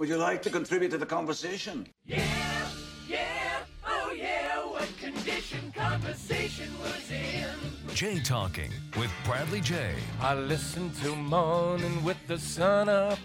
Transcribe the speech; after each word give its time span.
Would 0.00 0.08
you 0.08 0.16
like 0.16 0.40
to 0.44 0.50
contribute 0.50 0.90
to 0.92 0.96
the 0.96 1.04
conversation? 1.04 1.86
Yeah, 2.06 2.24
yeah, 3.06 3.58
oh 3.86 4.14
yeah, 4.16 4.56
what 4.64 4.88
condition 4.96 5.70
conversation 5.76 6.70
was 6.80 7.10
in. 7.10 7.94
Jay 7.94 8.18
Talking 8.18 8.70
with 8.98 9.10
Bradley 9.26 9.60
Jay 9.60 9.92
I 10.22 10.36
listen 10.36 10.90
to 11.02 11.14
morning 11.14 12.02
with 12.02 12.16
the 12.28 12.38
sun 12.38 12.88
up 12.88 13.18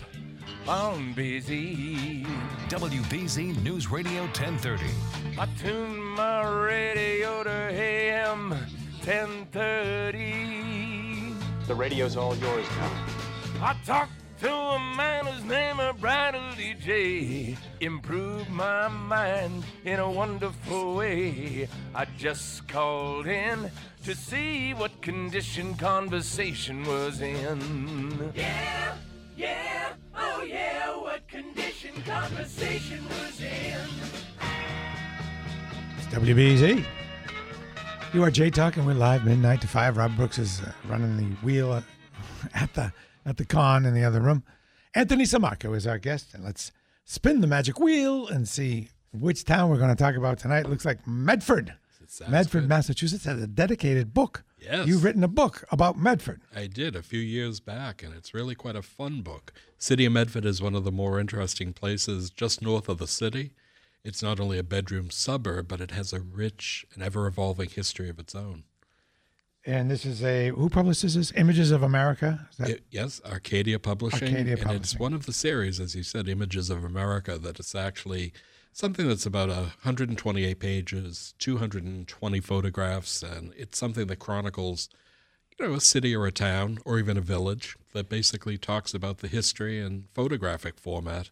on 0.67 1.15
BZ. 1.15 2.25
WBZ 2.67 3.63
News 3.63 3.89
Radio 3.89 4.23
1030. 4.23 4.83
I 5.39 5.47
tune 5.57 5.97
my 5.97 6.43
radio 6.43 7.41
to 7.41 7.49
AM 7.49 8.49
1030. 8.49 11.35
The 11.67 11.73
radio's 11.73 12.17
all 12.17 12.35
yours 12.35 12.67
now. 12.77 12.91
I 13.61 13.77
talked 13.85 14.11
to 14.39 14.51
a 14.51 14.79
man 14.97 15.25
whose 15.25 15.43
name 15.45 15.79
is 15.79 15.95
Bradley 15.99 16.75
Jay 16.79 17.57
Improved 17.79 18.49
my 18.49 18.87
mind 18.87 19.63
in 19.85 19.99
a 19.99 20.09
wonderful 20.09 20.95
way. 20.95 21.67
I 21.93 22.05
just 22.17 22.67
called 22.67 23.27
in 23.27 23.71
to 24.03 24.15
see 24.15 24.73
what 24.73 25.01
condition 25.01 25.75
conversation 25.75 26.83
was 26.85 27.21
in. 27.21 28.31
Yeah, 28.35 28.95
yeah, 29.37 29.93
oh 30.15 30.43
yeah, 30.43 30.95
what 30.97 31.27
condition 31.27 31.93
conversation 32.05 33.03
was 33.07 33.41
in. 33.41 33.79
It's 35.97 36.07
WBZ. 36.07 36.83
You 38.13 38.23
are 38.23 38.31
Jay 38.31 38.49
talking. 38.49 38.85
We're 38.85 38.93
live 38.93 39.25
midnight 39.25 39.61
to 39.61 39.67
five. 39.67 39.97
Rob 39.97 40.15
Brooks 40.15 40.39
is 40.39 40.61
uh, 40.61 40.71
running 40.87 41.17
the 41.17 41.35
wheel 41.37 41.83
at 42.53 42.73
the 42.73 42.91
at 43.25 43.37
the 43.37 43.45
con 43.45 43.85
in 43.85 43.93
the 43.93 44.03
other 44.03 44.21
room. 44.21 44.43
Anthony 44.93 45.23
Sammarco 45.25 45.75
is 45.75 45.85
our 45.87 45.97
guest, 45.97 46.33
and 46.33 46.43
let's 46.43 46.71
spin 47.03 47.41
the 47.41 47.47
magic 47.47 47.79
wheel 47.79 48.27
and 48.27 48.47
see 48.47 48.89
which 49.11 49.45
town 49.45 49.69
we're 49.69 49.77
going 49.77 49.89
to 49.89 49.95
talk 49.95 50.15
about 50.15 50.37
tonight. 50.37 50.69
Looks 50.69 50.85
like 50.85 51.05
Medford, 51.07 51.73
Medford, 52.27 52.63
good. 52.63 52.69
Massachusetts, 52.69 53.25
has 53.25 53.41
a 53.41 53.47
dedicated 53.47 54.13
book. 54.13 54.43
Yes. 54.59 54.87
You've 54.87 55.03
written 55.03 55.23
a 55.23 55.27
book 55.27 55.63
about 55.71 55.97
Medford. 55.97 56.41
I 56.55 56.67
did 56.67 56.95
a 56.95 57.03
few 57.03 57.19
years 57.19 57.59
back, 57.59 58.01
and 58.01 58.13
it's 58.13 58.33
really 58.33 58.55
quite 58.55 58.75
a 58.75 58.81
fun 58.81 59.21
book. 59.21 59.53
City 59.77 60.05
of 60.05 60.13
Medford 60.13 60.45
is 60.45 60.61
one 60.61 60.75
of 60.75 60.83
the 60.83 60.91
more 60.91 61.19
interesting 61.19 61.73
places 61.73 62.29
just 62.29 62.61
north 62.61 62.89
of 62.89 62.97
the 62.97 63.07
city. 63.07 63.51
It's 64.03 64.23
not 64.23 64.39
only 64.39 64.57
a 64.57 64.63
bedroom 64.63 65.09
suburb, 65.09 65.67
but 65.67 65.81
it 65.81 65.91
has 65.91 66.13
a 66.13 66.19
rich 66.19 66.85
and 66.93 67.03
ever 67.03 67.27
evolving 67.27 67.69
history 67.69 68.09
of 68.09 68.19
its 68.19 68.35
own. 68.35 68.63
And 69.67 69.89
this 69.89 70.05
is 70.05 70.23
a 70.23 70.49
who 70.49 70.69
publishes 70.69 71.15
this? 71.15 71.31
Images 71.35 71.71
of 71.71 71.81
America. 71.81 72.47
Is 72.51 72.57
that- 72.57 72.69
It- 72.69 72.83
yes, 72.91 73.19
Arcadia 73.25 73.79
Publishing. 73.79 74.29
Arcadia 74.35 74.57
and 74.61 74.71
it's 74.71 74.95
one 74.99 75.13
of 75.13 75.25
the 75.25 75.33
series, 75.33 75.79
as 75.79 75.95
you 75.95 76.03
said, 76.03 76.29
Images 76.29 76.69
of 76.69 76.83
America, 76.83 77.37
that 77.39 77.59
it's 77.59 77.73
actually 77.73 78.31
something 78.71 79.07
that's 79.07 79.25
about 79.25 79.49
128 79.49 80.59
pages, 80.59 81.33
220 81.39 82.39
photographs, 82.41 83.23
and 83.23 83.53
it's 83.57 83.77
something 83.77 84.05
that 84.07 84.17
chronicles, 84.17 84.89
you 85.57 85.65
know, 85.67 85.73
a 85.73 85.81
city 85.81 86.15
or 86.15 86.27
a 86.27 86.31
town 86.31 86.77
or 86.85 86.99
even 86.99 87.17
a 87.17 87.21
village 87.21 87.75
that 87.93 88.07
basically 88.09 88.57
talks 88.59 88.93
about 88.93 89.19
the 89.19 89.27
history 89.27 89.79
in 89.79 90.07
photographic 90.13 90.77
format. 90.77 91.31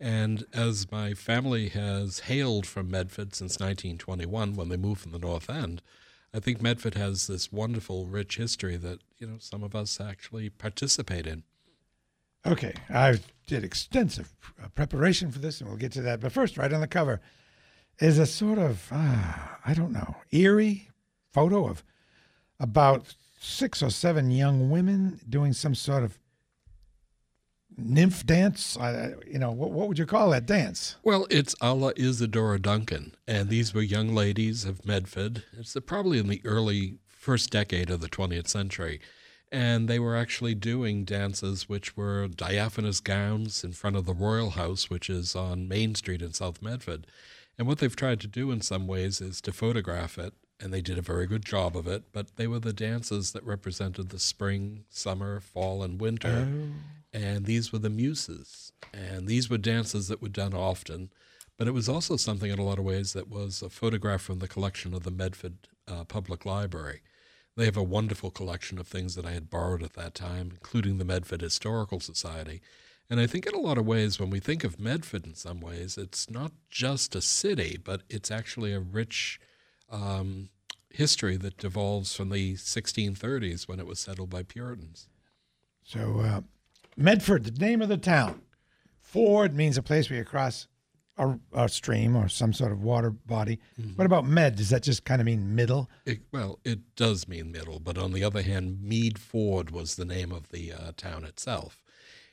And 0.00 0.44
as 0.52 0.90
my 0.90 1.12
family 1.14 1.68
has 1.68 2.20
hailed 2.20 2.66
from 2.66 2.90
Medford 2.90 3.34
since 3.34 3.60
1921 3.60 4.54
when 4.54 4.70
they 4.70 4.78
moved 4.78 5.02
from 5.02 5.12
the 5.12 5.18
North 5.18 5.48
End, 5.50 5.82
I 6.32 6.38
think 6.38 6.62
Medford 6.62 6.94
has 6.94 7.26
this 7.26 7.52
wonderful, 7.52 8.06
rich 8.06 8.36
history 8.36 8.76
that, 8.76 9.00
you 9.18 9.26
know, 9.26 9.38
some 9.38 9.62
of 9.62 9.74
us 9.74 10.00
actually 10.00 10.48
participate 10.48 11.26
in. 11.26 11.42
Okay, 12.46 12.72
I 12.88 13.18
did 13.46 13.64
extensive 13.64 14.32
uh, 14.62 14.68
preparation 14.68 15.30
for 15.30 15.40
this, 15.40 15.60
and 15.60 15.68
we'll 15.68 15.78
get 15.78 15.92
to 15.92 16.02
that. 16.02 16.20
But 16.20 16.32
first, 16.32 16.56
right 16.56 16.72
on 16.72 16.80
the 16.80 16.86
cover 16.86 17.20
is 17.98 18.18
a 18.18 18.26
sort 18.26 18.58
of, 18.58 18.88
ah, 18.92 19.58
I 19.66 19.74
don't 19.74 19.92
know, 19.92 20.16
eerie 20.30 20.88
photo 21.32 21.68
of 21.68 21.82
about 22.60 23.14
six 23.40 23.82
or 23.82 23.90
seven 23.90 24.30
young 24.30 24.70
women 24.70 25.20
doing 25.28 25.52
some 25.52 25.74
sort 25.74 26.04
of 26.04 26.18
nymph 27.76 28.26
dance. 28.26 28.76
I, 28.78 29.14
you 29.26 29.38
know, 29.38 29.50
what, 29.50 29.70
what 29.70 29.88
would 29.88 29.98
you 29.98 30.06
call 30.06 30.30
that 30.30 30.46
dance? 30.46 30.96
Well, 31.02 31.26
it's 31.30 31.54
a 31.60 31.74
la 31.74 31.90
Isadora 31.96 32.60
Duncan, 32.60 33.14
and 33.26 33.48
these 33.48 33.74
were 33.74 33.82
young 33.82 34.14
ladies 34.14 34.64
of 34.64 34.84
Medford. 34.84 35.44
It's 35.58 35.76
probably 35.86 36.18
in 36.18 36.28
the 36.28 36.42
early 36.44 36.98
first 37.08 37.50
decade 37.50 37.90
of 37.90 38.00
the 38.00 38.08
20th 38.08 38.48
century. 38.48 39.00
And 39.52 39.88
they 39.88 39.98
were 39.98 40.16
actually 40.16 40.54
doing 40.54 41.04
dances 41.04 41.68
which 41.68 41.96
were 41.96 42.28
diaphanous 42.28 43.00
gowns 43.00 43.64
in 43.64 43.72
front 43.72 43.96
of 43.96 44.06
the 44.06 44.14
Royall 44.14 44.50
House, 44.50 44.88
which 44.88 45.10
is 45.10 45.34
on 45.34 45.68
Main 45.68 45.96
Street 45.96 46.22
in 46.22 46.32
South 46.32 46.62
Medford. 46.62 47.06
And 47.58 47.66
what 47.66 47.78
they've 47.78 47.94
tried 47.94 48.20
to 48.20 48.28
do 48.28 48.52
in 48.52 48.60
some 48.60 48.86
ways 48.86 49.20
is 49.20 49.40
to 49.42 49.52
photograph 49.52 50.18
it, 50.18 50.34
and 50.60 50.72
they 50.72 50.80
did 50.80 50.98
a 50.98 51.02
very 51.02 51.26
good 51.26 51.44
job 51.44 51.76
of 51.76 51.88
it. 51.88 52.04
But 52.12 52.36
they 52.36 52.46
were 52.46 52.60
the 52.60 52.72
dances 52.72 53.32
that 53.32 53.44
represented 53.44 54.10
the 54.10 54.20
spring, 54.20 54.84
summer, 54.88 55.40
fall, 55.40 55.82
and 55.82 56.00
winter. 56.00 56.48
Oh. 56.48 56.99
And 57.12 57.46
these 57.46 57.72
were 57.72 57.78
the 57.78 57.90
muses. 57.90 58.72
And 58.92 59.26
these 59.26 59.50
were 59.50 59.58
dances 59.58 60.08
that 60.08 60.22
were 60.22 60.28
done 60.28 60.54
often. 60.54 61.10
But 61.56 61.68
it 61.68 61.72
was 61.72 61.88
also 61.88 62.16
something 62.16 62.50
in 62.50 62.58
a 62.58 62.64
lot 62.64 62.78
of 62.78 62.84
ways 62.84 63.12
that 63.12 63.28
was 63.28 63.62
a 63.62 63.68
photograph 63.68 64.22
from 64.22 64.38
the 64.38 64.48
collection 64.48 64.94
of 64.94 65.02
the 65.02 65.10
Medford 65.10 65.68
uh, 65.86 66.04
Public 66.04 66.46
Library. 66.46 67.02
They 67.56 67.66
have 67.66 67.76
a 67.76 67.82
wonderful 67.82 68.30
collection 68.30 68.78
of 68.78 68.86
things 68.86 69.14
that 69.14 69.26
I 69.26 69.32
had 69.32 69.50
borrowed 69.50 69.82
at 69.82 69.92
that 69.94 70.14
time, 70.14 70.50
including 70.52 70.98
the 70.98 71.04
Medford 71.04 71.42
Historical 71.42 72.00
Society. 72.00 72.62
And 73.10 73.20
I 73.20 73.26
think 73.26 73.44
in 73.44 73.54
a 73.54 73.60
lot 73.60 73.76
of 73.76 73.86
ways, 73.86 74.20
when 74.20 74.30
we 74.30 74.38
think 74.38 74.62
of 74.62 74.78
Medford 74.80 75.26
in 75.26 75.34
some 75.34 75.60
ways, 75.60 75.98
it's 75.98 76.30
not 76.30 76.52
just 76.70 77.16
a 77.16 77.20
city, 77.20 77.76
but 77.82 78.02
it's 78.08 78.30
actually 78.30 78.72
a 78.72 78.80
rich 78.80 79.40
um, 79.90 80.48
history 80.90 81.36
that 81.36 81.58
devolves 81.58 82.14
from 82.14 82.30
the 82.30 82.54
1630s 82.54 83.66
when 83.66 83.80
it 83.80 83.86
was 83.86 83.98
settled 83.98 84.30
by 84.30 84.44
Puritans. 84.44 85.08
So, 85.84 86.20
uh, 86.20 86.40
Medford, 86.96 87.44
the 87.44 87.64
name 87.64 87.82
of 87.82 87.88
the 87.88 87.96
town. 87.96 88.42
Ford 89.00 89.54
means 89.54 89.76
a 89.76 89.82
place 89.82 90.08
where 90.08 90.18
you 90.18 90.24
cross 90.24 90.68
a, 91.18 91.38
a 91.52 91.68
stream 91.68 92.16
or 92.16 92.28
some 92.28 92.52
sort 92.52 92.72
of 92.72 92.82
water 92.82 93.10
body. 93.10 93.58
What 93.96 94.06
about 94.06 94.24
Med? 94.26 94.56
Does 94.56 94.70
that 94.70 94.82
just 94.82 95.04
kind 95.04 95.20
of 95.20 95.26
mean 95.26 95.54
middle? 95.54 95.90
It, 96.06 96.20
well, 96.32 96.58
it 96.64 96.94
does 96.96 97.28
mean 97.28 97.52
middle, 97.52 97.80
but 97.80 97.98
on 97.98 98.12
the 98.12 98.24
other 98.24 98.42
hand, 98.42 98.82
Mead 98.82 99.18
Ford 99.18 99.70
was 99.70 99.96
the 99.96 100.04
name 100.04 100.32
of 100.32 100.50
the 100.50 100.72
uh, 100.72 100.92
town 100.96 101.24
itself. 101.24 101.82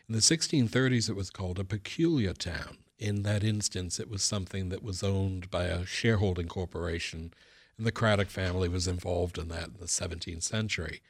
In 0.08 0.14
the 0.14 0.22
1630s, 0.22 1.10
it 1.10 1.16
was 1.16 1.30
called 1.30 1.60
a 1.60 1.66
peculiar 1.66 2.34
town. 2.34 2.78
In 2.98 3.24
that 3.24 3.44
instance, 3.44 4.00
it 4.00 4.10
was 4.10 4.24
something 4.24 4.70
that 4.70 4.82
was 4.82 5.04
owned 5.04 5.52
by 5.52 5.66
a 5.66 5.86
shareholding 5.86 6.48
corporation, 6.48 7.34
and 7.78 7.86
the 7.86 7.92
Craddock 7.92 8.30
family 8.30 8.70
was 8.70 8.88
involved 8.88 9.38
in 9.38 9.50
that 9.50 9.68
in 9.68 9.76
the 9.80 9.86
17th 9.86 10.44
century. 10.44 11.02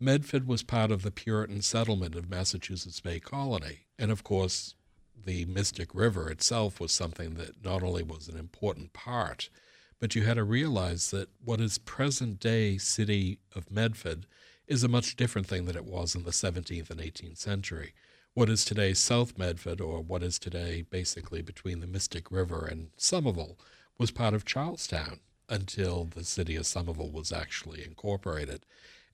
Medford 0.00 0.46
was 0.46 0.62
part 0.62 0.92
of 0.92 1.02
the 1.02 1.10
Puritan 1.10 1.60
settlement 1.60 2.14
of 2.14 2.30
Massachusetts 2.30 3.00
Bay 3.00 3.18
Colony, 3.18 3.86
and 3.98 4.12
of 4.12 4.22
course, 4.22 4.76
the 5.24 5.44
Mystic 5.46 5.92
River 5.92 6.30
itself 6.30 6.78
was 6.78 6.92
something 6.92 7.34
that 7.34 7.64
not 7.64 7.82
only 7.82 8.04
was 8.04 8.28
an 8.28 8.38
important 8.38 8.92
part, 8.92 9.50
but 9.98 10.14
you 10.14 10.22
had 10.22 10.34
to 10.34 10.44
realize 10.44 11.10
that 11.10 11.30
what 11.44 11.60
is 11.60 11.78
present 11.78 12.38
day 12.38 12.78
city 12.78 13.40
of 13.56 13.72
Medford 13.72 14.26
is 14.68 14.84
a 14.84 14.88
much 14.88 15.16
different 15.16 15.48
thing 15.48 15.64
than 15.64 15.74
it 15.76 15.84
was 15.84 16.14
in 16.14 16.22
the 16.22 16.30
17th 16.30 16.90
and 16.90 17.00
18th 17.00 17.38
century. 17.38 17.92
What 18.34 18.48
is 18.48 18.64
today 18.64 18.94
South 18.94 19.36
Medford, 19.36 19.80
or 19.80 20.00
what 20.00 20.22
is 20.22 20.38
today 20.38 20.84
basically 20.88 21.42
between 21.42 21.80
the 21.80 21.88
Mystic 21.88 22.30
River 22.30 22.64
and 22.70 22.90
Somerville, 22.96 23.58
was 23.98 24.12
part 24.12 24.34
of 24.34 24.44
Charlestown 24.44 25.18
until 25.48 26.04
the 26.04 26.22
city 26.22 26.54
of 26.54 26.66
Somerville 26.66 27.10
was 27.10 27.32
actually 27.32 27.84
incorporated. 27.84 28.64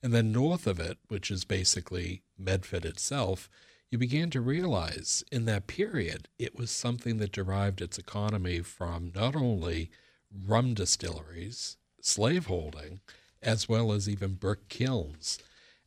And 0.05 0.13
then 0.13 0.31
north 0.31 0.67
of 0.67 0.79
it, 0.79 0.99
which 1.07 1.31
is 1.31 1.45
basically 1.45 2.21
Medford 2.37 2.85
itself, 2.85 3.49
you 3.89 3.97
began 3.97 4.29
to 4.29 4.39
realize 4.39 5.23
in 5.31 5.45
that 5.45 5.65
period 5.65 6.27
it 6.37 6.55
was 6.55 6.69
something 6.69 7.17
that 7.17 7.31
derived 7.31 7.81
its 7.81 7.97
economy 7.97 8.59
from 8.59 9.11
not 9.15 9.35
only 9.35 9.89
rum 10.45 10.75
distilleries, 10.75 11.77
slaveholding, 12.01 12.99
as 13.41 13.67
well 13.67 13.91
as 13.91 14.07
even 14.07 14.35
brick 14.35 14.69
kilns. 14.69 15.39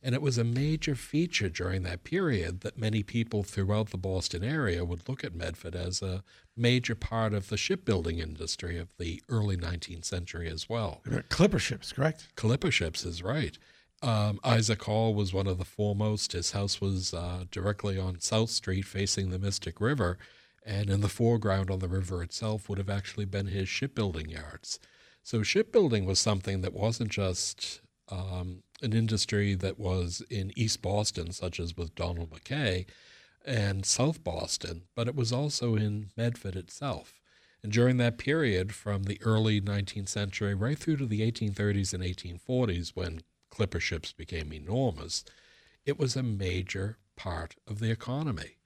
And 0.03 0.13
it 0.13 0.21
was 0.21 0.37
a 0.37 0.43
major 0.43 0.95
feature 0.95 1.47
during 1.47 1.83
that 1.83 2.03
period 2.03 2.59
that 2.59 2.77
many 2.77 3.03
people 3.03 3.43
throughout 3.43 3.91
the 3.91 3.97
Boston 3.97 4.43
area 4.43 4.83
would 4.83 5.07
look 5.07 5.23
at 5.23 5.33
Medford 5.33 5.77
as 5.77 6.01
a 6.01 6.25
major 6.57 6.93
part 6.93 7.33
of 7.33 7.47
the 7.47 7.55
shipbuilding 7.55 8.19
industry 8.19 8.77
of 8.77 8.89
the 8.97 9.23
early 9.29 9.55
19th 9.55 10.03
century 10.03 10.49
as 10.49 10.67
well. 10.67 11.01
Clipper 11.29 11.59
ships, 11.59 11.93
correct? 11.93 12.27
Clipper 12.35 12.69
ships 12.69 13.05
is 13.05 13.23
right. 13.23 13.57
Um, 14.01 14.39
Isaac 14.43 14.83
Hall 14.83 15.13
was 15.13 15.33
one 15.33 15.47
of 15.47 15.57
the 15.57 15.65
foremost. 15.65 16.31
His 16.31 16.51
house 16.51 16.79
was 16.79 17.13
uh, 17.13 17.45
directly 17.51 17.99
on 17.99 18.21
South 18.21 18.49
Street 18.49 18.83
facing 18.83 19.29
the 19.29 19.39
Mystic 19.39 19.81
River, 19.81 20.17
and 20.65 20.89
in 20.89 21.01
the 21.01 21.09
foreground 21.09 21.69
on 21.69 21.79
the 21.79 21.87
river 21.87 22.23
itself 22.23 22.69
would 22.69 22.77
have 22.77 22.89
actually 22.89 23.25
been 23.25 23.47
his 23.47 23.67
shipbuilding 23.67 24.29
yards. 24.29 24.79
So, 25.23 25.43
shipbuilding 25.43 26.05
was 26.05 26.19
something 26.19 26.61
that 26.61 26.73
wasn't 26.73 27.09
just 27.09 27.81
um, 28.09 28.63
an 28.81 28.93
industry 28.93 29.53
that 29.55 29.77
was 29.77 30.23
in 30.29 30.53
East 30.55 30.81
Boston, 30.81 31.31
such 31.31 31.59
as 31.59 31.75
with 31.75 31.95
Donald 31.95 32.31
McKay, 32.31 32.85
and 33.45 33.85
South 33.85 34.23
Boston, 34.23 34.83
but 34.95 35.07
it 35.07 35.15
was 35.15 35.33
also 35.33 35.75
in 35.75 36.11
Medford 36.15 36.55
itself. 36.55 37.19
And 37.61 37.71
during 37.71 37.97
that 37.97 38.17
period, 38.17 38.73
from 38.73 39.03
the 39.03 39.19
early 39.21 39.59
19th 39.59 40.07
century 40.07 40.53
right 40.53 40.77
through 40.77 40.97
to 40.97 41.05
the 41.05 41.29
1830s 41.29 41.93
and 41.93 42.03
1840s, 42.03 42.91
when 42.95 43.21
clipper 43.49 43.79
ships 43.79 44.11
became 44.11 44.53
enormous, 44.53 45.23
it 45.85 45.97
was 45.97 46.15
a 46.15 46.23
major 46.23 46.97
part 47.15 47.55
of 47.67 47.79
the 47.79 47.91
economy. 47.91 48.57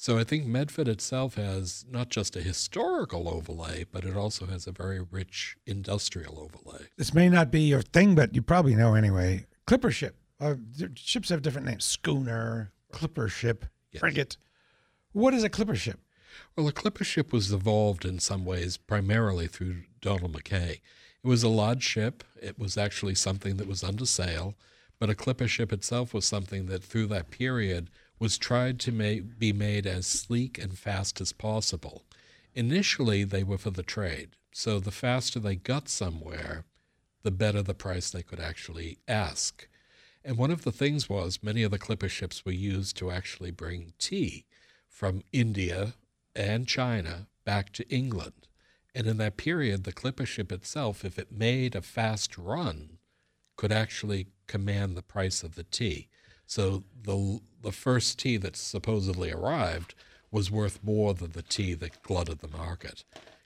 So 0.00 0.16
I 0.16 0.22
think 0.22 0.46
Medford 0.46 0.86
itself 0.86 1.34
has 1.34 1.84
not 1.90 2.08
just 2.08 2.36
a 2.36 2.40
historical 2.40 3.28
overlay, 3.28 3.84
but 3.90 4.04
it 4.04 4.16
also 4.16 4.46
has 4.46 4.68
a 4.68 4.72
very 4.72 5.00
rich 5.00 5.56
industrial 5.66 6.38
overlay. 6.38 6.86
This 6.96 7.12
may 7.12 7.28
not 7.28 7.50
be 7.50 7.62
your 7.62 7.82
thing, 7.82 8.14
but 8.14 8.32
you 8.32 8.40
probably 8.40 8.76
know 8.76 8.94
anyway. 8.94 9.46
Clipper 9.66 9.90
ship. 9.90 10.16
Uh, 10.40 10.54
ships 10.94 11.30
have 11.30 11.42
different 11.42 11.66
names. 11.66 11.84
Schooner, 11.84 12.70
clipper 12.92 13.28
ship, 13.28 13.64
yes. 13.90 13.98
frigate. 13.98 14.36
What 15.10 15.34
is 15.34 15.42
a 15.42 15.48
clipper 15.48 15.74
ship? 15.74 15.98
Well, 16.54 16.68
a 16.68 16.72
clipper 16.72 17.02
ship 17.02 17.32
was 17.32 17.52
evolved 17.52 18.04
in 18.04 18.20
some 18.20 18.44
ways 18.44 18.76
primarily 18.76 19.48
through 19.48 19.82
Donald 20.00 20.32
McKay. 20.32 20.80
It 21.24 21.28
was 21.28 21.42
a 21.42 21.48
large 21.48 21.82
ship. 21.82 22.24
It 22.40 22.58
was 22.58 22.76
actually 22.76 23.14
something 23.14 23.56
that 23.56 23.66
was 23.66 23.82
under 23.82 24.06
sail, 24.06 24.54
but 24.98 25.10
a 25.10 25.14
clipper 25.14 25.48
ship 25.48 25.72
itself 25.72 26.14
was 26.14 26.24
something 26.24 26.66
that 26.66 26.82
through 26.82 27.06
that 27.08 27.30
period 27.30 27.90
was 28.18 28.38
tried 28.38 28.80
to 28.80 28.92
make, 28.92 29.38
be 29.38 29.52
made 29.52 29.86
as 29.86 30.06
sleek 30.06 30.58
and 30.58 30.78
fast 30.78 31.20
as 31.20 31.32
possible. 31.32 32.04
Initially, 32.54 33.24
they 33.24 33.44
were 33.44 33.58
for 33.58 33.70
the 33.70 33.82
trade, 33.82 34.30
so 34.52 34.80
the 34.80 34.90
faster 34.90 35.38
they 35.38 35.56
got 35.56 35.88
somewhere, 35.88 36.64
the 37.22 37.30
better 37.30 37.62
the 37.62 37.74
price 37.74 38.10
they 38.10 38.22
could 38.22 38.40
actually 38.40 38.98
ask. 39.06 39.68
And 40.24 40.36
one 40.36 40.50
of 40.50 40.62
the 40.62 40.72
things 40.72 41.08
was 41.08 41.42
many 41.42 41.62
of 41.62 41.70
the 41.70 41.78
clipper 41.78 42.08
ships 42.08 42.44
were 42.44 42.52
used 42.52 42.96
to 42.96 43.10
actually 43.10 43.50
bring 43.50 43.92
tea 43.98 44.46
from 44.88 45.22
India 45.32 45.94
and 46.34 46.66
China 46.66 47.28
back 47.44 47.72
to 47.74 47.88
England. 47.88 48.47
And 48.98 49.06
in 49.06 49.16
that 49.18 49.36
period, 49.36 49.84
the 49.84 49.92
clipper 49.92 50.26
ship 50.26 50.50
itself, 50.50 51.04
if 51.04 51.20
it 51.20 51.30
made 51.30 51.76
a 51.76 51.82
fast 51.82 52.36
run, 52.36 52.98
could 53.54 53.70
actually 53.70 54.26
command 54.48 54.96
the 54.96 55.02
price 55.02 55.44
of 55.44 55.54
the 55.54 55.62
tea. 55.62 56.08
So 56.46 56.82
the 57.00 57.38
the 57.62 57.70
first 57.70 58.18
tea 58.18 58.38
that 58.38 58.56
supposedly 58.56 59.30
arrived 59.30 59.94
was 60.32 60.50
worth 60.50 60.82
more 60.82 61.14
than 61.14 61.30
the 61.30 61.42
tea 61.42 61.74
that 61.74 62.02
glutted 62.02 62.40
the 62.40 62.48
market. 62.48 63.04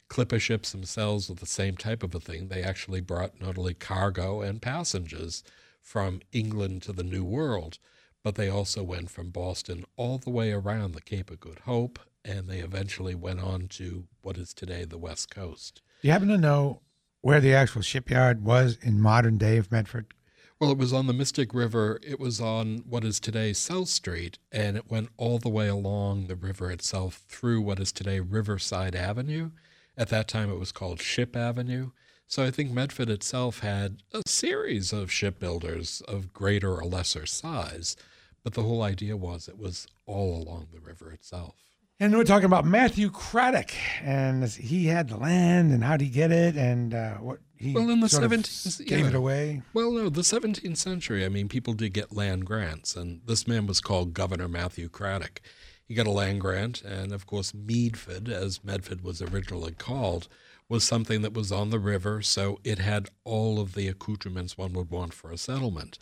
Clipper 0.09 0.39
ships 0.39 0.73
themselves 0.73 1.29
were 1.29 1.35
the 1.35 1.45
same 1.45 1.77
type 1.77 2.03
of 2.03 2.15
a 2.15 2.21
thing. 2.21 2.49
They 2.49 2.63
actually 2.63 3.03
brought 3.03 3.39
not 3.39 3.59
only 3.59 3.75
cargo 3.75 4.41
and 4.41 4.63
passengers 4.63 5.45
from 5.83 6.23
England 6.33 6.81
to 6.85 6.95
the 6.95 7.05
New 7.05 7.25
World, 7.25 7.77
but 8.23 8.37
they 8.37 8.49
also 8.49 8.83
went 8.83 9.11
from 9.11 9.29
Boston 9.29 9.85
all 9.99 10.17
the 10.17 10.31
way 10.31 10.51
around 10.51 10.93
the 10.93 11.03
Cape 11.03 11.31
of 11.31 11.41
Good 11.41 11.59
Hope, 11.67 11.99
and 12.25 12.49
they 12.49 12.59
eventually 12.59 13.15
went 13.15 13.41
on 13.41 13.69
to 13.69 14.05
what 14.23 14.37
is 14.37 14.55
today 14.55 14.85
the 14.85 14.99
West 14.99 15.31
Coast. 15.31 15.83
Do 16.01 16.09
you 16.09 16.13
happen 16.13 16.29
to 16.29 16.39
know 16.39 16.81
where 17.21 17.41
the 17.41 17.55
actual 17.55 17.83
shipyard 17.83 18.45
was 18.45 18.79
in 18.83 19.01
modern 19.01 19.39
day 19.39 19.57
of 19.57 19.71
Medford? 19.71 20.15
Well, 20.61 20.71
it 20.71 20.79
was 20.79 20.93
on 20.93 21.09
the 21.09 21.13
Mystic 21.13 21.55
River. 21.55 21.99
It 22.03 22.21
was 22.21 22.41
on 22.41 22.85
what 22.89 23.05
is 23.05 23.19
today 23.19 23.53
South 23.53 23.89
Street, 23.89 24.39
and 24.53 24.77
it 24.77 24.89
went 24.89 25.09
all 25.17 25.39
the 25.39 25.49
way 25.49 25.67
along 25.67 26.27
the 26.27 26.37
river 26.37 26.71
itself 26.71 27.25
through 27.29 27.63
what 27.63 27.81
is 27.81 27.91
today 27.91 28.21
Riverside 28.21 28.95
Avenue. 28.95 29.51
At 29.97 30.09
that 30.11 30.29
time, 30.29 30.51
it 30.51 30.61
was 30.61 30.71
called 30.71 31.01
Ship 31.01 31.35
Avenue. 31.35 31.91
So 32.29 32.45
I 32.45 32.51
think 32.51 32.71
Medford 32.71 33.11
itself 33.11 33.59
had 33.59 34.05
a 34.13 34.23
series 34.27 34.93
of 34.93 35.13
shipbuilders 35.13 36.01
of 36.09 36.33
greater 36.33 36.77
or 36.77 36.85
lesser 36.85 37.27
size, 37.27 37.97
but 38.43 38.55
the 38.55 38.63
whole 38.63 38.83
idea 38.83 39.17
was 39.17 39.49
it 39.49 39.59
was 39.59 39.87
all 40.07 40.43
along 40.43 40.69
the 40.73 40.81
river 40.81 41.11
itself. 41.13 41.57
And 42.01 42.17
we're 42.17 42.25
talking 42.25 42.47
about 42.47 42.65
Matthew 42.65 43.11
Craddock, 43.11 43.71
and 44.03 44.45
he 44.49 44.87
had 44.87 45.09
the 45.09 45.17
land, 45.17 45.71
and 45.71 45.85
how 45.85 45.97
did 45.97 46.07
he 46.07 46.11
get 46.11 46.33
it, 46.33 46.57
and 46.57 46.93
uh, 46.93 47.15
what 47.17 47.39
he 47.55 47.73
well 47.73 47.91
in 47.91 48.01
the 48.01 48.09
seventeenth 48.09 48.85
gave 48.87 49.01
yeah. 49.01 49.09
it 49.09 49.15
away. 49.15 49.63
Well, 49.73 49.93
no, 49.93 50.09
the 50.09 50.25
seventeenth 50.25 50.79
century. 50.79 51.25
I 51.25 51.29
mean, 51.29 51.49
people 51.49 51.75
did 51.75 51.93
get 51.93 52.13
land 52.13 52.45
grants, 52.45 52.97
and 52.97 53.21
this 53.25 53.47
man 53.47 53.67
was 53.67 53.81
called 53.81 54.15
Governor 54.15 54.49
Matthew 54.49 54.89
Craddock. 54.89 55.41
He 55.87 55.95
got 55.95 56.09
a 56.09 56.11
land 56.11 56.41
grant, 56.41 56.83
and 56.83 57.13
of 57.13 57.27
course, 57.27 57.55
Meadford, 57.55 58.29
as 58.29 58.65
Medford 58.65 59.03
was 59.03 59.23
originally 59.23 59.73
called, 59.73 60.27
was 60.69 60.83
something 60.83 61.23
that 61.23 61.35
was 61.35 61.53
on 61.53 61.71
the 61.71 61.79
river, 61.79 62.21
so 62.23 62.59
it 62.65 62.79
had 62.79 63.11
all 63.25 63.61
of 63.61 63.75
the 63.75 63.87
accoutrements 63.87 64.59
one 64.59 64.73
would 64.73 64.91
want 64.91 65.15
for 65.15 65.31
a 65.31 65.39
settlement. 65.39 65.99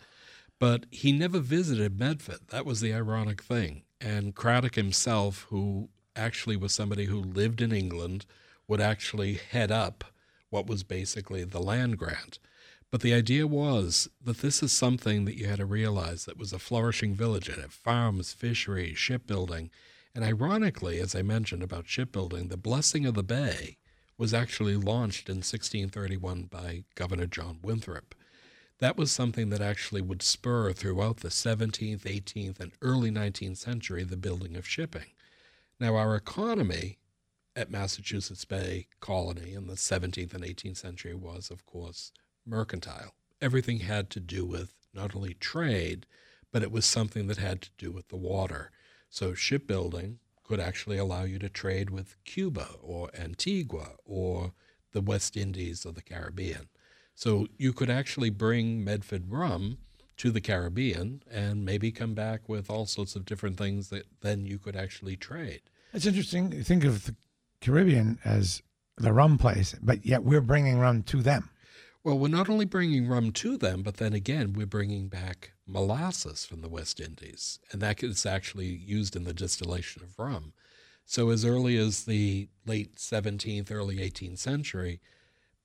But 0.59 0.85
he 0.89 1.11
never 1.11 1.39
visited 1.39 1.99
Medford. 1.99 2.39
That 2.49 2.65
was 2.65 2.81
the 2.81 2.93
ironic 2.93 3.41
thing. 3.43 3.83
And 4.01 4.33
Craddock 4.33 4.75
himself, 4.75 5.45
who 5.49 5.89
actually 6.15 6.57
was 6.57 6.73
somebody 6.73 7.05
who 7.05 7.21
lived 7.21 7.61
in 7.61 7.71
England, 7.71 8.25
would 8.67 8.81
actually 8.81 9.35
head 9.35 9.71
up 9.71 10.03
what 10.49 10.65
was 10.65 10.83
basically 10.83 11.43
the 11.43 11.61
land 11.61 11.97
grant. 11.97 12.39
But 12.89 13.01
the 13.01 13.13
idea 13.13 13.47
was 13.47 14.09
that 14.21 14.39
this 14.39 14.61
is 14.61 14.73
something 14.73 15.23
that 15.25 15.37
you 15.37 15.47
had 15.47 15.59
to 15.59 15.65
realize 15.65 16.25
that 16.25 16.37
was 16.37 16.51
a 16.51 16.59
flourishing 16.59 17.15
village. 17.15 17.47
It 17.47 17.59
had 17.59 17.71
farms, 17.71 18.33
fisheries, 18.33 18.97
shipbuilding. 18.97 19.69
And 20.13 20.25
ironically, 20.25 20.99
as 20.99 21.15
I 21.15 21.21
mentioned 21.21 21.63
about 21.63 21.87
shipbuilding, 21.87 22.49
the 22.49 22.57
Blessing 22.57 23.05
of 23.05 23.13
the 23.13 23.23
Bay 23.23 23.77
was 24.17 24.33
actually 24.33 24.75
launched 24.75 25.29
in 25.29 25.37
1631 25.37 26.43
by 26.43 26.83
Governor 26.95 27.27
John 27.27 27.59
Winthrop. 27.63 28.13
That 28.81 28.97
was 28.97 29.11
something 29.11 29.51
that 29.51 29.61
actually 29.61 30.01
would 30.01 30.23
spur 30.23 30.73
throughout 30.73 31.17
the 31.17 31.29
17th, 31.29 32.01
18th, 32.01 32.59
and 32.59 32.71
early 32.81 33.11
19th 33.11 33.57
century 33.57 34.03
the 34.03 34.17
building 34.17 34.55
of 34.55 34.67
shipping. 34.67 35.11
Now, 35.79 35.95
our 35.95 36.15
economy 36.15 36.97
at 37.55 37.69
Massachusetts 37.69 38.43
Bay 38.43 38.87
Colony 38.99 39.53
in 39.53 39.67
the 39.67 39.75
17th 39.75 40.33
and 40.33 40.43
18th 40.43 40.77
century 40.77 41.13
was, 41.13 41.51
of 41.51 41.63
course, 41.67 42.11
mercantile. 42.43 43.13
Everything 43.39 43.81
had 43.81 44.09
to 44.09 44.19
do 44.19 44.45
with 44.47 44.73
not 44.95 45.15
only 45.15 45.35
trade, 45.35 46.07
but 46.51 46.63
it 46.63 46.71
was 46.71 46.83
something 46.83 47.27
that 47.27 47.37
had 47.37 47.61
to 47.61 47.69
do 47.77 47.91
with 47.91 48.07
the 48.07 48.17
water. 48.17 48.71
So 49.11 49.35
shipbuilding 49.35 50.17
could 50.43 50.59
actually 50.59 50.97
allow 50.97 51.25
you 51.25 51.37
to 51.37 51.49
trade 51.49 51.91
with 51.91 52.15
Cuba 52.25 52.69
or 52.81 53.11
Antigua 53.15 53.97
or 54.05 54.53
the 54.91 55.01
West 55.01 55.37
Indies 55.37 55.85
or 55.85 55.91
the 55.93 56.01
Caribbean. 56.01 56.67
So 57.21 57.45
you 57.59 57.71
could 57.71 57.91
actually 57.91 58.31
bring 58.31 58.83
Medford 58.83 59.29
rum 59.29 59.77
to 60.17 60.31
the 60.31 60.41
Caribbean 60.41 61.21
and 61.29 61.63
maybe 61.63 61.91
come 61.91 62.15
back 62.15 62.49
with 62.49 62.67
all 62.67 62.87
sorts 62.87 63.15
of 63.15 63.25
different 63.25 63.57
things 63.59 63.89
that 63.89 64.07
then 64.21 64.47
you 64.47 64.57
could 64.57 64.75
actually 64.75 65.17
trade. 65.17 65.61
It's 65.93 66.07
interesting. 66.07 66.51
You 66.51 66.63
think 66.63 66.83
of 66.83 67.05
the 67.05 67.13
Caribbean 67.61 68.17
as 68.25 68.63
the 68.97 69.13
rum 69.13 69.37
place, 69.37 69.75
but 69.83 70.03
yet 70.03 70.23
we're 70.23 70.41
bringing 70.41 70.79
rum 70.79 71.03
to 71.03 71.21
them. 71.21 71.51
Well, 72.03 72.17
we're 72.17 72.27
not 72.27 72.49
only 72.49 72.65
bringing 72.65 73.07
rum 73.07 73.31
to 73.33 73.55
them, 73.55 73.83
but 73.83 73.97
then 73.97 74.13
again, 74.13 74.53
we're 74.53 74.65
bringing 74.65 75.07
back 75.07 75.51
molasses 75.67 76.43
from 76.43 76.61
the 76.61 76.69
West 76.69 76.99
Indies, 76.99 77.59
and 77.71 77.83
that 77.83 78.01
is 78.01 78.25
actually 78.25 78.65
used 78.65 79.15
in 79.15 79.25
the 79.25 79.33
distillation 79.35 80.01
of 80.01 80.17
rum. 80.17 80.53
So, 81.05 81.29
as 81.29 81.45
early 81.45 81.77
as 81.77 82.05
the 82.05 82.49
late 82.65 82.95
17th, 82.95 83.71
early 83.71 83.97
18th 83.97 84.39
century, 84.39 85.01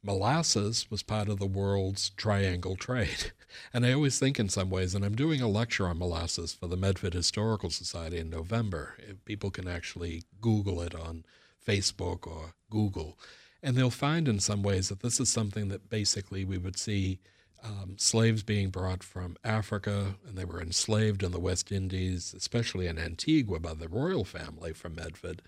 molasses 0.07 0.91
was 0.91 1.03
part 1.03 1.29
of 1.29 1.39
the 1.39 1.47
world's 1.47 2.11
triangle 2.11 2.77
trade. 2.77 3.33
And 3.73 3.87
I 3.87 3.93
always 3.93 4.19
think 4.19 4.39
in 4.39 4.51
some 4.51 4.69
ways, 4.69 4.95
and 4.95 5.03
I'm 5.03 5.15
doing 5.15 5.41
a 5.41 5.49
lecture 5.49 5.89
on 5.89 5.99
molasses 5.99 6.53
for 6.53 6.67
the 6.67 6.77
Medford 6.77 7.15
Historical 7.15 7.71
Society 7.71 8.19
in 8.19 8.29
November. 8.29 8.97
People 9.25 9.51
can 9.51 9.67
actually 9.67 10.25
Google 10.43 10.83
it 10.83 10.95
on 10.95 11.25
Facebook 11.67 12.27
or 12.27 12.53
Google. 12.69 13.19
And 13.63 13.75
they'll 13.75 13.91
find 13.91 14.29
in 14.29 14.41
some 14.41 14.63
ways 14.63 14.91
that 14.91 15.01
this 15.01 15.21
is 15.21 15.31
something 15.31 15.69
that 15.69 15.89
basically 15.89 16.45
we 16.45 16.59
would 16.59 16.79
see 16.79 17.19
um, 17.65 17.97
slaves 17.99 18.43
being 18.43 18.69
brought 18.69 19.03
from 19.03 19.37
Africa 19.43 20.17
and 20.27 20.37
they 20.37 20.45
were 20.45 20.61
enslaved 20.61 21.23
in 21.23 21.33
the 21.33 21.41
West 21.41 21.73
Indies, 21.73 22.35
especially 22.37 22.87
in 22.87 22.99
Antigua 22.99 23.59
by 23.59 23.75
the 23.75 23.89
Royall 23.89 24.25
family 24.25 24.73
from 24.73 24.97
Medford. 24.97 25.41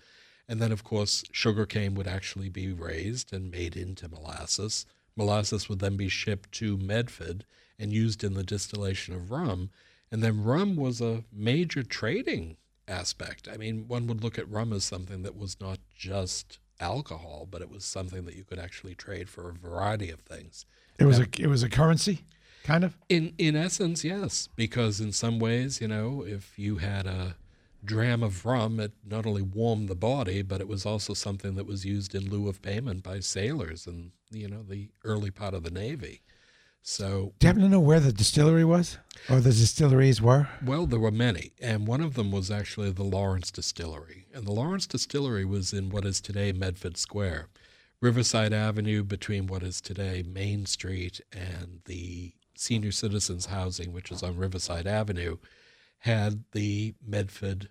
And 0.49 0.59
then, 0.59 0.71
of 0.71 0.83
course, 0.83 1.23
sugarcane 1.31 1.93
would 1.93 2.07
actually 2.07 2.49
be 2.49 2.73
raised 2.73 3.31
and 3.31 3.51
made 3.51 3.77
into 3.77 4.09
molasses. 4.09 4.87
Molasses 5.15 5.69
would 5.69 5.77
then 5.77 5.95
be 5.95 6.09
shipped 6.09 6.51
to 6.53 6.75
Medford 6.75 7.45
and 7.77 7.93
used 7.93 8.23
in 8.23 8.33
the 8.33 8.43
distillation 8.43 9.13
of 9.13 9.29
rum. 9.29 9.69
And 10.11 10.23
then 10.23 10.43
rum 10.43 10.75
was 10.75 11.01
a 11.01 11.23
major 11.31 11.83
trading 11.83 12.57
aspect. 12.87 13.47
I 13.47 13.57
mean, 13.57 13.87
one 13.87 14.07
would 14.07 14.23
look 14.23 14.39
at 14.39 14.49
rum 14.49 14.73
as 14.73 14.83
something 14.83 15.21
that 15.21 15.37
was 15.37 15.61
not 15.61 15.77
just 15.95 16.57
alcohol, 16.79 17.47
but 17.49 17.61
it 17.61 17.69
was 17.69 17.85
something 17.85 18.25
that 18.25 18.35
you 18.35 18.43
could 18.43 18.57
actually 18.57 18.95
trade 18.95 19.29
for 19.29 19.49
a 19.49 19.53
variety 19.53 20.09
of 20.09 20.21
things. 20.21 20.65
It 20.97 21.05
was 21.05 21.19
a 21.19 21.27
it 21.37 21.47
was 21.47 21.63
a 21.63 21.69
currency, 21.69 22.25
kind 22.63 22.83
of. 22.83 22.97
In 23.07 23.33
in 23.37 23.55
essence, 23.55 24.03
yes, 24.03 24.49
because 24.55 24.99
in 24.99 25.11
some 25.11 25.39
ways, 25.39 25.79
you 25.79 25.87
know, 25.87 26.25
if 26.27 26.57
you 26.57 26.77
had 26.77 27.05
a 27.05 27.35
dram 27.83 28.23
of 28.23 28.45
rum, 28.45 28.79
it 28.79 28.91
not 29.05 29.25
only 29.25 29.41
warmed 29.41 29.87
the 29.89 29.95
body, 29.95 30.41
but 30.41 30.61
it 30.61 30.67
was 30.67 30.85
also 30.85 31.13
something 31.13 31.55
that 31.55 31.65
was 31.65 31.85
used 31.85 32.13
in 32.15 32.29
lieu 32.29 32.47
of 32.47 32.61
payment 32.61 33.03
by 33.03 33.19
sailors 33.19 33.87
and 33.87 34.11
you 34.31 34.47
know 34.47 34.63
the 34.63 34.89
early 35.03 35.31
part 35.31 35.53
of 35.53 35.63
the 35.63 35.71
navy. 35.71 36.21
So, 36.81 37.33
Do 37.39 37.45
you 37.45 37.47
happen 37.49 37.63
to 37.63 37.69
know 37.69 37.79
where 37.81 37.99
the 37.99 38.13
distillery 38.13 38.63
was, 38.63 38.97
or 39.29 39.41
the 39.41 39.49
distilleries 39.51 40.21
were? 40.21 40.47
well, 40.65 40.85
there 40.85 40.99
were 40.99 41.11
many, 41.11 41.51
and 41.61 41.85
one 41.85 41.99
of 42.01 42.13
them 42.13 42.31
was 42.31 42.49
actually 42.49 42.91
the 42.91 43.03
Lawrence 43.03 43.51
Distillery, 43.51 44.27
and 44.33 44.45
the 44.47 44.53
Lawrence 44.53 44.87
Distillery 44.87 45.43
was 45.43 45.73
in 45.73 45.89
what 45.89 46.05
is 46.05 46.21
today 46.21 46.53
Medford 46.53 46.95
Square, 46.95 47.49
Riverside 48.01 48.53
Avenue, 48.53 49.03
between 49.03 49.45
what 49.47 49.61
is 49.61 49.81
today 49.81 50.23
Main 50.25 50.65
Street 50.65 51.19
and 51.33 51.81
the 51.85 52.33
senior 52.55 52.93
citizens 52.93 53.47
housing, 53.47 53.91
which 53.91 54.09
is 54.09 54.23
on 54.23 54.37
Riverside 54.37 54.87
Avenue, 54.87 55.37
had 55.99 56.43
the 56.53 56.93
Medford 57.05 57.69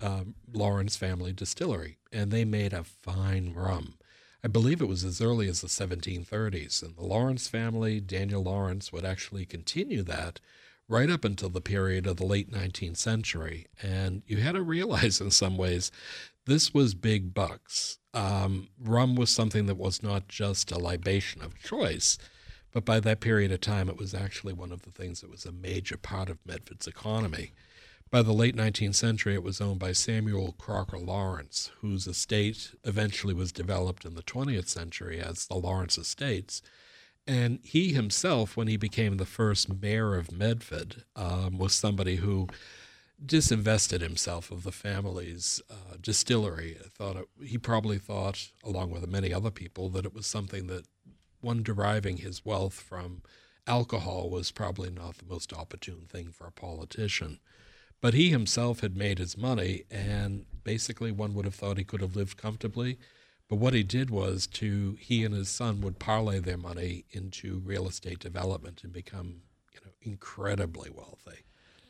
um, 0.00 0.34
Lawrence 0.52 0.96
family 0.96 1.32
distillery, 1.32 1.98
and 2.12 2.30
they 2.30 2.44
made 2.44 2.72
a 2.72 2.84
fine 2.84 3.52
rum. 3.54 3.94
I 4.42 4.48
believe 4.48 4.80
it 4.80 4.88
was 4.88 5.04
as 5.04 5.20
early 5.20 5.48
as 5.48 5.60
the 5.60 5.68
1730s, 5.68 6.82
and 6.82 6.96
the 6.96 7.04
Lawrence 7.04 7.48
family, 7.48 8.00
Daniel 8.00 8.42
Lawrence, 8.42 8.92
would 8.92 9.04
actually 9.04 9.44
continue 9.44 10.02
that 10.02 10.40
right 10.88 11.10
up 11.10 11.24
until 11.24 11.50
the 11.50 11.60
period 11.60 12.06
of 12.06 12.16
the 12.16 12.26
late 12.26 12.50
19th 12.50 12.96
century. 12.96 13.66
And 13.82 14.22
you 14.26 14.38
had 14.38 14.54
to 14.54 14.62
realize, 14.62 15.20
in 15.20 15.30
some 15.30 15.56
ways, 15.56 15.92
this 16.46 16.74
was 16.74 16.94
big 16.94 17.32
bucks. 17.34 17.98
Um, 18.12 18.68
rum 18.82 19.14
was 19.14 19.30
something 19.30 19.66
that 19.66 19.76
was 19.76 20.02
not 20.02 20.26
just 20.26 20.72
a 20.72 20.78
libation 20.78 21.42
of 21.42 21.58
choice, 21.62 22.18
but 22.72 22.84
by 22.84 22.98
that 23.00 23.20
period 23.20 23.52
of 23.52 23.60
time, 23.60 23.88
it 23.88 23.98
was 23.98 24.14
actually 24.14 24.52
one 24.52 24.72
of 24.72 24.82
the 24.82 24.90
things 24.90 25.20
that 25.20 25.30
was 25.30 25.44
a 25.44 25.52
major 25.52 25.96
part 25.96 26.28
of 26.28 26.38
Medford's 26.46 26.86
economy. 26.86 27.52
By 28.10 28.22
the 28.22 28.32
late 28.32 28.56
19th 28.56 28.96
century, 28.96 29.34
it 29.34 29.42
was 29.44 29.60
owned 29.60 29.78
by 29.78 29.92
Samuel 29.92 30.56
Crocker 30.58 30.98
Lawrence, 30.98 31.70
whose 31.80 32.08
estate 32.08 32.72
eventually 32.82 33.34
was 33.34 33.52
developed 33.52 34.04
in 34.04 34.14
the 34.14 34.22
20th 34.22 34.66
century 34.66 35.20
as 35.20 35.46
the 35.46 35.54
Lawrence 35.54 35.96
Estates. 35.96 36.60
And 37.24 37.60
he 37.62 37.92
himself, 37.92 38.56
when 38.56 38.66
he 38.66 38.76
became 38.76 39.16
the 39.16 39.26
first 39.26 39.80
mayor 39.80 40.16
of 40.16 40.32
Medford, 40.32 41.04
um, 41.14 41.56
was 41.56 41.72
somebody 41.72 42.16
who 42.16 42.48
disinvested 43.24 44.00
himself 44.00 44.50
of 44.50 44.64
the 44.64 44.72
family's 44.72 45.62
uh, 45.70 45.96
distillery. 46.00 46.78
Thought 46.92 47.16
it, 47.16 47.28
he 47.44 47.58
probably 47.58 47.98
thought, 47.98 48.50
along 48.64 48.90
with 48.90 49.06
many 49.06 49.32
other 49.32 49.52
people, 49.52 49.88
that 49.90 50.04
it 50.04 50.14
was 50.14 50.26
something 50.26 50.66
that 50.66 50.86
one 51.40 51.62
deriving 51.62 52.16
his 52.16 52.44
wealth 52.44 52.74
from 52.74 53.22
alcohol 53.68 54.28
was 54.30 54.50
probably 54.50 54.90
not 54.90 55.18
the 55.18 55.26
most 55.26 55.52
opportune 55.52 56.06
thing 56.08 56.32
for 56.32 56.48
a 56.48 56.52
politician. 56.52 57.38
But 58.00 58.14
he 58.14 58.30
himself 58.30 58.80
had 58.80 58.96
made 58.96 59.18
his 59.18 59.36
money, 59.36 59.84
and 59.90 60.46
basically 60.64 61.12
one 61.12 61.34
would 61.34 61.44
have 61.44 61.54
thought 61.54 61.78
he 61.78 61.84
could 61.84 62.00
have 62.00 62.16
lived 62.16 62.36
comfortably. 62.36 62.98
But 63.48 63.56
what 63.56 63.74
he 63.74 63.82
did 63.82 64.10
was 64.10 64.46
to 64.48 64.96
he 65.00 65.24
and 65.24 65.34
his 65.34 65.48
son 65.48 65.80
would 65.80 65.98
parlay 65.98 66.38
their 66.38 66.56
money 66.56 67.04
into 67.10 67.60
real 67.64 67.88
estate 67.88 68.20
development 68.20 68.82
and 68.84 68.92
become, 68.92 69.42
you 69.72 69.80
know, 69.84 69.92
incredibly 70.00 70.88
wealthy. 70.88 71.44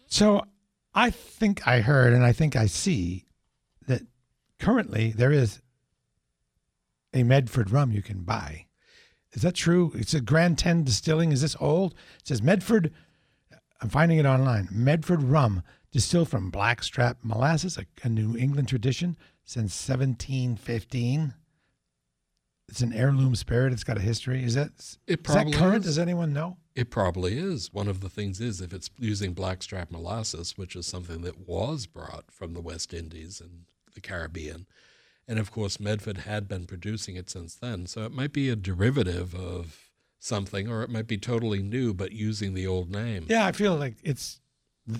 So 0.06 0.42
I 0.94 1.10
think 1.10 1.68
I 1.68 1.80
heard 1.80 2.12
and 2.12 2.24
I 2.24 2.32
think 2.32 2.56
I 2.56 2.66
see 2.66 3.26
that 3.86 4.02
currently 4.58 5.12
there 5.12 5.32
is 5.32 5.60
a 7.12 7.22
Medford 7.22 7.70
rum 7.70 7.92
you 7.92 8.02
can 8.02 8.22
buy. 8.22 8.66
Is 9.32 9.42
that 9.42 9.54
true? 9.54 9.92
It's 9.94 10.14
a 10.14 10.20
Grand 10.20 10.58
Ten 10.58 10.82
Distilling. 10.82 11.30
Is 11.30 11.42
this 11.42 11.56
old? 11.60 11.92
It 12.20 12.28
says 12.28 12.42
Medford. 12.42 12.92
I'm 13.82 13.88
finding 13.88 14.18
it 14.18 14.26
online. 14.26 14.68
Medford 14.70 15.22
rum 15.22 15.62
distilled 15.92 16.28
from 16.28 16.50
blackstrap 16.50 17.18
molasses, 17.22 17.76
a, 17.78 17.86
a 18.02 18.08
New 18.08 18.36
England 18.36 18.68
tradition 18.68 19.16
since 19.44 19.72
1715. 19.88 21.34
It's 22.68 22.80
an 22.82 22.92
heirloom 22.92 23.34
spirit. 23.34 23.72
It's 23.72 23.82
got 23.82 23.96
a 23.98 24.00
history. 24.00 24.44
Is 24.44 24.54
that 24.54 24.68
It 24.68 24.78
is 24.78 24.98
that 25.08 25.22
probably 25.24 25.52
current? 25.52 25.80
is. 25.84 25.86
Does 25.86 25.98
anyone 25.98 26.32
know? 26.32 26.56
It 26.76 26.90
probably 26.90 27.36
is. 27.36 27.72
One 27.72 27.88
of 27.88 28.00
the 28.00 28.08
things 28.08 28.40
is 28.40 28.60
if 28.60 28.72
it's 28.72 28.90
using 28.98 29.32
blackstrap 29.32 29.90
molasses, 29.90 30.56
which 30.56 30.76
is 30.76 30.86
something 30.86 31.22
that 31.22 31.48
was 31.48 31.86
brought 31.86 32.30
from 32.30 32.54
the 32.54 32.60
West 32.60 32.94
Indies 32.94 33.40
and 33.40 33.64
the 33.94 34.00
Caribbean. 34.00 34.66
And 35.26 35.38
of 35.40 35.50
course, 35.50 35.80
Medford 35.80 36.18
had 36.18 36.46
been 36.46 36.66
producing 36.66 37.16
it 37.16 37.28
since 37.28 37.56
then. 37.56 37.86
So 37.86 38.04
it 38.04 38.12
might 38.12 38.32
be 38.32 38.48
a 38.48 38.56
derivative 38.56 39.34
of 39.34 39.90
something, 40.20 40.68
or 40.68 40.82
it 40.82 40.90
might 40.90 41.08
be 41.08 41.18
totally 41.18 41.62
new, 41.62 41.92
but 41.92 42.12
using 42.12 42.54
the 42.54 42.66
old 42.68 42.90
name. 42.90 43.26
Yeah, 43.28 43.46
I 43.46 43.52
feel 43.52 43.74
like 43.76 43.96
it's 44.04 44.40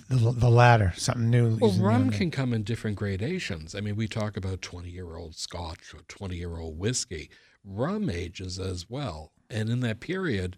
the, 0.09 0.31
the 0.31 0.49
latter, 0.49 0.93
something 0.95 1.29
new. 1.29 1.57
Well, 1.59 1.71
rum 1.73 2.09
can 2.09 2.31
come 2.31 2.53
in 2.53 2.63
different 2.63 2.97
gradations. 2.97 3.75
I 3.75 3.81
mean, 3.81 3.95
we 3.95 4.07
talk 4.07 4.37
about 4.37 4.61
20 4.61 4.89
year 4.89 5.15
old 5.15 5.35
scotch 5.35 5.93
or 5.93 6.01
20 6.07 6.35
year 6.35 6.57
old 6.57 6.77
whiskey. 6.77 7.29
Rum 7.63 8.09
ages 8.09 8.59
as 8.59 8.89
well. 8.89 9.31
And 9.49 9.69
in 9.69 9.81
that 9.81 9.99
period, 9.99 10.57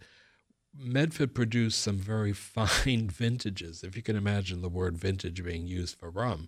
Medford 0.78 1.36
produced 1.36 1.80
some 1.80 1.98
very 1.98 2.34
fine 2.34 3.10
vintages, 3.10 3.84
if 3.84 3.96
you 3.96 4.02
can 4.02 4.16
imagine 4.16 4.62
the 4.62 4.70
word 4.70 4.98
vintage 4.98 5.44
being 5.44 5.68
used 5.68 5.98
for 5.98 6.10
rum. 6.10 6.48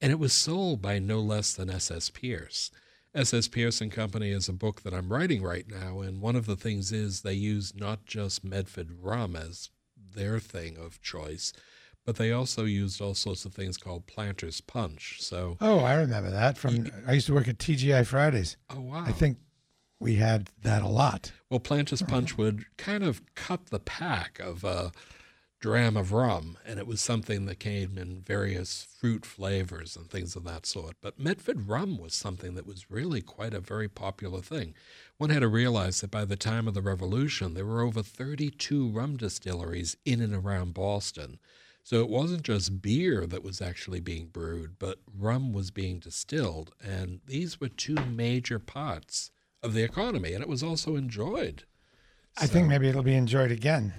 And 0.00 0.10
it 0.10 0.18
was 0.18 0.32
sold 0.32 0.82
by 0.82 0.98
no 0.98 1.20
less 1.20 1.54
than 1.54 1.70
S.S. 1.70 2.10
Pierce. 2.10 2.70
S.S. 3.14 3.46
Pierce 3.46 3.80
and 3.80 3.92
Company 3.92 4.30
is 4.30 4.48
a 4.48 4.52
book 4.52 4.82
that 4.82 4.94
I'm 4.94 5.12
writing 5.12 5.42
right 5.42 5.66
now. 5.68 6.00
And 6.00 6.20
one 6.20 6.34
of 6.34 6.46
the 6.46 6.56
things 6.56 6.90
is 6.92 7.20
they 7.20 7.34
use 7.34 7.74
not 7.76 8.04
just 8.04 8.42
Medford 8.42 8.90
rum 9.00 9.36
as 9.36 9.70
their 10.14 10.38
thing 10.38 10.76
of 10.76 11.00
choice, 11.02 11.52
but 12.04 12.16
they 12.16 12.32
also 12.32 12.64
used 12.64 13.00
all 13.00 13.14
sorts 13.14 13.44
of 13.44 13.54
things 13.54 13.76
called 13.76 14.06
Planter's 14.06 14.60
Punch. 14.60 15.18
So, 15.20 15.56
Oh, 15.60 15.80
I 15.80 15.94
remember 15.94 16.30
that 16.30 16.58
from. 16.58 16.88
I 17.06 17.12
used 17.12 17.26
to 17.26 17.34
work 17.34 17.48
at 17.48 17.58
TGI 17.58 18.06
Fridays. 18.06 18.56
oh 18.70 18.80
wow! 18.80 19.04
I 19.06 19.12
think 19.12 19.38
we 20.00 20.16
had 20.16 20.50
that 20.62 20.82
a 20.82 20.88
lot. 20.88 21.32
Well, 21.48 21.60
Planter's 21.60 22.02
Punch 22.02 22.36
would 22.36 22.64
kind 22.76 23.04
of 23.04 23.22
cut 23.34 23.66
the 23.66 23.78
pack 23.78 24.40
of 24.40 24.64
a 24.64 24.90
dram 25.60 25.96
of 25.96 26.10
rum, 26.10 26.58
and 26.66 26.80
it 26.80 26.88
was 26.88 27.00
something 27.00 27.46
that 27.46 27.60
came 27.60 27.96
in 27.96 28.20
various 28.20 28.88
fruit 28.98 29.24
flavors 29.24 29.94
and 29.94 30.10
things 30.10 30.34
of 30.34 30.42
that 30.42 30.66
sort. 30.66 30.96
But 31.00 31.20
Medford 31.20 31.68
rum 31.68 31.98
was 31.98 32.14
something 32.14 32.56
that 32.56 32.66
was 32.66 32.90
really 32.90 33.20
quite 33.20 33.54
a 33.54 33.60
very 33.60 33.88
popular 33.88 34.40
thing. 34.40 34.74
One 35.18 35.30
had 35.30 35.38
to 35.42 35.46
realize 35.48 36.00
that 36.00 36.10
by 36.10 36.24
the 36.24 36.34
time 36.34 36.66
of 36.66 36.74
the 36.74 36.82
Revolution, 36.82 37.54
there 37.54 37.64
were 37.64 37.82
over 37.82 38.02
32 38.02 38.88
rum 38.88 39.16
distilleries 39.16 39.96
in 40.04 40.20
and 40.20 40.34
around 40.34 40.74
Boston. 40.74 41.38
So 41.84 42.00
it 42.00 42.08
wasn't 42.08 42.42
just 42.42 42.80
beer 42.80 43.26
that 43.26 43.42
was 43.42 43.60
actually 43.60 44.00
being 44.00 44.26
brewed, 44.26 44.78
but 44.78 44.98
rum 45.18 45.52
was 45.52 45.70
being 45.70 45.98
distilled. 45.98 46.72
And 46.80 47.20
these 47.26 47.60
were 47.60 47.68
two 47.68 47.96
major 47.96 48.58
parts 48.58 49.30
of 49.62 49.74
the 49.74 49.82
economy, 49.82 50.32
and 50.32 50.42
it 50.42 50.48
was 50.48 50.62
also 50.62 50.96
enjoyed. 50.96 51.64
I 52.38 52.46
think 52.46 52.68
maybe 52.68 52.88
it'll 52.88 53.02
be 53.02 53.14
enjoyed 53.14 53.50
again. 53.50 53.92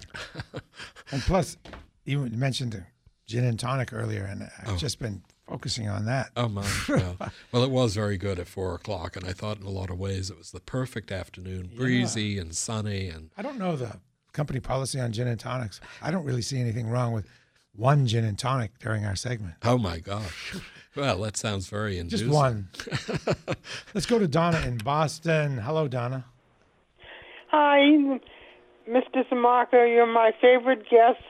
and 1.11 1.21
plus, 1.21 1.57
you 2.05 2.19
mentioned 2.19 2.83
gin 3.27 3.45
and 3.45 3.59
tonic 3.59 3.93
earlier, 3.93 4.23
and 4.23 4.43
I've 4.43 4.73
oh. 4.73 4.77
just 4.77 4.99
been 4.99 5.21
focusing 5.47 5.87
on 5.87 6.05
that. 6.05 6.31
Oh 6.35 6.49
my! 6.49 6.67
Well, 6.89 7.17
well, 7.51 7.63
it 7.63 7.69
was 7.69 7.95
very 7.95 8.17
good 8.17 8.39
at 8.39 8.47
four 8.47 8.73
o'clock, 8.73 9.15
and 9.15 9.25
I 9.25 9.33
thought 9.33 9.59
in 9.59 9.65
a 9.65 9.69
lot 9.69 9.89
of 9.89 9.99
ways 9.99 10.29
it 10.29 10.37
was 10.37 10.51
the 10.51 10.59
perfect 10.59 11.11
afternoon, 11.11 11.71
breezy 11.75 12.39
and 12.39 12.55
sunny, 12.55 13.07
and 13.07 13.29
I 13.37 13.41
don't 13.41 13.59
know 13.59 13.75
the 13.75 13.99
company 14.31 14.59
policy 14.59 14.99
on 14.99 15.11
gin 15.11 15.27
and 15.27 15.39
tonics. 15.39 15.79
I 16.01 16.09
don't 16.09 16.25
really 16.25 16.41
see 16.41 16.59
anything 16.59 16.89
wrong 16.89 17.13
with 17.13 17.27
one 17.75 18.05
gin 18.05 18.23
and 18.23 18.37
tonic 18.37 18.77
during 18.79 19.05
our 19.05 19.15
segment. 19.15 19.55
oh 19.63 19.77
my 19.77 19.99
gosh! 19.99 20.55
Well, 20.95 21.19
that 21.21 21.37
sounds 21.37 21.67
very 21.67 22.01
Just 22.03 22.27
one. 22.27 22.69
Let's 23.93 24.05
go 24.05 24.19
to 24.19 24.27
Donna 24.27 24.61
in 24.61 24.77
Boston. 24.77 25.57
Hello, 25.57 25.87
Donna. 25.87 26.25
Hi, 27.49 27.79
Mr. 28.87 29.27
Sammarco. 29.29 29.91
You're 29.91 30.05
my 30.05 30.31
favorite 30.39 30.87
guest, 30.89 31.21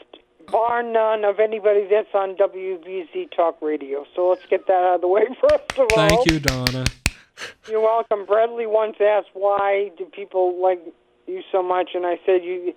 bar 0.51 0.83
none, 0.83 1.23
of 1.23 1.39
anybody 1.39 1.87
that's 1.89 2.13
on 2.13 2.35
WBZ 2.35 3.31
Talk 3.35 3.61
Radio. 3.61 4.05
So 4.15 4.29
let's 4.29 4.45
get 4.49 4.67
that 4.67 4.73
out 4.73 4.95
of 4.95 5.01
the 5.01 5.07
way 5.07 5.23
first 5.41 5.71
of 5.77 5.87
all. 5.95 6.09
Thank 6.09 6.29
you, 6.29 6.39
Donna. 6.39 6.85
You're 7.69 7.81
welcome. 7.81 8.25
Bradley 8.25 8.65
once 8.65 8.97
asked, 9.01 9.29
why 9.33 9.91
do 9.97 10.05
people 10.05 10.61
like 10.61 10.79
you 11.25 11.41
so 11.51 11.63
much? 11.63 11.91
And 11.93 12.05
I 12.05 12.19
said, 12.25 12.43
you 12.43 12.73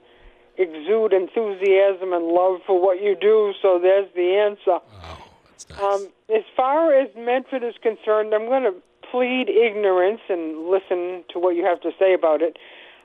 exude 0.59 1.13
enthusiasm 1.13 2.13
and 2.13 2.27
love 2.27 2.61
for 2.67 2.81
what 2.81 3.01
you 3.03 3.17
do, 3.21 3.53
so 3.61 3.79
there's 3.81 4.09
the 4.15 4.37
answer. 4.37 4.79
Oh, 4.81 5.29
that's 5.51 5.69
nice. 5.71 5.83
Um, 5.83 6.09
as 6.35 6.45
far 6.57 6.95
as 6.95 7.09
Medford 7.17 7.63
is 7.63 7.75
concerned, 7.83 8.35
I'm 8.35 8.47
going 8.47 8.65
to 8.65 8.75
plead 9.11 9.49
ignorance 9.49 10.21
and 10.29 10.69
listen 10.69 11.25
to 11.33 11.39
what 11.39 11.57
you 11.57 11.65
have 11.65 11.81
to 11.83 11.91
say 11.99 12.15
about 12.15 12.43
it. 12.43 12.59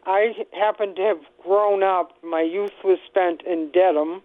I 0.06 0.34
happen 0.54 0.96
to 0.96 1.02
have 1.02 1.20
grown 1.44 1.84
up. 1.84 2.12
My 2.24 2.42
youth 2.42 2.74
was 2.84 2.98
spent 3.08 3.44
in 3.44 3.72
Dedham, 3.72 4.22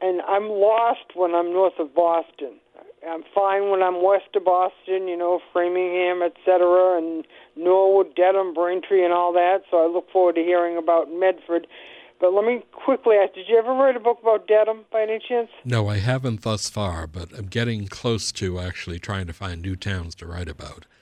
and 0.00 0.22
I'm 0.22 0.48
lost 0.48 1.14
when 1.14 1.34
I'm 1.34 1.52
north 1.52 1.78
of 1.78 1.94
Boston. 1.94 2.60
I'm 3.08 3.22
fine 3.34 3.70
when 3.70 3.82
I'm 3.82 4.02
west 4.02 4.34
of 4.34 4.44
Boston, 4.44 5.08
you 5.08 5.16
know, 5.16 5.40
Framingham, 5.52 6.22
etc., 6.22 6.96
and 6.96 7.26
Norwood, 7.56 8.14
Dedham, 8.14 8.54
Braintree, 8.54 9.04
and 9.04 9.12
all 9.12 9.32
that. 9.34 9.62
So 9.70 9.84
I 9.84 9.92
look 9.92 10.10
forward 10.10 10.36
to 10.36 10.42
hearing 10.42 10.78
about 10.78 11.12
Medford. 11.12 11.66
But 12.20 12.32
let 12.32 12.44
me 12.44 12.62
quickly 12.72 13.16
ask: 13.16 13.34
Did 13.34 13.46
you 13.48 13.58
ever 13.58 13.72
write 13.72 13.96
a 13.96 14.00
book 14.00 14.18
about 14.22 14.46
Dedham, 14.46 14.84
by 14.92 15.02
any 15.02 15.18
chance? 15.26 15.50
No, 15.64 15.88
I 15.88 15.98
haven't 15.98 16.42
thus 16.42 16.70
far, 16.70 17.06
but 17.06 17.32
I'm 17.36 17.46
getting 17.46 17.86
close 17.88 18.32
to 18.32 18.58
actually 18.58 18.98
trying 18.98 19.26
to 19.26 19.32
find 19.32 19.60
new 19.60 19.76
towns 19.76 20.14
to 20.16 20.26
write 20.26 20.48
about. 20.48 20.86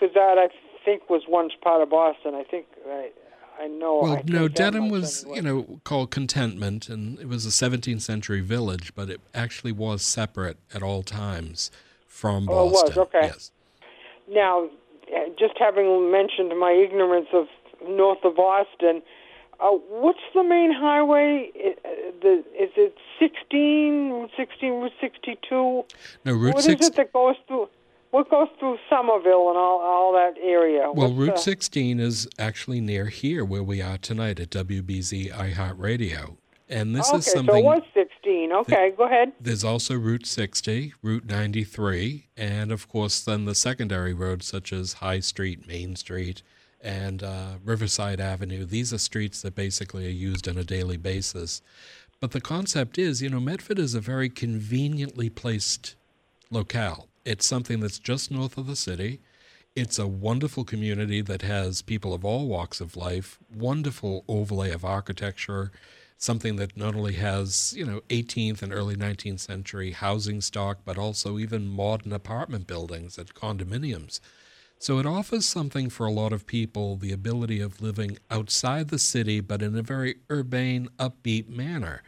Because 0.00 0.14
that 0.14 0.38
I 0.38 0.48
think 0.84 1.08
was 1.08 1.22
once 1.28 1.52
part 1.62 1.80
of 1.80 1.88
Boston. 1.88 2.34
I 2.34 2.42
think 2.42 2.66
I, 2.86 3.10
I 3.58 3.68
know. 3.68 4.00
Well, 4.02 4.12
I 4.16 4.22
no, 4.26 4.48
Dedham 4.48 4.88
was, 4.90 5.24
you 5.32 5.40
know, 5.40 5.80
called 5.84 6.10
Contentment, 6.10 6.88
and 6.88 7.18
it 7.20 7.28
was 7.28 7.46
a 7.46 7.50
17th 7.50 8.02
century 8.02 8.40
village, 8.40 8.92
but 8.94 9.08
it 9.08 9.20
actually 9.32 9.70
was 9.72 10.02
separate 10.02 10.58
at 10.74 10.82
all 10.82 11.02
times 11.04 11.70
from 12.06 12.48
Oh, 12.50 12.66
it 12.66 12.72
was, 12.72 12.82
Boston. 12.82 12.98
okay. 13.02 13.20
Yes. 13.28 13.52
Now, 14.28 14.64
uh, 15.14 15.20
just 15.38 15.54
having 15.58 16.10
mentioned 16.10 16.58
my 16.58 16.72
ignorance 16.72 17.28
of 17.32 17.46
north 17.88 18.24
of 18.24 18.34
Boston, 18.36 19.00
uh, 19.64 19.70
what's 19.88 20.20
the 20.34 20.44
main 20.44 20.72
highway? 20.72 21.50
Uh, 21.56 21.88
the, 22.20 22.44
is 22.58 22.70
it 22.76 22.94
16, 23.18 24.10
Route 24.10 24.30
16, 24.36 24.70
Route 24.72 24.92
62? 25.00 25.84
No, 26.24 26.32
Route 26.32 26.56
16. 26.56 26.74
What 26.74 26.80
is 26.80 26.86
it 26.88 26.96
that 26.96 27.12
goes 27.12 27.36
through? 27.48 27.68
What 28.10 28.30
goes 28.30 28.48
through 28.60 28.78
Somerville 28.88 29.48
and 29.48 29.58
all, 29.58 29.80
all 29.80 30.12
that 30.12 30.34
area? 30.40 30.92
Well, 30.92 31.08
What's 31.08 31.14
Route 31.14 31.34
the- 31.36 31.40
16 31.40 31.98
is 31.98 32.28
actually 32.38 32.80
near 32.80 33.06
here 33.06 33.44
where 33.44 33.62
we 33.62 33.80
are 33.82 33.98
tonight 33.98 34.38
at 34.38 34.50
WBZ 34.50 35.32
iHeartRadio. 35.32 36.36
And 36.68 36.94
this 36.94 37.08
okay, 37.08 37.18
is 37.18 37.24
so 37.24 37.30
it 37.30 37.34
something. 37.36 37.64
was 37.64 37.82
16. 37.92 38.52
Okay, 38.52 38.92
go 38.96 39.04
ahead. 39.04 39.32
There's 39.40 39.64
also 39.64 39.94
Route 39.96 40.26
60, 40.26 40.94
Route 41.02 41.26
93, 41.26 42.28
and 42.36 42.72
of 42.72 42.88
course, 42.88 43.20
then 43.20 43.44
the 43.44 43.54
secondary 43.54 44.14
roads 44.14 44.46
such 44.46 44.72
as 44.72 44.94
High 44.94 45.20
Street, 45.20 45.66
Main 45.66 45.94
Street, 45.96 46.42
and 46.84 47.22
uh, 47.22 47.54
Riverside 47.64 48.20
Avenue. 48.20 48.64
These 48.64 48.92
are 48.92 48.98
streets 48.98 49.42
that 49.42 49.54
basically 49.54 50.06
are 50.06 50.10
used 50.10 50.46
on 50.46 50.58
a 50.58 50.64
daily 50.64 50.98
basis. 50.98 51.62
But 52.20 52.30
the 52.30 52.40
concept 52.40 52.98
is, 52.98 53.22
you 53.22 53.30
know, 53.30 53.40
Medford 53.40 53.78
is 53.78 53.94
a 53.94 54.00
very 54.00 54.28
conveniently 54.28 55.30
placed 55.30 55.96
locale. 56.50 57.08
It's 57.24 57.46
something 57.46 57.80
that's 57.80 57.98
just 57.98 58.30
north 58.30 58.58
of 58.58 58.66
the 58.66 58.76
city. 58.76 59.20
It's 59.74 59.98
a 59.98 60.06
wonderful 60.06 60.64
community 60.64 61.20
that 61.22 61.42
has 61.42 61.82
people 61.82 62.14
of 62.14 62.24
all 62.24 62.46
walks 62.46 62.80
of 62.80 62.96
life, 62.96 63.38
wonderful 63.52 64.24
overlay 64.28 64.70
of 64.70 64.84
architecture, 64.84 65.72
something 66.16 66.56
that 66.56 66.76
not 66.76 66.94
only 66.94 67.14
has, 67.14 67.74
you 67.76 67.84
know, 67.84 68.00
18th 68.08 68.62
and 68.62 68.72
early 68.72 68.94
19th 68.94 69.40
century 69.40 69.90
housing 69.90 70.40
stock, 70.40 70.78
but 70.84 70.96
also 70.96 71.38
even 71.38 71.66
modern 71.66 72.12
apartment 72.12 72.66
buildings 72.66 73.18
and 73.18 73.34
condominiums. 73.34 74.20
So 74.78 74.98
it 74.98 75.06
offers 75.06 75.46
something 75.46 75.88
for 75.88 76.04
a 76.06 76.12
lot 76.12 76.32
of 76.32 76.46
people 76.46 76.96
the 76.96 77.12
ability 77.12 77.60
of 77.60 77.80
living 77.80 78.18
outside 78.30 78.88
the 78.88 78.98
city, 78.98 79.40
but 79.40 79.62
in 79.62 79.76
a 79.76 79.82
very 79.82 80.16
urbane, 80.30 80.88
upbeat 80.98 81.48
manner. 81.48 82.02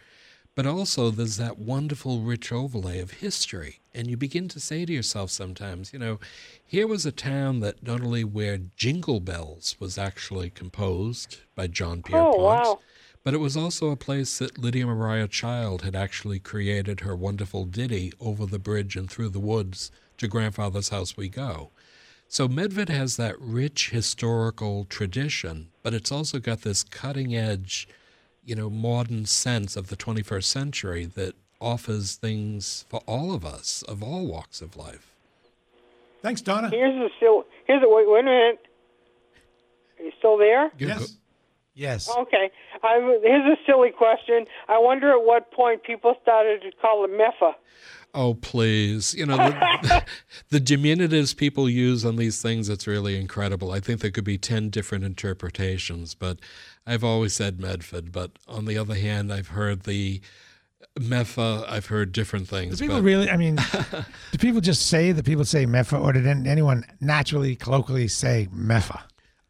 But 0.54 0.66
also, 0.66 1.11
there's 1.11 1.37
that 1.37 1.58
wonderful, 1.58 2.20
rich 2.23 2.50
overlay 2.50 2.99
of 2.99 3.12
history. 3.12 3.80
And 3.94 4.08
you 4.08 4.16
begin 4.16 4.49
to 4.49 4.61
say 4.61 4.87
to 4.87 4.92
yourself 4.92 5.30
sometimes, 5.30 5.92
you 5.92 5.99
know, 5.99 6.18
here 6.64 6.87
was 6.87 7.04
a 7.04 7.12
town 7.12 7.61
that 7.61 7.82
not 7.82 8.00
only 8.00 8.25
where 8.25 8.58
Jingle 8.76 9.20
Bells 9.20 9.76
was 9.78 9.99
actually 9.99 10.49
composed 10.50 11.38
by 11.54 11.66
John 11.66 12.02
Pierre 12.02 12.23
Oh, 12.23 12.42
wow. 12.42 12.78
but 13.23 13.35
it 13.35 13.38
was 13.38 13.56
also 13.56 13.90
a 13.90 13.96
place 13.96 14.38
that 14.38 14.56
Lydia 14.58 14.87
Maria 14.87 15.28
Child 15.28 15.82
had 15.82 15.94
actually 15.94 16.38
created 16.38 17.00
her 17.00 17.14
wonderful 17.16 17.64
ditty 17.66 18.12
over 18.18 18.46
the 18.46 18.58
bridge 18.58 18.96
and 18.96 19.11
through 19.11 19.30
the 19.30 19.40
woods 19.40 19.90
to 20.18 20.26
Grandfather's 20.28 20.88
House 20.88 21.16
We 21.18 21.28
Go. 21.28 21.70
So 22.28 22.49
Medford 22.49 22.88
has 22.88 23.16
that 23.16 23.40
rich 23.40 23.90
historical 23.90 24.85
tradition, 24.85 25.68
but 25.83 25.95
it's 25.95 26.11
also 26.11 26.38
got 26.38 26.62
this 26.62 26.83
cutting 26.83 27.35
edge, 27.35 27.88
you 28.44 28.55
know, 28.55 28.68
modern 28.68 29.27
sense 29.27 29.77
of 29.77 29.88
the 29.88 29.96
21st 29.96 30.44
century 30.44 31.05
that 31.05 31.35
offers 31.61 32.16
things 32.16 32.85
for 32.88 33.00
all 33.07 33.33
of 33.33 33.44
us 33.44 33.83
of 33.83 34.03
all 34.03 34.27
walks 34.27 34.61
of 34.61 34.77
life. 34.77 35.14
Thanks, 36.22 36.40
Donna. 36.40 36.70
Here's 36.70 36.94
a 36.96 37.09
still. 37.16 37.44
Here's 37.66 37.83
a 37.83 37.88
wait. 37.88 38.09
Wait 38.09 38.20
a 38.20 38.24
minute. 38.24 38.66
Are 39.98 40.05
you 40.05 40.12
still 40.18 40.37
there? 40.37 40.70
Yes. 40.79 41.16
Yes. 41.74 42.09
Okay. 42.09 42.50
I, 42.83 43.18
here's 43.22 43.46
a 43.46 43.57
silly 43.66 43.90
question. 43.90 44.46
I 44.68 44.79
wonder 44.79 45.11
at 45.12 45.24
what 45.24 45.53
point 45.53 45.85
people 45.85 46.14
started 46.22 46.62
to 46.62 46.72
call 46.81 47.05
it 47.05 47.11
Meffa. 47.11 47.53
Oh, 48.16 48.33
please. 48.33 49.14
You 49.14 49.26
know, 49.26 49.37
the, 49.37 50.05
the 50.48 50.59
diminutives 50.59 51.37
people 51.37 51.68
use 51.68 52.02
on 52.05 52.16
these 52.16 52.40
things, 52.40 52.70
it's 52.70 52.87
really 52.87 53.20
incredible. 53.20 53.70
I 53.72 53.81
think 53.81 54.00
there 54.00 54.11
could 54.11 54.24
be 54.24 54.38
10 54.38 54.70
different 54.70 55.05
interpretations, 55.05 56.14
but 56.14 56.38
I've 56.87 57.05
always 57.05 57.35
said 57.35 57.61
Medford. 57.61 58.12
But 58.12 58.33
on 58.48 58.64
the 58.64 58.79
other 58.79 58.94
hand, 58.94 59.31
I've 59.31 59.48
heard 59.48 59.83
the 59.83 60.22
Mepha, 60.98 61.68
I've 61.68 61.87
heard 61.87 62.12
different 62.12 62.48
things. 62.48 62.79
Do 62.79 62.85
people 62.85 62.96
but 62.96 63.02
really? 63.05 63.29
I 63.31 63.37
mean, 63.37 63.57
do 64.33 64.38
people 64.38 64.62
just 64.62 64.87
say 64.87 65.12
that 65.12 65.26
people 65.26 65.44
say 65.44 65.66
Mepha, 65.66 66.00
or 66.00 66.12
did 66.12 66.26
anyone 66.26 66.85
naturally, 67.00 67.55
colloquially 67.55 68.09
say 68.09 68.48
Mepha? 68.55 69.02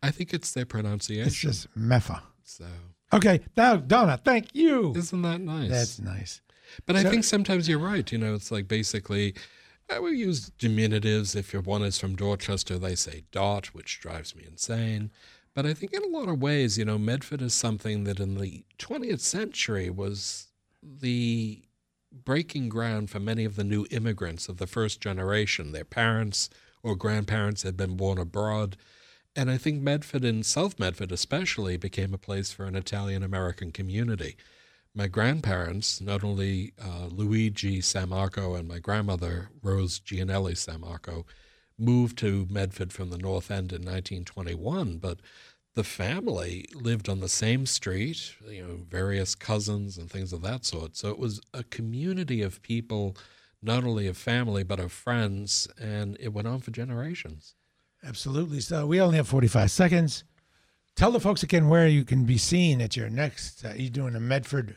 I 0.03 0.11
think 0.11 0.35
it's 0.35 0.53
their 0.53 0.67
pronunciation. 0.67 1.27
It's 1.27 1.37
just 1.37 1.73
Mepha. 1.79 2.21
So, 2.43 2.67
Okay, 3.13 3.41
now 3.57 3.77
Donna, 3.77 4.21
thank 4.25 4.55
you. 4.55 4.93
isn't 4.97 5.23
that 5.23 5.41
nice? 5.41 5.71
That's 5.71 6.01
nice. 6.01 6.41
But 6.87 6.97
I 6.97 7.03
So- 7.03 7.11
think 7.11 7.25
sometimes 7.25 7.69
you're 7.69 7.79
right. 7.79 8.11
You 8.11 8.19
know, 8.19 8.35
it's 8.35 8.51
like 8.51 8.69
basically, 8.69 9.35
uh, 9.89 10.01
we 10.03 10.17
use 10.17 10.51
diminutives. 10.59 11.37
If 11.37 11.53
your 11.53 11.63
one 11.63 11.83
is 11.83 11.99
from 11.99 12.17
Dorchester, 12.17 12.79
they 12.79 12.95
say 12.97 13.25
dot, 13.31 13.67
which 13.75 14.01
drives 14.01 14.35
me 14.35 14.45
insane. 14.47 15.11
But 15.55 15.65
I 15.65 15.73
think 15.75 15.93
in 15.95 16.03
a 16.03 16.09
lot 16.09 16.29
of 16.29 16.41
ways, 16.43 16.77
you 16.77 16.85
know, 16.85 16.99
Medford 16.99 17.41
is 17.41 17.55
something 17.55 18.05
that 18.05 18.21
in 18.21 18.35
the 18.37 18.65
20th 18.79 19.21
century 19.21 19.89
was 19.89 20.49
the 20.83 21.63
breaking 22.13 22.69
ground 22.69 23.11
for 23.11 23.21
many 23.21 23.45
of 23.45 23.57
the 23.57 23.65
new 23.65 23.87
immigrants 23.91 24.49
of 24.49 24.59
the 24.59 24.67
first 24.67 25.01
generation. 25.01 25.73
Their 25.73 25.85
parents 25.85 26.51
or 26.83 26.95
grandparents 26.95 27.63
had 27.63 27.77
been 27.77 27.97
born 27.97 28.19
abroad. 28.19 28.77
And 29.35 29.51
I 29.51 29.59
think 29.59 29.83
Medford 29.83 30.25
and 30.25 30.45
South 30.47 30.79
Medford 30.79 31.13
especially 31.13 31.77
became 31.77 32.15
a 32.15 32.19
place 32.19 32.53
for 32.53 32.65
an 32.65 32.75
Italian 32.77 33.23
American 33.23 33.71
community. 33.71 34.37
My 34.97 35.09
grandparents, 35.09 36.01
not 36.01 36.25
only 36.25 36.73
uh, 36.83 37.09
Luigi 37.11 37.83
Sammarco 37.83 38.59
and 38.59 38.67
my 38.67 38.79
grandmother 38.79 39.51
Rose 39.63 39.99
Gianelli 39.99 40.55
Sammarco, 40.55 41.27
moved 41.77 42.17
to 42.19 42.47
Medford 42.49 42.95
from 42.95 43.11
the 43.11 43.19
North 43.19 43.51
End 43.51 43.73
in 43.73 43.83
1921, 43.83 44.97
but 44.97 45.21
the 45.75 45.85
family 45.85 46.65
lived 46.73 47.11
on 47.11 47.21
the 47.21 47.29
same 47.29 47.67
street, 47.67 48.37
you 48.49 48.67
know, 48.67 48.79
various 48.89 49.35
cousins 49.35 49.99
and 49.99 50.11
things 50.11 50.33
of 50.33 50.41
that 50.41 50.65
sort. 50.65 50.97
So 50.97 51.11
it 51.11 51.19
was 51.19 51.43
a 51.53 51.63
community 51.65 52.41
of 52.41 52.63
people, 52.63 53.19
not 53.61 53.85
only 53.85 54.07
of 54.07 54.17
family, 54.17 54.63
but 54.63 54.81
of 54.81 54.93
friends, 54.93 55.69
and 55.79 56.17
it 56.21 56.33
went 56.33 56.49
on 56.49 56.61
for 56.61 56.71
generations. 56.71 57.55
Absolutely. 58.03 58.61
So 58.61 58.87
we 58.87 58.99
only 58.99 59.19
have 59.19 59.29
45 59.29 59.71
seconds. 59.71 60.25
Tell 60.95 61.11
the 61.11 61.21
folks 61.21 61.43
again 61.43 61.69
where 61.69 61.87
you 61.87 62.07
can 62.07 62.25
be 62.25 62.39
seen 62.39 62.81
at 62.81 62.97
your 62.97 63.11
next. 63.11 63.63
Uh, 63.63 63.75
you're 63.77 63.91
doing 63.91 64.17
a 64.17 64.21
Medford. 64.21 64.77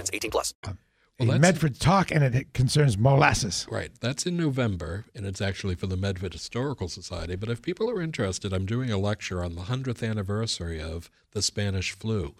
18 0.00 0.30
plus. 0.30 0.54
a 0.64 0.74
that's- 1.18 1.40
Medford 1.40 1.78
talk, 1.78 2.10
and 2.10 2.24
it 2.24 2.52
concerns 2.54 2.96
molasses. 2.98 3.66
Right. 3.70 3.90
That's 4.00 4.26
in 4.26 4.36
November, 4.36 5.04
and 5.14 5.26
it's 5.26 5.40
actually 5.40 5.74
for 5.74 5.86
the 5.86 5.96
Medford 5.96 6.32
Historical 6.32 6.88
Society. 6.88 7.36
But 7.36 7.50
if 7.50 7.62
people 7.62 7.90
are 7.90 8.00
interested, 8.00 8.52
I'm 8.52 8.66
doing 8.66 8.90
a 8.90 8.98
lecture 8.98 9.42
on 9.44 9.54
the 9.54 9.62
100th 9.62 10.02
anniversary 10.08 10.80
of 10.80 11.10
the 11.32 11.42
Spanish 11.42 11.92
flu. 11.92 12.34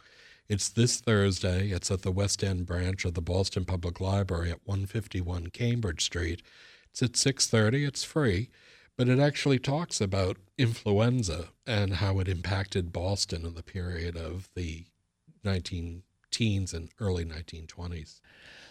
It's 0.48 0.68
this 0.68 1.00
Thursday. 1.00 1.70
It's 1.70 1.90
at 1.90 2.02
the 2.02 2.10
West 2.10 2.42
End 2.42 2.66
branch 2.66 3.04
of 3.04 3.14
the 3.14 3.22
Boston 3.22 3.64
Public 3.64 4.00
Library 4.00 4.50
at 4.50 4.60
151 4.64 5.48
Cambridge 5.50 6.02
Street. 6.02 6.42
It's 6.90 7.02
at 7.02 7.16
6:30. 7.16 7.84
It's 7.86 8.02
free, 8.04 8.50
but 8.96 9.08
it 9.08 9.18
actually 9.18 9.58
talks 9.58 10.00
about 10.00 10.36
influenza 10.58 11.48
and 11.66 11.94
how 11.94 12.18
it 12.18 12.28
impacted 12.28 12.92
Boston 12.92 13.46
in 13.46 13.54
the 13.54 13.62
period 13.62 14.16
of 14.16 14.48
the 14.54 14.86
19 15.44 16.02
teens 16.32 16.74
and 16.74 16.88
early 16.98 17.24
1920s. 17.24 18.20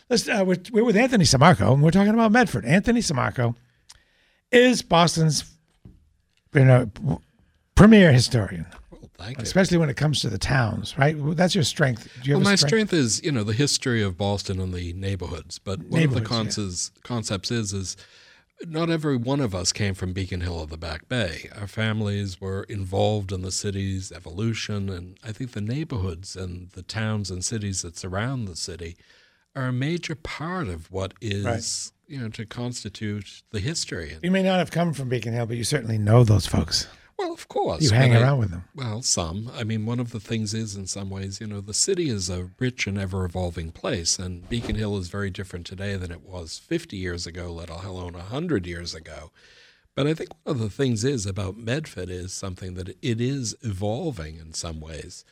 Let's, 0.09 0.27
uh, 0.27 0.43
we're, 0.45 0.57
we're 0.73 0.83
with 0.83 0.97
Anthony 0.97 1.23
Sammarco, 1.23 1.73
and 1.73 1.81
we're 1.81 1.91
talking 1.91 2.13
about 2.13 2.33
Medford. 2.33 2.65
Anthony 2.65 2.99
Sammarco 2.99 3.55
is 4.51 4.81
Boston's 4.81 5.45
you 6.53 6.65
know, 6.65 6.91
premier 7.75 8.11
historian. 8.11 8.65
Thank 9.17 9.37
you. 9.37 9.43
Especially 9.43 9.77
when 9.77 9.89
it 9.89 9.97
comes 9.97 10.19
to 10.21 10.29
the 10.29 10.39
towns, 10.39 10.97
right? 10.97 11.15
That's 11.35 11.53
your 11.53 11.63
strength. 11.63 12.09
Do 12.23 12.29
you 12.29 12.37
well, 12.37 12.43
my 12.43 12.55
strength 12.55 12.91
is, 12.91 13.23
you 13.23 13.31
know, 13.31 13.43
the 13.43 13.53
history 13.53 14.01
of 14.01 14.17
Boston 14.17 14.59
and 14.59 14.73
the 14.73 14.93
neighborhoods. 14.93 15.59
But 15.59 15.77
one 15.79 15.85
of 15.85 15.91
the 15.91 15.97
Neighborhoods, 15.99 16.27
concepts, 16.27 16.91
concepts 17.03 17.51
is, 17.51 17.71
is 17.71 17.97
not 18.67 18.89
every 18.89 19.15
one 19.17 19.39
of 19.39 19.53
us 19.55 19.71
came 19.71 19.93
from 19.93 20.13
Beacon 20.13 20.41
Hill 20.41 20.59
or 20.59 20.67
the 20.67 20.77
Back 20.77 21.07
Bay. 21.09 21.49
Our 21.59 21.67
families 21.67 22.39
were 22.41 22.63
involved 22.63 23.31
in 23.31 23.41
the 23.41 23.51
city's 23.51 24.11
evolution, 24.11 24.89
and 24.89 25.17
I 25.23 25.31
think 25.31 25.51
the 25.51 25.61
neighborhoods 25.61 26.35
and 26.35 26.69
the 26.71 26.83
towns 26.83 27.29
and 27.31 27.43
cities 27.43 27.81
that 27.81 27.97
surround 27.97 28.47
the 28.47 28.55
city 28.55 28.97
are 29.55 29.65
a 29.67 29.73
major 29.73 30.15
part 30.15 30.67
of 30.67 30.91
what 30.91 31.13
is, 31.21 31.45
Right. 31.45 31.91
you 32.15 32.21
know, 32.21 32.29
to 32.29 32.45
constitute 32.45 33.41
the 33.51 33.59
history. 33.59 34.17
You 34.23 34.31
may 34.31 34.43
not 34.43 34.59
have 34.59 34.71
come 34.71 34.93
from 34.93 35.09
Beacon 35.09 35.33
Hill, 35.33 35.45
but 35.45 35.57
you 35.57 35.63
certainly 35.63 35.97
know 35.97 36.23
those 36.23 36.45
folks. 36.45 36.87
Well, 37.21 37.33
of 37.33 37.47
course. 37.47 37.83
You 37.83 37.91
hang 37.91 38.11
but 38.13 38.19
I- 38.19 38.21
around 38.23 38.39
with 38.39 38.51
them. 38.51 38.63
Well, 38.75 39.01
some. 39.01 39.51
I 39.53 39.63
mean, 39.63 39.85
one 39.85 39.99
of 39.99 40.11
the 40.11 40.19
things 40.19 40.53
is, 40.53 40.75
in 40.75 40.87
some 40.87 41.09
ways, 41.09 41.39
you 41.39 41.47
know, 41.47 41.61
the 41.61 41.73
city 41.73 42.09
is 42.09 42.29
a 42.29 42.49
rich 42.59 42.87
and 42.87 42.97
ever 42.97 43.25
evolving 43.25 43.71
place, 43.71 44.17
and 44.17 44.47
Beacon 44.49 44.75
Hill 44.75 44.97
is 44.97 45.07
very 45.09 45.29
different 45.29 45.65
today 45.65 45.95
than 45.97 46.11
it 46.11 46.21
was 46.23 46.57
50 46.59 46.97
years 46.97 47.27
ago, 47.27 47.51
let 47.51 47.69
alone 47.69 48.13
100 48.13 48.65
years 48.65 48.93
ago. 48.95 49.31
But 49.93 50.07
I 50.07 50.13
think 50.13 50.29
one 50.43 50.55
of 50.55 50.59
the 50.61 50.69
things 50.69 51.03
is 51.03 51.25
about 51.25 51.57
Medford 51.57 52.09
is 52.09 52.31
something 52.33 52.73
that 52.75 52.89
it 53.01 53.21
is 53.21 53.55
evolving 53.61 54.37
in 54.37 54.53
some 54.53 54.79
ways. 54.79 55.25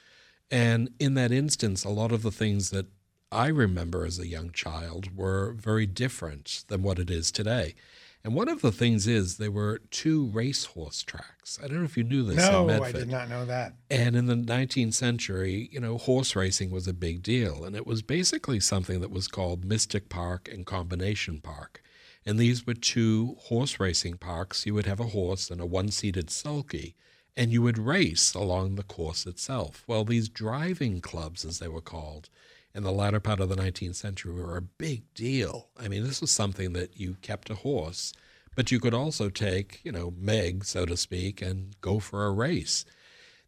And 0.51 0.89
in 0.99 1.13
that 1.15 1.31
instance, 1.31 1.83
a 1.83 1.89
lot 1.89 2.11
of 2.11 2.23
the 2.23 2.31
things 2.31 2.69
that 2.71 2.87
I 3.31 3.47
remember 3.47 4.05
as 4.05 4.19
a 4.19 4.27
young 4.27 4.51
child 4.51 5.15
were 5.15 5.53
very 5.53 5.85
different 5.85 6.65
than 6.67 6.81
what 6.81 6.99
it 6.99 7.09
is 7.09 7.31
today. 7.31 7.75
And 8.23 8.35
one 8.35 8.49
of 8.49 8.61
the 8.61 8.71
things 8.71 9.07
is 9.07 9.37
there 9.37 9.51
were 9.51 9.79
two 9.91 10.25
racehorse 10.27 11.03
tracks. 11.03 11.57
I 11.63 11.67
don't 11.67 11.77
know 11.77 11.85
if 11.85 11.95
you 11.95 12.03
knew 12.03 12.23
this 12.23 12.35
No. 12.35 12.69
I 12.69 12.91
did 12.91 13.07
not 13.07 13.29
know 13.29 13.45
that. 13.45 13.75
And 13.89 14.15
in 14.15 14.25
the 14.25 14.35
19th 14.35 14.93
century, 14.93 15.69
you 15.71 15.79
know, 15.79 15.97
horse 15.97 16.35
racing 16.35 16.69
was 16.69 16.87
a 16.87 16.93
big 16.93 17.23
deal. 17.23 17.63
And 17.63 17.77
it 17.77 17.87
was 17.87 18.01
basically 18.01 18.59
something 18.59 18.99
that 18.99 19.11
was 19.11 19.29
called 19.29 19.63
Mystic 19.63 20.09
Park 20.09 20.49
and 20.51 20.65
Combination 20.65 21.39
Park. 21.39 21.81
And 22.25 22.37
these 22.37 22.67
were 22.67 22.73
two 22.73 23.37
horse 23.43 23.79
racing 23.79 24.17
parks. 24.17 24.65
You 24.65 24.73
would 24.73 24.85
have 24.85 24.99
a 24.99 25.05
horse 25.05 25.49
and 25.49 25.61
a 25.61 25.65
one 25.65 25.89
seated 25.89 26.29
sulky, 26.29 26.95
and 27.37 27.53
you 27.53 27.61
would 27.61 27.77
race 27.77 28.33
along 28.33 28.75
the 28.75 28.83
course 28.83 29.25
itself. 29.25 29.85
Well, 29.87 30.03
these 30.03 30.27
driving 30.27 30.99
clubs, 30.99 31.45
as 31.45 31.59
they 31.59 31.69
were 31.69 31.81
called, 31.81 32.29
in 32.73 32.83
the 32.83 32.91
latter 32.91 33.19
part 33.19 33.39
of 33.39 33.49
the 33.49 33.55
19th 33.55 33.95
century 33.95 34.33
were 34.33 34.57
a 34.57 34.61
big 34.61 35.13
deal. 35.13 35.69
I 35.77 35.87
mean, 35.87 36.03
this 36.03 36.21
was 36.21 36.31
something 36.31 36.73
that 36.73 36.99
you 36.99 37.15
kept 37.21 37.49
a 37.49 37.55
horse, 37.55 38.13
but 38.55 38.71
you 38.71 38.79
could 38.79 38.93
also 38.93 39.29
take, 39.29 39.79
you 39.83 39.91
know, 39.91 40.13
Meg, 40.17 40.65
so 40.65 40.85
to 40.85 40.95
speak, 40.97 41.41
and 41.41 41.79
go 41.81 41.99
for 41.99 42.25
a 42.25 42.31
race. 42.31 42.85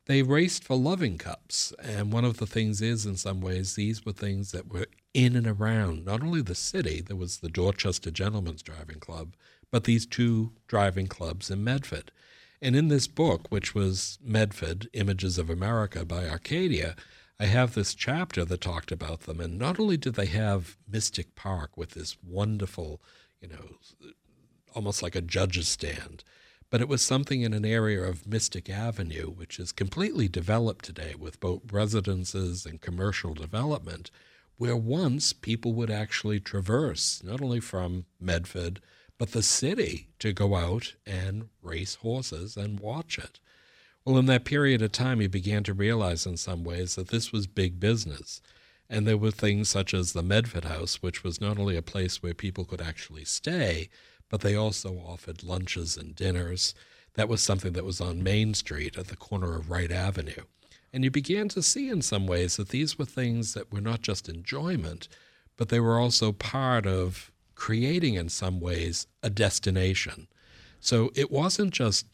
They 0.05 0.23
raced 0.23 0.63
for 0.63 0.75
loving 0.75 1.17
cups. 1.17 1.73
And 1.83 2.11
one 2.11 2.25
of 2.25 2.37
the 2.37 2.47
things 2.47 2.81
is, 2.81 3.05
in 3.05 3.15
some 3.15 3.41
ways, 3.41 3.75
these 3.75 4.05
were 4.05 4.11
things 4.11 4.51
that 4.51 4.71
were 4.71 4.87
in 5.13 5.35
and 5.35 5.47
around 5.47 6.05
not 6.05 6.23
only 6.23 6.41
the 6.41 6.55
city, 6.55 7.01
there 7.01 7.15
was 7.15 7.37
the 7.37 7.49
Dorchester 7.49 8.11
Gentlemen's 8.11 8.63
Driving 8.63 8.99
Club, 8.99 9.35
but 9.69 9.83
these 9.83 10.05
two 10.05 10.51
driving 10.67 11.07
clubs 11.07 11.51
in 11.51 11.63
Medford. 11.63 12.11
And 12.61 12.75
in 12.75 12.89
this 12.89 13.07
book, 13.07 13.47
which 13.49 13.73
was 13.73 14.19
Medford 14.23 14.89
Images 14.93 15.37
of 15.37 15.49
America 15.49 16.05
by 16.05 16.27
Arcadia, 16.27 16.95
I 17.41 17.45
have 17.45 17.73
this 17.73 17.95
chapter 17.95 18.45
that 18.45 18.61
talked 18.61 18.91
about 18.91 19.21
them. 19.21 19.39
And 19.39 19.57
not 19.57 19.79
only 19.79 19.97
did 19.97 20.13
they 20.13 20.27
have 20.27 20.77
Mystic 20.87 21.33
Park 21.33 21.75
with 21.75 21.91
this 21.91 22.15
wonderful, 22.21 23.01
you 23.41 23.47
know, 23.47 23.77
almost 24.75 25.01
like 25.01 25.15
a 25.15 25.21
judge's 25.21 25.67
stand, 25.67 26.23
but 26.69 26.81
it 26.81 26.87
was 26.87 27.01
something 27.01 27.41
in 27.41 27.51
an 27.55 27.65
area 27.65 28.03
of 28.03 28.27
Mystic 28.27 28.69
Avenue, 28.69 29.31
which 29.31 29.59
is 29.59 29.71
completely 29.71 30.27
developed 30.27 30.85
today 30.85 31.15
with 31.17 31.39
both 31.39 31.61
residences 31.71 32.63
and 32.63 32.79
commercial 32.79 33.33
development, 33.33 34.11
where 34.57 34.77
once 34.77 35.33
people 35.33 35.73
would 35.73 35.89
actually 35.89 36.39
traverse 36.39 37.23
not 37.23 37.41
only 37.41 37.59
from 37.59 38.05
Medford, 38.19 38.81
but 39.17 39.31
the 39.31 39.41
city 39.41 40.09
to 40.19 40.31
go 40.31 40.53
out 40.53 40.93
and 41.07 41.49
race 41.63 41.95
horses 41.95 42.55
and 42.55 42.79
watch 42.79 43.17
it. 43.17 43.39
Well, 44.03 44.17
in 44.17 44.25
that 44.25 44.45
period 44.45 44.81
of 44.81 44.91
time, 44.91 45.19
he 45.19 45.27
began 45.27 45.63
to 45.63 45.73
realize 45.73 46.25
in 46.25 46.37
some 46.37 46.63
ways 46.63 46.95
that 46.95 47.09
this 47.09 47.31
was 47.31 47.45
big 47.45 47.79
business. 47.79 48.41
And 48.89 49.07
there 49.07 49.17
were 49.17 49.31
things 49.31 49.69
such 49.69 49.93
as 49.93 50.11
the 50.11 50.23
Medford 50.23 50.65
House, 50.65 51.03
which 51.03 51.23
was 51.23 51.39
not 51.39 51.59
only 51.59 51.77
a 51.77 51.83
place 51.83 52.21
where 52.21 52.33
people 52.33 52.65
could 52.65 52.81
actually 52.81 53.25
stay, 53.25 53.89
but 54.27 54.41
they 54.41 54.55
also 54.55 54.95
offered 54.95 55.43
lunches 55.43 55.97
and 55.97 56.15
dinners. 56.15 56.73
That 57.13 57.29
was 57.29 57.41
something 57.41 57.73
that 57.73 57.85
was 57.85 58.01
on 58.01 58.23
Main 58.23 58.53
Street 58.55 58.97
at 58.97 59.07
the 59.07 59.15
corner 59.15 59.55
of 59.55 59.69
Wright 59.69 59.91
Avenue. 59.91 60.45
And 60.91 61.03
you 61.03 61.11
began 61.11 61.47
to 61.49 61.61
see 61.61 61.87
in 61.87 62.01
some 62.01 62.25
ways 62.25 62.57
that 62.57 62.69
these 62.69 62.97
were 62.97 63.05
things 63.05 63.53
that 63.53 63.71
were 63.71 63.81
not 63.81 64.01
just 64.01 64.27
enjoyment, 64.27 65.07
but 65.57 65.69
they 65.69 65.79
were 65.79 65.99
also 65.99 66.31
part 66.31 66.87
of 66.87 67.31
creating, 67.55 68.15
in 68.15 68.29
some 68.29 68.59
ways, 68.59 69.05
a 69.21 69.29
destination. 69.29 70.27
So 70.79 71.11
it 71.15 71.29
wasn't 71.29 71.71
just 71.71 72.07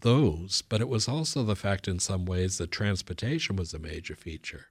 those, 0.00 0.62
but 0.62 0.80
it 0.80 0.88
was 0.88 1.08
also 1.08 1.42
the 1.42 1.56
fact, 1.56 1.86
in 1.86 1.98
some 1.98 2.24
ways, 2.24 2.58
that 2.58 2.70
transportation 2.70 3.56
was 3.56 3.74
a 3.74 3.78
major 3.78 4.14
feature. 4.14 4.66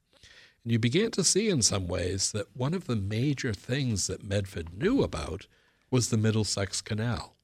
And 0.63 0.71
you 0.71 0.79
began 0.79 1.11
to 1.11 1.23
see, 1.23 1.49
in 1.49 1.61
some 1.61 1.87
ways, 1.87 2.31
that 2.31 2.55
one 2.55 2.73
of 2.73 2.87
the 2.87 2.95
major 2.95 3.53
things 3.53 4.07
that 4.07 4.23
Medford 4.23 4.77
knew 4.77 5.01
about 5.01 5.47
was 5.89 6.09
the 6.09 6.17
Middlesex 6.17 6.81
Canal. 6.81 7.35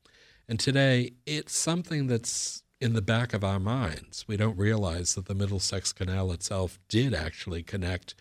And 0.47 0.59
today, 0.59 1.13
it's 1.25 1.55
something 1.55 2.07
that's 2.07 2.63
in 2.79 2.93
the 2.93 3.01
back 3.01 3.33
of 3.33 3.43
our 3.43 3.59
minds. 3.59 4.25
We 4.27 4.37
don't 4.37 4.57
realize 4.57 5.15
that 5.15 5.25
the 5.25 5.35
Middlesex 5.35 5.91
Canal 5.91 6.31
itself 6.31 6.79
did 6.89 7.13
actually 7.13 7.63
connect 7.63 8.13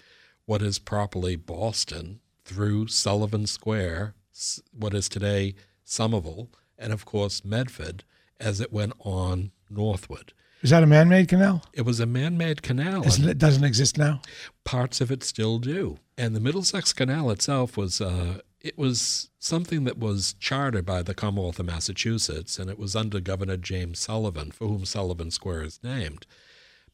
what 0.46 0.62
is 0.62 0.78
properly 0.78 1.36
Boston 1.36 2.20
through 2.44 2.86
Sullivan 2.88 3.46
Square, 3.46 4.14
what 4.72 4.94
is 4.94 5.08
today 5.08 5.54
Somerville, 5.84 6.48
and 6.78 6.92
of 6.92 7.04
course 7.04 7.44
Medford, 7.44 8.04
as 8.40 8.61
it 8.61 8.72
went 8.72 8.92
on 9.01 9.53
northward. 9.70 10.33
Is 10.62 10.70
that 10.70 10.83
a 10.83 10.87
man-made 10.87 11.29
canal? 11.29 11.62
It 11.72 11.83
was 11.83 12.01
a 12.01 12.07
man 12.07 12.37
made 12.37 12.62
canal. 12.62 13.07
Isn't 13.07 13.29
it 13.29 13.38
doesn't 13.38 13.64
exist 13.64 13.99
now? 13.99 14.20
Parts 14.64 15.01
of 15.01 15.11
it 15.11 15.22
still 15.22 15.59
do. 15.59 15.99
And 16.16 16.35
the 16.35 16.40
Middlesex 16.40 16.92
Canal 16.92 17.31
itself 17.31 17.77
was 17.77 18.01
uh, 18.01 18.40
it 18.61 18.79
was 18.79 19.31
something 19.38 19.85
that 19.85 19.99
was 19.99 20.35
chartered 20.40 20.87
by 20.87 21.03
the 21.03 21.14
Commonwealth 21.14 21.61
of 21.61 21.66
Massachusetts, 21.66 22.59
and 22.59 22.70
it 22.70 22.79
was 22.79 22.96
under 22.96 23.20
Governor 23.20 23.57
James 23.57 24.01
Sullivan, 24.01 24.51
for 24.51 24.66
whom 24.66 24.85
Sullivan 24.85 25.31
Square 25.31 25.62
is 25.62 25.81
named. 25.85 26.27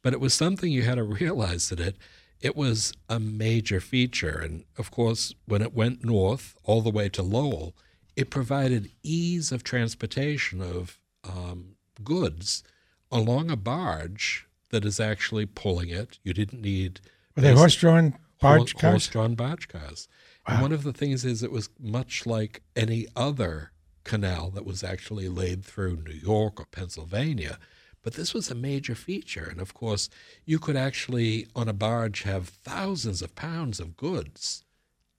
But 0.03 0.13
it 0.13 0.21
was 0.21 0.35
something 0.35 0.71
you 0.71 0.83
had 0.83 0.97
to 0.97 1.03
realize 1.21 1.69
that 1.71 1.81
it 1.81 1.97
it 2.41 2.57
was 2.57 2.93
a 3.09 3.21
major 3.21 3.81
feature. 3.81 4.39
And 4.39 4.65
of 4.77 4.91
course, 4.91 5.35
when 5.47 5.63
it 5.63 5.73
went 5.73 6.05
north 6.05 6.57
all 6.65 6.83
the 6.83 6.91
way 6.91 7.09
to 7.11 7.23
Lowell, 7.23 7.75
it 8.17 8.29
provided 8.29 8.91
ease 9.03 9.53
of 9.53 9.63
transportation 9.63 10.61
of 10.61 10.99
um, 11.25 11.77
goods 12.03 12.63
along 13.11 13.51
a 13.51 13.57
barge 13.57 14.47
that 14.71 14.85
is 14.85 14.99
actually 14.99 15.47
pulling 15.47 15.91
it. 15.91 16.19
You 16.23 16.33
didn't 16.33 16.63
need 16.63 17.01
Were 17.37 17.43
they 17.43 17.53
horse-drawn 17.53 18.17
barge 18.41 18.75
cars? 18.75 18.93
Horse-drawn 18.93 19.35
barge 19.35 19.69
cars. 19.69 20.09
And 20.47 20.61
one 20.61 20.73
of 20.73 20.83
the 20.83 20.93
things 20.93 21.25
is 21.25 21.43
it 21.43 21.53
was 21.53 21.69
much 21.79 22.27
like 22.27 22.63
any 22.75 23.07
other 23.15 23.71
canal 24.05 24.51
that 24.51 24.67
was 24.67 24.83
actually 24.83 25.29
laid 25.29 25.65
through 25.65 26.03
New 26.03 26.15
York 26.15 26.61
or 26.61 26.67
Pennsylvania. 26.67 27.59
But 28.03 28.15
this 28.15 28.35
was 28.35 28.51
a 28.51 28.55
major 28.57 28.97
feature. 28.97 29.47
And 29.49 29.61
of 29.61 29.75
course, 29.75 30.09
you 30.45 30.59
could 30.59 30.75
actually, 30.75 31.47
on 31.55 31.69
a 31.69 31.73
barge, 31.73 32.23
have 32.23 32.49
thousands 32.49 33.23
of 33.23 33.37
pounds 33.37 33.79
of 33.79 33.97
goods. 33.97 34.65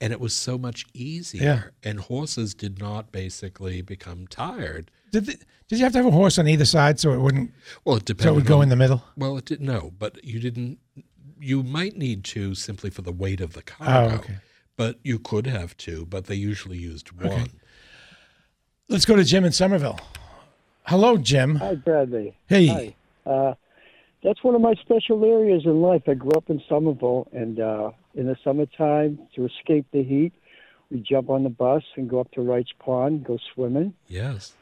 And 0.02 0.12
it 0.12 0.20
was 0.20 0.34
so 0.34 0.58
much 0.58 0.86
easier. 0.94 1.44
And 1.82 2.02
horses 2.02 2.54
did 2.54 2.78
not 2.80 3.14
basically 3.14 3.82
become 3.82 4.28
tired. 4.28 4.92
Did, 5.14 5.28
they, 5.28 5.36
did 5.70 5.78
you 5.80 5.84
have 5.86 5.94
to 5.94 6.00
have 6.00 6.08
a 6.08 6.12
horse 6.12 6.38
on 6.40 6.48
either 6.48 6.66
side 6.66 7.00
so 7.00 7.14
it 7.14 7.20
wouldn't? 7.20 7.52
Well, 7.86 7.96
it 7.98 8.06
depends. 8.06 8.24
So 8.26 8.32
it 8.32 8.36
would 8.36 8.46
go 8.46 8.58
on- 8.58 8.64
in 8.64 8.70
the 8.70 8.76
middle. 8.76 9.04
Well, 9.16 9.38
it 9.38 9.46
didn't. 9.46 9.66
No, 9.68 9.94
but 9.98 10.24
you 10.26 10.40
didn't. 10.40 10.80
You 11.40 11.62
might 11.64 11.96
need 11.98 12.24
to 12.26 12.56
simply 12.56 12.90
for 12.90 13.04
the 13.04 13.12
weight 13.12 13.40
of 13.40 13.54
the 13.54 13.62
cargo. 13.62 14.16
Oh, 14.16 14.18
okay. 14.18 14.36
But 14.76 14.98
you 15.04 15.20
could 15.20 15.46
have 15.46 15.78
two, 15.78 16.06
but 16.08 16.26
they 16.26 16.36
usually 16.36 16.78
used 16.78 17.12
one. 17.12 17.50
Let's 18.90 19.06
go 19.06 19.16
to 19.16 19.24
Jim 19.24 19.46
in 19.46 19.52
Somerville. 19.52 20.00
Hello, 20.88 21.16
Jim. 21.18 21.56
Hi, 21.58 21.76
Bradley. 21.76 22.36
Hey. 22.48 22.68
Hi. 22.68 22.96
Uh, 23.30 23.54
that's 24.24 24.44
one 24.44 24.56
of 24.56 24.62
my 24.62 24.74
special 24.76 25.24
areas 25.24 25.64
in 25.66 25.82
life. 25.82 26.02
I 26.08 26.16
grew 26.16 26.32
up 26.32 26.50
in 26.50 26.62
Somerville, 26.68 27.28
and 27.34 27.60
uh, 27.60 27.92
in 28.16 28.26
the 28.26 28.36
summertime, 28.44 29.20
to 29.36 29.46
escape 29.46 29.86
the 29.92 30.04
heat, 30.04 30.34
we 30.90 31.00
jump 31.02 31.30
on 31.30 31.44
the 31.44 31.50
bus 31.50 31.84
and 31.98 32.10
go 32.10 32.20
up 32.20 32.32
to 32.32 32.42
Wright's 32.42 32.72
Pond, 32.80 33.26
go 33.26 33.38
swimming. 33.54 33.94
Yes. 34.08 34.54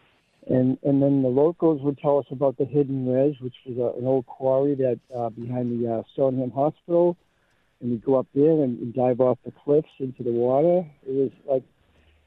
And 0.47 0.77
and 0.83 1.01
then 1.01 1.21
the 1.21 1.29
locals 1.29 1.81
would 1.83 1.99
tell 1.99 2.17
us 2.17 2.25
about 2.31 2.57
the 2.57 2.65
Hidden 2.65 3.07
Res, 3.07 3.35
which 3.39 3.55
was 3.65 3.77
a, 3.77 3.99
an 3.99 4.07
old 4.07 4.25
quarry 4.25 4.75
that 4.75 4.99
uh, 5.15 5.29
behind 5.29 5.83
the 5.83 5.93
uh, 5.93 6.03
Stoneham 6.13 6.51
Hospital. 6.51 7.15
and 7.79 7.91
we'd 7.91 8.03
go 8.03 8.15
up 8.15 8.27
there 8.33 8.63
and, 8.63 8.79
and 8.79 8.93
dive 8.93 9.21
off 9.21 9.37
the 9.45 9.51
cliffs 9.51 9.89
into 9.99 10.23
the 10.23 10.31
water. 10.31 10.85
It 11.07 11.11
was 11.11 11.31
like 11.47 11.63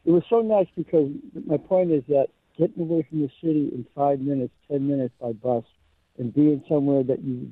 it 0.05 0.11
was 0.11 0.22
so 0.31 0.40
nice 0.42 0.68
because 0.77 1.11
my 1.46 1.57
point 1.57 1.90
is 1.90 2.05
that 2.09 2.29
getting 2.57 2.83
away 2.83 3.07
from 3.09 3.22
the 3.22 3.31
city 3.42 3.70
in 3.72 3.87
five 3.94 4.20
minutes, 4.20 4.53
ten 4.70 4.87
minutes 4.87 5.14
by 5.20 5.33
bus, 5.33 5.64
and 6.18 6.33
being 6.33 6.62
somewhere 6.68 7.03
that 7.03 7.22
you 7.24 7.50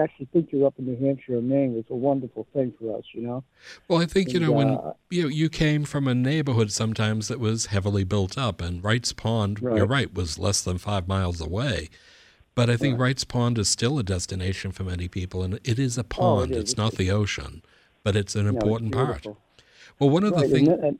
actually 0.00 0.26
think 0.32 0.50
you're 0.52 0.66
up 0.66 0.74
in 0.78 0.86
New 0.86 0.96
Hampshire 1.04 1.36
or 1.36 1.42
Maine 1.42 1.74
was 1.74 1.84
a 1.90 1.96
wonderful 1.96 2.46
thing 2.52 2.72
for 2.78 2.96
us. 2.96 3.04
You 3.12 3.22
know. 3.22 3.44
Well, 3.88 4.00
I 4.00 4.06
think 4.06 4.28
you 4.32 4.36
And, 4.38 4.46
know 4.46 4.52
when 4.52 4.70
uh, 4.70 4.92
you 5.10 5.28
you 5.28 5.48
came 5.48 5.84
from 5.84 6.06
a 6.06 6.14
neighborhood 6.14 6.70
sometimes 6.70 7.28
that 7.28 7.40
was 7.40 7.66
heavily 7.66 8.04
built 8.04 8.38
up, 8.38 8.60
and 8.62 8.82
Wrights 8.84 9.12
Pond, 9.12 9.58
you're 9.60 9.72
Right. 9.72 9.88
right, 9.88 10.14
was 10.14 10.38
less 10.38 10.62
than 10.62 10.78
five 10.78 11.08
miles 11.08 11.40
away. 11.40 11.88
But 12.54 12.70
I 12.70 12.76
think 12.76 13.00
Wrights 13.00 13.24
Pond 13.24 13.58
is 13.58 13.68
still 13.68 13.98
a 13.98 14.04
destination 14.04 14.70
for 14.70 14.84
many 14.84 15.08
people, 15.08 15.42
and 15.42 15.54
it 15.64 15.76
is 15.80 15.98
a 15.98 16.04
pond. 16.04 16.52
Oh, 16.52 16.56
is. 16.56 16.62
It's 16.62 16.76
not 16.76 16.92
the 16.94 17.10
ocean, 17.10 17.62
but 18.04 18.14
it's 18.14 18.36
an 18.36 18.44
No, 18.44 18.50
it's 18.50 18.62
important 18.62 18.92
part. 18.92 19.26
Well, 19.98 20.10
one 20.10 20.22
of 20.22 20.34
Right, 20.34 20.48
the 20.48 20.64
things. 20.64 20.98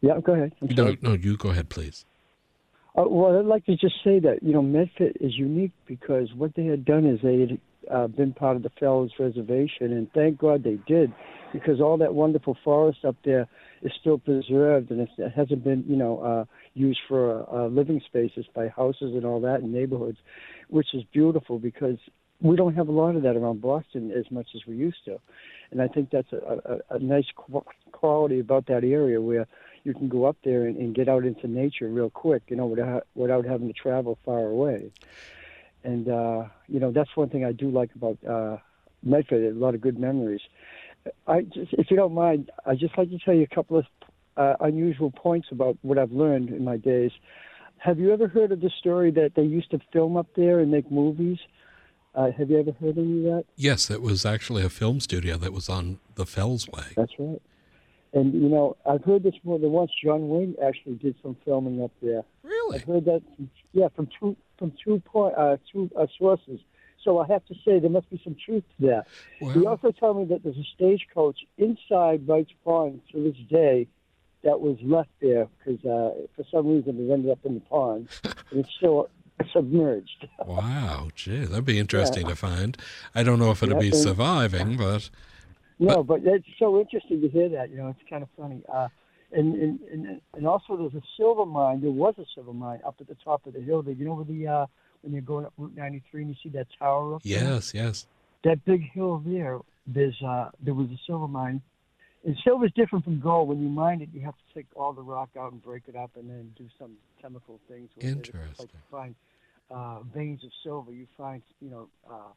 yeah, 0.00 0.18
go 0.20 0.32
ahead. 0.32 0.52
No, 0.62 0.96
no, 1.02 1.12
you 1.12 1.36
go 1.36 1.50
ahead, 1.50 1.68
please. 1.68 2.06
Uh, 2.98 3.04
well, 3.08 3.38
I'd 3.38 3.44
like 3.44 3.64
to 3.66 3.76
just 3.76 3.94
say 4.02 4.18
that 4.20 4.42
you 4.42 4.52
know 4.52 4.62
Medford 4.62 5.18
is 5.20 5.36
unique 5.36 5.70
because 5.86 6.28
what 6.34 6.54
they 6.56 6.64
had 6.64 6.84
done 6.84 7.06
is 7.06 7.20
they 7.22 7.40
had 7.40 7.60
uh, 7.92 8.06
been 8.08 8.32
part 8.32 8.56
of 8.56 8.64
the 8.64 8.70
Fells 8.80 9.12
Reservation, 9.20 9.92
and 9.92 10.10
thank 10.12 10.38
God 10.38 10.64
they 10.64 10.78
did, 10.86 11.12
because 11.52 11.80
all 11.80 11.96
that 11.98 12.12
wonderful 12.12 12.56
forest 12.64 13.04
up 13.04 13.14
there 13.24 13.46
is 13.82 13.92
still 14.00 14.18
preserved, 14.18 14.90
and 14.90 15.00
it 15.00 15.10
hasn't 15.36 15.62
been 15.62 15.84
you 15.86 15.96
know 15.96 16.18
uh, 16.20 16.44
used 16.74 16.98
for 17.06 17.48
uh, 17.54 17.68
living 17.68 18.00
spaces 18.06 18.46
by 18.52 18.66
houses 18.68 19.14
and 19.14 19.24
all 19.24 19.40
that 19.40 19.60
in 19.60 19.72
neighborhoods, 19.72 20.18
which 20.68 20.88
is 20.92 21.04
beautiful 21.12 21.60
because 21.60 21.98
we 22.40 22.56
don't 22.56 22.74
have 22.74 22.88
a 22.88 22.92
lot 22.92 23.14
of 23.14 23.22
that 23.22 23.36
around 23.36 23.60
Boston 23.60 24.10
as 24.10 24.28
much 24.32 24.48
as 24.56 24.62
we 24.66 24.74
used 24.74 25.04
to, 25.04 25.18
and 25.70 25.80
I 25.80 25.86
think 25.86 26.10
that's 26.10 26.32
a, 26.32 26.80
a, 26.90 26.96
a 26.96 26.98
nice 26.98 27.26
qu- 27.36 27.64
quality 27.92 28.40
about 28.40 28.66
that 28.66 28.82
area 28.82 29.20
where 29.20 29.46
you 29.84 29.94
can 29.94 30.08
go 30.08 30.24
up 30.24 30.36
there 30.44 30.66
and, 30.66 30.76
and 30.76 30.94
get 30.94 31.08
out 31.08 31.24
into 31.24 31.46
nature 31.46 31.88
real 31.88 32.10
quick, 32.10 32.42
you 32.48 32.56
know, 32.56 32.66
without 32.66 33.06
without 33.14 33.44
having 33.44 33.68
to 33.68 33.74
travel 33.74 34.18
far 34.24 34.44
away. 34.44 34.90
And 35.84 36.08
uh, 36.08 36.44
you 36.66 36.80
know, 36.80 36.90
that's 36.90 37.16
one 37.16 37.28
thing 37.28 37.44
I 37.44 37.52
do 37.52 37.70
like 37.70 37.90
about 37.94 38.18
uh, 38.24 38.56
Medford. 39.02 39.44
A 39.44 39.58
lot 39.58 39.74
of 39.74 39.80
good 39.80 39.98
memories. 39.98 40.42
I 41.26 41.42
just, 41.42 41.72
if 41.72 41.90
you 41.90 41.96
don't 41.96 42.14
mind, 42.14 42.50
I 42.66 42.70
would 42.70 42.80
just 42.80 42.98
like 42.98 43.10
to 43.10 43.18
tell 43.18 43.34
you 43.34 43.46
a 43.50 43.54
couple 43.54 43.78
of 43.78 43.86
uh, 44.36 44.54
unusual 44.60 45.10
points 45.10 45.48
about 45.50 45.76
what 45.82 45.98
I've 45.98 46.12
learned 46.12 46.50
in 46.50 46.64
my 46.64 46.76
days. 46.76 47.12
Have 47.78 47.98
you 47.98 48.12
ever 48.12 48.28
heard 48.28 48.52
of 48.52 48.60
the 48.60 48.70
story 48.78 49.10
that 49.12 49.34
they 49.36 49.42
used 49.42 49.70
to 49.70 49.80
film 49.92 50.16
up 50.16 50.26
there 50.34 50.58
and 50.58 50.70
make 50.70 50.90
movies? 50.90 51.38
Uh, 52.14 52.32
have 52.36 52.50
you 52.50 52.58
ever 52.58 52.72
heard 52.72 52.98
any 52.98 53.18
of 53.18 53.24
that? 53.24 53.44
Yes, 53.56 53.90
it 53.90 54.02
was 54.02 54.26
actually 54.26 54.64
a 54.64 54.68
film 54.68 54.98
studio 54.98 55.36
that 55.36 55.52
was 55.52 55.68
on 55.68 55.98
the 56.16 56.26
Fells 56.26 56.68
Way. 56.68 56.94
That's 56.96 57.12
right. 57.18 57.40
And 58.12 58.32
you 58.32 58.48
know, 58.48 58.76
I've 58.86 59.04
heard 59.04 59.22
this 59.22 59.34
more 59.44 59.58
than 59.58 59.70
once. 59.70 59.90
John 60.02 60.28
Wayne 60.28 60.54
actually 60.64 60.94
did 60.94 61.14
some 61.22 61.36
filming 61.44 61.82
up 61.82 61.92
there. 62.02 62.22
Really? 62.42 62.76
I've 62.76 62.84
heard 62.84 63.04
that. 63.04 63.22
From, 63.36 63.50
yeah, 63.72 63.88
from 63.94 64.08
two 64.18 64.36
from 64.58 64.72
two 64.82 65.00
point 65.00 65.34
uh, 65.36 65.56
two 65.70 65.90
uh, 65.98 66.06
sources. 66.18 66.60
So 67.04 67.18
I 67.20 67.26
have 67.28 67.44
to 67.46 67.54
say 67.64 67.78
there 67.78 67.90
must 67.90 68.10
be 68.10 68.20
some 68.24 68.36
truth 68.44 68.64
to 68.80 68.86
that. 68.86 69.06
He 69.38 69.66
also 69.66 69.92
told 69.92 70.16
me 70.18 70.24
that 70.34 70.42
there's 70.42 70.56
a 70.56 70.66
stagecoach 70.74 71.38
inside 71.56 72.26
Wrights 72.26 72.50
Pond 72.64 73.00
to 73.12 73.22
this 73.22 73.36
day 73.48 73.86
that 74.42 74.60
was 74.60 74.76
left 74.82 75.10
there 75.20 75.48
because 75.58 75.84
uh, 75.84 76.14
for 76.36 76.44
some 76.50 76.66
reason 76.66 76.98
it 77.08 77.12
ended 77.12 77.30
up 77.30 77.38
in 77.44 77.54
the 77.54 77.60
pond 77.60 78.08
and 78.24 78.34
it's 78.60 78.70
still 78.76 79.08
submerged. 79.52 80.26
Wow, 80.44 81.08
gee, 81.14 81.44
that'd 81.44 81.64
be 81.64 81.78
interesting 81.78 82.26
to 82.26 82.34
find. 82.36 82.76
I 83.14 83.22
don't 83.22 83.38
know 83.38 83.52
if 83.52 83.62
it'll 83.62 83.76
Yeah, 83.76 83.90
be 83.90 83.92
surviving, 83.92 84.76
but 84.76 85.08
No, 85.78 86.02
but 86.02 86.20
it's 86.24 86.46
so 86.58 86.80
interesting 86.80 87.20
to 87.20 87.28
hear 87.28 87.48
that. 87.50 87.70
You 87.70 87.76
know, 87.76 87.88
it's 87.88 88.10
kind 88.10 88.22
of 88.22 88.28
funny. 88.36 88.62
Uh, 88.72 88.88
and, 89.30 89.54
and 89.54 89.80
and 89.92 90.20
and 90.34 90.46
also, 90.46 90.76
there's 90.76 90.94
a 90.94 91.06
silver 91.16 91.46
mine. 91.46 91.80
There 91.80 91.90
was 91.90 92.14
a 92.18 92.24
silver 92.34 92.52
mine 92.52 92.80
up 92.86 92.96
at 93.00 93.08
the 93.08 93.16
top 93.24 93.46
of 93.46 93.52
the 93.52 93.60
hill. 93.60 93.82
There, 93.82 93.94
you 93.94 94.04
know, 94.04 94.14
where 94.14 94.24
the 94.24 94.46
uh, 94.46 94.66
when 95.02 95.12
you're 95.12 95.22
going 95.22 95.44
up 95.44 95.52
Route 95.56 95.76
93 95.76 96.22
and 96.22 96.30
you 96.30 96.36
see 96.42 96.48
that 96.56 96.66
tower 96.78 97.14
up 97.14 97.22
there? 97.22 97.44
yes, 97.44 97.72
yes. 97.74 98.06
That 98.44 98.64
big 98.64 98.90
hill 98.92 99.22
there. 99.24 99.58
There's 99.86 100.20
uh, 100.22 100.50
there 100.60 100.74
was 100.74 100.88
a 100.88 100.98
silver 101.06 101.28
mine. 101.28 101.62
And 102.24 102.36
silver's 102.44 102.72
different 102.74 103.04
from 103.04 103.20
gold. 103.20 103.48
When 103.48 103.62
you 103.62 103.68
mine 103.68 104.02
it, 104.02 104.08
you 104.12 104.20
have 104.22 104.34
to 104.34 104.54
take 104.54 104.66
all 104.74 104.92
the 104.92 105.02
rock 105.02 105.30
out 105.38 105.52
and 105.52 105.62
break 105.62 105.84
it 105.86 105.94
up, 105.94 106.10
and 106.16 106.28
then 106.28 106.52
do 106.56 106.66
some 106.78 106.92
chemical 107.22 107.60
things 107.68 107.90
with 107.96 108.04
it. 108.04 108.08
Like 108.08 108.26
Interesting. 108.26 108.68
you 108.72 108.80
find 108.90 109.14
uh, 109.70 110.00
veins 110.14 110.42
of 110.44 110.50
silver. 110.64 110.92
You 110.92 111.06
find, 111.16 111.42
you 111.60 111.70
know, 111.70 111.88
uh, 112.10 112.32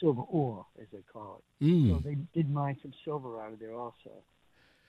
silver 0.00 0.22
ore, 0.22 0.66
as 0.80 0.86
they 0.92 1.02
call 1.12 1.42
it. 1.60 1.64
Mm. 1.64 1.90
So 1.90 2.00
they 2.00 2.16
did 2.34 2.50
mine 2.50 2.76
some 2.82 2.92
silver 3.04 3.40
out 3.40 3.52
of 3.52 3.58
there 3.58 3.74
also. 3.74 4.10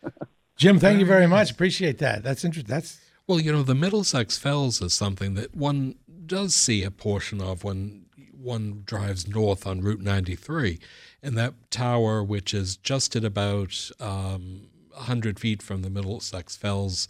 Jim, 0.57 0.79
thank 0.79 0.99
you 0.99 1.05
very 1.05 1.27
much. 1.27 1.51
Appreciate 1.51 1.99
that. 1.99 2.23
That's 2.23 2.43
interesting. 2.43 2.73
That's 2.73 2.99
Well, 3.27 3.39
you 3.39 3.51
know, 3.51 3.63
the 3.63 3.75
Middlesex 3.75 4.37
Fells 4.37 4.81
is 4.81 4.93
something 4.93 5.35
that 5.35 5.55
one 5.55 5.95
does 6.25 6.53
see 6.53 6.83
a 6.83 6.91
portion 6.91 7.41
of 7.41 7.63
when 7.63 8.05
one 8.39 8.83
drives 8.85 9.27
north 9.27 9.67
on 9.67 9.81
Route 9.81 10.01
93. 10.01 10.79
And 11.21 11.37
that 11.37 11.53
tower, 11.71 12.23
which 12.23 12.53
is 12.53 12.77
just 12.77 13.15
at 13.15 13.23
about 13.23 13.89
um, 13.99 14.67
100 14.91 15.39
feet 15.39 15.61
from 15.61 15.81
the 15.81 15.89
Middlesex 15.89 16.55
Fells 16.55 17.07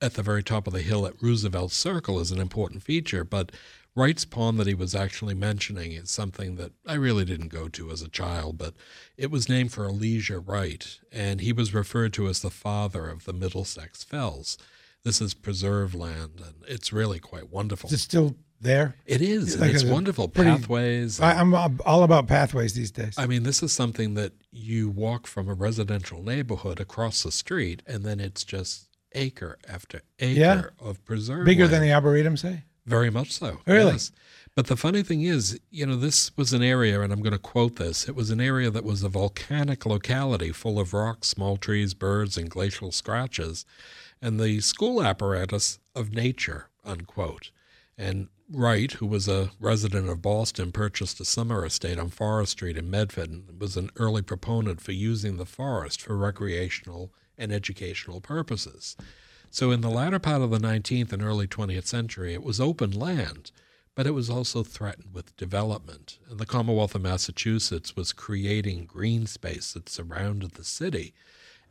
at 0.00 0.14
the 0.14 0.22
very 0.22 0.42
top 0.42 0.66
of 0.66 0.72
the 0.72 0.82
hill 0.82 1.06
at 1.06 1.20
Roosevelt 1.22 1.72
Circle, 1.72 2.18
is 2.18 2.32
an 2.32 2.40
important 2.40 2.82
feature. 2.82 3.24
But 3.24 3.52
Wright's 3.94 4.24
Pond 4.24 4.58
that 4.58 4.66
he 4.66 4.74
was 4.74 4.94
actually 4.94 5.34
mentioning 5.34 5.92
is 5.92 6.10
something 6.10 6.56
that 6.56 6.72
I 6.86 6.94
really 6.94 7.24
didn't 7.26 7.48
go 7.48 7.68
to 7.68 7.90
as 7.90 8.00
a 8.00 8.08
child, 8.08 8.56
but 8.56 8.74
it 9.18 9.30
was 9.30 9.48
named 9.50 9.72
for 9.72 9.84
Elijah 9.86 10.38
Wright, 10.38 10.98
and 11.12 11.40
he 11.42 11.52
was 11.52 11.74
referred 11.74 12.12
to 12.14 12.26
as 12.28 12.40
the 12.40 12.50
father 12.50 13.08
of 13.08 13.24
the 13.26 13.34
Middlesex 13.34 14.02
Fells. 14.02 14.56
This 15.04 15.20
is 15.20 15.34
preserved 15.34 15.94
land, 15.94 16.40
and 16.44 16.54
it's 16.66 16.92
really 16.92 17.18
quite 17.18 17.50
wonderful. 17.50 17.88
is 17.88 17.94
it 17.94 17.98
still 17.98 18.34
there? 18.60 18.94
It 19.04 19.20
is. 19.20 19.58
Like 19.60 19.74
it's 19.74 19.84
wonderful. 19.84 20.28
pretty- 20.28 20.50
Pathways. 20.52 21.20
I, 21.20 21.32
I'm 21.34 21.52
all 21.84 22.02
about 22.04 22.28
pathways 22.28 22.72
these 22.74 22.92
days. 22.92 23.14
I 23.18 23.26
mean, 23.26 23.42
this 23.42 23.62
is 23.62 23.72
something 23.72 24.14
that 24.14 24.32
you 24.52 24.88
walk 24.88 25.26
from 25.26 25.48
a 25.50 25.54
residential 25.54 26.22
neighborhood 26.22 26.80
across 26.80 27.24
the 27.24 27.32
street, 27.32 27.82
and 27.86 28.04
then 28.04 28.20
it's 28.20 28.44
just 28.44 28.88
acre 29.14 29.58
after 29.68 30.00
acre 30.18 30.38
Yeah. 30.40 30.62
of 30.80 31.04
preserved 31.04 31.44
Bigger 31.44 31.64
land. 31.64 31.74
than 31.74 31.82
the 31.82 31.92
Arboretum, 31.92 32.36
say? 32.38 32.62
Very 32.86 33.10
much 33.10 33.32
so. 33.32 33.58
Really? 33.66 33.92
yes. 33.92 34.12
But 34.54 34.66
the 34.66 34.76
funny 34.76 35.02
thing 35.02 35.22
is, 35.22 35.58
you 35.70 35.86
know, 35.86 35.96
this 35.96 36.36
was 36.36 36.52
an 36.52 36.62
area, 36.62 37.00
and 37.00 37.10
I'm 37.10 37.22
going 37.22 37.32
to 37.32 37.38
quote 37.38 37.76
this 37.76 38.06
it 38.06 38.14
was 38.14 38.30
an 38.30 38.40
area 38.40 38.70
that 38.70 38.84
was 38.84 39.02
a 39.02 39.08
volcanic 39.08 39.86
locality 39.86 40.52
full 40.52 40.78
of 40.78 40.92
rocks, 40.92 41.28
small 41.28 41.56
trees, 41.56 41.94
birds, 41.94 42.36
and 42.36 42.50
glacial 42.50 42.92
scratches, 42.92 43.64
and 44.20 44.38
the 44.38 44.60
school 44.60 45.02
apparatus 45.02 45.78
of 45.94 46.12
nature, 46.12 46.68
unquote. 46.84 47.50
And 47.96 48.28
Wright, 48.50 48.92
who 48.92 49.06
was 49.06 49.28
a 49.28 49.50
resident 49.58 50.10
of 50.10 50.20
Boston, 50.20 50.72
purchased 50.72 51.18
a 51.20 51.24
summer 51.24 51.64
estate 51.64 51.98
on 51.98 52.10
Forest 52.10 52.52
Street 52.52 52.76
in 52.76 52.90
Medford 52.90 53.30
and 53.30 53.58
was 53.58 53.78
an 53.78 53.88
early 53.96 54.20
proponent 54.20 54.82
for 54.82 54.92
using 54.92 55.38
the 55.38 55.46
forest 55.46 56.02
for 56.02 56.16
recreational 56.16 57.10
and 57.38 57.50
educational 57.50 58.20
purposes. 58.20 58.96
So, 59.54 59.70
in 59.70 59.82
the 59.82 59.90
latter 59.90 60.18
part 60.18 60.40
of 60.40 60.48
the 60.48 60.58
19th 60.58 61.12
and 61.12 61.22
early 61.22 61.46
20th 61.46 61.84
century, 61.84 62.32
it 62.32 62.42
was 62.42 62.58
open 62.58 62.90
land, 62.90 63.50
but 63.94 64.06
it 64.06 64.12
was 64.12 64.30
also 64.30 64.62
threatened 64.62 65.12
with 65.12 65.36
development. 65.36 66.18
And 66.30 66.38
the 66.40 66.46
Commonwealth 66.46 66.94
of 66.94 67.02
Massachusetts 67.02 67.94
was 67.94 68.14
creating 68.14 68.86
green 68.86 69.26
space 69.26 69.74
that 69.74 69.90
surrounded 69.90 70.52
the 70.52 70.64
city. 70.64 71.12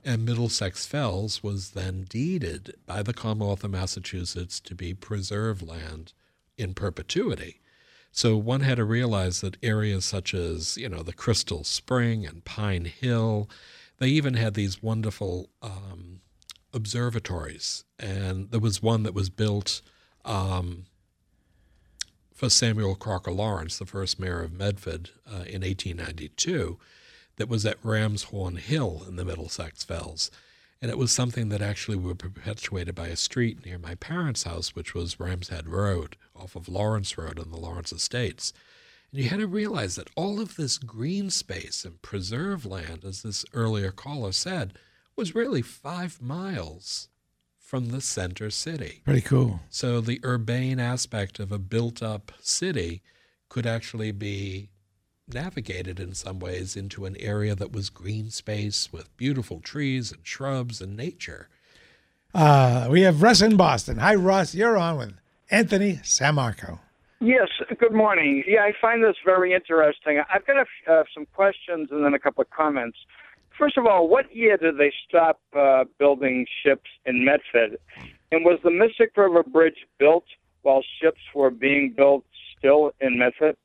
And 0.06 0.24
Middlesex 0.24 0.86
Fells 0.86 1.42
was 1.42 1.72
then 1.72 2.06
deeded 2.08 2.76
by 2.86 3.02
the 3.02 3.16
Commonwealth 3.16 3.64
of 3.64 3.72
Massachusetts 3.72 4.60
to 4.60 4.76
be 4.76 4.94
preserved 4.94 5.68
land 5.68 6.14
in 6.60 6.76
perpetuity. 6.76 7.62
So 8.12 8.38
one 8.38 8.62
had 8.62 8.78
to 8.78 8.86
realize 8.86 9.42
that 9.42 9.58
areas 9.64 10.06
such 10.06 10.36
as, 10.36 10.78
you 10.78 10.88
know, 10.88 11.02
the 11.02 11.14
Crystal 11.14 11.64
Spring 11.64 12.28
and 12.28 12.46
Pine 12.46 12.86
Hill, 12.86 13.50
they 13.98 14.10
even 14.10 14.36
had 14.36 14.54
these 14.54 14.84
wonderful 14.84 15.50
um, 15.64 16.22
observatories. 16.74 17.84
And 18.00 18.52
there 18.52 18.60
was 18.60 18.82
one 18.82 19.04
that 19.04 19.14
was 19.14 19.30
built 19.30 19.82
um, 20.26 20.86
for 22.34 22.50
Samuel 22.50 22.96
Crocker 22.96 23.32
Lawrence, 23.32 23.78
the 23.78 23.86
first 23.86 24.20
mayor 24.20 24.42
of 24.42 24.54
Medford, 24.54 25.12
uh, 25.28 25.46
in 25.46 25.62
1892, 25.62 26.80
that 27.38 27.50
was 27.50 27.66
at 27.66 27.82
Ramshorn 27.84 28.58
Hill 28.58 29.04
in 29.08 29.16
the 29.16 29.26
Middlesex 29.26 29.84
Fells. 29.84 30.32
And 30.82 30.90
it 30.90 30.98
was 30.98 31.12
something 31.12 31.50
that 31.50 31.62
actually 31.62 31.98
was 31.98 32.16
perpetuated 32.18 32.96
by 32.96 33.08
a 33.08 33.16
street 33.16 33.64
near 33.66 33.78
my 33.78 33.94
parents' 33.96 34.44
house, 34.44 34.76
which 34.76 34.96
was 34.96 35.16
Ramshead 35.16 35.68
Road, 35.68 36.18
off 36.36 36.56
of 36.56 36.68
Lawrence 36.68 37.18
Road 37.18 37.38
in 37.38 37.52
the 37.52 37.60
Lawrence 37.60 37.92
Estates. 37.92 38.52
And 39.12 39.22
you 39.22 39.30
had 39.30 39.40
to 39.40 39.48
realize 39.48 39.96
that 39.96 40.10
all 40.16 40.40
of 40.40 40.56
this 40.56 40.80
green 40.80 41.30
space 41.30 41.86
and 41.86 42.02
preserve 42.02 42.66
land, 42.66 43.04
as 43.06 43.22
this 43.22 43.46
earlier 43.54 43.92
caller 43.92 44.32
said, 44.32 44.74
was 45.16 45.36
really 45.36 45.62
five 45.62 46.22
miles 46.22 47.10
from 47.60 47.90
the 47.90 48.02
center 48.02 48.50
city. 48.50 49.02
Pretty 49.06 49.22
cool. 49.22 49.62
So 49.70 50.02
the 50.02 50.20
urbane 50.26 50.80
aspect 50.80 51.40
of 51.40 51.52
a 51.52 51.60
built 51.60 52.04
up 52.04 52.32
city 52.42 53.02
could 53.48 53.66
actually 53.66 54.12
be 54.12 54.70
navigated 55.34 56.00
in 56.00 56.14
some 56.14 56.40
ways 56.40 56.76
into 56.76 57.06
an 57.06 57.16
area 57.18 57.56
that 57.56 57.72
was 57.72 57.90
green 57.90 58.30
space 58.30 58.92
with 58.92 59.16
beautiful 59.18 59.60
trees 59.60 60.12
and 60.12 60.22
shrubs 60.24 60.82
and 60.82 60.98
nature. 60.98 61.48
Uh, 62.34 62.88
we 62.90 63.02
have 63.02 63.22
Russ 63.22 63.42
in 63.42 63.58
Boston. 63.58 63.98
Hi, 63.98 64.16
Russ. 64.16 64.56
You're 64.56 64.78
on 64.78 64.98
with 64.98 65.14
Anthony 65.50 65.98
Sammarco. 66.04 66.80
Yes, 67.20 67.50
good 67.78 67.94
morning. 67.94 68.44
Yeah, 68.48 68.64
I 68.64 68.74
find 68.82 69.04
this 69.04 69.16
very 69.24 69.54
interesting. 69.54 70.22
I've 70.34 70.46
got 70.48 70.58
a, 70.58 70.92
uh, 70.92 71.04
some 71.14 71.28
questions 71.36 71.90
and 71.92 72.04
then 72.04 72.14
a 72.14 72.20
couple 72.20 72.42
of 72.42 72.50
comments. 72.50 72.98
First 73.62 73.78
of 73.78 73.86
all, 73.86 74.08
what 74.08 74.36
year 74.36 74.58
did 74.58 74.80
they 74.80 74.92
stop 75.08 75.40
uh, 75.56 75.84
building 76.00 76.48
ships 76.64 76.90
in 77.06 77.24
Medford? 77.24 77.78
And 78.32 78.44
was 78.44 78.58
the 78.64 78.72
Mystic 78.72 79.16
River 79.16 79.44
Bridge 79.44 79.86
built 80.00 80.24
while 80.64 80.82
ships 81.00 81.20
were 81.36 81.52
being 81.52 81.94
built 81.96 82.26
still 82.58 82.92
in 83.00 83.20
Medford? 83.20 83.56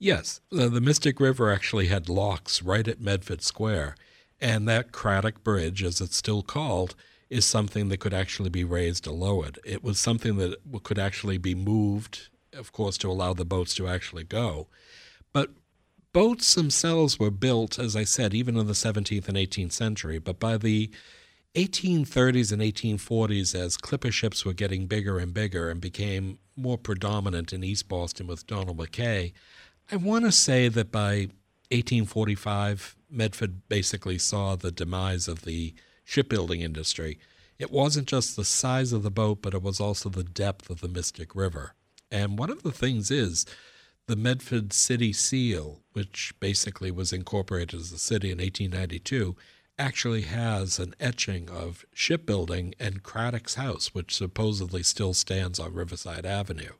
Yes, 0.00 0.40
the, 0.50 0.68
the 0.68 0.80
Mystic 0.80 1.20
River 1.20 1.52
actually 1.52 1.86
had 1.86 2.08
locks 2.08 2.62
right 2.64 2.88
at 2.88 3.00
Medford 3.00 3.42
Square, 3.42 3.94
and 4.40 4.66
that 4.66 4.90
Craddock 4.90 5.44
Bridge, 5.44 5.84
as 5.84 6.00
it's 6.00 6.16
still 6.16 6.42
called, 6.42 6.96
is 7.30 7.46
something 7.46 7.90
that 7.90 8.00
could 8.00 8.12
actually 8.12 8.50
be 8.50 8.64
raised 8.64 9.06
or 9.06 9.14
lowered. 9.14 9.60
It 9.64 9.84
was 9.84 10.00
something 10.00 10.36
that 10.38 10.56
could 10.82 10.98
actually 10.98 11.38
be 11.38 11.54
moved, 11.54 12.28
of 12.52 12.72
course, 12.72 12.98
to 12.98 13.08
allow 13.08 13.34
the 13.34 13.44
boats 13.44 13.76
to 13.76 13.86
actually 13.86 14.24
go. 14.24 14.66
But 15.32 15.50
boats 16.14 16.54
themselves 16.54 17.18
were 17.18 17.30
built, 17.30 17.78
as 17.78 17.94
I 17.94 18.04
said, 18.04 18.32
even 18.32 18.56
in 18.56 18.66
the 18.66 18.72
17th 18.72 19.28
and 19.28 19.36
18th 19.36 19.72
century. 19.72 20.18
But 20.18 20.38
by 20.38 20.56
the 20.56 20.90
1830s 21.54 22.52
and 22.52 22.62
1840s, 22.62 23.54
as 23.54 23.76
clipper 23.76 24.10
ships 24.10 24.44
were 24.44 24.54
getting 24.54 24.86
bigger 24.86 25.18
and 25.18 25.34
bigger 25.34 25.68
and 25.68 25.80
became 25.80 26.38
more 26.56 26.78
predominant 26.78 27.52
in 27.52 27.64
East 27.64 27.88
Boston 27.88 28.28
with 28.28 28.46
Donald 28.46 28.78
McKay, 28.78 29.32
I 29.90 29.96
want 29.96 30.24
to 30.24 30.32
say 30.32 30.68
that 30.68 30.92
by 30.92 31.28
1845, 31.70 32.96
Medford 33.10 33.68
basically 33.68 34.18
saw 34.18 34.54
the 34.54 34.70
demise 34.70 35.26
of 35.26 35.42
the 35.42 35.74
shipbuilding 36.04 36.60
industry. 36.60 37.18
It 37.58 37.72
wasn't 37.72 38.06
just 38.06 38.36
the 38.36 38.44
size 38.44 38.92
of 38.92 39.02
the 39.02 39.10
boat, 39.10 39.42
but 39.42 39.52
it 39.52 39.62
was 39.62 39.80
also 39.80 40.08
the 40.08 40.24
depth 40.24 40.70
of 40.70 40.80
the 40.80 40.88
Mystic 40.88 41.34
River. 41.34 41.74
And 42.10 42.38
one 42.38 42.50
of 42.50 42.62
the 42.62 42.72
things 42.72 43.10
is 43.10 43.46
the 44.06 44.16
Medford 44.16 44.72
City 44.72 45.12
Seal, 45.12 45.80
which 45.92 46.34
basically 46.40 46.90
was 46.90 47.12
incorporated 47.12 47.80
as 47.80 47.92
a 47.92 47.98
city 47.98 48.30
in 48.30 48.38
1892, 48.38 49.36
actually 49.78 50.22
has 50.22 50.78
an 50.78 50.94
etching 51.00 51.48
of 51.50 51.84
shipbuilding 51.92 52.74
and 52.78 53.02
Craddock's 53.02 53.54
house, 53.54 53.94
which 53.94 54.14
supposedly 54.14 54.82
still 54.82 55.14
stands 55.14 55.58
on 55.58 55.74
Riverside 55.74 56.26
Avenue. 56.26 56.74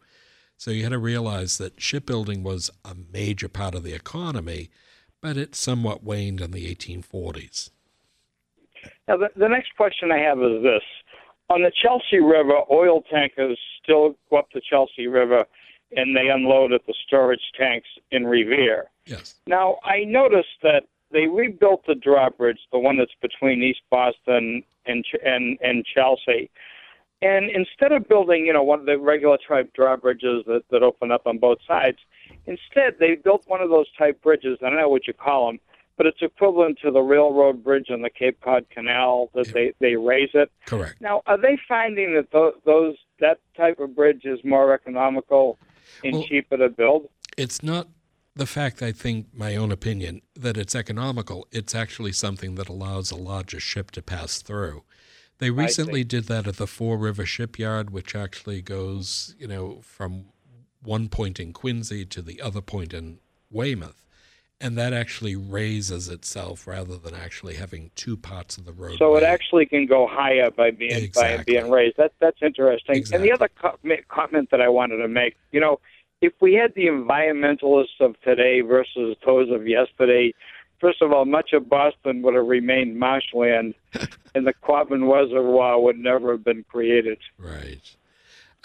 So 0.56 0.70
you 0.70 0.84
had 0.84 0.92
to 0.92 0.98
realize 0.98 1.58
that 1.58 1.80
shipbuilding 1.80 2.42
was 2.42 2.70
a 2.84 2.94
major 3.12 3.48
part 3.48 3.74
of 3.74 3.82
the 3.82 3.94
economy, 3.94 4.70
but 5.20 5.36
it 5.36 5.54
somewhat 5.54 6.04
waned 6.04 6.40
in 6.40 6.52
the 6.52 6.72
1840s. 6.72 7.70
Now, 9.08 9.16
the, 9.16 9.28
the 9.34 9.48
next 9.48 9.74
question 9.76 10.12
I 10.12 10.18
have 10.18 10.38
is 10.38 10.62
this. 10.62 10.82
On 11.50 11.62
the 11.62 11.72
Chelsea 11.82 12.20
River, 12.22 12.60
oil 12.70 13.02
tankers 13.02 13.58
still 13.82 14.14
go 14.30 14.36
up 14.36 14.48
the 14.54 14.62
Chelsea 14.68 15.06
River 15.06 15.44
and 15.96 16.16
they 16.16 16.28
unload 16.28 16.72
at 16.72 16.86
the 16.86 16.94
storage 17.06 17.52
tanks 17.58 17.88
in 18.10 18.26
Revere. 18.26 18.90
Yes. 19.06 19.34
Now, 19.46 19.78
I 19.84 20.04
noticed 20.04 20.60
that 20.62 20.84
they 21.10 21.26
rebuilt 21.26 21.84
the 21.86 21.94
drawbridge, 21.94 22.58
the 22.72 22.78
one 22.78 22.98
that's 22.98 23.14
between 23.22 23.62
East 23.62 23.82
Boston 23.90 24.62
and 24.86 25.04
and 25.24 25.58
and 25.62 25.84
Chelsea. 25.84 26.50
And 27.22 27.48
instead 27.50 27.92
of 27.92 28.06
building, 28.08 28.44
you 28.44 28.52
know, 28.52 28.62
one 28.62 28.80
of 28.80 28.86
the 28.86 28.98
regular 28.98 29.38
type 29.48 29.72
drawbridges 29.72 30.44
that, 30.46 30.62
that 30.70 30.82
open 30.82 31.10
up 31.10 31.26
on 31.26 31.38
both 31.38 31.58
sides, 31.66 31.98
instead 32.46 32.96
they 32.98 33.14
built 33.14 33.44
one 33.46 33.62
of 33.62 33.70
those 33.70 33.86
type 33.96 34.20
bridges. 34.22 34.58
I 34.60 34.68
don't 34.68 34.78
know 34.78 34.90
what 34.90 35.06
you 35.06 35.14
call 35.14 35.46
them, 35.46 35.60
but 35.96 36.06
it's 36.06 36.20
equivalent 36.20 36.78
to 36.82 36.90
the 36.90 37.00
railroad 37.00 37.62
bridge 37.62 37.90
on 37.90 38.02
the 38.02 38.10
Cape 38.10 38.40
Cod 38.42 38.66
Canal 38.70 39.30
that 39.34 39.48
they 39.48 39.72
they 39.80 39.96
raise 39.96 40.30
it. 40.34 40.50
Correct. 40.66 41.00
Now, 41.00 41.22
are 41.26 41.38
they 41.38 41.58
finding 41.68 42.14
that 42.14 42.30
those, 42.32 42.54
those 42.64 42.96
that 43.20 43.38
type 43.56 43.78
of 43.78 43.94
bridge 43.94 44.22
is 44.24 44.40
more 44.44 44.74
economical 44.74 45.58
and 46.02 46.14
Well- 46.14 46.24
cheaper 46.24 46.56
to 46.56 46.68
build? 46.68 47.08
It's 47.36 47.62
not 47.62 47.88
the 48.36 48.46
fact, 48.46 48.82
I 48.82 48.92
think, 48.92 49.28
my 49.32 49.56
own 49.56 49.70
opinion, 49.70 50.22
that 50.34 50.56
it's 50.56 50.74
economical. 50.74 51.46
It's 51.52 51.74
actually 51.74 52.12
something 52.12 52.56
that 52.56 52.68
allows 52.68 53.10
a 53.10 53.16
larger 53.16 53.60
ship 53.60 53.90
to 53.92 54.02
pass 54.02 54.42
through. 54.42 54.84
They 55.38 55.50
recently 55.50 56.04
did 56.04 56.24
that 56.24 56.46
at 56.46 56.56
the 56.56 56.66
Fore 56.66 56.96
River 56.96 57.26
Shipyard, 57.26 57.90
which 57.90 58.14
actually 58.14 58.62
goes, 58.62 59.34
you 59.38 59.46
know, 59.48 59.80
from 59.82 60.26
one 60.82 61.08
point 61.08 61.40
in 61.40 61.52
Quincy 61.52 62.04
to 62.06 62.22
the 62.22 62.40
other 62.40 62.60
point 62.60 62.94
in 62.94 63.18
Weymouth. 63.50 64.03
And 64.64 64.78
that 64.78 64.94
actually 64.94 65.36
raises 65.36 66.08
itself 66.08 66.66
rather 66.66 66.96
than 66.96 67.14
actually 67.14 67.56
having 67.56 67.90
two 67.96 68.16
parts 68.16 68.56
of 68.56 68.64
the 68.64 68.72
road. 68.72 68.96
So 68.98 69.14
it 69.14 69.22
actually 69.22 69.66
can 69.66 69.84
go 69.84 70.06
higher 70.10 70.50
by 70.50 70.70
being 70.70 71.10
by 71.14 71.36
being 71.46 71.70
raised. 71.70 71.98
That 71.98 72.12
that's 72.18 72.38
interesting. 72.40 73.04
And 73.12 73.22
the 73.22 73.30
other 73.30 73.50
co- 73.60 73.78
comment 74.08 74.48
that 74.52 74.62
I 74.62 74.70
wanted 74.70 74.96
to 74.96 75.08
make, 75.08 75.36
you 75.52 75.60
know, 75.60 75.80
if 76.22 76.32
we 76.40 76.54
had 76.54 76.74
the 76.74 76.86
environmentalists 76.86 78.00
of 78.00 78.18
today 78.22 78.62
versus 78.62 79.18
those 79.26 79.50
of 79.50 79.68
yesterday, 79.68 80.32
first 80.80 81.02
of 81.02 81.12
all, 81.12 81.26
much 81.26 81.52
of 81.52 81.68
Boston 81.68 82.22
would 82.22 82.34
have 82.34 82.46
remained 82.46 82.98
marshland, 82.98 83.74
and 84.34 84.46
the 84.46 84.54
Quabbin 84.54 85.12
Reservoir 85.12 85.78
would 85.78 85.98
never 85.98 86.32
have 86.32 86.42
been 86.42 86.64
created. 86.70 87.18
Right. 87.36 87.96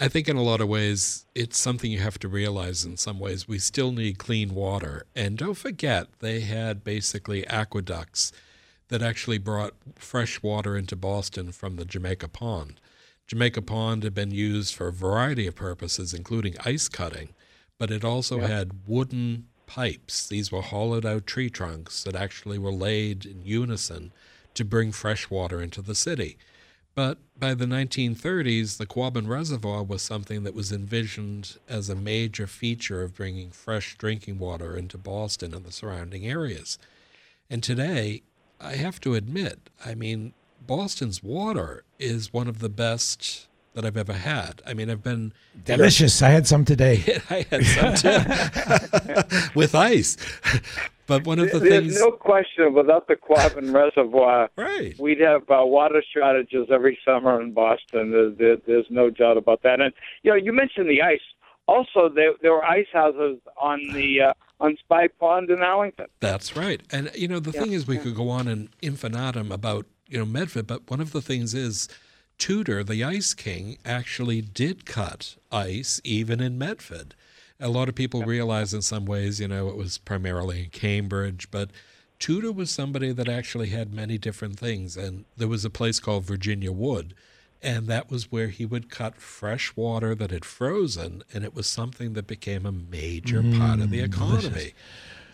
I 0.02 0.08
think 0.08 0.28
in 0.28 0.36
a 0.36 0.42
lot 0.42 0.62
of 0.62 0.68
ways, 0.68 1.26
it's 1.34 1.58
something 1.58 1.92
you 1.92 1.98
have 1.98 2.18
to 2.20 2.28
realize 2.28 2.86
in 2.86 2.96
some 2.96 3.18
ways. 3.18 3.46
We 3.46 3.58
still 3.58 3.92
need 3.92 4.16
clean 4.16 4.54
water. 4.54 5.04
And 5.14 5.36
don't 5.36 5.58
forget, 5.58 6.08
they 6.20 6.40
had 6.40 6.82
basically 6.82 7.46
aqueducts 7.46 8.32
that 8.88 9.02
actually 9.02 9.36
brought 9.36 9.74
fresh 9.96 10.42
water 10.42 10.74
into 10.74 10.96
Boston 10.96 11.52
from 11.52 11.76
the 11.76 11.84
Jamaica 11.84 12.28
Pond. 12.28 12.80
Jamaica 13.26 13.60
Pond 13.60 14.02
had 14.02 14.14
been 14.14 14.30
used 14.30 14.74
for 14.74 14.88
a 14.88 14.92
variety 14.92 15.46
of 15.46 15.54
purposes, 15.54 16.14
including 16.14 16.56
ice 16.64 16.88
cutting, 16.88 17.34
but 17.78 17.90
it 17.90 18.02
also 18.02 18.40
Yeah. 18.40 18.46
had 18.48 18.80
wooden 18.86 19.48
pipes. 19.66 20.26
These 20.26 20.50
were 20.50 20.62
hollowed 20.62 21.04
out 21.04 21.26
tree 21.26 21.50
trunks 21.50 22.02
that 22.04 22.16
actually 22.16 22.58
were 22.58 22.72
laid 22.72 23.26
in 23.26 23.42
unison 23.44 24.12
to 24.54 24.64
bring 24.64 24.92
fresh 24.92 25.28
water 25.30 25.60
into 25.60 25.82
the 25.82 25.94
city. 25.94 26.38
But 26.94 27.18
by 27.38 27.54
the 27.54 27.66
1930s, 27.66 28.76
the 28.76 28.86
Quabbin 28.86 29.28
Reservoir 29.28 29.82
was 29.82 30.02
something 30.02 30.42
that 30.42 30.54
was 30.54 30.72
envisioned 30.72 31.56
as 31.68 31.88
a 31.88 31.94
major 31.94 32.46
feature 32.46 33.02
of 33.02 33.14
bringing 33.14 33.50
fresh 33.50 33.96
drinking 33.96 34.38
water 34.38 34.76
into 34.76 34.98
Boston 34.98 35.54
and 35.54 35.64
the 35.64 35.72
surrounding 35.72 36.26
areas. 36.26 36.78
And 37.48 37.62
today, 37.62 38.22
I 38.60 38.76
have 38.76 39.00
to 39.00 39.14
admit, 39.14 39.70
I 39.84 39.94
mean, 39.94 40.34
Boston's 40.66 41.22
water 41.22 41.84
is 41.98 42.32
one 42.32 42.48
of 42.48 42.58
the 42.58 42.68
best 42.68 43.48
that 43.74 43.84
I've 43.84 43.96
ever 43.96 44.12
had. 44.12 44.62
I 44.66 44.74
mean, 44.74 44.90
I've 44.90 45.02
been 45.02 45.32
Delicious. 45.64 46.22
I 46.22 46.30
had 46.30 46.46
some 46.46 46.64
today. 46.64 47.20
I 47.30 47.46
had 47.50 47.64
some 47.64 47.94
too, 47.94 49.50
with 49.54 49.74
ice. 49.74 50.16
But 51.06 51.26
one 51.26 51.38
of 51.38 51.50
the 51.50 51.58
things 51.58 51.70
There's 51.70 51.84
things, 51.86 52.00
no 52.00 52.12
question, 52.12 52.72
without 52.72 53.08
the 53.08 53.16
Quabbin 53.16 53.74
Reservoir, 53.74 54.48
right. 54.56 54.96
we'd 54.98 55.20
have 55.20 55.42
uh, 55.50 55.64
water 55.64 56.02
shortages 56.14 56.68
every 56.70 56.98
summer 57.04 57.40
in 57.40 57.52
Boston. 57.52 58.12
There, 58.12 58.30
there, 58.30 58.56
there's 58.66 58.86
no 58.90 59.10
doubt 59.10 59.36
about 59.36 59.62
that. 59.62 59.80
And 59.80 59.92
you 60.22 60.30
know, 60.30 60.36
you 60.36 60.52
mentioned 60.52 60.88
the 60.88 61.02
ice. 61.02 61.20
Also, 61.66 62.08
there, 62.08 62.32
there 62.42 62.52
were 62.52 62.64
ice 62.64 62.86
houses 62.92 63.38
on 63.60 63.80
the 63.92 64.20
uh, 64.20 64.32
on 64.60 64.76
Spy 64.78 65.08
Pond 65.08 65.50
in 65.50 65.62
Arlington. 65.62 66.06
That's 66.20 66.56
right. 66.56 66.80
And 66.92 67.10
you 67.14 67.28
know, 67.28 67.40
the 67.40 67.52
thing 67.52 67.72
is, 67.72 67.86
we 67.86 67.98
could 67.98 68.14
go 68.14 68.28
on 68.28 68.46
in 68.46 68.68
infinitum 68.80 69.50
about 69.50 69.86
you 70.06 70.18
know 70.18 70.24
Medford, 70.24 70.66
but 70.66 70.88
one 70.90 71.00
of 71.00 71.12
the 71.12 71.20
things 71.20 71.54
is 71.54 71.88
Tudor, 72.40 72.82
the 72.82 73.04
Ice 73.04 73.34
King, 73.34 73.76
actually 73.84 74.40
did 74.40 74.86
cut 74.86 75.36
ice 75.52 76.00
even 76.04 76.40
in 76.40 76.56
Medford. 76.58 77.14
A 77.60 77.68
lot 77.68 77.88
of 77.90 77.94
people 77.94 78.22
realize 78.22 78.72
in 78.72 78.80
some 78.80 79.04
ways, 79.04 79.38
you 79.40 79.46
know, 79.46 79.68
it 79.68 79.76
was 79.76 79.98
primarily 79.98 80.64
in 80.64 80.70
Cambridge, 80.70 81.48
but 81.50 81.70
Tudor 82.18 82.50
was 82.50 82.70
somebody 82.70 83.12
that 83.12 83.28
actually 83.28 83.68
had 83.68 83.92
many 83.92 84.16
different 84.16 84.58
things. 84.58 84.96
And 84.96 85.26
there 85.36 85.48
was 85.48 85.66
a 85.66 85.70
place 85.70 86.00
called 86.00 86.24
Virginia 86.24 86.72
Wood, 86.72 87.12
and 87.62 87.86
that 87.88 88.10
was 88.10 88.32
where 88.32 88.48
he 88.48 88.64
would 88.64 88.88
cut 88.90 89.16
fresh 89.20 89.76
water 89.76 90.14
that 90.14 90.30
had 90.30 90.46
frozen, 90.46 91.22
and 91.34 91.44
it 91.44 91.54
was 91.54 91.66
something 91.66 92.14
that 92.14 92.26
became 92.26 92.64
a 92.64 92.72
major 92.72 93.42
part 93.42 93.80
of 93.80 93.90
the 93.90 94.00
Mm, 94.00 94.04
economy. 94.06 94.40
delicious. 94.48 94.72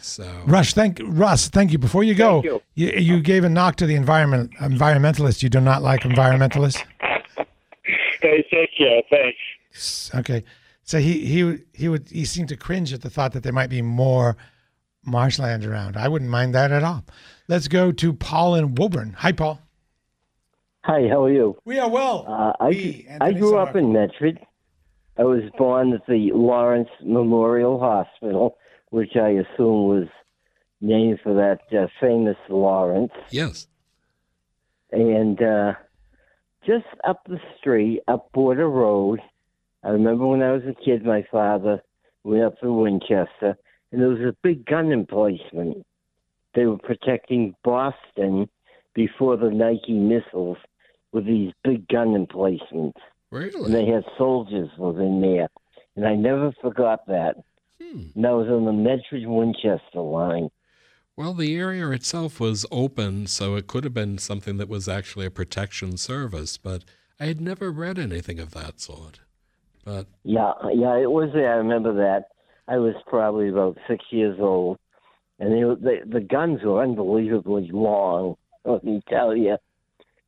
So 0.07 0.43
Rush, 0.47 0.73
thank 0.73 1.01
Russ, 1.05 1.49
thank 1.49 1.73
you. 1.73 1.79
Before 1.79 2.05
you 2.05 2.15
go, 2.15 2.43
you. 2.43 2.63
you, 2.75 2.93
you 2.93 3.21
gave 3.21 3.43
a 3.43 3.49
knock 3.49 3.77
to 3.77 3.87
the 3.87 3.97
environment 3.97 4.53
environmentalists. 4.61 5.43
You 5.43 5.49
do 5.49 5.61
not 5.61 5.83
like 5.83 6.03
environmentalists. 6.03 6.83
Hey, 8.23 8.45
take 8.51 8.71
care. 8.79 9.03
Thanks. 9.11 10.15
Okay, 10.15 10.45
so 10.85 10.99
he 10.99 11.27
he 11.27 11.59
he 11.75 11.89
would 11.89 12.09
he 12.09 12.25
seemed 12.25 12.49
to 12.51 12.57
cringe 12.57 12.93
at 12.93 13.03
the 13.03 13.11
thought 13.11 13.33
that 13.33 13.43
there 13.43 13.53
might 13.53 13.69
be 13.69 13.83
more 13.83 14.37
marshland 15.05 15.65
around. 15.65 15.97
I 15.97 16.09
wouldn't 16.09 16.31
mind 16.31 16.55
that 16.55 16.71
at 16.71 16.85
all. 16.85 17.05
Let's 17.49 17.69
go 17.69 17.93
to 17.93 18.13
Paul 18.13 18.55
in 18.55 18.75
Woburn. 18.75 19.15
Hi, 19.19 19.33
Paul. 19.33 19.61
Hi, 20.85 21.09
how 21.09 21.25
are 21.25 21.33
you? 21.33 21.59
We 21.65 21.81
are 21.81 21.91
well. 21.91 22.25
Uh, 22.29 22.53
I 22.61 23.05
I 23.21 23.33
grew 23.33 23.59
up 23.59 23.75
in 23.75 23.93
Medford. 23.93 24.39
I 25.19 25.25
was 25.25 25.43
born 25.59 25.93
at 25.95 26.07
the 26.07 26.31
Lawrence 26.33 26.91
Memorial 27.03 27.81
Hospital, 27.81 28.57
which 28.91 29.17
I 29.17 29.29
assume 29.29 29.89
was 29.89 30.09
named 30.81 31.21
for 31.23 31.35
that 31.35 31.77
uh, 31.77 31.87
famous 32.01 32.37
Lawrence. 32.49 33.13
Yes. 33.31 33.67
And 34.93 35.41
uh, 35.43 35.75
just 36.67 36.87
up 37.07 37.23
the 37.27 37.41
street, 37.59 38.03
up 38.09 38.31
Border 38.33 38.69
Road, 38.69 39.21
I 39.83 39.91
remember 39.91 40.27
when 40.27 40.43
I 40.43 40.53
was 40.53 40.63
a 40.69 40.75
kid, 40.85 41.05
my 41.05 41.25
father 41.31 41.83
went 42.25 42.45
up 42.45 42.59
to 42.61 42.73
Winchester, 42.73 43.57
and 43.93 44.01
there 44.01 44.09
was 44.09 44.21
a 44.21 44.37
big 44.43 44.67
gun 44.67 44.93
emplacement. 44.93 45.87
They 46.55 46.67
were 46.67 46.79
protecting 46.79 47.55
Boston 47.63 48.49
before 48.95 49.37
the 49.37 49.51
Nike 49.51 49.93
missiles 49.93 50.59
with 51.13 51.27
these 51.27 51.53
big 51.63 51.87
gun 51.89 52.15
emplacements. 52.15 52.99
Really? 53.31 53.65
And 53.67 53.75
they 53.75 53.87
had 53.87 54.05
soldiers 54.19 54.71
within 54.79 55.21
there. 55.21 55.49
And 55.95 56.07
I 56.07 56.15
never 56.15 56.53
forgot 56.61 57.07
that. 57.07 57.37
Hmm. 57.81 58.07
And 58.15 58.25
that 58.25 58.33
was 58.33 58.49
on 58.49 58.65
the 58.65 58.73
Medford 58.73 59.27
Winchester 59.27 60.01
line. 60.01 60.51
Well, 61.17 61.33
the 61.33 61.57
area 61.57 61.89
itself 61.91 62.41
was 62.41 62.67
open, 62.71 63.27
so 63.27 63.57
it 63.57 63.67
could 63.67 63.85
have 63.85 63.95
been 63.95 64.19
something 64.19 64.59
that 64.59 64.69
was 64.69 64.89
actually 64.89 65.27
a 65.27 65.31
protection 65.31 65.97
service, 65.97 66.59
but 66.59 66.85
I 67.19 67.27
had 67.27 67.41
never 67.41 67.71
read 67.71 67.99
anything 67.99 68.39
of 68.39 68.51
that 68.53 68.81
sort. 68.81 69.21
But 69.85 70.07
Yeah, 70.25 70.53
yeah, 70.75 70.97
it 70.99 71.11
was 71.11 71.31
there. 71.33 71.53
I 71.53 71.57
remember 71.57 71.95
that. 71.95 72.25
I 72.69 72.79
was 72.79 72.95
probably 73.07 73.49
about 73.49 73.79
six 73.89 74.05
years 74.11 74.39
old, 74.41 74.79
and 75.39 75.53
they, 75.53 75.65
were- 75.65 75.77
the 75.77 76.01
the 76.05 76.21
guns 76.21 76.63
were 76.63 76.83
unbelievably 76.83 77.71
long. 77.73 78.37
Let 78.65 78.85
me 78.85 79.01
tell 79.09 79.35
you. 79.37 79.57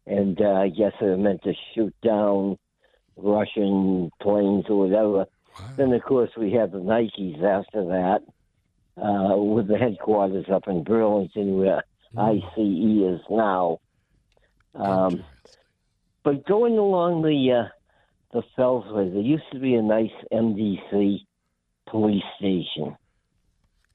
And 0.07 0.41
uh, 0.41 0.53
I 0.53 0.69
guess 0.69 0.93
they 1.01 1.07
were 1.09 1.19
meant 1.19 1.43
to 1.43 1.53
shoot 1.75 1.95
down 2.03 2.57
Russian 3.17 4.11
planes 4.23 4.65
or 4.71 4.79
whatever. 4.87 5.27
Then 5.77 5.93
of 5.93 6.03
course 6.03 6.31
we 6.37 6.53
had 6.53 6.73
the 6.73 6.79
Nikes 6.79 7.43
after 7.43 7.85
that, 7.85 8.23
uh, 8.97 9.37
with 9.37 9.69
the 9.69 9.79
headquarters 9.79 10.47
up 10.53 10.69
in 10.69 10.85
Burlington, 10.85 11.59
where 11.59 11.85
ICE 12.17 12.43
is 12.57 13.21
now. 13.31 13.81
Um, 14.75 15.25
but 16.23 16.47
going 16.47 16.79
along 16.79 17.23
the 17.23 17.53
uh, 17.53 17.69
the 18.33 18.43
Fellsway, 18.57 19.13
there 19.13 19.23
used 19.23 19.51
to 19.53 19.59
be 19.59 19.75
a 19.75 19.83
nice 19.83 20.13
MDC 20.33 21.21
police 21.87 22.25
station. 22.39 22.97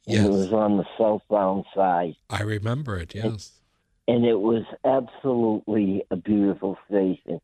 And 0.08 0.26
it 0.26 0.30
was 0.30 0.52
on 0.52 0.78
the 0.78 0.86
southbound 0.98 1.66
side. 1.74 2.16
I 2.30 2.42
remember 2.42 2.98
it, 2.98 3.16
yes. 3.16 3.52
And 4.08 4.26
it 4.26 4.40
was 4.40 4.64
absolutely 4.84 6.04
a 6.12 6.18
beautiful 6.18 6.78
station. 6.90 7.40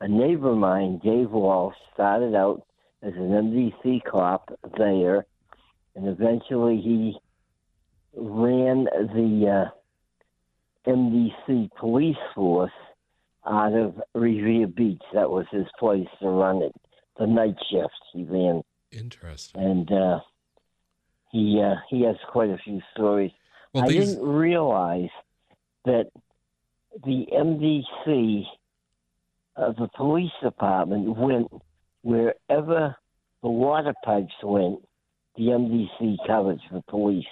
A 0.00 0.08
neighbor 0.08 0.50
of 0.50 0.58
mine, 0.58 1.00
Dave 1.02 1.30
Walsh, 1.30 1.76
started 1.94 2.34
out 2.34 2.66
as 3.04 3.12
an 3.14 3.30
MDC 3.30 4.02
cop 4.04 4.50
there, 4.78 5.26
and 5.94 6.08
eventually 6.08 6.80
he 6.80 7.16
ran 8.16 8.84
the 8.84 9.68
uh, 10.86 10.90
MDC 10.90 11.70
police 11.78 12.16
force 12.34 12.70
out 13.46 13.74
of 13.74 14.00
Revere 14.14 14.66
Beach. 14.66 15.02
That 15.12 15.30
was 15.30 15.46
his 15.50 15.66
place 15.78 16.08
to 16.20 16.28
run 16.28 16.62
it. 16.62 16.74
The 17.18 17.26
night 17.26 17.56
shift 17.70 17.92
he 18.12 18.24
ran. 18.24 18.62
Interesting. 18.90 19.60
And 19.62 19.92
uh, 19.92 20.20
he 21.30 21.60
uh, 21.62 21.74
he 21.90 22.02
has 22.04 22.16
quite 22.32 22.50
a 22.50 22.58
few 22.58 22.80
stories. 22.94 23.32
Well, 23.72 23.84
I 23.84 23.88
these- 23.88 24.14
didn't 24.14 24.26
realize 24.26 25.10
that 25.84 26.06
the 27.04 27.26
MDC, 27.32 28.44
uh, 29.56 29.72
the 29.72 29.88
police 29.96 30.30
department, 30.42 31.16
went 31.16 31.48
wherever 32.04 32.94
the 33.42 33.48
water 33.48 33.94
pipes 34.04 34.34
went. 34.42 34.78
The 35.36 35.44
MDC 35.44 36.16
covers 36.26 36.60
for 36.70 36.80
police. 36.88 37.24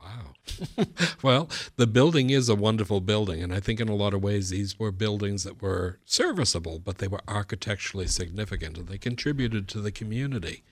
Wow. 0.00 0.86
well, 1.22 1.48
the 1.76 1.86
building 1.86 2.30
is 2.30 2.48
a 2.48 2.54
wonderful 2.54 3.00
building, 3.00 3.42
and 3.42 3.52
I 3.52 3.60
think 3.60 3.80
in 3.80 3.88
a 3.88 3.94
lot 3.94 4.14
of 4.14 4.22
ways 4.22 4.50
these 4.50 4.78
were 4.78 4.92
buildings 4.92 5.42
that 5.44 5.60
were 5.60 5.98
serviceable, 6.04 6.78
but 6.78 6.98
they 6.98 7.08
were 7.08 7.20
architecturally 7.26 8.06
significant 8.06 8.78
and 8.78 8.88
they 8.88 8.98
contributed 8.98 9.68
to 9.68 9.80
the 9.80 9.90
community. 9.90 10.62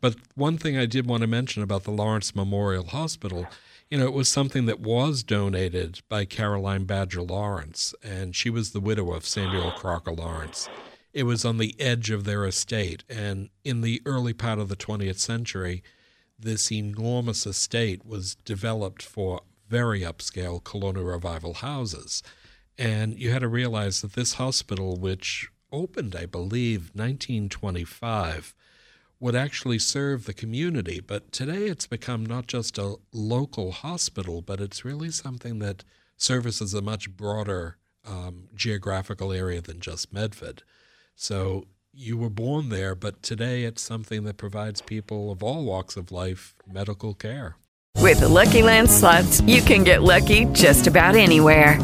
But 0.00 0.16
one 0.34 0.58
thing 0.58 0.76
I 0.76 0.86
did 0.86 1.06
want 1.06 1.20
to 1.20 1.28
mention 1.28 1.62
about 1.62 1.84
the 1.84 1.92
Lawrence 1.92 2.34
Memorial 2.34 2.86
Hospital, 2.86 3.46
you 3.90 3.98
know, 3.98 4.06
it 4.06 4.12
was 4.12 4.28
something 4.28 4.66
that 4.66 4.80
was 4.80 5.22
donated 5.22 6.00
by 6.08 6.24
Caroline 6.24 6.84
Badger 6.84 7.22
Lawrence, 7.22 7.94
and 8.02 8.34
she 8.34 8.50
was 8.50 8.70
the 8.70 8.80
widow 8.80 9.12
of 9.12 9.26
Samuel 9.26 9.70
Crocker 9.72 10.12
Lawrence. 10.12 10.68
It 11.12 11.24
was 11.24 11.44
on 11.44 11.58
the 11.58 11.78
edge 11.78 12.10
of 12.10 12.24
their 12.24 12.46
estate, 12.46 13.04
and 13.08 13.50
in 13.64 13.82
the 13.82 14.00
early 14.06 14.32
part 14.32 14.58
of 14.58 14.68
the 14.68 14.76
20th 14.76 15.18
century, 15.18 15.82
this 16.38 16.72
enormous 16.72 17.46
estate 17.46 18.04
was 18.06 18.34
developed 18.34 19.02
for 19.02 19.42
very 19.68 20.00
upscale 20.00 20.62
colonial 20.62 21.04
revival 21.04 21.54
houses. 21.54 22.22
And 22.78 23.18
you 23.18 23.30
had 23.30 23.40
to 23.40 23.48
realize 23.48 24.00
that 24.00 24.14
this 24.14 24.34
hospital, 24.34 24.96
which 24.96 25.50
opened, 25.70 26.16
I 26.16 26.26
believe, 26.26 26.90
1925, 26.94 28.54
would 29.20 29.36
actually 29.36 29.78
serve 29.78 30.24
the 30.24 30.34
community. 30.34 31.00
But 31.00 31.30
today 31.30 31.66
it's 31.66 31.86
become 31.86 32.24
not 32.24 32.46
just 32.46 32.78
a 32.78 32.96
local 33.12 33.72
hospital, 33.72 34.42
but 34.42 34.60
it's 34.60 34.84
really 34.84 35.10
something 35.10 35.58
that 35.60 35.84
services 36.16 36.74
a 36.74 36.82
much 36.82 37.10
broader 37.10 37.76
um, 38.06 38.48
geographical 38.54 39.32
area 39.32 39.60
than 39.60 39.78
just 39.80 40.12
Medford. 40.12 40.62
So 41.22 41.66
you 41.92 42.16
were 42.16 42.28
born 42.28 42.68
there, 42.68 42.96
but 42.96 43.22
today 43.22 43.62
it's 43.62 43.80
something 43.80 44.24
that 44.24 44.38
provides 44.38 44.82
people 44.82 45.30
of 45.30 45.40
all 45.40 45.64
walks 45.64 45.96
of 45.96 46.10
life 46.10 46.56
medical 46.66 47.14
care. 47.14 47.54
With 47.98 48.18
the 48.18 48.28
Lucky 48.28 48.60
Land 48.60 48.90
slots, 48.90 49.40
you 49.42 49.62
can 49.62 49.84
get 49.84 50.02
lucky 50.02 50.46
just 50.46 50.88
about 50.88 51.14
anywhere. 51.14 51.80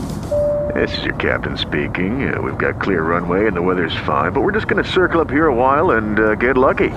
This 0.74 0.90
is 0.98 1.04
your 1.04 1.14
captain 1.14 1.56
speaking. 1.56 2.34
Uh, 2.34 2.42
we've 2.42 2.58
got 2.58 2.80
clear 2.80 3.04
runway 3.04 3.46
and 3.46 3.56
the 3.56 3.62
weather's 3.62 3.94
fine, 4.04 4.32
but 4.32 4.40
we're 4.40 4.50
just 4.50 4.66
going 4.66 4.82
to 4.82 4.90
circle 4.90 5.20
up 5.20 5.30
here 5.30 5.46
a 5.46 5.54
while 5.54 5.92
and 5.92 6.18
uh, 6.18 6.34
get 6.34 6.58
lucky. 6.58 6.90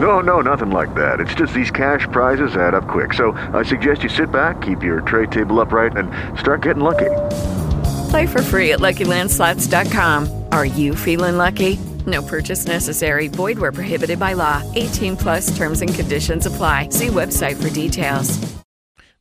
No, 0.00 0.18
no, 0.18 0.40
nothing 0.40 0.72
like 0.72 0.92
that. 0.96 1.20
It's 1.20 1.34
just 1.34 1.54
these 1.54 1.70
cash 1.70 2.08
prizes 2.10 2.56
add 2.56 2.74
up 2.74 2.88
quick. 2.88 3.14
So 3.14 3.30
I 3.54 3.62
suggest 3.62 4.02
you 4.02 4.08
sit 4.08 4.32
back, 4.32 4.60
keep 4.60 4.82
your 4.82 5.02
tray 5.02 5.26
table 5.26 5.60
upright, 5.60 5.96
and 5.96 6.10
start 6.36 6.62
getting 6.62 6.82
lucky. 6.82 7.12
Play 8.10 8.26
for 8.26 8.42
free 8.42 8.72
at 8.72 8.80
LuckyLandSlots.com. 8.80 10.45
Are 10.56 10.64
you 10.64 10.94
feeling 10.94 11.36
lucky? 11.36 11.76
No 12.06 12.22
purchase 12.22 12.64
necessary. 12.64 13.28
Void 13.28 13.58
where 13.58 13.72
prohibited 13.72 14.18
by 14.18 14.32
law. 14.32 14.62
18 14.74 15.18
plus 15.18 15.54
terms 15.54 15.82
and 15.82 15.94
conditions 15.94 16.46
apply. 16.46 16.88
See 16.88 17.08
website 17.08 17.60
for 17.60 17.68
details. 17.68 18.56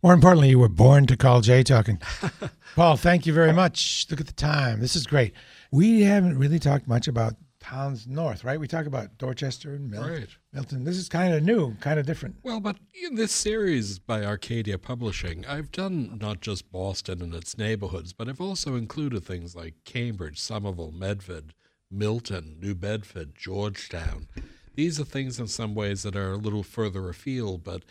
More 0.02 0.14
importantly, 0.14 0.48
you 0.48 0.60
were 0.60 0.70
born 0.70 1.08
to 1.08 1.18
call 1.18 1.42
Jay 1.42 1.62
talking. 1.62 2.00
Paul, 2.78 2.96
thank 2.96 3.26
you 3.26 3.34
very 3.34 3.52
much. 3.52 4.08
Look 4.10 4.22
at 4.22 4.28
the 4.28 4.34
time. 4.34 4.80
This 4.80 4.96
is 4.96 5.06
great. 5.06 5.34
We 5.72 6.04
haven't 6.04 6.38
really 6.38 6.58
talked 6.58 6.88
much 6.88 7.10
about 7.10 7.34
towns 7.66 8.06
north, 8.06 8.44
right? 8.44 8.60
We 8.60 8.68
talk 8.68 8.86
about 8.86 9.18
Dorchester 9.18 9.74
and 9.74 9.90
Milton. 9.90 10.12
Right. 10.12 10.30
Milton. 10.54 10.84
This 10.84 10.98
is 10.98 11.10
kind 11.10 11.34
of 11.34 11.42
new, 11.42 11.74
kind 11.76 12.00
of 12.00 12.06
different. 12.06 12.36
Well, 12.44 12.60
but 12.60 12.78
in 13.04 13.16
this 13.16 13.32
series 13.32 13.98
by 13.98 14.24
Arcadia 14.24 14.78
Publishing, 14.78 15.46
I've 15.48 15.72
done 15.72 16.20
not 16.22 16.42
just 16.42 16.72
Boston 16.72 17.24
and 17.24 17.34
its 17.34 17.58
neighborhoods, 17.58 18.14
but 18.14 18.30
I've 18.30 18.40
also 18.40 18.76
included 18.76 19.24
things 19.24 19.56
like 19.56 19.74
Cambridge, 19.84 20.40
Somerville, 20.40 20.92
Medford, 20.92 21.56
Milton, 21.90 22.58
New 22.60 22.76
Bedford, 22.76 23.34
Georgetown. 23.36 24.28
These 24.76 25.00
are 25.00 25.06
things 25.06 25.40
in 25.40 25.48
some 25.48 25.74
ways 25.74 26.04
that 26.04 26.16
are 26.16 26.34
a 26.34 26.38
little 26.38 26.64
further 26.64 27.10
afield, 27.10 27.64
but 27.64 27.82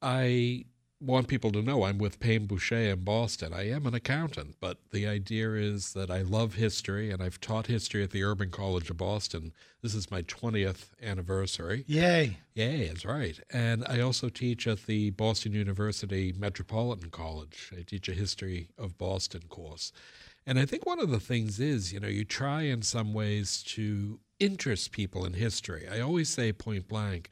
I 0.00 0.66
want 1.02 1.28
people 1.28 1.50
to 1.52 1.62
know 1.62 1.84
I'm 1.84 1.98
with 1.98 2.20
Payne 2.20 2.46
Boucher 2.46 2.76
in 2.76 3.04
Boston. 3.04 3.52
I 3.52 3.68
am 3.68 3.86
an 3.86 3.94
accountant, 3.94 4.56
but 4.60 4.78
the 4.92 5.06
idea 5.06 5.54
is 5.54 5.92
that 5.94 6.10
I 6.10 6.22
love 6.22 6.54
history 6.54 7.10
and 7.10 7.22
I've 7.22 7.40
taught 7.40 7.66
history 7.66 8.02
at 8.02 8.10
the 8.10 8.22
Urban 8.22 8.50
College 8.50 8.88
of 8.88 8.98
Boston. 8.98 9.52
This 9.82 9.94
is 9.94 10.10
my 10.10 10.22
20th 10.22 10.90
anniversary. 11.02 11.84
Yay. 11.88 12.38
Yay, 12.54 12.86
that's 12.86 13.04
right. 13.04 13.38
And 13.52 13.84
I 13.88 14.00
also 14.00 14.28
teach 14.28 14.66
at 14.66 14.86
the 14.86 15.10
Boston 15.10 15.52
University 15.52 16.32
Metropolitan 16.38 17.10
College. 17.10 17.72
I 17.76 17.82
teach 17.82 18.08
a 18.08 18.12
history 18.12 18.68
of 18.78 18.96
Boston 18.96 19.42
course. 19.48 19.92
And 20.46 20.58
I 20.58 20.66
think 20.66 20.86
one 20.86 21.00
of 21.00 21.10
the 21.10 21.20
things 21.20 21.60
is, 21.60 21.92
you 21.92 22.00
know, 22.00 22.08
you 22.08 22.24
try 22.24 22.62
in 22.62 22.82
some 22.82 23.12
ways 23.12 23.62
to 23.68 24.18
interest 24.40 24.92
people 24.92 25.24
in 25.24 25.34
history. 25.34 25.86
I 25.88 26.00
always 26.00 26.28
say 26.28 26.52
point 26.52 26.88
blank, 26.88 27.30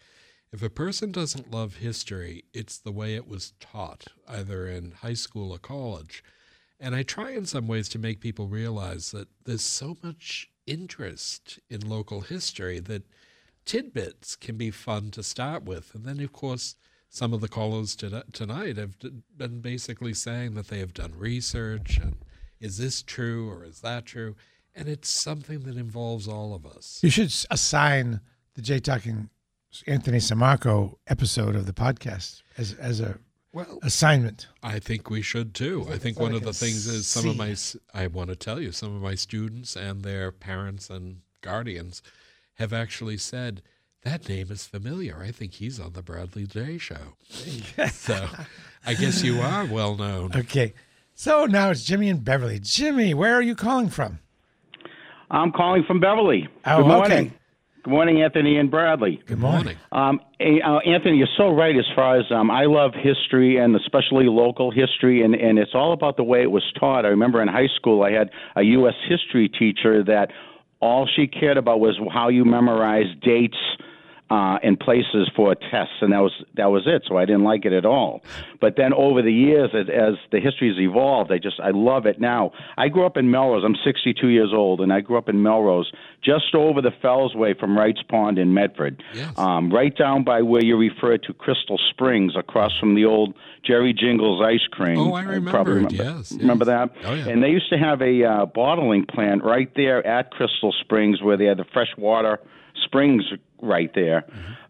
if 0.52 0.62
a 0.62 0.70
person 0.70 1.12
doesn't 1.12 1.50
love 1.50 1.76
history, 1.76 2.44
it's 2.52 2.78
the 2.78 2.92
way 2.92 3.14
it 3.14 3.28
was 3.28 3.52
taught, 3.60 4.06
either 4.28 4.66
in 4.66 4.92
high 4.92 5.14
school 5.14 5.52
or 5.52 5.58
college. 5.58 6.24
And 6.80 6.94
I 6.94 7.02
try 7.02 7.32
in 7.32 7.46
some 7.46 7.68
ways 7.68 7.88
to 7.90 7.98
make 7.98 8.20
people 8.20 8.48
realize 8.48 9.12
that 9.12 9.28
there's 9.44 9.62
so 9.62 9.96
much 10.02 10.50
interest 10.66 11.58
in 11.68 11.88
local 11.88 12.22
history 12.22 12.80
that 12.80 13.04
tidbits 13.64 14.34
can 14.34 14.56
be 14.56 14.70
fun 14.70 15.10
to 15.12 15.22
start 15.22 15.64
with. 15.64 15.94
And 15.94 16.04
then, 16.04 16.20
of 16.20 16.32
course, 16.32 16.74
some 17.08 17.32
of 17.32 17.40
the 17.40 17.48
callers 17.48 17.94
to, 17.96 18.24
tonight 18.32 18.76
have 18.76 18.96
been 19.36 19.60
basically 19.60 20.14
saying 20.14 20.54
that 20.54 20.68
they 20.68 20.78
have 20.78 20.94
done 20.94 21.12
research 21.16 21.98
and 21.98 22.16
is 22.60 22.78
this 22.78 23.02
true 23.02 23.50
or 23.50 23.64
is 23.64 23.80
that 23.80 24.06
true? 24.06 24.36
And 24.74 24.88
it's 24.88 25.10
something 25.10 25.60
that 25.60 25.76
involves 25.76 26.28
all 26.28 26.54
of 26.54 26.64
us. 26.64 27.00
You 27.02 27.10
should 27.10 27.34
assign 27.50 28.20
the 28.54 28.62
Jay 28.62 28.78
Talking 28.78 29.28
Anthony 29.86 30.18
Sammarco 30.18 30.96
episode 31.06 31.54
of 31.54 31.66
the 31.66 31.72
podcast 31.72 32.42
as 32.56 32.74
as 32.74 33.00
a 33.00 33.18
well, 33.52 33.78
assignment. 33.82 34.48
I 34.62 34.78
think 34.78 35.10
we 35.10 35.22
should 35.22 35.54
too. 35.54 35.86
I 35.90 35.98
think 35.98 36.18
one 36.20 36.32
they 36.32 36.36
of 36.38 36.44
the 36.44 36.52
things 36.52 36.86
is 36.86 37.06
some 37.06 37.28
of 37.28 37.36
my, 37.36 37.56
I 37.92 38.06
want 38.06 38.30
to 38.30 38.36
tell 38.36 38.60
you, 38.60 38.70
some 38.72 38.94
of 38.94 39.02
my 39.02 39.14
students 39.16 39.74
and 39.76 40.02
their 40.02 40.30
parents 40.30 40.88
and 40.88 41.22
guardians 41.40 42.00
have 42.54 42.72
actually 42.72 43.16
said, 43.16 43.62
that 44.02 44.28
name 44.28 44.50
is 44.50 44.66
familiar. 44.66 45.20
I 45.20 45.30
think 45.32 45.54
he's 45.54 45.80
on 45.80 45.92
the 45.94 46.02
Bradley 46.02 46.46
Jay 46.46 46.78
show. 46.78 47.16
so 47.92 48.28
I 48.86 48.94
guess 48.94 49.22
you 49.22 49.40
are 49.40 49.66
well 49.66 49.96
known. 49.96 50.30
Okay. 50.34 50.72
So 51.14 51.44
now 51.46 51.70
it's 51.70 51.84
Jimmy 51.84 52.08
and 52.08 52.24
Beverly. 52.24 52.60
Jimmy, 52.60 53.14
where 53.14 53.34
are 53.34 53.42
you 53.42 53.54
calling 53.54 53.88
from? 53.90 54.20
I'm 55.30 55.52
calling 55.52 55.84
from 55.84 56.00
Beverly. 56.00 56.48
Oh, 56.64 56.78
Good 56.78 56.86
morning. 56.86 57.12
okay. 57.26 57.32
Good 57.82 57.90
morning, 57.90 58.20
Anthony 58.22 58.58
and 58.58 58.70
Bradley. 58.70 59.22
Good 59.26 59.38
morning. 59.38 59.76
Um, 59.90 60.20
uh, 60.38 60.78
Anthony, 60.78 61.16
you're 61.16 61.28
so 61.38 61.48
right 61.48 61.74
as 61.74 61.86
far 61.96 62.18
as 62.18 62.26
um, 62.30 62.50
I 62.50 62.66
love 62.66 62.92
history 62.94 63.56
and 63.56 63.74
especially 63.74 64.26
local 64.26 64.70
history, 64.70 65.22
and, 65.22 65.34
and 65.34 65.58
it's 65.58 65.70
all 65.74 65.94
about 65.94 66.18
the 66.18 66.22
way 66.22 66.42
it 66.42 66.50
was 66.50 66.62
taught. 66.78 67.06
I 67.06 67.08
remember 67.08 67.40
in 67.40 67.48
high 67.48 67.68
school 67.76 68.02
I 68.02 68.10
had 68.10 68.30
a 68.54 68.62
U.S. 68.62 68.94
history 69.08 69.48
teacher 69.48 70.04
that 70.04 70.28
all 70.80 71.08
she 71.16 71.26
cared 71.26 71.56
about 71.56 71.80
was 71.80 71.98
how 72.12 72.28
you 72.28 72.44
memorize 72.44 73.06
dates 73.22 73.56
uh, 74.30 74.58
and 74.62 74.78
places 74.78 75.28
for 75.34 75.54
tests, 75.56 75.94
and 76.00 76.12
that 76.12 76.20
was 76.20 76.32
that 76.54 76.66
was 76.66 76.84
it. 76.86 77.02
So 77.08 77.16
I 77.16 77.24
didn't 77.24 77.42
like 77.42 77.64
it 77.64 77.72
at 77.72 77.84
all. 77.84 78.22
But 78.60 78.76
then 78.76 78.94
over 78.94 79.22
the 79.22 79.32
years, 79.32 79.70
as, 79.74 79.88
as 79.88 80.14
the 80.30 80.38
history 80.38 80.68
has 80.68 80.78
evolved, 80.78 81.32
I 81.32 81.38
just 81.38 81.58
I 81.58 81.70
love 81.70 82.06
it 82.06 82.20
now. 82.20 82.52
I 82.78 82.88
grew 82.88 83.04
up 83.04 83.16
in 83.16 83.30
Melrose. 83.30 83.64
I'm 83.64 83.74
62 83.84 84.28
years 84.28 84.52
old, 84.54 84.80
and 84.80 84.92
I 84.92 85.00
grew 85.00 85.18
up 85.18 85.28
in 85.28 85.42
Melrose, 85.42 85.90
just 86.22 86.54
over 86.54 86.80
the 86.80 86.92
Fellsway 87.02 87.58
from 87.58 87.76
Wrights 87.76 88.02
Pond 88.08 88.38
in 88.38 88.54
Medford, 88.54 89.02
um, 89.36 89.72
right 89.72 89.96
down 89.96 90.22
by 90.22 90.42
where 90.42 90.62
you 90.62 90.76
refer 90.76 91.18
to 91.18 91.34
Crystal 91.34 91.78
Springs, 91.90 92.34
across 92.36 92.70
from 92.78 92.94
the 92.94 93.06
old 93.06 93.34
Jerry 93.66 93.92
Jingles 93.92 94.40
ice 94.44 94.66
cream. 94.70 94.98
Oh, 94.98 95.12
I 95.14 95.22
remember 95.22 95.50
probably 95.50 95.72
remember, 95.74 95.94
yes, 95.96 96.32
remember 96.32 96.66
that? 96.66 96.90
Oh, 97.04 97.14
yeah. 97.14 97.28
And 97.28 97.42
they 97.42 97.48
used 97.48 97.70
to 97.70 97.78
have 97.78 98.00
a 98.00 98.24
uh, 98.24 98.46
bottling 98.46 99.06
plant 99.06 99.42
right 99.42 99.70
there 99.74 100.06
at 100.06 100.30
Crystal 100.30 100.72
Springs, 100.80 101.20
where 101.20 101.36
they 101.36 101.46
had 101.46 101.56
the 101.56 101.64
fresh 101.72 101.90
water 101.98 102.38
springs 102.84 103.24
right 103.62 103.90
there. 103.94 104.24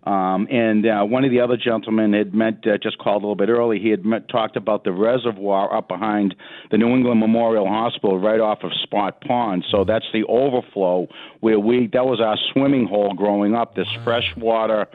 Um, 0.04 0.48
and 0.50 0.86
uh, 0.86 1.02
one 1.04 1.24
of 1.24 1.30
the 1.30 1.40
other 1.40 1.58
gentlemen 1.58 2.14
had 2.14 2.34
met, 2.34 2.66
uh, 2.66 2.78
just 2.78 2.98
called 2.98 3.22
a 3.22 3.26
little 3.26 3.36
bit 3.36 3.50
early. 3.50 3.78
He 3.78 3.90
had 3.90 4.04
met, 4.04 4.28
talked 4.28 4.56
about 4.56 4.84
the 4.84 4.92
reservoir 4.92 5.74
up 5.74 5.88
behind 5.88 6.34
the 6.70 6.78
New 6.78 6.88
England 6.88 7.20
Memorial 7.20 7.68
Hospital, 7.68 8.18
right 8.18 8.40
off 8.40 8.60
of 8.62 8.72
Spot 8.82 9.20
Pond. 9.20 9.64
So 9.70 9.84
that's 9.84 10.06
the 10.12 10.24
overflow 10.24 11.06
where 11.40 11.60
we 11.60 11.88
that 11.88 12.06
was 12.06 12.20
our 12.20 12.38
swimming 12.52 12.86
hole 12.86 13.12
growing 13.12 13.54
up. 13.54 13.74
This 13.74 13.88
fresh 14.02 14.34
water 14.36 14.88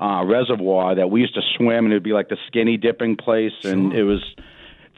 uh, 0.00 0.24
reservoir 0.24 0.96
that 0.96 1.08
we 1.08 1.20
used 1.20 1.34
to 1.34 1.42
swim, 1.56 1.84
and 1.84 1.92
it'd 1.92 2.02
be 2.02 2.12
like 2.12 2.28
the 2.28 2.38
skinny 2.48 2.76
dipping 2.76 3.16
place, 3.16 3.64
and 3.64 3.92
it 3.92 4.02
was 4.02 4.22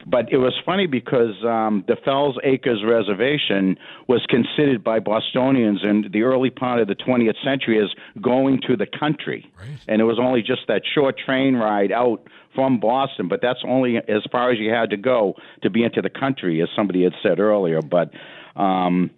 but 0.05 0.31
it 0.31 0.37
was 0.37 0.53
funny 0.65 0.87
because 0.87 1.35
um, 1.43 1.83
the 1.87 1.95
Fells 2.03 2.37
Acres 2.43 2.83
Reservation 2.85 3.77
was 4.07 4.25
considered 4.29 4.83
by 4.83 4.99
Bostonians 4.99 5.81
in 5.83 6.09
the 6.11 6.23
early 6.23 6.49
part 6.49 6.79
of 6.79 6.87
the 6.87 6.95
20th 6.95 7.41
century 7.43 7.81
as 7.81 7.89
going 8.21 8.59
to 8.67 8.75
the 8.75 8.87
country. 8.87 9.51
And 9.87 10.01
it 10.01 10.05
was 10.05 10.19
only 10.19 10.41
just 10.41 10.61
that 10.67 10.81
short 10.93 11.17
train 11.17 11.55
ride 11.55 11.91
out 11.91 12.27
from 12.55 12.79
Boston, 12.79 13.27
but 13.27 13.41
that's 13.41 13.59
only 13.65 13.97
as 13.97 14.23
far 14.31 14.51
as 14.51 14.59
you 14.59 14.71
had 14.71 14.89
to 14.89 14.97
go 14.97 15.35
to 15.63 15.69
be 15.69 15.83
into 15.83 16.01
the 16.01 16.09
country, 16.09 16.61
as 16.61 16.69
somebody 16.75 17.03
had 17.03 17.13
said 17.23 17.39
earlier. 17.39 17.81
But 17.81 18.11
um, 18.55 19.11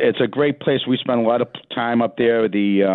it's 0.00 0.20
a 0.20 0.26
great 0.26 0.60
place. 0.60 0.80
We 0.86 0.96
spent 0.96 1.20
a 1.20 1.22
lot 1.22 1.40
of 1.40 1.48
time 1.74 2.00
up 2.02 2.16
there. 2.16 2.48
The 2.48 2.84
uh, 2.84 2.88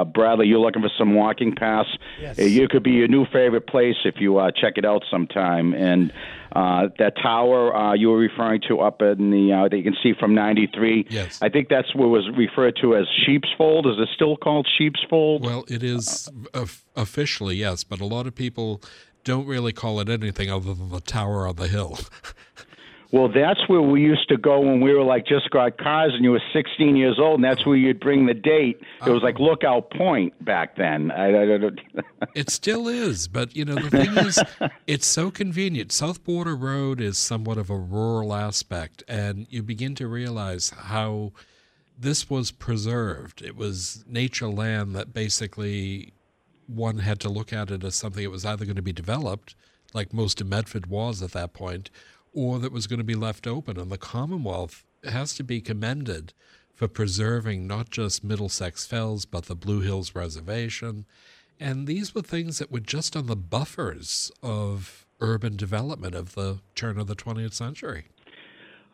uh, 0.00 0.04
Bradley, 0.04 0.46
you're 0.46 0.58
looking 0.58 0.82
for 0.82 0.90
some 0.98 1.14
walking 1.14 1.54
paths. 1.54 1.88
Yes. 2.20 2.38
Uh, 2.38 2.42
You 2.42 2.68
could 2.68 2.82
be 2.82 2.92
your 2.92 3.08
new 3.08 3.24
favorite 3.26 3.66
place 3.66 3.96
if 4.04 4.16
you 4.18 4.38
uh, 4.38 4.50
check 4.50 4.74
it 4.76 4.84
out 4.84 5.02
sometime. 5.10 5.74
And 5.74 6.12
uh, 6.52 6.88
that 6.98 7.16
tower 7.20 7.74
uh, 7.74 7.94
you 7.94 8.10
were 8.10 8.18
referring 8.18 8.60
to 8.68 8.80
up 8.80 9.02
in 9.02 9.30
the 9.30 9.52
uh, 9.52 9.68
that 9.68 9.76
you 9.76 9.82
can 9.82 9.96
see 10.02 10.12
from 10.18 10.34
93. 10.34 11.06
Yes. 11.10 11.40
I 11.42 11.48
think 11.48 11.68
that's 11.68 11.94
what 11.94 12.08
was 12.08 12.28
referred 12.36 12.76
to 12.82 12.96
as 12.96 13.06
Sheep's 13.26 13.48
Fold. 13.58 13.86
Is 13.86 13.96
it 13.98 14.08
still 14.14 14.36
called 14.36 14.68
Sheep's 14.78 15.00
Fold? 15.10 15.44
Well, 15.44 15.64
it 15.68 15.82
is 15.82 16.28
of- 16.52 16.84
officially, 16.96 17.56
yes, 17.56 17.82
but 17.84 18.00
a 18.00 18.06
lot 18.06 18.26
of 18.26 18.34
people 18.34 18.80
don't 19.24 19.46
really 19.46 19.72
call 19.72 20.00
it 20.00 20.08
anything 20.08 20.50
other 20.50 20.74
than 20.74 20.90
the 20.90 21.00
tower 21.00 21.48
on 21.48 21.56
the 21.56 21.66
hill. 21.68 21.98
Well, 23.14 23.28
that's 23.28 23.60
where 23.68 23.80
we 23.80 24.00
used 24.00 24.28
to 24.30 24.36
go 24.36 24.58
when 24.58 24.80
we 24.80 24.92
were 24.92 25.04
like 25.04 25.24
just 25.24 25.48
got 25.50 25.78
cars 25.78 26.10
and 26.16 26.24
you 26.24 26.32
were 26.32 26.42
16 26.52 26.96
years 26.96 27.16
old, 27.20 27.36
and 27.36 27.44
that's 27.44 27.64
where 27.64 27.76
you'd 27.76 28.00
bring 28.00 28.26
the 28.26 28.34
date. 28.34 28.80
It 29.06 29.10
was 29.10 29.22
like 29.22 29.38
Lookout 29.38 29.88
Point 29.92 30.44
back 30.44 30.74
then. 30.74 31.10
I, 31.16 31.28
I, 31.28 31.58
don't- 31.58 31.80
It 32.34 32.50
still 32.50 32.88
is, 32.88 33.28
but 33.28 33.54
you 33.54 33.64
know 33.64 33.76
the 33.76 33.88
thing 33.88 34.16
is, 34.18 34.42
it's 34.88 35.06
so 35.06 35.30
convenient. 35.30 35.92
South 35.92 36.24
Border 36.24 36.56
Road 36.56 37.00
is 37.00 37.16
somewhat 37.16 37.56
of 37.56 37.70
a 37.70 37.78
rural 37.78 38.34
aspect, 38.34 39.04
and 39.06 39.46
you 39.48 39.62
begin 39.62 39.94
to 39.94 40.08
realize 40.08 40.70
how 40.70 41.30
this 41.96 42.28
was 42.28 42.50
preserved. 42.50 43.42
It 43.42 43.54
was 43.54 44.04
nature 44.08 44.48
land 44.48 44.96
that 44.96 45.14
basically 45.14 46.14
one 46.66 46.98
had 46.98 47.20
to 47.20 47.28
look 47.28 47.52
at 47.52 47.70
it 47.70 47.84
as 47.84 47.94
something 47.94 48.24
that 48.24 48.30
was 48.30 48.44
either 48.44 48.64
going 48.64 48.74
to 48.74 48.82
be 48.82 48.92
developed, 48.92 49.54
like 49.92 50.12
most 50.12 50.40
of 50.40 50.48
Medford 50.48 50.86
was 50.88 51.22
at 51.22 51.30
that 51.30 51.52
point, 51.52 51.90
or 52.34 52.58
that 52.58 52.72
was 52.72 52.86
going 52.86 52.98
to 52.98 53.04
be 53.04 53.14
left 53.14 53.46
open. 53.46 53.78
And 53.78 53.90
the 53.90 53.98
Commonwealth 53.98 54.84
has 55.04 55.34
to 55.34 55.44
be 55.44 55.60
commended 55.60 56.32
for 56.74 56.88
preserving 56.88 57.66
not 57.66 57.90
just 57.90 58.24
Middlesex 58.24 58.86
Fells, 58.86 59.24
but 59.24 59.44
the 59.44 59.54
Blue 59.54 59.80
Hills 59.80 60.14
Reservation. 60.14 61.06
And 61.60 61.86
these 61.86 62.14
were 62.14 62.22
things 62.22 62.58
that 62.58 62.72
were 62.72 62.80
just 62.80 63.16
on 63.16 63.26
the 63.26 63.36
buffers 63.36 64.32
of 64.42 65.06
urban 65.20 65.56
development 65.56 66.14
of 66.14 66.34
the 66.34 66.58
turn 66.74 66.98
of 66.98 67.06
the 67.06 67.14
20th 67.14 67.54
century. 67.54 68.06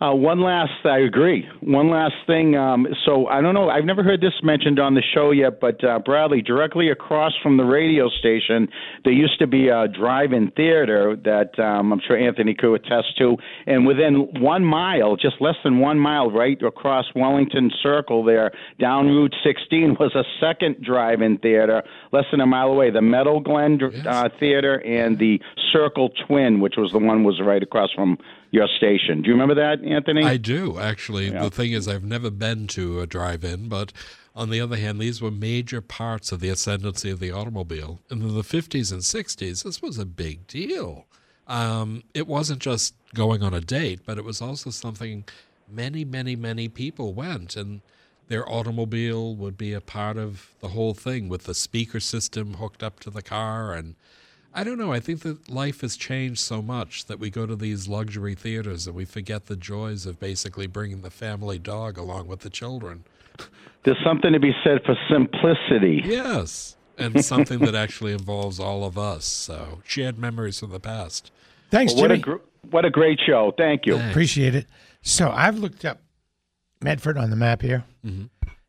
Uh, 0.01 0.15
one 0.15 0.41
last, 0.41 0.87
I 0.87 1.01
agree. 1.01 1.47
One 1.61 1.91
last 1.91 2.15
thing. 2.27 2.57
Um, 2.57 2.87
so 3.05 3.27
I 3.27 3.43
don't 3.43 3.53
know. 3.53 3.69
I've 3.69 3.85
never 3.85 4.03
heard 4.03 4.23
this 4.23 4.33
mentioned 4.43 4.79
on 4.79 4.95
the 4.95 5.03
show 5.15 5.31
yet, 5.31 5.61
but 5.61 5.85
uh, 5.85 5.99
Bradley, 5.99 6.41
directly 6.41 6.89
across 6.89 7.35
from 7.43 7.59
the 7.59 7.65
radio 7.65 8.09
station, 8.09 8.67
there 9.05 9.13
used 9.13 9.39
to 9.41 9.47
be 9.47 9.69
a 9.69 9.89
drive-in 9.89 10.53
theater 10.53 11.17
that 11.25 11.59
um, 11.63 11.93
I'm 11.93 12.01
sure 12.07 12.17
Anthony 12.17 12.55
could 12.55 12.77
attest 12.77 13.19
to, 13.19 13.37
and 13.67 13.87
within 13.87 14.29
one 14.41 14.65
mile, 14.65 15.17
just 15.17 15.37
less 15.39 15.57
than 15.65 15.81
one 15.81 15.99
mile, 15.99 16.31
right 16.31 16.61
across 16.63 17.05
Wellington 17.15 17.71
Circle, 17.83 18.25
there 18.25 18.53
down 18.79 19.09
Route 19.09 19.35
16, 19.45 19.99
was 20.01 20.15
a 20.15 20.25
second 20.41 20.83
drive-in 20.83 21.37
theater, 21.39 21.83
less 22.11 22.25
than 22.31 22.41
a 22.41 22.47
mile 22.47 22.69
away. 22.69 22.91
The 22.91 23.03
Meadow 23.03 23.39
Glen 23.41 23.79
uh, 24.07 24.31
Theater 24.39 24.83
and 24.83 25.19
the 25.19 25.41
Circle 25.75 26.09
Twin, 26.27 26.61
which 26.61 26.77
was 26.79 26.93
the 26.93 26.99
one 26.99 27.23
was 27.23 27.39
right 27.39 27.63
across 27.63 27.93
from 27.93 28.17
your 28.51 28.69
station. 28.77 29.23
Do 29.23 29.29
you 29.29 29.35
remember 29.35 29.55
that, 29.55 29.85
Anthony? 29.85 30.25
I 30.25 30.37
do, 30.37 30.79
actually. 30.79 31.31
Yeah. 31.31 31.45
The 31.45 31.51
thing 31.51 31.73
is, 31.73 31.87
I've 31.87 32.05
never 32.05 32.31
been 32.31 32.67
to 32.69 33.01
a 33.01 33.07
drive 33.07 33.45
in, 33.45 33.69
but 33.69 33.93
on 34.35 34.51
the 34.51 34.61
other 34.61 34.77
hand, 34.77 34.99
these 34.99 35.21
were 35.23 35.31
major 35.31 35.81
parts 35.81 36.33
of 36.33 36.41
the 36.41 36.49
ascendancy 36.49 37.11
of 37.11 37.21
the 37.21 37.31
automobile. 37.31 38.01
And 38.11 38.23
in 38.23 38.35
the 38.35 38.43
50s 38.43 38.93
and 38.93 39.03
60s, 39.03 39.65
this 39.65 39.83
was 39.83 39.99
a 39.99 40.07
big 40.07 40.47
deal. 40.47 41.07
Um, 41.47 42.05
it 42.15 42.27
wasn't 42.27 42.61
just 42.61 42.95
going 43.15 43.43
on 43.43 43.55
a 43.55 43.61
date, 43.61 44.01
but 44.05 44.19
it 44.19 44.25
was 44.25 44.41
also 44.41 44.71
something 44.71 45.25
many, 45.69 46.05
many, 46.05 46.37
many 46.37 46.69
people 46.69 47.13
went. 47.13 47.57
And 47.57 47.81
their 48.29 48.49
automobile 48.49 49.35
would 49.35 49.59
be 49.59 49.73
a 49.73 49.81
part 49.81 50.17
of 50.17 50.55
the 50.61 50.69
whole 50.69 50.95
thing 50.95 51.29
with 51.29 51.45
the 51.45 51.55
speaker 51.55 51.99
system 51.99 52.55
hooked 52.55 52.83
up 52.83 53.01
to 53.01 53.11
the 53.11 53.23
car 53.23 53.75
and 53.75 53.97
I 54.53 54.65
don't 54.65 54.79
know. 54.79 54.93
I 54.93 54.99
think 55.01 55.21
that 55.21 55.49
life 55.49 55.83
has 55.83 55.97
changed 55.97 56.41
so 56.41 56.61
much 56.61 57.07
that 57.07 57.19
we 57.21 57.31
go 57.31 57.47
to 57.47 57.55
these 57.55 57.87
luxury 57.89 58.35
theaters 58.35 58.87
and 58.87 58.97
we 58.97 59.05
forget 59.05 59.47
the 59.47 59.57
joys 59.57 60.07
of 60.07 60.19
basically 60.19 60.67
bringing 60.67 61.03
the 61.03 61.11
family 61.11 61.59
dog 61.59 61.97
along 61.97 62.27
with 62.27 62.41
the 62.41 62.51
children. 62.51 63.05
There's 63.85 64.03
something 64.05 64.33
to 64.33 64.41
be 64.41 64.53
said 64.65 64.81
for 64.85 64.97
simplicity. 65.11 66.03
Yes. 66.05 66.77
And 66.99 67.25
something 67.25 67.61
that 67.61 67.75
actually 67.75 68.13
involves 68.13 68.61
all 68.61 68.85
of 68.85 68.99
us. 68.99 69.25
So, 69.25 69.81
shared 69.85 70.19
memories 70.19 70.59
from 70.61 70.71
the 70.71 70.81
past. 70.81 71.31
Thanks, 71.71 71.95
Well, 71.95 72.03
what 72.03 72.09
Jimmy. 72.09 72.21
a 72.21 72.23
gr- 72.23 72.45
what 72.71 72.85
a 72.85 72.91
great 72.91 73.19
show. 73.25 73.55
Thank 73.57 73.87
you. 73.87 73.97
Appreciate 73.99 74.55
it. 74.55 74.67
So 75.01 75.31
I've 75.31 75.57
looked 75.59 75.85
up 75.87 76.03
Medford 76.83 77.17
on 77.17 77.31
the 77.31 77.37
map 77.37 77.63
here, 77.63 77.85
Mhm. 78.05 78.29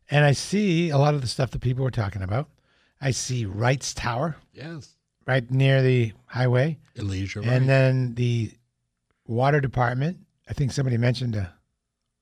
and 0.10 0.24
I 0.24 0.32
see 0.32 0.90
a 0.92 0.98
lot 0.98 1.14
of 1.14 1.20
the 1.22 1.28
stuff 1.28 1.52
that 1.52 1.60
people 1.60 1.84
were 1.84 1.92
talking 1.92 2.22
about. 2.22 2.48
I 3.02 3.12
see 3.12 3.46
Wright's 3.46 3.94
Tower 3.94 4.38
Yes. 4.54 4.96
Right 5.28 5.50
near 5.52 5.82
the 5.82 6.14
highway, 6.26 6.78
Elysia, 6.96 7.46
and 7.46 7.68
then 7.70 8.16
the 8.16 8.52
water 9.28 9.60
department. 9.62 10.18
I 10.50 10.54
think 10.54 10.72
somebody 10.72 10.98
mentioned 10.98 11.36
a, 11.36 11.54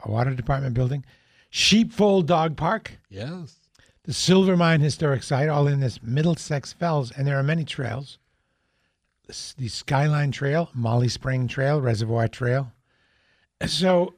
a 0.05 0.11
water 0.11 0.33
department 0.35 0.73
building. 0.75 1.03
Sheepfold 1.49 2.27
Dog 2.27 2.55
Park, 2.57 2.99
Yes. 3.09 3.55
the 4.03 4.13
Silver 4.13 4.55
Mine 4.55 4.81
Historic 4.81 5.23
Site, 5.23 5.49
all 5.49 5.67
in 5.67 5.79
this 5.79 6.01
Middlesex 6.03 6.73
Fells, 6.73 7.11
and 7.11 7.25
there 7.25 7.39
are 7.39 7.43
many 7.43 7.63
trails. 7.63 8.19
The 9.57 9.67
Skyline 9.67 10.31
Trail, 10.31 10.69
Molly 10.73 11.07
Spring 11.07 11.47
Trail, 11.47 11.79
Reservoir 11.81 12.27
Trail. 12.27 12.71
So, 13.67 14.15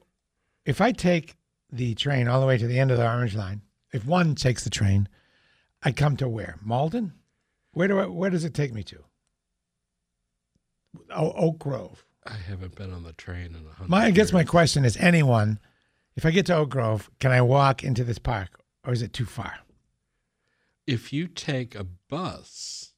if 0.64 0.80
I 0.80 0.92
take 0.92 1.36
the 1.70 1.94
train 1.94 2.28
all 2.28 2.40
the 2.40 2.46
way 2.46 2.56
to 2.56 2.66
the 2.66 2.78
end 2.78 2.90
of 2.90 2.96
the 2.98 3.04
Orange 3.06 3.34
Line, 3.34 3.60
if 3.92 4.06
one 4.06 4.34
takes 4.34 4.64
the 4.64 4.70
train, 4.70 5.08
I 5.82 5.92
come 5.92 6.16
to 6.18 6.28
where? 6.28 6.56
Malden? 6.62 7.12
Where 7.72 7.88
do 7.88 7.98
I, 7.98 8.06
where 8.06 8.30
does 8.30 8.44
it 8.44 8.54
take 8.54 8.72
me 8.72 8.82
to? 8.84 8.98
O- 11.10 11.32
Oak 11.32 11.58
Grove. 11.58 12.04
I 12.26 12.34
haven't 12.34 12.74
been 12.76 12.92
on 12.92 13.02
the 13.02 13.12
train 13.14 13.54
in 13.54 13.66
a 13.66 13.72
hundred. 13.74 13.90
My 13.90 14.04
I 14.06 14.10
guess 14.10 14.26
years. 14.26 14.32
my 14.34 14.44
question 14.44 14.84
is 14.84 14.96
anyone, 14.98 15.58
if 16.16 16.24
I 16.26 16.30
get 16.30 16.46
to 16.46 16.56
Oak 16.56 16.70
Grove, 16.70 17.10
can 17.18 17.32
I 17.32 17.40
walk 17.40 17.82
into 17.82 18.04
this 18.04 18.18
park 18.18 18.60
or 18.84 18.92
is 18.92 19.02
it 19.02 19.12
too 19.12 19.24
far? 19.24 19.54
If 20.86 21.12
you 21.12 21.26
take 21.28 21.74
a 21.74 21.84
bus 21.84 22.92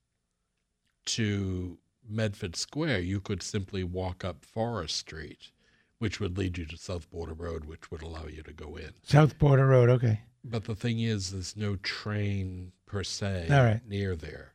to 1.07 1.79
Medford 2.07 2.57
Square, 2.57 3.01
you 3.01 3.21
could 3.21 3.43
simply 3.43 3.85
walk 3.85 4.25
up 4.25 4.45
Forest 4.45 4.97
Street, 4.97 5.51
which 5.99 6.19
would 6.19 6.37
lead 6.37 6.59
you 6.59 6.65
to 6.67 6.77
South 6.77 7.11
Border 7.11 7.35
Road, 7.35 7.67
which 7.67 7.91
would 7.91 8.03
allow 8.03 8.27
you 8.27 8.43
to 8.43 8.53
go 8.53 8.77
in. 8.77 8.91
South 9.05 9.39
Border 9.39 9.67
Road, 9.67 9.89
okay. 9.91 10.21
But 10.43 10.65
the 10.65 10.75
thing 10.75 10.99
is, 11.01 11.31
there's 11.31 11.57
no 11.57 11.77
train 11.77 12.73
per 12.87 13.05
se 13.05 13.49
All 13.51 13.63
right. 13.65 13.81
near 13.87 14.17
there. 14.17 14.54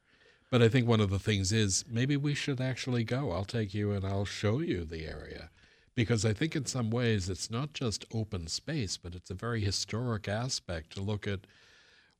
But 0.49 0.63
I 0.63 0.69
think 0.69 0.87
one 0.87 0.99
of 0.99 1.09
the 1.09 1.19
things 1.19 1.51
is 1.51 1.85
maybe 1.87 2.17
we 2.17 2.33
should 2.33 2.59
actually 2.59 3.03
go. 3.03 3.31
I'll 3.31 3.45
take 3.45 3.73
you 3.73 3.91
and 3.91 4.05
I'll 4.05 4.25
show 4.25 4.59
you 4.59 4.83
the 4.83 5.05
area. 5.05 5.51
Because 5.95 6.25
I 6.25 6.33
think 6.33 6.55
in 6.55 6.65
some 6.65 6.89
ways 6.89 7.29
it's 7.29 7.51
not 7.51 7.73
just 7.73 8.05
open 8.13 8.47
space, 8.47 8.97
but 8.97 9.13
it's 9.13 9.29
a 9.29 9.35
very 9.35 9.61
historic 9.61 10.27
aspect 10.27 10.93
to 10.93 11.01
look 11.01 11.27
at 11.27 11.41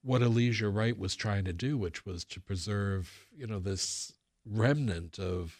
what 0.01 0.21
Elizur 0.21 0.73
Wright 0.73 0.97
was 0.97 1.15
trying 1.15 1.45
to 1.45 1.53
do, 1.53 1.77
which 1.77 2.05
was 2.05 2.23
to 2.25 2.39
preserve, 2.39 3.27
you 3.35 3.47
know, 3.47 3.59
this 3.59 4.13
remnant 4.45 5.19
of, 5.19 5.55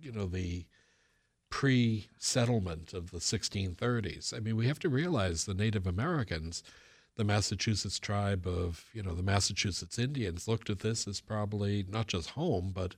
you 0.00 0.12
know, 0.12 0.26
the 0.26 0.66
pre 1.50 2.08
settlement 2.18 2.92
of 2.92 3.10
the 3.10 3.18
1630s. 3.18 4.34
I 4.34 4.40
mean, 4.40 4.56
we 4.56 4.66
have 4.66 4.78
to 4.80 4.88
realize 4.88 5.44
the 5.44 5.54
Native 5.54 5.86
Americans, 5.86 6.62
the 7.16 7.24
Massachusetts 7.24 7.98
tribe 7.98 8.46
of, 8.46 8.86
you 8.92 9.02
know, 9.02 9.14
the 9.14 9.22
Massachusetts 9.22 9.98
Indians 9.98 10.48
looked 10.48 10.70
at 10.70 10.80
this 10.80 11.06
as 11.06 11.20
probably 11.20 11.84
not 11.88 12.06
just 12.06 12.30
home, 12.30 12.72
but 12.74 12.94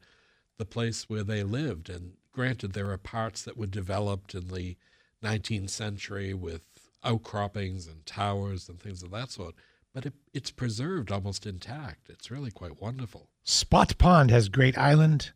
the 0.56 0.64
place 0.64 1.08
where 1.08 1.24
they 1.24 1.42
lived. 1.42 1.88
And 1.90 2.12
granted, 2.32 2.72
there 2.72 2.90
are 2.90 2.98
parts 2.98 3.42
that 3.42 3.56
were 3.56 3.66
developed 3.66 4.34
in 4.34 4.48
the 4.48 4.76
19th 5.22 5.70
century 5.70 6.32
with 6.34 6.62
outcroppings 7.02 7.86
and 7.86 8.04
towers 8.06 8.68
and 8.68 8.80
things 8.80 9.02
of 9.02 9.10
that 9.10 9.30
sort, 9.30 9.54
but 9.92 10.06
it, 10.06 10.14
it's 10.32 10.50
preserved 10.50 11.10
almost 11.10 11.46
intact. 11.46 12.08
It's 12.08 12.30
really 12.30 12.50
quite 12.50 12.80
wonderful. 12.80 13.28
Spot 13.42 13.96
Pond 13.98 14.30
has 14.30 14.48
great 14.48 14.78
island 14.78 15.32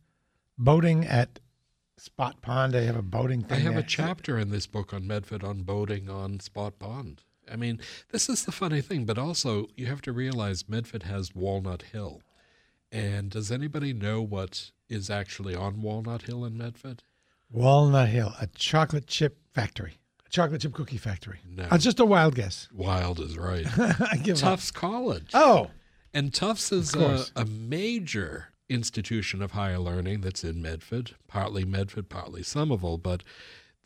boating 0.57 1.05
at 1.05 1.39
Spot 1.97 2.41
Pond. 2.41 2.73
They 2.73 2.85
have 2.85 2.95
a 2.95 3.01
boating 3.01 3.45
I 3.45 3.55
thing. 3.55 3.65
have 3.65 3.77
a 3.77 3.83
chapter 3.83 4.37
in 4.37 4.49
this 4.49 4.67
book 4.67 4.93
on 4.93 5.05
Medford 5.05 5.43
on 5.43 5.63
boating 5.63 6.09
on 6.09 6.39
Spot 6.39 6.77
Pond. 6.79 7.23
I 7.51 7.55
mean, 7.55 7.79
this 8.11 8.29
is 8.29 8.45
the 8.45 8.51
funny 8.51 8.81
thing, 8.81 9.05
but 9.05 9.17
also 9.17 9.67
you 9.75 9.85
have 9.87 10.01
to 10.03 10.11
realize 10.11 10.67
Medford 10.69 11.03
has 11.03 11.33
Walnut 11.35 11.83
Hill. 11.83 12.21
And 12.91 13.29
does 13.29 13.51
anybody 13.51 13.93
know 13.93 14.21
what 14.21 14.71
is 14.87 15.09
actually 15.09 15.55
on 15.55 15.81
Walnut 15.81 16.23
Hill 16.23 16.43
in 16.45 16.57
Medford? 16.57 17.03
Walnut 17.51 18.09
Hill, 18.09 18.33
a 18.39 18.47
chocolate 18.47 19.07
chip 19.07 19.37
factory, 19.53 19.97
a 20.25 20.29
chocolate 20.29 20.61
chip 20.61 20.73
cookie 20.73 20.97
factory. 20.97 21.39
No. 21.47 21.67
Uh, 21.69 21.77
just 21.77 21.99
a 21.99 22.05
wild 22.05 22.35
guess. 22.35 22.67
Wild 22.73 23.19
is 23.19 23.37
right. 23.37 23.65
I 23.79 24.17
give 24.17 24.37
up. 24.37 24.41
Tufts 24.41 24.71
College. 24.71 25.31
Oh, 25.33 25.69
And 26.13 26.33
Tufts 26.33 26.71
is 26.71 26.95
a, 26.95 27.25
a 27.35 27.45
major 27.45 28.47
institution 28.69 29.41
of 29.41 29.51
higher 29.51 29.79
learning 29.79 30.21
that's 30.21 30.43
in 30.43 30.61
Medford, 30.61 31.15
partly 31.27 31.65
Medford, 31.65 32.09
partly 32.09 32.43
Somerville. 32.43 32.97
But 32.99 33.23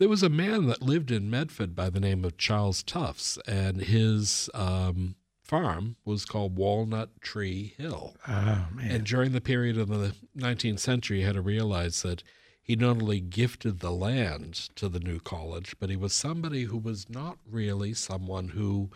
there 0.04 0.10
was 0.10 0.22
a 0.22 0.28
man 0.28 0.66
that 0.66 0.82
lived 0.82 1.12
in 1.12 1.30
Medford 1.30 1.78
by 1.78 1.90
the 1.90 2.02
name 2.02 2.26
of 2.26 2.36
Charles 2.36 2.84
Tufts, 2.84 3.40
and 3.48 3.80
his 3.80 4.50
um, 4.54 5.16
farm 5.42 5.96
was 6.04 6.26
called 6.26 6.58
Walnut 6.58 7.22
Tree 7.22 7.74
Hill. 7.78 8.14
Oh, 8.28 8.68
man. 8.74 8.92
And 8.92 9.06
during 9.06 9.32
the 9.32 9.40
period 9.40 9.78
of 9.78 9.88
the 9.88 10.14
19th 10.38 10.82
century, 10.82 11.22
you 11.22 11.26
had 11.26 11.36
to 11.36 11.42
realize 11.42 12.02
that 12.02 12.22
he 12.62 12.76
not 12.76 13.02
only 13.02 13.22
gifted 13.22 13.80
the 13.80 13.94
land 13.94 14.56
to 14.76 14.90
the 14.90 15.00
new 15.00 15.22
college, 15.22 15.78
but 15.80 15.90
he 15.90 15.96
was 15.96 16.12
somebody 16.12 16.64
who 16.64 16.78
was 16.78 17.10
not 17.10 17.38
really 17.50 17.94
someone 17.94 18.50
who 18.50 18.90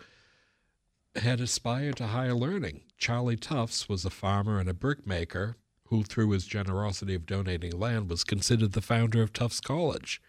had 1.16 1.40
aspired 1.40 1.96
to 1.96 2.08
higher 2.08 2.34
learning. 2.34 2.82
Charlie 2.98 3.38
Tufts 3.38 3.88
was 3.88 4.04
a 4.04 4.10
farmer 4.10 4.60
and 4.60 4.68
a 4.68 4.74
brickmaker 4.74 5.56
who, 5.84 6.02
through 6.02 6.32
his 6.32 6.44
generosity 6.44 7.14
of 7.14 7.24
donating 7.24 7.72
land, 7.72 8.10
was 8.10 8.24
considered 8.24 8.72
the 8.72 8.82
founder 8.82 9.22
of 9.22 9.32
Tufts 9.32 9.60
College. 9.62 10.20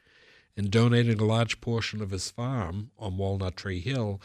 In 0.56 0.70
donating 0.70 1.20
a 1.20 1.26
large 1.26 1.62
portion 1.62 2.02
of 2.02 2.12
his 2.12 2.30
farm 2.30 2.92
on 2.98 3.18
Walnut 3.18 3.58
Tree 3.58 3.80
Hill, 3.80 4.22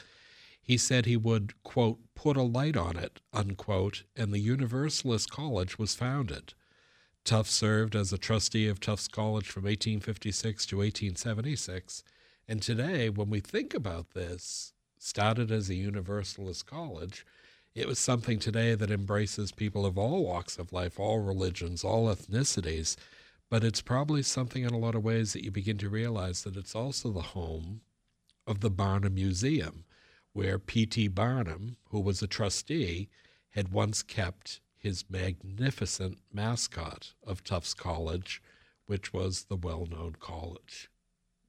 he 0.61 0.77
said 0.79 1.05
he 1.05 1.17
would, 1.17 1.53
quote, 1.63 1.99
put 2.15 2.37
a 2.37 2.43
light 2.43 2.77
on 2.77 2.97
it, 2.97 3.21
unquote, 3.33 4.05
and 4.17 4.33
the 4.33 4.39
Universalist 4.39 5.31
College 5.31 5.79
was 5.79 5.95
founded. 5.95 6.55
Tufts 7.25 7.53
served 7.53 7.95
as 7.95 8.13
a 8.13 8.19
trustee 8.19 8.69
of 8.69 8.81
Tufts 8.81 9.09
College 9.09 9.47
from 9.47 9.65
1856 9.65 10.67
to 10.67 10.77
1876. 10.79 12.03
And 12.49 12.61
today, 12.61 13.09
when 13.09 13.31
we 13.31 13.41
think 13.41 13.75
about 13.75 14.11
this, 14.13 14.73
started 14.99 15.51
as 15.51 15.69
a 15.69 15.75
Universalist 15.75 16.67
college, 16.67 17.27
it 17.75 17.89
was 17.89 17.99
something 17.99 18.39
today 18.39 18.75
that 18.75 18.91
embraces 18.91 19.53
people 19.53 19.85
of 19.85 19.99
all 19.99 20.25
walks 20.25 20.59
of 20.59 20.73
life, 20.73 21.01
all 21.01 21.19
religions, 21.19 21.83
all 21.83 22.07
ethnicities. 22.07 22.97
But 23.51 23.65
it's 23.65 23.83
probably 23.83 24.23
something 24.23 24.65
in 24.65 24.73
a 24.73 24.79
lot 24.79 24.95
of 24.95 25.05
ways 25.05 25.33
that 25.33 25.45
you 25.45 25.51
begin 25.51 25.79
to 25.79 25.89
realize 25.89 26.43
that 26.43 26.57
it's 26.57 26.75
also 26.75 27.11
the 27.11 27.21
home 27.21 27.83
of 28.47 28.61
the 28.61 28.71
Barnum 28.71 29.15
Museum, 29.15 29.85
where 30.33 30.59
P.T. 30.59 31.09
Barnum, 31.09 31.77
who 31.91 32.01
was 32.01 32.23
a 32.23 32.27
trustee, 32.27 33.09
had 33.51 33.71
once 33.71 34.03
kept 34.03 34.61
his 34.77 35.05
magnificent 35.09 36.19
mascot 36.33 37.15
of 37.25 37.45
Tufts 37.45 37.75
College, 37.75 38.43
which 38.87 39.13
was 39.13 39.45
the 39.45 39.57
well 39.57 39.87
known 39.87 40.17
college 40.19 40.91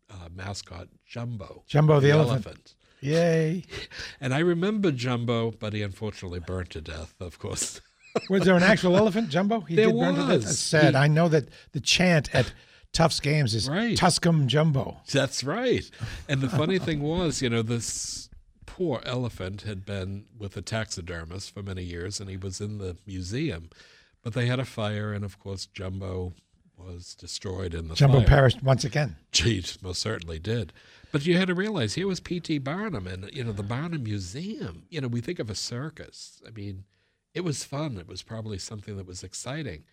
uh, 0.09 0.29
mascot, 0.33 0.87
Jumbo. 1.05 1.63
Jumbo 1.67 1.99
the 1.99 2.11
elephant. 2.11 2.75
Yay. 3.01 3.63
And 4.21 4.33
I 4.33 4.39
remember 4.39 4.91
Jumbo, 4.91 5.51
but 5.51 5.73
he 5.73 5.81
unfortunately 5.81 6.39
burned 6.39 6.69
to 6.71 6.81
death, 6.81 7.15
of 7.19 7.39
course. 7.39 7.81
Was 8.29 8.43
there 8.43 8.55
an 8.55 8.63
actual 8.63 8.97
elephant, 8.97 9.29
Jumbo? 9.29 9.61
He 9.61 9.75
There 9.75 9.87
did 9.87 9.95
burn 9.99 10.15
to 10.15 10.21
death? 10.21 10.29
was. 10.29 10.45
That's 10.45 10.59
sad. 10.59 10.93
He- 10.93 10.99
I 10.99 11.07
know 11.07 11.27
that 11.29 11.49
the 11.73 11.79
chant 11.79 12.33
at 12.33 12.53
Tufts 12.93 13.19
games 13.19 13.53
is 13.53 13.69
Right. 13.69 13.97
Tuscum 13.97 14.47
Jumbo. 14.47 14.97
That's 15.11 15.43
right. 15.43 15.89
And 16.29 16.41
the 16.41 16.49
funny 16.49 16.79
thing 16.79 17.01
was, 17.01 17.41
you 17.41 17.49
know, 17.49 17.61
this 17.61 18.29
poor 18.65 19.01
elephant 19.05 19.61
had 19.63 19.85
been 19.85 20.25
with 20.37 20.55
a 20.57 20.61
taxidermist 20.61 21.53
for 21.53 21.61
many 21.61 21.83
years 21.83 22.19
and 22.19 22.29
he 22.29 22.37
was 22.37 22.61
in 22.61 22.77
the 22.77 22.97
museum. 23.05 23.69
But 24.23 24.33
they 24.33 24.47
had 24.47 24.59
a 24.59 24.65
fire, 24.65 25.13
and 25.13 25.23
of 25.23 25.37
course, 25.39 25.67
Jumbo 25.67 26.33
was 26.77 27.13
destroyed 27.13 27.75
in 27.75 27.89
the 27.89 27.95
fire. 27.95 28.07
Jumbo 28.07 28.17
fire. 28.19 28.27
perished 28.27 28.63
once 28.63 28.83
again. 28.83 29.17
Jeez, 29.31 29.81
most 29.83 30.01
certainly 30.01 30.39
did. 30.39 30.73
But 31.11 31.25
you 31.27 31.37
had 31.37 31.47
to 31.47 31.53
realize 31.53 31.93
here 31.93 32.07
was 32.07 32.19
P.T. 32.19 32.57
Barnum 32.59 33.05
and, 33.07 33.29
you 33.31 33.43
know, 33.43 33.51
the 33.51 33.61
Barnum 33.61 34.03
Museum. 34.03 34.83
You 34.89 34.99
know, 35.01 35.07
we 35.07 35.21
think 35.21 35.37
of 35.39 35.49
a 35.51 35.55
circus. 35.55 36.41
I 36.45 36.49
mean, 36.49 36.85
it 37.35 37.43
was 37.43 37.65
fun. 37.65 37.97
It 37.97 38.07
was 38.07 38.23
probably 38.23 38.57
something 38.57 38.95
that 38.97 39.05
was 39.05 39.23
exciting. 39.23 39.83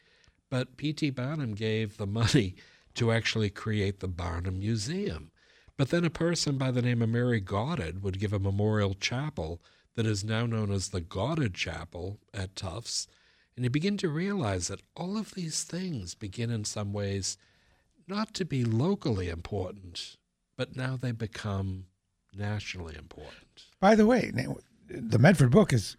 But 0.48 0.76
P.T. 0.76 1.10
Barnum 1.10 1.54
gave 1.54 1.96
the 1.96 2.06
money 2.06 2.54
to 2.94 3.10
actually 3.10 3.50
create 3.50 4.00
the 4.00 4.08
Barnum 4.08 4.60
Museum. 4.60 5.30
But 5.76 5.90
then 5.90 6.04
a 6.04 6.10
person 6.10 6.56
by 6.56 6.70
the 6.70 6.82
name 6.82 7.02
of 7.02 7.08
Mary 7.08 7.40
Goddard 7.40 8.02
would 8.02 8.20
give 8.20 8.32
a 8.32 8.38
memorial 8.38 8.94
chapel 8.94 9.60
that 9.96 10.06
is 10.06 10.22
now 10.22 10.46
known 10.46 10.70
as 10.70 10.88
the 10.88 11.00
Goddard 11.00 11.54
Chapel 11.54 12.20
at 12.32 12.54
Tufts. 12.54 13.08
And 13.56 13.64
you 13.64 13.70
begin 13.70 13.96
to 13.98 14.08
realize 14.08 14.68
that 14.68 14.82
all 14.94 15.18
of 15.18 15.34
these 15.34 15.64
things 15.64 16.14
begin 16.14 16.50
in 16.50 16.64
some 16.64 16.92
ways 16.92 17.36
not 18.06 18.34
to 18.34 18.44
be 18.44 18.64
locally 18.64 19.28
important, 19.28 20.16
but 20.56 20.76
now 20.76 20.96
they 20.96 21.12
become 21.12 21.86
nationally 22.36 22.94
important. 22.96 23.64
By 23.80 23.94
the 23.94 24.06
way, 24.06 24.32
the 24.88 25.18
Medford 25.18 25.50
book 25.50 25.72
is 25.72 25.96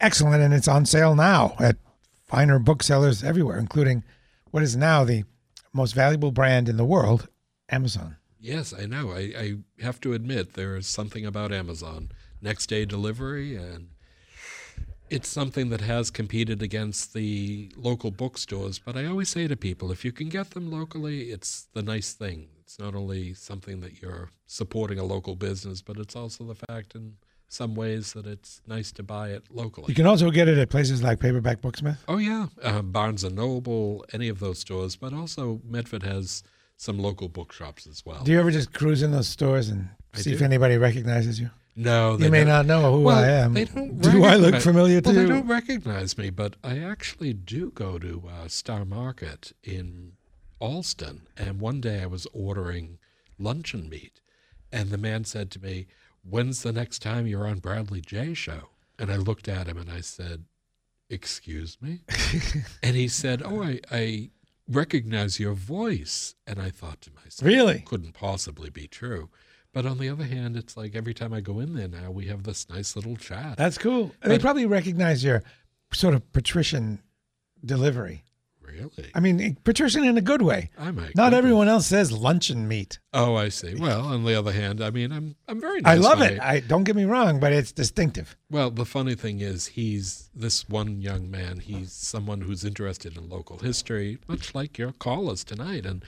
excellent 0.00 0.42
and 0.42 0.54
it's 0.54 0.68
on 0.68 0.86
sale 0.86 1.14
now 1.14 1.54
at 1.58 1.76
finer 2.24 2.58
booksellers 2.58 3.22
everywhere, 3.22 3.58
including 3.58 4.04
what 4.50 4.62
is 4.62 4.76
now 4.76 5.04
the 5.04 5.24
most 5.72 5.94
valuable 5.94 6.32
brand 6.32 6.68
in 6.68 6.76
the 6.76 6.84
world, 6.84 7.28
Amazon. 7.68 8.16
Yes, 8.38 8.72
I 8.72 8.86
know. 8.86 9.10
I, 9.10 9.32
I 9.38 9.54
have 9.82 10.00
to 10.00 10.14
admit 10.14 10.54
there 10.54 10.76
is 10.76 10.86
something 10.86 11.26
about 11.26 11.52
Amazon 11.52 12.10
next 12.40 12.68
day 12.68 12.84
delivery, 12.84 13.54
and 13.54 13.88
it's 15.10 15.28
something 15.28 15.68
that 15.70 15.82
has 15.82 16.10
competed 16.10 16.62
against 16.62 17.12
the 17.12 17.70
local 17.76 18.10
bookstores. 18.10 18.78
But 18.78 18.96
I 18.96 19.04
always 19.06 19.28
say 19.28 19.46
to 19.46 19.56
people, 19.56 19.92
if 19.92 20.04
you 20.04 20.12
can 20.12 20.28
get 20.28 20.50
them 20.50 20.70
locally, 20.70 21.30
it's 21.30 21.68
the 21.74 21.82
nice 21.82 22.14
thing. 22.14 22.48
It's 22.60 22.78
not 22.78 22.94
only 22.94 23.34
something 23.34 23.80
that 23.80 24.00
you're 24.00 24.30
supporting 24.46 24.98
a 24.98 25.04
local 25.04 25.36
business, 25.36 25.82
but 25.82 25.98
it's 25.98 26.16
also 26.16 26.44
the 26.44 26.54
fact 26.54 26.94
in 26.94 27.16
some 27.50 27.74
ways 27.74 28.12
that 28.12 28.26
it's 28.26 28.62
nice 28.68 28.92
to 28.92 29.02
buy 29.02 29.30
it 29.30 29.42
locally. 29.50 29.86
You 29.88 29.94
can 29.94 30.06
also 30.06 30.30
get 30.30 30.46
it 30.46 30.56
at 30.56 30.70
places 30.70 31.02
like 31.02 31.18
Paperback 31.18 31.60
Booksmith. 31.60 31.98
Oh 32.06 32.18
yeah, 32.18 32.46
uh, 32.62 32.80
Barnes 32.80 33.24
and 33.24 33.34
Noble, 33.34 34.04
any 34.12 34.28
of 34.28 34.38
those 34.38 34.60
stores, 34.60 34.94
but 34.94 35.12
also 35.12 35.60
Medford 35.68 36.04
has 36.04 36.44
some 36.76 36.98
local 36.98 37.28
bookshops 37.28 37.86
as 37.88 38.06
well. 38.06 38.22
Do 38.22 38.30
you 38.30 38.38
ever 38.38 38.52
just 38.52 38.72
cruise 38.72 39.02
in 39.02 39.10
those 39.10 39.28
stores 39.28 39.68
and 39.68 39.88
I 40.14 40.18
see 40.20 40.32
if 40.32 40.42
anybody 40.42 40.78
recognizes 40.78 41.40
you? 41.40 41.50
No, 41.74 42.16
they 42.16 42.26
you 42.26 42.30
may 42.30 42.38
don't- 42.44 42.48
not 42.48 42.66
know 42.66 42.92
who 42.96 43.02
Well, 43.02 43.18
I 43.18 43.28
am. 43.28 43.54
They 43.54 43.64
don't 43.64 44.00
Do 44.00 44.24
I 44.24 44.36
look 44.36 44.60
familiar 44.62 45.00
to 45.00 45.08
well, 45.08 45.16
you? 45.18 45.22
They 45.26 45.28
don't 45.34 45.46
recognize 45.48 46.16
me, 46.16 46.30
but 46.30 46.54
I 46.62 46.78
actually 46.78 47.32
do 47.32 47.70
go 47.72 47.98
to 47.98 48.22
uh, 48.28 48.46
Star 48.48 48.84
Market 48.84 49.52
in 49.64 50.12
Allston, 50.60 51.22
and 51.36 51.60
one 51.60 51.80
day 51.80 52.00
I 52.02 52.06
was 52.06 52.26
ordering 52.32 52.98
luncheon 53.38 53.88
meat, 53.88 54.20
and 54.72 54.90
the 54.90 54.98
man 54.98 55.24
said 55.24 55.50
to 55.52 55.58
me, 55.58 55.86
"When's 56.22 56.62
the 56.62 56.72
next 56.72 57.00
time 57.00 57.26
you're 57.26 57.46
on 57.46 57.58
Bradley 57.58 58.00
Jay 58.00 58.34
show?" 58.34 58.70
And 58.98 59.10
I 59.10 59.16
looked 59.16 59.48
at 59.48 59.66
him 59.66 59.78
and 59.78 59.90
I 59.90 60.00
said, 60.00 60.44
"Excuse 61.08 61.78
me," 61.80 62.00
and 62.82 62.96
he 62.96 63.08
said, 63.08 63.42
"Oh, 63.44 63.62
I." 63.62 63.80
I 63.90 64.30
recognize 64.70 65.40
your 65.40 65.52
voice. 65.52 66.34
And 66.46 66.60
I 66.60 66.70
thought 66.70 67.00
to 67.02 67.10
myself, 67.12 67.46
Really? 67.46 67.80
Couldn't 67.80 68.14
possibly 68.14 68.70
be 68.70 68.86
true. 68.86 69.28
But 69.72 69.86
on 69.86 69.98
the 69.98 70.08
other 70.08 70.24
hand, 70.24 70.56
it's 70.56 70.76
like 70.76 70.96
every 70.96 71.14
time 71.14 71.32
I 71.32 71.40
go 71.40 71.60
in 71.60 71.74
there 71.74 71.88
now, 71.88 72.10
we 72.10 72.26
have 72.26 72.42
this 72.42 72.68
nice 72.68 72.96
little 72.96 73.16
chat. 73.16 73.56
That's 73.56 73.78
cool. 73.78 74.12
And 74.22 74.32
they 74.32 74.38
probably 74.38 74.66
recognize 74.66 75.22
your 75.22 75.42
sort 75.92 76.14
of 76.14 76.32
patrician 76.32 77.02
delivery. 77.64 78.24
Really? 78.80 79.10
I 79.14 79.20
mean, 79.20 79.56
patrician 79.64 80.04
in 80.04 80.16
a 80.16 80.22
good 80.22 80.42
way. 80.42 80.70
Oh, 80.78 80.84
I 80.84 80.90
might. 80.90 81.14
Not 81.14 81.34
everyone 81.34 81.68
else 81.68 81.86
says 81.86 82.12
luncheon 82.12 82.66
meat. 82.66 82.98
Oh, 83.12 83.34
I 83.34 83.48
see. 83.48 83.74
Well, 83.74 84.06
on 84.06 84.24
the 84.24 84.34
other 84.34 84.52
hand, 84.52 84.82
I 84.82 84.90
mean, 84.90 85.12
I'm 85.12 85.36
I'm 85.48 85.60
very. 85.60 85.84
I 85.84 85.94
love 85.96 86.20
it. 86.20 86.40
I 86.40 86.60
don't 86.60 86.84
get 86.84 86.96
me 86.96 87.04
wrong, 87.04 87.40
but 87.40 87.52
it's 87.52 87.72
distinctive. 87.72 88.36
Well, 88.50 88.70
the 88.70 88.84
funny 88.84 89.14
thing 89.14 89.40
is, 89.40 89.66
he's 89.66 90.30
this 90.34 90.68
one 90.68 91.00
young 91.00 91.30
man. 91.30 91.58
He's 91.60 91.92
someone 91.92 92.40
who's 92.42 92.64
interested 92.64 93.16
in 93.16 93.28
local 93.28 93.58
history, 93.58 94.18
much 94.28 94.54
like 94.54 94.78
your 94.78 94.92
callers 94.92 95.44
tonight. 95.44 95.84
And 95.84 96.04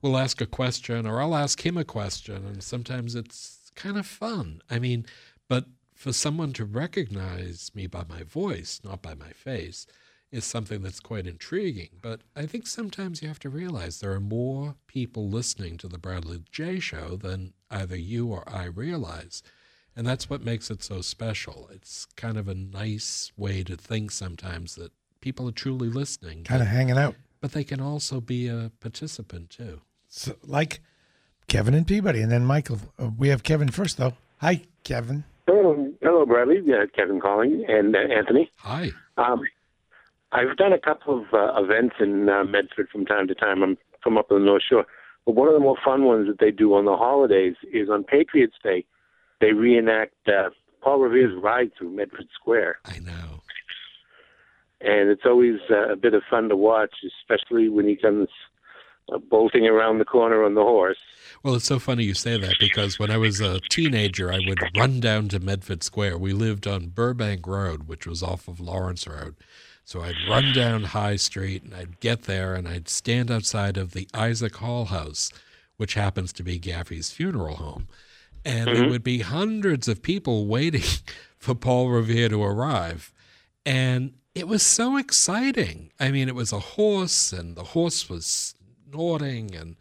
we'll 0.00 0.16
ask 0.16 0.40
a 0.40 0.46
question, 0.46 1.06
or 1.06 1.20
I'll 1.20 1.36
ask 1.36 1.64
him 1.64 1.76
a 1.76 1.84
question, 1.84 2.36
and 2.46 2.62
sometimes 2.62 3.14
it's 3.14 3.70
kind 3.74 3.98
of 3.98 4.06
fun. 4.06 4.62
I 4.70 4.78
mean, 4.78 5.06
but 5.48 5.66
for 5.94 6.12
someone 6.12 6.52
to 6.52 6.64
recognize 6.64 7.70
me 7.74 7.86
by 7.86 8.04
my 8.08 8.22
voice, 8.22 8.80
not 8.84 9.00
by 9.00 9.14
my 9.14 9.30
face, 9.30 9.86
is 10.30 10.44
something 10.44 10.82
that's 10.82 11.00
quite 11.00 11.26
intriguing. 11.26 11.90
But 12.02 12.20
I 12.34 12.46
think 12.46 12.66
sometimes 12.66 13.22
you 13.22 13.28
have 13.28 13.38
to 13.40 13.48
realize 13.48 14.00
there 14.00 14.12
are 14.12 14.20
more 14.20 14.74
people 14.86 15.28
listening 15.28 15.76
to 15.78 15.88
the 15.88 15.98
Bradley 15.98 16.42
Jay 16.50 16.80
Show 16.80 17.16
than 17.16 17.52
either 17.70 17.96
you 17.96 18.28
or 18.28 18.48
I 18.48 18.64
realize. 18.64 19.42
And 19.96 20.06
that's 20.06 20.28
what 20.28 20.44
makes 20.44 20.70
it 20.70 20.82
so 20.82 21.00
special. 21.02 21.68
It's 21.72 22.06
kind 22.16 22.36
of 22.36 22.48
a 22.48 22.54
nice 22.54 23.32
way 23.36 23.62
to 23.62 23.76
think 23.76 24.10
sometimes 24.10 24.74
that 24.74 24.92
people 25.20 25.48
are 25.48 25.52
truly 25.52 25.88
listening. 25.88 26.44
Kind 26.44 26.62
of 26.62 26.68
hanging 26.68 26.98
out. 26.98 27.14
But 27.40 27.52
they 27.52 27.64
can 27.64 27.80
also 27.80 28.20
be 28.20 28.48
a 28.48 28.72
participant 28.80 29.50
too. 29.50 29.82
So, 30.08 30.34
like 30.42 30.80
Kevin 31.46 31.74
and 31.74 31.86
Peabody, 31.86 32.20
and 32.20 32.32
then 32.32 32.44
Michael. 32.44 32.78
Uh, 32.98 33.10
we 33.16 33.28
have 33.28 33.42
Kevin 33.42 33.68
first, 33.68 33.98
though. 33.98 34.14
Hi, 34.38 34.62
Kevin. 34.82 35.24
Hello, 35.46 35.92
hello, 36.02 36.24
Bradley. 36.26 36.60
Yeah, 36.64 36.84
Kevin 36.94 37.20
calling, 37.20 37.64
and 37.68 37.94
uh, 37.94 37.98
Anthony. 37.98 38.50
Hi. 38.56 38.90
Um, 39.18 39.42
I've 40.34 40.56
done 40.56 40.72
a 40.72 40.78
couple 40.78 41.20
of 41.20 41.32
uh, 41.32 41.62
events 41.62 41.94
in 42.00 42.28
uh, 42.28 42.42
Medford 42.42 42.88
from 42.90 43.06
time 43.06 43.28
to 43.28 43.34
time. 43.36 43.62
I'm 43.62 43.78
from 44.02 44.18
up 44.18 44.32
on 44.32 44.40
the 44.40 44.44
North 44.44 44.64
Shore, 44.68 44.84
but 45.24 45.36
one 45.36 45.46
of 45.46 45.54
the 45.54 45.60
more 45.60 45.76
fun 45.82 46.04
ones 46.04 46.26
that 46.26 46.40
they 46.40 46.50
do 46.50 46.74
on 46.74 46.84
the 46.84 46.96
holidays 46.96 47.54
is 47.72 47.88
on 47.88 48.02
Patriots 48.02 48.56
Day. 48.62 48.84
They 49.40 49.52
reenact 49.52 50.14
uh, 50.26 50.50
Paul 50.82 50.98
Revere's 50.98 51.40
ride 51.40 51.70
through 51.78 51.90
Medford 51.90 52.26
Square. 52.34 52.78
I 52.84 52.98
know. 52.98 53.42
And 54.80 55.08
it's 55.08 55.22
always 55.24 55.60
uh, 55.70 55.92
a 55.92 55.96
bit 55.96 56.14
of 56.14 56.22
fun 56.28 56.48
to 56.48 56.56
watch, 56.56 56.94
especially 57.20 57.68
when 57.68 57.86
he 57.86 57.96
comes 57.96 58.28
uh, 59.12 59.18
bolting 59.18 59.66
around 59.66 59.98
the 59.98 60.04
corner 60.04 60.44
on 60.44 60.54
the 60.54 60.62
horse. 60.62 60.98
Well, 61.42 61.54
it's 61.54 61.64
so 61.64 61.78
funny 61.78 62.04
you 62.04 62.14
say 62.14 62.38
that 62.38 62.56
because 62.58 62.98
when 62.98 63.10
I 63.10 63.18
was 63.18 63.40
a 63.40 63.60
teenager, 63.70 64.32
I 64.32 64.40
would 64.46 64.58
run 64.76 64.98
down 64.98 65.28
to 65.28 65.38
Medford 65.38 65.82
Square. 65.82 66.18
We 66.18 66.32
lived 66.32 66.66
on 66.66 66.88
Burbank 66.88 67.46
Road, 67.46 67.86
which 67.86 68.06
was 68.06 68.22
off 68.22 68.48
of 68.48 68.60
Lawrence 68.60 69.06
Road. 69.06 69.36
So 69.84 70.00
I'd 70.02 70.16
run 70.28 70.52
down 70.54 70.84
High 70.84 71.16
Street 71.16 71.62
and 71.62 71.74
I'd 71.74 72.00
get 72.00 72.22
there 72.22 72.54
and 72.54 72.66
I'd 72.66 72.88
stand 72.88 73.30
outside 73.30 73.76
of 73.76 73.92
the 73.92 74.08
Isaac 74.14 74.56
Hall 74.56 74.86
House, 74.86 75.30
which 75.76 75.94
happens 75.94 76.32
to 76.34 76.42
be 76.42 76.58
Gaffey's 76.58 77.10
funeral 77.10 77.56
home. 77.56 77.88
And 78.46 78.66
there 78.68 78.84
Mhm. 78.84 78.90
would 78.90 79.04
be 79.04 79.20
hundreds 79.20 79.86
of 79.88 80.02
people 80.02 80.46
waiting 80.56 80.84
for 81.38 81.54
Paul 81.54 81.90
Revere 81.90 82.28
to 82.30 82.42
arrive. 82.42 83.12
And 83.66 84.14
it 84.34 84.48
was 84.48 84.62
so 84.62 84.96
exciting. 84.96 85.90
I 86.00 86.10
mean, 86.10 86.28
it 86.28 86.34
was 86.34 86.52
a 86.52 86.58
horse, 86.58 87.32
and 87.32 87.54
the 87.56 87.64
horse 87.64 88.08
was 88.08 88.54
snorting, 88.90 89.54
and 89.54 89.76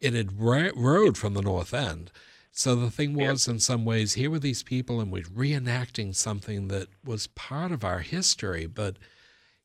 it 0.00 0.14
had 0.14 0.40
ra- 0.40 0.70
rode 0.74 1.18
from 1.18 1.34
the 1.34 1.42
north 1.42 1.74
end. 1.74 2.10
So 2.52 2.74
the 2.74 2.90
thing 2.90 3.14
was, 3.14 3.46
in 3.46 3.60
some 3.60 3.84
ways, 3.84 4.14
here 4.14 4.30
were 4.30 4.38
these 4.38 4.62
people, 4.62 5.00
and 5.00 5.12
we're 5.12 5.22
reenacting 5.24 6.14
something 6.16 6.68
that 6.68 6.88
was 7.04 7.26
part 7.28 7.72
of 7.72 7.84
our 7.84 8.00
history. 8.00 8.66
But, 8.66 8.96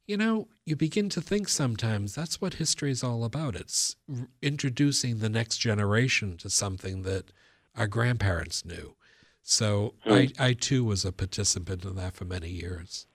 you 0.08 0.18
know, 0.18 0.48
you 0.66 0.76
begin 0.76 1.10
to 1.10 1.22
think 1.22 1.50
sometimes 1.50 2.14
that's 2.14 2.40
what 2.40 2.56
history 2.56 2.92
is 2.92 3.04
all 3.04 3.24
about. 3.24 3.56
It's 3.56 3.96
introducing 4.42 5.20
the 5.20 5.30
next 5.30 5.58
generation 5.58 6.38
to 6.38 6.50
something 6.50 7.02
that 7.04 7.32
our 7.76 7.88
grandparents 7.88 8.64
knew. 8.66 8.96
So 9.42 9.94
I, 10.06 10.30
I 10.40 10.54
too 10.54 10.84
was 10.84 11.06
a 11.06 11.12
participant 11.12 11.86
in 11.86 11.96
that 11.96 12.16
for 12.16 12.26
many 12.26 12.50
years. 12.50 13.06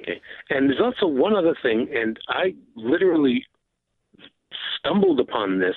Okay. 0.00 0.20
And 0.48 0.70
there's 0.70 0.80
also 0.80 1.06
one 1.06 1.34
other 1.34 1.56
thing, 1.62 1.88
and 1.94 2.18
I 2.28 2.54
literally 2.74 3.44
stumbled 4.78 5.20
upon 5.20 5.58
this. 5.58 5.74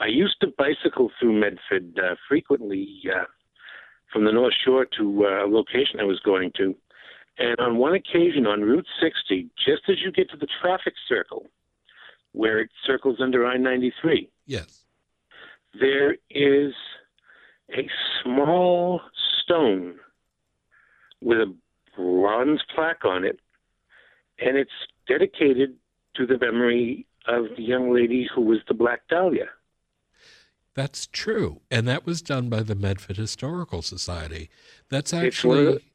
I 0.00 0.06
used 0.06 0.36
to 0.40 0.48
bicycle 0.58 1.10
through 1.18 1.40
Medford 1.40 1.98
uh, 1.98 2.16
frequently 2.28 2.88
uh, 3.14 3.24
from 4.12 4.24
the 4.24 4.32
North 4.32 4.54
Shore 4.64 4.86
to 4.98 5.24
uh, 5.24 5.46
a 5.46 5.48
location 5.48 6.00
I 6.00 6.04
was 6.04 6.20
going 6.20 6.50
to. 6.58 6.74
And 7.38 7.58
on 7.58 7.76
one 7.78 7.94
occasion 7.94 8.46
on 8.46 8.60
Route 8.62 8.86
60, 9.00 9.48
just 9.64 9.82
as 9.88 9.96
you 10.02 10.12
get 10.12 10.30
to 10.30 10.36
the 10.36 10.46
traffic 10.60 10.94
circle, 11.08 11.46
where 12.32 12.60
it 12.60 12.70
circles 12.86 13.18
under 13.20 13.46
I 13.46 13.56
93, 13.56 14.28
Yes. 14.46 14.84
there 15.78 16.16
is 16.30 16.72
a 17.70 17.88
small 18.22 19.00
stone 19.42 19.96
with 21.20 21.38
a 21.38 21.54
bronze 21.96 22.60
plaque 22.74 23.04
on 23.04 23.24
it, 23.24 23.40
and 24.38 24.56
it's 24.56 24.70
dedicated 25.08 25.74
to 26.16 26.26
the 26.26 26.38
memory 26.38 27.06
of 27.26 27.46
the 27.56 27.62
young 27.62 27.92
lady 27.94 28.28
who 28.34 28.42
was 28.42 28.58
the 28.68 28.74
Black 28.74 29.06
Dahlia. 29.08 29.48
That's 30.74 31.06
true. 31.06 31.60
And 31.70 31.86
that 31.86 32.06
was 32.06 32.22
done 32.22 32.48
by 32.48 32.62
the 32.62 32.74
Medford 32.74 33.16
Historical 33.18 33.82
Society. 33.82 34.48
That's 34.88 35.12
It's 35.12 35.44
one 35.44 35.58
of 35.58 35.66
actually, 35.68 35.91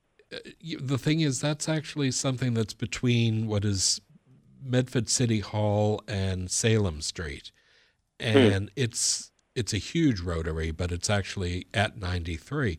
the 0.82 0.98
thing 0.98 1.22
is, 1.22 1.40
that's 1.40 1.70
actually 1.70 2.12
something 2.12 2.54
that's 2.54 2.74
between 2.74 3.48
what 3.48 3.64
is 3.64 4.02
Medford 4.64 5.10
City 5.10 5.40
Hall 5.40 6.02
and 6.08 6.52
Salem 6.52 7.02
Street. 7.02 7.52
Hmm. 8.22 8.38
And 8.38 8.72
it's 8.76 9.32
it's 9.56 9.74
a 9.74 9.78
huge 9.78 10.20
rotary, 10.20 10.72
but 10.72 10.92
it's 10.92 11.10
actually 11.10 11.68
at 11.74 11.98
93. 11.98 12.78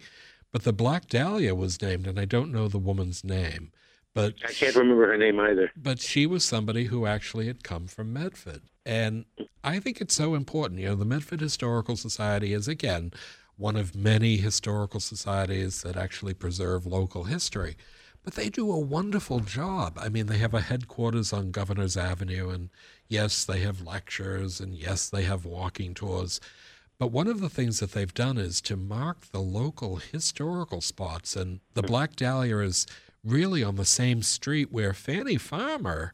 But 0.53 0.63
the 0.63 0.73
Black 0.73 1.09
Dahlia 1.09 1.55
was 1.55 1.83
named, 1.83 2.07
and 2.07 2.19
I 2.19 2.25
don't 2.25 2.53
know 2.53 2.69
the 2.69 2.79
woman's 2.79 3.25
name, 3.25 3.73
but 4.15 4.35
I 4.47 4.53
can't 4.53 4.77
remember 4.77 5.07
her 5.09 5.17
name 5.19 5.39
either. 5.41 5.71
but 5.77 6.01
she 6.01 6.27
was 6.27 6.45
somebody 6.45 6.85
who 6.85 7.05
actually 7.07 7.47
had 7.47 7.63
come 7.65 7.87
from 7.87 8.13
Medford. 8.13 8.63
And 8.87 9.27
I 9.63 9.81
think 9.81 10.01
it's 10.01 10.15
so 10.15 10.35
important. 10.35 10.81
You 10.81 10.89
know, 10.89 10.95
the 10.95 11.05
Medford 11.05 11.41
Historical 11.41 11.97
Society 11.97 12.55
is, 12.55 12.69
again, 12.69 13.13
one 13.59 13.77
of 13.77 13.95
many 13.95 14.37
historical 14.39 15.01
societies 15.01 15.83
that 15.83 15.97
actually 15.97 16.33
preserve 16.33 16.87
local 16.87 17.25
history. 17.25 17.77
But 18.25 18.35
they 18.35 18.49
do 18.49 18.71
a 18.71 18.79
wonderful 18.79 19.41
job. 19.41 19.99
I 20.01 20.09
mean, 20.09 20.27
they 20.27 20.39
have 20.39 20.55
a 20.55 20.61
headquarters 20.61 21.33
on 21.33 21.51
Governor's 21.51 21.97
Avenue, 21.97 22.51
and 22.51 22.71
yes, 23.09 23.45
they 23.45 23.61
have 23.61 23.87
lectures, 23.87 24.61
and 24.61 24.75
yes, 24.75 25.11
they 25.11 25.25
have 25.25 25.45
walking 25.45 25.95
tours. 25.95 26.41
But 26.99 27.13
one 27.13 27.29
of 27.29 27.41
the 27.41 27.49
things 27.49 27.81
that 27.81 27.93
they've 27.93 28.13
done 28.15 28.39
is 28.39 28.61
to 28.63 28.77
mark 28.77 29.27
the 29.27 29.41
local 29.41 29.97
historical 29.97 30.81
spots. 30.81 31.37
And 31.37 31.61
the 31.75 31.83
Black 31.83 32.17
Dahlia 32.17 32.59
is 32.59 32.87
really 33.25 33.63
on 33.63 33.77
the 33.77 33.85
same 33.85 34.23
street 34.23 34.73
where 34.73 34.93
Fanny 34.93 35.37
Farmer 35.37 36.13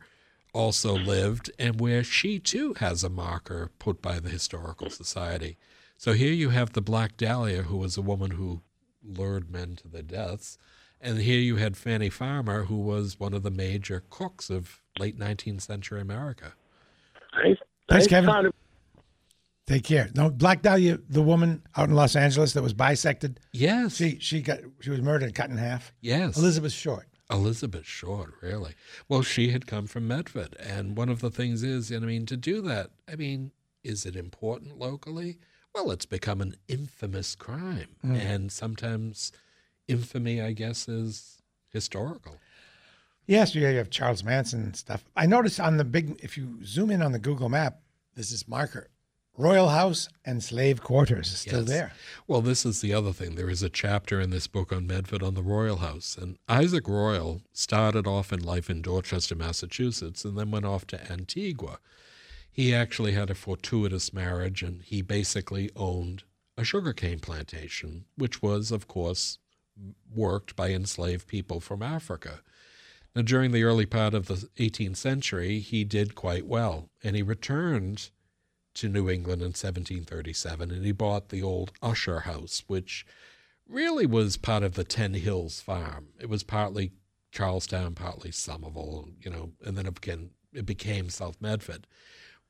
also 0.52 0.94
lived 0.94 1.50
and 1.58 1.80
where 1.80 2.04
she 2.04 2.38
too 2.38 2.74
has 2.74 3.02
a 3.02 3.10
marker 3.10 3.70
put 3.78 4.00
by 4.00 4.20
the 4.20 4.28
Historical 4.28 4.88
Society. 4.88 5.56
So 6.04 6.12
here 6.12 6.34
you 6.34 6.50
have 6.50 6.74
the 6.74 6.82
Black 6.82 7.16
Dahlia, 7.16 7.62
who 7.62 7.78
was 7.78 7.96
a 7.96 8.02
woman 8.02 8.32
who 8.32 8.60
lured 9.02 9.50
men 9.50 9.74
to 9.76 9.88
their 9.88 10.02
deaths. 10.02 10.58
And 11.00 11.16
here 11.20 11.38
you 11.40 11.56
had 11.56 11.78
Fanny 11.78 12.10
Farmer, 12.10 12.64
who 12.64 12.76
was 12.76 13.18
one 13.18 13.32
of 13.32 13.42
the 13.42 13.50
major 13.50 14.02
cooks 14.10 14.50
of 14.50 14.82
late 14.98 15.18
19th 15.18 15.62
century 15.62 16.02
America. 16.02 16.52
I, 17.32 17.56
Thanks, 17.88 18.06
Kevin. 18.06 18.28
thought 18.28 18.44
it- 18.44 18.54
Take 19.66 19.84
care. 19.84 20.10
No, 20.14 20.28
Black 20.28 20.60
Dahlia, 20.60 20.98
the 21.08 21.22
woman 21.22 21.62
out 21.74 21.88
in 21.88 21.94
Los 21.94 22.16
Angeles 22.16 22.52
that 22.52 22.62
was 22.62 22.74
bisected. 22.74 23.40
Yes. 23.54 23.96
She 23.96 24.18
she 24.18 24.42
got 24.42 24.58
she 24.82 24.90
was 24.90 25.00
murdered 25.00 25.24
and 25.24 25.34
cut 25.34 25.48
in 25.48 25.56
half. 25.56 25.90
Yes. 26.02 26.36
Elizabeth 26.36 26.74
Short. 26.74 27.08
Elizabeth 27.30 27.86
Short, 27.86 28.34
really. 28.42 28.74
Well, 29.08 29.22
she 29.22 29.52
had 29.52 29.66
come 29.66 29.86
from 29.86 30.06
Medford. 30.06 30.54
And 30.60 30.98
one 30.98 31.08
of 31.08 31.20
the 31.22 31.30
things 31.30 31.62
is, 31.62 31.90
and 31.90 32.04
I 32.04 32.08
mean, 32.08 32.26
to 32.26 32.36
do 32.36 32.60
that, 32.60 32.90
I 33.10 33.16
mean, 33.16 33.52
is 33.82 34.04
it 34.04 34.16
important 34.16 34.78
locally? 34.78 35.38
Well, 35.74 35.90
it's 35.90 36.06
become 36.06 36.40
an 36.40 36.56
infamous 36.68 37.34
crime. 37.34 37.96
Mm. 38.04 38.16
And 38.20 38.52
sometimes 38.52 39.32
infamy, 39.88 40.40
I 40.40 40.52
guess, 40.52 40.88
is 40.88 41.38
historical. 41.72 42.36
Yes, 43.26 43.54
you 43.54 43.64
have 43.64 43.90
Charles 43.90 44.22
Manson 44.22 44.74
stuff. 44.74 45.04
I 45.16 45.26
noticed 45.26 45.58
on 45.58 45.78
the 45.78 45.84
big, 45.84 46.18
if 46.22 46.36
you 46.36 46.64
zoom 46.64 46.90
in 46.90 47.02
on 47.02 47.12
the 47.12 47.18
Google 47.18 47.48
map, 47.48 47.80
this 48.14 48.30
is 48.30 48.46
marker 48.46 48.88
Royall 49.36 49.70
House 49.70 50.08
and 50.24 50.44
Slave 50.44 50.80
Quarters 50.80 51.32
is 51.32 51.40
still 51.40 51.60
Yes. 51.60 51.68
there. 51.68 51.92
Well, 52.28 52.40
this 52.40 52.64
is 52.64 52.80
the 52.80 52.94
other 52.94 53.12
thing. 53.12 53.34
There 53.34 53.50
is 53.50 53.64
a 53.64 53.68
chapter 53.68 54.20
in 54.20 54.30
this 54.30 54.46
book 54.46 54.72
on 54.72 54.86
Medford 54.86 55.24
on 55.24 55.34
the 55.34 55.42
Royall 55.42 55.78
House. 55.78 56.16
And 56.16 56.38
Isaac 56.48 56.86
Royall 56.86 57.42
started 57.52 58.06
off 58.06 58.32
in 58.32 58.40
life 58.40 58.70
in 58.70 58.80
Dorchester, 58.80 59.34
Massachusetts, 59.34 60.24
and 60.24 60.38
then 60.38 60.52
went 60.52 60.66
off 60.66 60.86
to 60.88 61.10
Antigua. 61.12 61.78
He 62.54 62.72
actually 62.72 63.12
had 63.12 63.30
a 63.30 63.34
fortuitous 63.34 64.12
marriage, 64.12 64.62
and 64.62 64.80
he 64.82 65.02
basically 65.02 65.72
owned 65.74 66.22
a 66.56 66.62
sugarcane 66.62 67.18
plantation, 67.18 68.04
which 68.16 68.40
was, 68.42 68.70
of 68.70 68.86
course, 68.86 69.38
worked 70.14 70.54
by 70.54 70.70
enslaved 70.70 71.26
people 71.26 71.58
from 71.58 71.82
Africa. 71.82 72.42
Now, 73.16 73.22
during 73.22 73.50
the 73.50 73.64
early 73.64 73.86
part 73.86 74.14
of 74.14 74.28
the 74.28 74.48
18th 74.56 74.96
century, 74.96 75.58
he 75.58 75.82
did 75.82 76.14
quite 76.14 76.46
well, 76.46 76.90
and 77.02 77.16
he 77.16 77.22
returned 77.22 78.10
to 78.74 78.88
New 78.88 79.10
England 79.10 79.42
in 79.42 79.48
1737, 79.48 80.70
and 80.70 80.84
he 80.84 80.92
bought 80.92 81.30
the 81.30 81.42
old 81.42 81.72
Usher 81.82 82.20
House, 82.20 82.62
which 82.68 83.04
really 83.68 84.06
was 84.06 84.36
part 84.36 84.62
of 84.62 84.74
the 84.74 84.84
Ten 84.84 85.14
Hills 85.14 85.60
farm. 85.60 86.10
It 86.20 86.28
was 86.28 86.44
partly 86.44 86.92
Charlestown, 87.32 87.96
partly 87.96 88.30
Somerville, 88.30 89.08
you 89.20 89.30
know, 89.32 89.50
and 89.64 89.76
then 89.76 89.86
became, 89.86 90.30
it 90.52 90.66
became 90.66 91.10
South 91.10 91.40
Medford. 91.40 91.88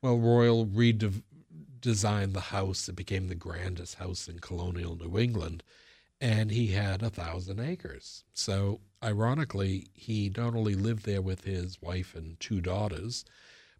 Well, 0.05 0.19
Royall 0.19 0.67
redesigned 0.67 2.33
the 2.33 2.51
house. 2.51 2.87
It 2.87 2.95
became 2.95 3.27
the 3.27 3.33
grandest 3.33 3.95
house 3.95 4.27
in 4.27 4.37
colonial 4.37 4.95
New 4.95 5.17
England, 5.17 5.63
and 6.21 6.51
he 6.51 6.67
had 6.67 7.01
a 7.01 7.09
thousand 7.09 7.59
acres. 7.59 8.23
So, 8.31 8.81
ironically, 9.01 9.87
he 9.95 10.31
not 10.37 10.53
only 10.53 10.75
lived 10.75 11.07
there 11.07 11.23
with 11.23 11.45
his 11.45 11.81
wife 11.81 12.13
and 12.13 12.39
two 12.39 12.61
daughters, 12.61 13.25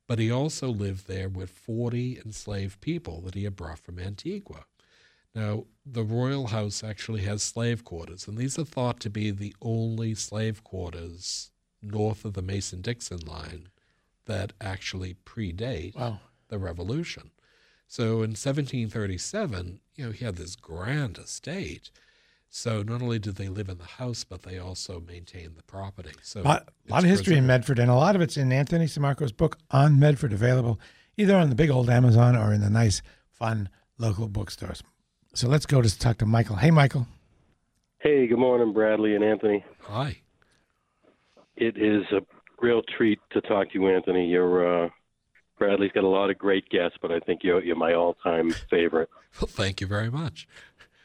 but 0.08 0.18
he 0.18 0.32
also 0.32 0.70
lived 0.70 1.08
there 1.08 1.30
with 1.30 1.52
40 1.52 2.20
enslaved 2.26 2.82
people 2.82 3.22
that 3.22 3.36
he 3.36 3.44
had 3.44 3.56
brought 3.56 3.78
from 3.78 4.00
Antigua. 4.00 4.66
Now, 5.36 5.66
the 5.86 6.04
Royall 6.04 6.48
House 6.48 6.84
actually 6.84 7.22
has 7.22 7.44
slave 7.44 7.84
quarters, 7.84 8.28
and 8.28 8.36
these 8.36 8.58
are 8.58 8.66
thought 8.66 9.00
to 9.02 9.12
be 9.12 9.30
the 9.30 9.56
only 9.62 10.16
slave 10.16 10.64
quarters 10.64 11.52
north 11.84 12.26
of 12.26 12.34
the 12.34 12.42
Mason 12.42 12.82
Dixon 12.82 13.20
line 13.20 13.70
that 14.26 14.54
actually 14.62 15.16
predate 15.26 15.96
Wow. 15.96 16.20
the 16.50 16.58
revolution. 16.60 17.32
So 17.88 18.24
in 18.24 18.32
1737, 18.36 19.80
you 19.96 20.06
know, 20.06 20.12
he 20.12 20.26
had 20.26 20.36
this 20.36 20.56
grand 20.56 21.18
estate. 21.18 21.92
So 22.50 22.82
not 22.84 23.02
only 23.02 23.20
did 23.20 23.36
they 23.36 23.50
live 23.50 23.70
in 23.70 23.78
the 23.78 23.84
house, 23.84 24.24
but 24.24 24.44
they 24.44 24.58
also 24.58 25.00
maintained 25.00 25.56
the 25.56 25.64
property. 25.64 26.14
So 26.22 26.42
A 26.42 26.44
lot, 26.44 26.70
it's 26.84 26.92
lot 26.92 27.04
of 27.04 27.10
history 27.10 27.38
in. 27.38 27.46
Medford, 27.46 27.80
and 27.80 27.92
a 27.92 27.96
lot 27.96 28.16
of 28.16 28.22
it's 28.22 28.38
in 28.38 28.52
Anthony 28.52 28.86
Sammarco's 28.86 29.32
book 29.34 29.58
on 29.72 30.00
Medford, 30.00 30.34
available 30.34 30.80
either 31.18 31.36
on 31.36 31.50
the 31.50 31.56
big 31.56 31.70
old 31.70 31.90
Amazon 31.90 32.36
or 32.36 32.54
in 32.54 32.62
the 32.62 32.70
nice, 32.70 33.02
fun 33.30 33.70
local 33.98 34.28
bookstores. 34.28 34.82
So 35.34 35.48
let's 35.50 35.66
go 35.66 35.82
to 35.82 36.00
talk 36.00 36.18
to 36.20 36.26
Michael. 36.26 36.56
Hey, 36.56 36.72
Michael. 36.72 37.08
Hey, 38.00 38.26
good 38.28 38.40
morning, 38.40 38.72
Bradley 38.74 39.16
and 39.16 39.24
Anthony. 39.24 39.66
Hi. 39.82 40.20
It 41.58 41.78
is 41.78 42.04
a 42.12 42.22
real 42.62 42.82
treat 42.98 43.20
to 43.32 43.42
talk 43.42 43.72
to 43.72 43.80
you, 43.80 43.88
Anthony. 43.88 44.28
You're 44.28 44.86
uh, 44.86 44.90
Bradley's 45.58 45.92
got 45.92 46.04
a 46.04 46.08
lot 46.08 46.30
of 46.30 46.38
great 46.38 46.70
guests, 46.70 46.98
but 47.02 47.12
I 47.12 47.20
think 47.20 47.42
you're 47.44 47.64
you're 47.64 47.76
my 47.76 47.94
all-time 47.94 48.52
favorite. 48.70 49.10
Well, 49.40 49.48
thank 49.48 49.82
you 49.82 49.88
very 49.88 50.10
much. 50.10 50.48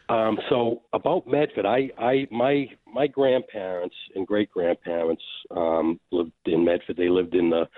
Um, 0.09 0.39
so 0.49 0.83
about 0.93 1.27
Medford, 1.29 1.67
I, 1.67 1.91
I 1.97 2.27
my 2.33 2.67
my 2.93 3.07
grandparents 3.07 3.95
and 4.17 4.27
great 4.27 4.51
grandparents 4.51 5.23
um, 5.57 6.01
lived 6.11 6.33
in 6.47 6.65
Medford. 6.65 6.97
They 6.97 7.09
lived 7.09 7.35
in 7.35 7.51
the 7.51 7.69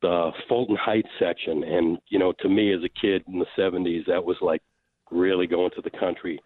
the 0.00 0.30
Fulton 0.48 0.76
Heights 0.76 1.08
section, 1.18 1.64
and 1.64 1.98
you 2.08 2.18
know, 2.18 2.32
to 2.40 2.48
me 2.48 2.72
as 2.72 2.80
a 2.84 3.00
kid 3.00 3.22
in 3.28 3.38
the 3.38 3.46
'70s, 3.58 4.06
that 4.06 4.24
was 4.24 4.36
like 4.40 4.62
really 5.10 5.46
going 5.46 5.70
to 5.74 5.82
the 5.82 5.90
country. 5.90 6.40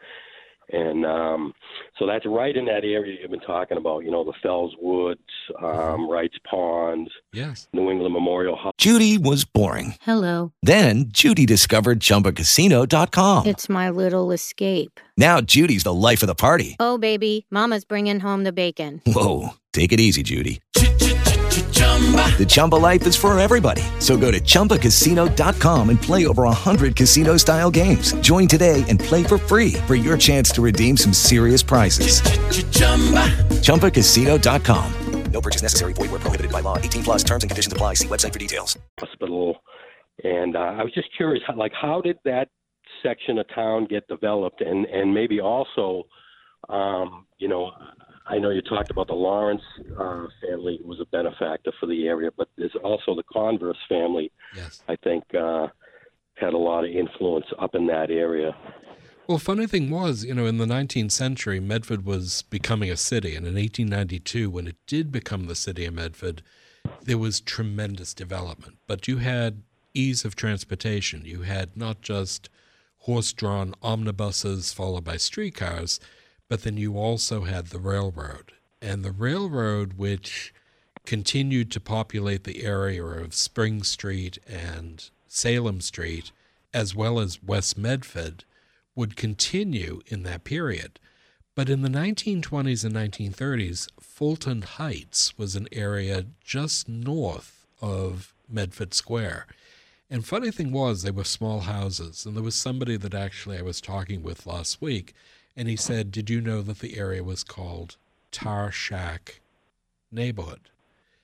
And 0.73 1.05
um, 1.05 1.53
so 1.99 2.07
that's 2.07 2.25
right 2.27 2.57
in 2.57 2.65
that 2.67 2.85
area 2.85 3.19
you've 3.21 3.31
been 3.31 3.41
talking 3.41 3.77
about. 3.77 4.01
You 4.05 4.11
know, 4.11 4.25
the 4.25 4.33
Fells 4.43 4.75
Woods, 4.81 5.21
um, 5.63 6.11
Wrights 6.11 6.37
Pond, 6.49 7.11
yes, 7.33 7.69
New 7.73 7.91
England 7.91 8.13
Memorial 8.13 8.57
Hall. 8.57 8.73
Judy 8.79 9.19
was 9.19 9.45
boring. 9.45 9.95
Hello. 10.03 10.53
Then 10.63 11.07
Judy 11.09 11.47
discovered 11.47 12.01
ChumbaCasino.com. 12.01 13.47
It's 13.47 13.69
my 13.69 13.91
little 13.91 14.33
escape. 14.33 14.99
Now 15.17 15.41
Judy's 15.41 15.85
the 15.85 15.95
life 15.95 16.23
of 16.23 16.27
the 16.27 16.35
party. 16.35 16.77
Oh, 16.81 16.99
baby, 16.99 17.47
Mama's 17.51 17.85
bringing 17.85 18.21
home 18.21 18.45
the 18.45 18.53
bacon. 18.53 19.03
Whoa, 19.07 19.51
take 19.73 19.93
it 19.93 20.01
easy, 20.01 20.23
Judy. 20.23 20.61
The 22.39 22.47
Chumba 22.49 22.77
life 22.77 23.07
is 23.07 23.15
for 23.15 23.39
everybody. 23.39 23.83
So 24.01 24.17
go 24.17 24.33
to 24.33 24.41
ChumbaCasino.com 24.41 25.91
and 25.91 26.03
play 26.03 26.27
over 26.27 26.43
100 26.45 26.97
casino-style 26.97 27.71
games. 27.71 28.15
Join 28.15 28.49
today 28.49 28.85
and 28.89 28.99
play 28.99 29.23
for 29.23 29.39
free 29.39 29.75
for 29.87 29.95
your 29.95 30.19
chance 30.19 30.51
to 30.53 30.63
redeem 30.63 30.97
some 30.97 31.13
serious 31.13 31.63
prizes. 31.63 32.21
ChumbaCasino.com. 33.63 34.93
No 35.33 35.41
purchase 35.41 35.63
necessary. 35.63 35.95
Void 35.95 36.11
where 36.11 36.21
prohibited 36.21 36.53
by 36.53 36.61
law. 36.61 36.77
18 36.77 37.05
plus 37.05 37.25
terms 37.25 37.43
and 37.43 37.51
conditions 37.51 37.73
apply. 37.73 37.95
See 37.95 38.09
website 38.09 38.33
for 38.33 38.39
details. 38.39 38.77
hospital. 39.01 39.57
And 40.23 40.57
uh, 40.57 40.61
I 40.79 40.85
was 40.85 40.93
just 40.95 41.09
curious, 41.17 41.43
like, 41.57 41.73
how 41.73 42.01
did 42.03 42.19
that 42.25 42.49
section 43.03 43.39
of 43.39 43.47
town 43.55 43.87
get 43.89 44.07
developed? 44.09 44.61
And 44.61 44.85
and 44.87 45.13
maybe 45.13 45.41
also, 45.41 46.05
um, 46.69 47.27
you 47.39 47.49
know, 47.49 47.71
I 48.33 48.39
know 48.39 48.49
you 48.49 48.63
talked 48.63 48.91
about 48.91 49.09
the 49.09 49.15
Lawrence 49.15 49.61
uh, 49.99 50.27
family 50.41 50.79
who 50.81 50.89
was 50.89 51.01
a 51.01 51.05
benefactor 51.05 51.71
for 51.79 51.85
the 51.85 52.07
area, 52.07 52.31
but 52.35 52.49
there's 52.57 52.75
also 52.83 53.15
the 53.15 53.23
Converse 53.31 53.77
family. 53.91 54.33
Yes. 54.57 54.83
I 54.89 54.97
think 54.97 55.23
uh, 55.35 55.67
had 56.37 56.55
a 56.55 56.59
lot 56.59 56.85
of 56.85 56.91
influence 56.91 57.45
up 57.59 57.75
in 57.75 57.87
that 57.89 58.11
area. 58.11 58.57
Well, 59.27 59.37
funny 59.37 59.67
thing 59.67 59.91
was, 59.91 60.25
you 60.25 60.33
know, 60.33 60.47
in 60.47 60.57
the 60.57 60.65
19th 60.65 61.13
century, 61.13 61.61
Medford 61.61 62.07
was 62.07 62.41
becoming 62.49 62.91
a 62.91 62.97
city. 62.97 63.37
And 63.37 63.47
in 63.47 63.55
1892, 63.55 64.49
when 64.49 64.67
it 64.67 64.77
did 64.87 65.13
become 65.13 65.47
the 65.47 65.55
city 65.55 65.85
of 65.85 65.93
Medford, 65.93 66.43
there 67.03 67.19
was 67.19 67.39
tremendous 67.39 68.15
development. 68.15 68.79
But 68.87 69.07
you 69.07 69.19
had 69.19 69.63
ease 69.93 70.25
of 70.25 70.37
transportation. 70.37 71.27
You 71.27 71.43
had 71.43 71.77
not 71.77 72.01
just 72.01 72.49
horse 73.01 73.35
drawn 73.35 73.75
omnibuses 73.83 74.73
followed 74.73 75.05
by 75.05 75.19
streetcars, 75.19 76.01
but 76.53 76.65
then 76.65 76.77
you 76.77 76.99
also 76.99 77.45
had 77.45 77.69
the 77.69 77.79
railroad. 77.79 78.53
And 78.83 79.03
the 79.03 79.11
railroad, 79.11 79.95
which 79.95 80.53
continued 81.07 81.71
to 81.71 81.81
populate 81.81 82.45
the 82.45 82.63
area 82.63 83.03
of 83.03 83.33
Spring 83.33 83.83
Street 83.83 84.37
and 84.47 85.09
Salem 85.27 85.81
Street, 85.81 86.31
as 86.75 86.95
well 86.95 87.19
as 87.19 87.43
West 87.43 87.79
Medford, 87.79 88.45
would 88.95 89.17
continue 89.17 90.03
in 90.09 90.25
that 90.25 90.45
period. 90.45 91.01
But 91.55 91.71
in 91.71 91.81
the 91.81 91.89
1920s 91.89 92.85
and 92.85 92.95
1930s, 92.95 93.89
Fulton 93.99 94.61
Heights 94.61 95.39
was 95.39 95.57
an 95.57 95.69
area 95.73 96.27
just 96.45 96.87
north 96.87 97.65
of 97.81 98.35
Medford 98.47 98.93
Square. 98.93 99.47
And 100.11 100.27
funny 100.27 100.51
thing 100.51 100.71
was, 100.71 101.01
they 101.01 101.13
were 101.13 101.25
small 101.25 101.61
houses. 101.61 102.27
And 102.27 102.37
there 102.37 102.45
was 102.45 102.55
somebody 102.55 102.99
that 102.99 103.15
actually 103.15 103.57
I 103.57 103.63
was 103.63 103.81
talking 103.81 104.23
with 104.23 104.47
last 104.47 104.83
week, 104.83 105.15
and 105.57 105.69
he 105.69 105.77
said, 105.77 106.11
Did 106.11 106.31
you 106.31 106.41
know 106.41 106.63
that 106.63 106.79
the 106.81 106.99
area 106.99 107.23
was 107.23 107.45
called 107.45 107.97
Tar 108.31 108.71
Shack 108.73 109.41
Neighborhood? 110.11 110.61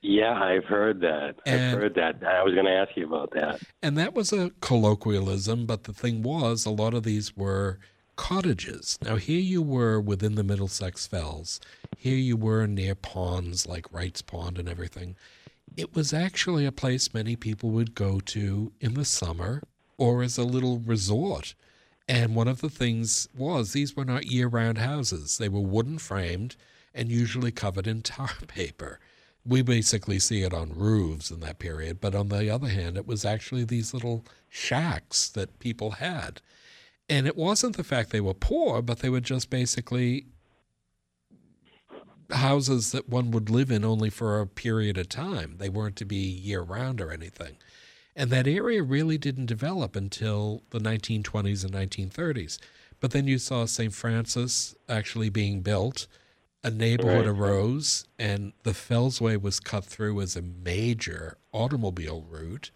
Yeah, 0.01 0.41
I've 0.41 0.65
heard 0.65 1.01
that. 1.01 1.37
And- 1.45 1.73
I've 1.73 1.79
heard 1.83 1.95
that. 1.95 2.23
I 2.25 2.43
was 2.43 2.55
going 2.55 2.67
to 2.67 2.73
ask 2.73 2.97
you 2.97 3.07
about 3.07 3.33
that. 3.33 3.61
And 3.83 3.99
that 3.99 4.15
was 4.15 4.33
a 4.33 4.53
colloquialism, 4.61 5.67
but 5.67 5.85
the 5.85 5.93
thing 5.93 6.23
was, 6.23 6.65
a 6.65 6.71
lot 6.71 6.95
of 6.95 7.03
these 7.03 7.37
were 7.37 7.79
cottages. 8.17 8.99
Now, 9.03 9.17
here 9.17 9.41
you 9.41 9.63
were 9.63 10.01
within 10.01 10.35
the 10.35 10.45
Middlesex 10.45 11.07
Fells. 11.07 11.61
Here 11.97 12.17
you 12.17 12.37
were 12.37 12.67
near 12.67 12.95
ponds 12.95 13.67
like 13.67 13.93
Wright's 13.93 14.23
Pond 14.23 14.59
and 14.59 14.69
everything. 14.69 15.17
It 15.77 15.95
was 15.95 16.13
actually 16.13 16.65
a 16.67 16.73
place 16.73 17.15
many 17.15 17.37
people 17.37 17.71
would 17.71 17.95
go 17.95 18.21
to 18.21 18.73
in 18.81 18.95
the 18.95 19.05
summer 19.05 19.63
or 19.97 20.23
as 20.23 20.39
a 20.39 20.45
little 20.45 20.79
resort. 20.79 21.55
And 22.09 22.35
one 22.35 22.49
of 22.49 22.63
the 22.63 22.71
things 22.71 23.29
was 23.37 23.73
these 23.73 23.95
were 23.95 24.05
not 24.05 24.27
year 24.27 24.49
round 24.49 24.79
houses, 24.79 25.39
they 25.39 25.49
were 25.49 25.61
wooden 25.61 25.99
framed 25.99 26.57
and 26.95 27.11
usually 27.11 27.53
covered 27.53 27.87
in 27.87 28.03
tar 28.03 28.31
paper. 28.47 28.99
We 29.45 29.63
basically 29.63 30.19
see 30.19 30.43
it 30.43 30.53
on 30.53 30.75
roofs 30.75 31.31
in 31.31 31.41
that 31.41 31.59
period, 31.59 32.01
but 32.01 32.15
on 32.15 32.29
the 32.29 32.51
other 32.51 32.69
hand, 32.69 32.97
it 32.97 33.07
was 33.07 33.25
actually 33.25 33.65
these 33.65 33.95
little 33.95 34.25
shacks 34.49 35.29
that 35.31 35.59
people 35.59 35.93
had. 35.93 36.41
And 37.09 37.27
it 37.27 37.37
wasn't 37.37 37.77
the 37.77 37.85
fact 37.85 38.11
they 38.11 38.21
were 38.21 38.35
poor, 38.35 38.83
but 38.83 38.99
they 38.99 39.09
were 39.09 39.21
just 39.21 39.49
basically 39.49 40.27
houses 42.31 42.93
that 42.93 43.09
one 43.09 43.31
would 43.31 43.49
live 43.49 43.71
in 43.71 43.85
only 43.85 44.11
for 44.11 44.41
a 44.41 44.47
period 44.47 44.99
of 44.99 45.09
time. 45.09 45.57
They 45.59 45.71
weren't 45.71 45.97
to 45.97 46.05
be 46.05 46.17
year 46.17 46.61
round 46.61 47.01
or 47.01 47.11
anything. 47.11 47.57
And 48.19 48.31
that 48.31 48.49
area 48.49 48.83
really 48.83 49.17
didn't 49.17 49.47
develop 49.47 49.95
until 49.95 50.65
the 50.71 50.81
1920s 50.81 51.65
and 51.65 51.73
1930s. 51.73 52.59
But 52.99 53.13
then 53.13 53.29
you 53.29 53.39
saw 53.39 53.65
St. 53.65 53.95
Francis 53.95 54.75
actually 54.89 55.29
being 55.31 55.61
built, 55.61 56.09
a 56.65 56.71
neighborhood 56.71 57.27
Right. 57.27 57.39
arose, 57.39 58.07
and 58.19 58.55
the 58.65 58.73
Fellsway 58.73 59.41
was 59.41 59.61
cut 59.61 59.85
through 59.85 60.21
as 60.21 60.35
a 60.35 60.43
major 60.43 61.39
automobile 61.53 62.23
route. 62.29 62.73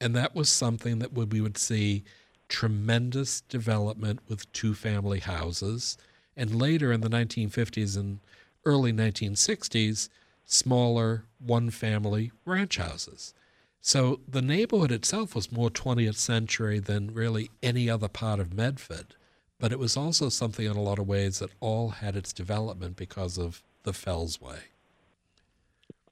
And 0.00 0.16
that 0.16 0.34
was 0.34 0.48
something 0.48 1.00
that 1.00 1.12
we 1.12 1.42
would 1.42 1.58
see 1.58 2.02
tremendous 2.48 3.42
development 3.42 4.20
with 4.26 4.50
two 4.52 4.74
family 4.74 5.20
houses, 5.20 5.98
and 6.34 6.54
later 6.58 6.92
in 6.92 7.02
the 7.02 7.10
1950s 7.10 7.94
and 7.94 8.20
early 8.64 8.92
1960s, 8.94 10.08
smaller 10.46 11.24
one 11.38 11.68
family 11.68 12.32
ranch 12.46 12.78
houses. 12.78 13.34
So 13.80 14.20
the 14.28 14.42
neighborhood 14.42 14.92
itself 14.92 15.34
was 15.34 15.52
more 15.52 15.70
20th 15.70 16.16
century 16.16 16.78
than 16.78 17.14
really 17.14 17.50
any 17.62 17.88
other 17.88 18.08
part 18.08 18.40
of 18.40 18.52
Medford, 18.52 19.14
but 19.58 19.72
it 19.72 19.78
was 19.78 19.96
also 19.96 20.28
something 20.28 20.66
in 20.66 20.76
a 20.76 20.82
lot 20.82 20.98
of 20.98 21.06
ways 21.06 21.38
that 21.38 21.50
all 21.60 21.90
had 21.90 22.16
its 22.16 22.32
development 22.32 22.96
because 22.96 23.38
of 23.38 23.62
the 23.84 23.92
Fellsway. 23.92 24.58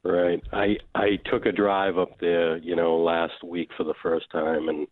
Right. 0.02 0.40
I 0.52 0.76
I 0.94 1.18
took 1.24 1.46
a 1.46 1.52
drive 1.52 1.98
up 1.98 2.20
there, 2.20 2.56
you 2.58 2.76
know, 2.76 2.96
last 2.96 3.42
week 3.42 3.70
for 3.76 3.82
the 3.82 3.94
first 4.02 4.30
time 4.30 4.68
and 4.68 4.86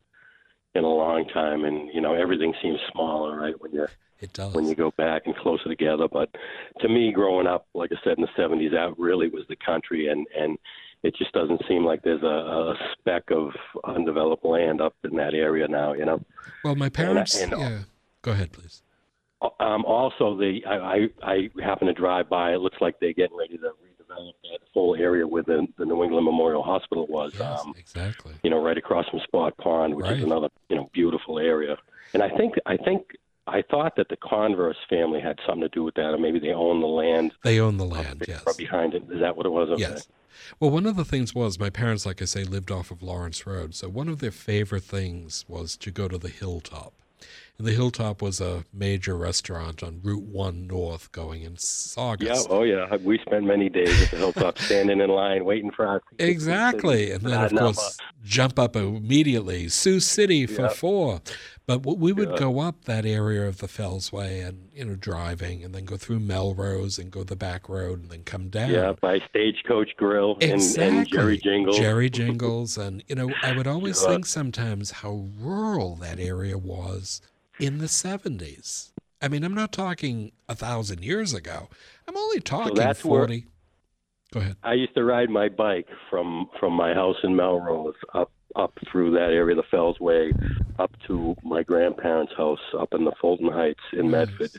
in 0.74 0.82
a 0.82 0.88
long 0.88 1.28
time 1.28 1.64
and 1.64 1.88
you 1.94 2.00
know, 2.00 2.14
everything 2.14 2.52
seems 2.60 2.80
smaller, 2.92 3.38
right, 3.38 3.54
when 3.60 3.72
you 3.72 3.86
it 4.20 4.32
does. 4.32 4.52
when 4.54 4.66
you 4.66 4.74
go 4.74 4.90
back 4.96 5.22
and 5.26 5.36
closer 5.36 5.68
together, 5.68 6.08
but 6.08 6.30
to 6.80 6.88
me 6.88 7.12
growing 7.12 7.46
up, 7.46 7.66
like 7.74 7.90
I 7.92 7.96
said 8.02 8.18
in 8.18 8.22
the 8.22 8.42
70s, 8.42 8.72
that 8.72 8.98
really 8.98 9.28
was 9.28 9.44
the 9.48 9.56
country 9.56 10.08
and 10.08 10.26
and 10.36 10.58
it 11.04 11.14
just 11.16 11.32
doesn't 11.32 11.60
seem 11.68 11.84
like 11.84 12.02
there's 12.02 12.22
a, 12.22 12.26
a 12.26 12.74
speck 12.98 13.24
of 13.30 13.50
undeveloped 13.84 14.44
land 14.44 14.80
up 14.80 14.94
in 15.04 15.14
that 15.16 15.34
area 15.34 15.68
now, 15.68 15.92
you 15.92 16.04
know. 16.04 16.20
Well, 16.64 16.74
my 16.74 16.88
parents, 16.88 17.40
and, 17.40 17.52
yeah. 17.52 17.80
Go 18.22 18.32
ahead, 18.32 18.52
please. 18.52 18.82
Um, 19.60 19.84
also, 19.84 20.34
the 20.36 20.60
I, 20.66 20.74
I 20.74 21.08
I 21.22 21.50
happen 21.62 21.86
to 21.88 21.92
drive 21.92 22.30
by. 22.30 22.54
It 22.54 22.60
looks 22.60 22.78
like 22.80 22.98
they're 23.00 23.12
getting 23.12 23.36
ready 23.36 23.58
to 23.58 23.72
redevelop 23.84 24.32
that 24.44 24.60
whole 24.72 24.96
area 24.96 25.26
where 25.26 25.42
the, 25.42 25.66
the 25.76 25.84
New 25.84 26.02
England 26.02 26.24
Memorial 26.24 26.62
Hospital 26.62 27.06
was. 27.06 27.34
Yes, 27.38 27.60
um, 27.60 27.74
exactly. 27.78 28.32
You 28.42 28.48
know, 28.48 28.64
right 28.64 28.78
across 28.78 29.06
from 29.10 29.20
Spot 29.20 29.54
Pond, 29.58 29.94
which 29.94 30.04
Right. 30.06 30.16
is 30.16 30.24
another 30.24 30.48
you 30.70 30.76
know 30.76 30.88
beautiful 30.94 31.38
area. 31.38 31.76
And 32.14 32.22
I 32.22 32.30
think 32.30 32.54
I 32.64 32.78
think 32.78 33.02
I 33.46 33.62
thought 33.62 33.96
that 33.96 34.08
the 34.08 34.16
Converse 34.16 34.76
family 34.88 35.20
had 35.20 35.38
something 35.46 35.62
to 35.62 35.68
do 35.68 35.84
with 35.84 35.94
that, 35.94 36.14
or 36.14 36.18
maybe 36.18 36.38
they 36.38 36.52
own 36.52 36.80
the 36.80 36.86
land. 36.86 37.32
They 37.42 37.60
own 37.60 37.76
the 37.76 37.84
land, 37.84 38.24
yes. 38.26 38.42
Right 38.46 38.56
behind 38.56 38.94
it. 38.94 39.02
Is 39.10 39.20
that 39.20 39.36
what 39.36 39.44
it 39.44 39.50
was? 39.50 39.68
Okay. 39.70 39.82
Yes. 39.82 40.08
Well, 40.58 40.70
one 40.70 40.86
of 40.86 40.96
the 40.96 41.04
things 41.04 41.34
was 41.34 41.58
my 41.58 41.70
parents, 41.70 42.06
like 42.06 42.22
I 42.22 42.24
say, 42.24 42.44
lived 42.44 42.70
off 42.70 42.90
of 42.90 43.02
Lawrence 43.02 43.46
Road. 43.46 43.74
So 43.74 43.88
one 43.88 44.08
of 44.08 44.20
their 44.20 44.30
favorite 44.30 44.82
things 44.82 45.44
was 45.46 45.76
to 45.76 45.90
go 45.90 46.08
to 46.08 46.18
the 46.18 46.28
Hilltop. 46.28 46.94
And 47.56 47.68
the 47.68 47.72
Hilltop 47.72 48.20
was 48.20 48.40
a 48.40 48.64
major 48.72 49.16
restaurant 49.16 49.84
on 49.84 50.00
Route 50.02 50.24
1 50.24 50.66
North 50.66 51.12
going 51.12 51.42
in 51.42 51.56
Yeah. 52.20 52.34
Oh, 52.50 52.64
yeah. 52.64 52.96
We 52.96 53.18
spent 53.18 53.44
many 53.44 53.68
days 53.68 54.02
at 54.02 54.10
the 54.10 54.16
hilltop, 54.16 54.58
standing 54.58 55.00
in 55.00 55.08
line, 55.08 55.44
waiting 55.44 55.70
for 55.70 55.86
our 55.86 56.02
Exactly. 56.18 57.12
And 57.12 57.22
then, 57.22 57.44
of 57.44 57.52
course, 57.52 57.96
jump 58.24 58.58
up 58.58 58.74
immediately, 58.74 59.68
Sioux 59.68 60.00
City 60.00 60.46
for 60.46 60.68
four. 60.68 61.20
But 61.66 61.86
we 61.86 62.12
would 62.12 62.30
Yeah. 62.30 62.36
go 62.38 62.58
up 62.60 62.84
that 62.86 63.06
area 63.06 63.46
of 63.46 63.58
the 63.58 63.68
Fellsway 63.68 64.44
and, 64.46 64.68
you 64.74 64.84
know, 64.84 64.96
driving 64.96 65.62
and 65.64 65.72
then 65.74 65.84
go 65.84 65.96
through 65.96 66.20
Melrose 66.20 66.98
and 66.98 67.10
go 67.10 67.22
the 67.22 67.36
back 67.36 67.68
road 67.68 68.02
and 68.02 68.10
then 68.10 68.24
come 68.24 68.48
down. 68.48 68.70
Yeah, 68.70 68.92
by 69.00 69.20
Stagecoach 69.30 69.96
Grill 69.96 70.36
and, 70.42 70.60
and 70.78 71.08
Jerry 71.08 71.38
Jingles. 71.38 71.78
Jerry 71.78 72.10
Jingles. 72.10 72.76
And, 72.76 73.02
you 73.08 73.14
know, 73.14 73.30
I 73.42 73.56
would 73.56 73.66
always 73.68 74.02
Yeah. 74.02 74.08
think 74.10 74.26
sometimes 74.26 74.90
how 74.90 75.26
rural 75.40 75.94
that 76.02 76.18
area 76.18 76.58
was 76.58 77.22
in 77.58 77.78
the 77.78 77.86
70s. 77.86 78.90
I 79.22 79.28
mean, 79.28 79.42
I'm 79.44 79.54
not 79.54 79.72
talking 79.72 80.32
a 80.48 80.54
thousand 80.54 81.02
years 81.02 81.32
ago. 81.32 81.68
I'm 82.06 82.16
only 82.16 82.40
talking 82.40 82.76
where- 82.76 82.94
40. 82.94 83.46
Go 84.32 84.40
ahead. 84.40 84.56
I 84.64 84.72
used 84.74 84.94
to 84.96 85.04
ride 85.04 85.30
my 85.30 85.48
bike 85.48 85.86
from 86.10 86.48
from 86.58 86.72
my 86.72 86.92
house 86.92 87.16
in 87.22 87.36
Melrose 87.36 87.94
up 88.14 88.32
up 88.56 88.76
through 88.90 89.12
that 89.12 89.30
area, 89.30 89.54
the 89.54 89.62
Fellsway, 89.62 90.32
up 90.78 90.90
to 91.06 91.36
my 91.44 91.62
grandparents' 91.62 92.32
house 92.36 92.58
up 92.78 92.88
in 92.94 93.04
the 93.04 93.12
Fulton 93.20 93.48
Heights 93.52 93.80
in 93.92 94.10
Medford 94.10 94.50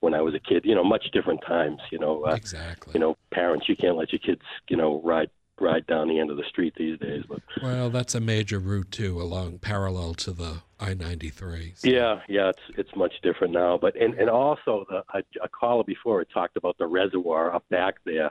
when 0.00 0.14
I 0.14 0.20
was 0.20 0.34
a 0.34 0.40
kid. 0.40 0.64
You 0.64 0.76
know, 0.76 0.84
much 0.84 1.06
different 1.12 1.40
times. 1.46 1.80
You 1.90 1.98
know, 1.98 2.24
uh, 2.24 2.34
exactly. 2.34 2.92
You 2.94 3.00
know, 3.00 3.16
parents, 3.32 3.68
you 3.68 3.74
can't 3.76 3.96
let 3.96 4.12
your 4.12 4.20
kids, 4.20 4.42
you 4.68 4.76
know, 4.76 5.00
ride 5.04 5.30
ride 5.60 5.86
down 5.88 6.08
the 6.08 6.18
end 6.20 6.30
of 6.30 6.36
the 6.36 6.44
street 6.48 6.74
these 6.76 6.98
days. 7.00 7.24
But 7.28 7.40
Well, 7.62 7.90
that's 7.90 8.14
a 8.14 8.20
major 8.20 8.58
route, 8.60 8.90
too, 8.92 9.20
along 9.20 9.58
parallel 9.58 10.14
to 10.14 10.32
the 10.32 10.62
I 10.84 10.94
93. 10.94 11.74
Yeah, 11.82 12.20
yeah, 12.28 12.50
it's 12.50 12.78
it's 12.78 12.96
much 12.96 13.14
different 13.22 13.54
now. 13.54 13.78
But 13.78 13.96
and 13.96 14.14
and 14.14 14.28
also 14.28 14.84
the 14.88 15.02
a, 15.14 15.22
a 15.42 15.48
caller 15.48 15.84
before 15.84 16.20
it 16.20 16.28
talked 16.32 16.56
about 16.56 16.76
the 16.78 16.86
reservoir 16.86 17.54
up 17.54 17.66
back 17.70 17.96
there, 18.04 18.30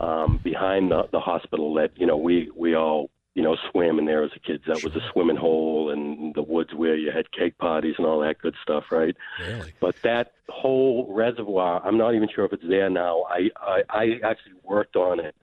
um, 0.00 0.40
behind 0.42 0.90
the 0.90 1.08
the 1.12 1.20
hospital 1.20 1.74
that 1.74 1.90
you 1.96 2.06
know 2.06 2.16
we 2.16 2.50
we 2.56 2.74
all 2.74 3.10
you 3.34 3.42
know 3.42 3.56
swam 3.70 3.98
in 3.98 4.06
there 4.06 4.24
as 4.24 4.30
a 4.34 4.40
kids. 4.40 4.64
That 4.66 4.82
was 4.82 4.96
a 4.96 5.00
swimming 5.12 5.36
hole 5.36 5.90
and 5.90 6.34
the 6.34 6.42
woods 6.42 6.72
where 6.74 6.96
you 6.96 7.12
had 7.12 7.30
cake 7.30 7.58
parties 7.58 7.94
and 7.98 8.06
all 8.06 8.20
that 8.20 8.38
good 8.38 8.54
stuff, 8.62 8.84
right? 8.90 9.16
Really? 9.46 9.74
But 9.80 9.96
that 10.02 10.32
whole 10.48 11.12
reservoir, 11.12 11.82
I'm 11.84 11.98
not 11.98 12.14
even 12.14 12.28
sure 12.34 12.46
if 12.46 12.54
it's 12.54 12.66
there 12.66 12.88
now. 12.88 13.24
I 13.28 13.50
I, 13.60 13.82
I 13.90 14.04
actually 14.24 14.54
worked 14.62 14.96
on 14.96 15.20
it. 15.20 15.34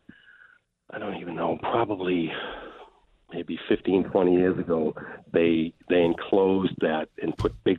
I 0.90 1.00
don't 1.00 1.18
even 1.18 1.36
know, 1.36 1.58
probably 1.62 2.32
maybe 3.34 3.60
15, 3.70 4.06
20 4.06 4.34
years 4.34 4.58
ago, 4.58 4.96
they 5.32 5.74
they 5.90 6.02
enclosed 6.04 6.76
that 6.82 7.10
and 7.22 7.36
put 7.38 7.54
big 7.64 7.78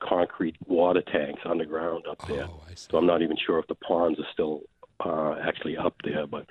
concrete 0.00 0.56
water 0.66 1.02
tanks 1.02 1.42
underground 1.44 2.04
up 2.08 2.26
there. 2.28 2.46
Oh, 2.48 2.60
so 2.74 2.98
I'm 2.98 3.06
not 3.06 3.22
even 3.22 3.36
sure 3.46 3.58
if 3.58 3.66
the 3.66 3.74
ponds 3.74 4.18
are 4.18 4.26
still 4.32 4.62
uh, 5.04 5.36
actually 5.42 5.76
up 5.76 5.94
there. 6.04 6.26
But 6.26 6.46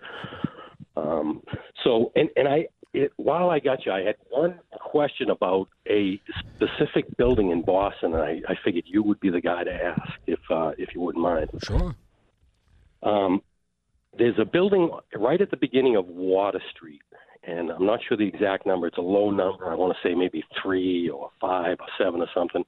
um, 0.95 1.41
so 1.83 2.11
and 2.15 2.29
and 2.35 2.47
I 2.47 2.67
it, 2.95 3.11
while 3.17 3.49
I 3.49 3.59
got 3.59 3.85
you, 3.85 3.91
I 3.91 4.01
had 4.01 4.15
one 4.29 4.59
question 4.71 5.29
about 5.29 5.67
a 5.87 6.19
specific 6.55 7.17
building 7.17 7.51
in 7.51 7.61
Boston, 7.61 8.13
and 8.13 8.21
I, 8.21 8.41
I 8.47 8.55
figured 8.63 8.85
you 8.87 9.03
would 9.03 9.19
be 9.19 9.29
the 9.29 9.41
guy 9.41 9.63
to 9.63 9.71
ask 9.71 10.13
if 10.27 10.39
uh, 10.49 10.71
if 10.77 10.95
you 10.95 11.01
wouldn't 11.01 11.23
mind. 11.23 11.49
Sure. 11.63 11.95
Um, 13.03 13.41
there's 14.17 14.39
a 14.39 14.45
building 14.45 14.89
right 15.13 15.41
at 15.41 15.51
the 15.51 15.57
beginning 15.57 15.97
of 15.97 16.07
Water 16.07 16.61
Street, 16.73 17.01
and 17.47 17.69
I'm 17.69 17.85
not 17.85 17.99
sure 18.07 18.17
the 18.17 18.27
exact 18.27 18.65
number. 18.65 18.87
It's 18.87 18.97
a 18.97 19.01
low 19.01 19.29
number. 19.29 19.71
I 19.71 19.75
want 19.75 19.93
to 19.93 20.07
say 20.07 20.15
maybe 20.15 20.43
three 20.61 21.09
or 21.09 21.29
five 21.39 21.77
or 21.79 21.87
seven 21.97 22.21
or 22.21 22.29
something. 22.33 22.63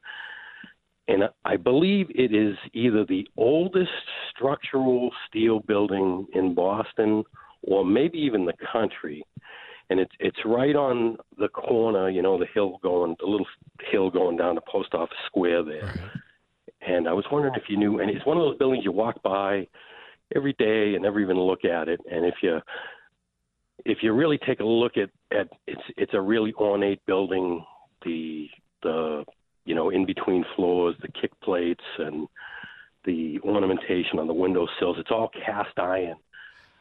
And 1.08 1.24
I 1.46 1.56
believe 1.56 2.08
it 2.10 2.34
is 2.36 2.58
either 2.74 3.06
the 3.06 3.28
oldest 3.38 3.90
structural 4.30 5.10
steel 5.28 5.62
building 5.62 6.28
in 6.34 6.54
Boston 6.54 7.24
or 7.64 7.86
maybe 7.86 8.18
even 8.20 8.46
the 8.46 8.54
country. 8.72 9.24
And 9.90 10.02
it's 10.02 10.12
it's 10.20 10.38
right 10.44 10.76
on 10.76 11.18
the 11.38 11.48
corner, 11.48 12.10
you 12.10 12.22
know, 12.22 12.38
the 12.38 12.48
hill 12.54 12.78
going, 12.84 13.16
the 13.20 13.26
little 13.26 13.48
hill 13.90 14.10
going 14.10 14.36
down 14.36 14.56
to 14.56 14.62
Post 14.70 14.94
Office 14.94 15.18
Square 15.28 15.64
there. 15.64 16.12
And 16.82 17.08
I 17.08 17.14
was 17.14 17.26
wondering 17.32 17.56
if 17.56 17.64
you 17.70 17.78
knew, 17.78 18.00
and 18.00 18.10
it's 18.10 18.26
one 18.26 18.38
of 18.38 18.44
those 18.44 18.58
buildings 18.58 18.84
you 18.84 18.92
walk 18.92 19.24
by 19.24 19.66
every 20.36 20.54
day 20.60 20.94
and 20.94 21.04
never 21.04 21.22
even 21.22 21.40
look 21.40 21.64
at 21.64 21.88
it. 21.88 22.02
And 22.12 22.26
if 22.26 22.36
you 22.42 22.60
if 23.86 24.00
you 24.02 24.14
really 24.14 24.38
take 24.38 24.60
a 24.60 24.66
look 24.66 24.94
at, 24.98 25.10
at 25.32 25.50
it's 25.68 25.82
it's 25.98 26.14
a 26.14 26.22
really 26.22 26.54
ornate 26.54 27.06
building. 27.06 27.66
The 28.06 28.48
the 28.84 29.26
you 29.66 29.76
know 29.76 29.90
in 29.90 30.06
between 30.06 30.46
floors, 30.56 30.96
the 31.02 31.10
kick 31.10 31.32
plates 31.42 31.84
and 31.98 32.28
the 33.06 33.40
ornamentation 33.44 34.20
on 34.20 34.28
the 34.28 34.34
window 34.34 34.68
sills. 34.80 34.98
It's 35.00 35.12
all 35.12 35.30
cast 35.46 35.78
iron, 35.78 36.18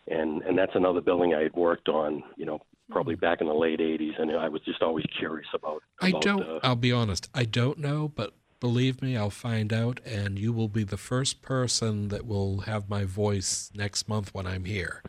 and 0.09 0.43
and 0.43 0.59
that's 0.59 0.75
another 0.75 1.01
building 1.01 1.35
I 1.35 1.43
had 1.43 1.55
worked 1.55 1.89
on. 1.89 2.23
You 2.37 2.47
know, 2.47 2.61
probably 2.91 3.15
back 3.15 3.41
in 3.41 3.47
the 3.47 3.55
late 3.55 3.81
'80s, 3.81 4.21
and 4.21 4.31
I 4.33 4.49
was 4.49 4.63
just 4.63 4.83
always 4.83 5.07
curious 5.19 5.49
about. 5.55 5.83
I 6.01 6.13
don't, 6.13 6.43
Uh, 6.43 6.61
I'll 6.63 6.77
be 6.77 6.93
honest, 6.93 7.29
I 7.35 7.45
don't 7.45 7.79
know, 7.79 8.09
but 8.09 8.35
believe 8.61 9.03
me, 9.03 9.17
I'll 9.17 9.31
find 9.31 9.73
out, 9.73 10.01
and 10.05 10.39
you 10.39 10.53
will 10.53 10.69
be 10.69 10.85
the 10.85 10.97
first 10.97 11.43
person 11.43 12.09
that 12.09 12.27
will 12.27 12.61
have 12.61 12.89
my 12.89 13.05
voice 13.05 13.71
next 13.75 14.09
month 14.09 14.35
when 14.35 14.47
I'm 14.47 14.65
here. 14.65 15.03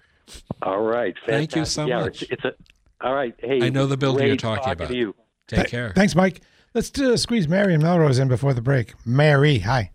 All 0.62 0.82
right, 0.82 1.16
Thank 1.26 1.56
you 1.56 1.66
so 1.66 1.86
Yeah, 1.86 2.02
much. 2.02 2.24
It's, 2.24 2.32
it's 2.32 2.46
a 2.46 2.52
all 3.00 3.14
right. 3.14 3.36
Hey, 3.40 3.62
I 3.62 3.70
know 3.70 3.86
the 3.86 3.98
building 3.98 4.26
you're 4.28 4.36
talking 4.38 4.72
about. 4.74 4.88
to 4.90 4.96
you. 4.98 5.14
Take 5.48 5.60
Th- 5.62 5.70
care. 5.70 5.94
Thanks, 5.96 6.16
Mike. 6.16 6.42
Let's 6.74 6.98
uh, 7.00 7.16
squeeze 7.18 7.48
Mary 7.48 7.74
and 7.74 7.84
Melrose 7.84 8.18
in 8.20 8.28
before 8.28 8.54
the 8.54 8.62
break. 8.62 8.94
Mary, 9.06 9.60
hi. 9.60 9.92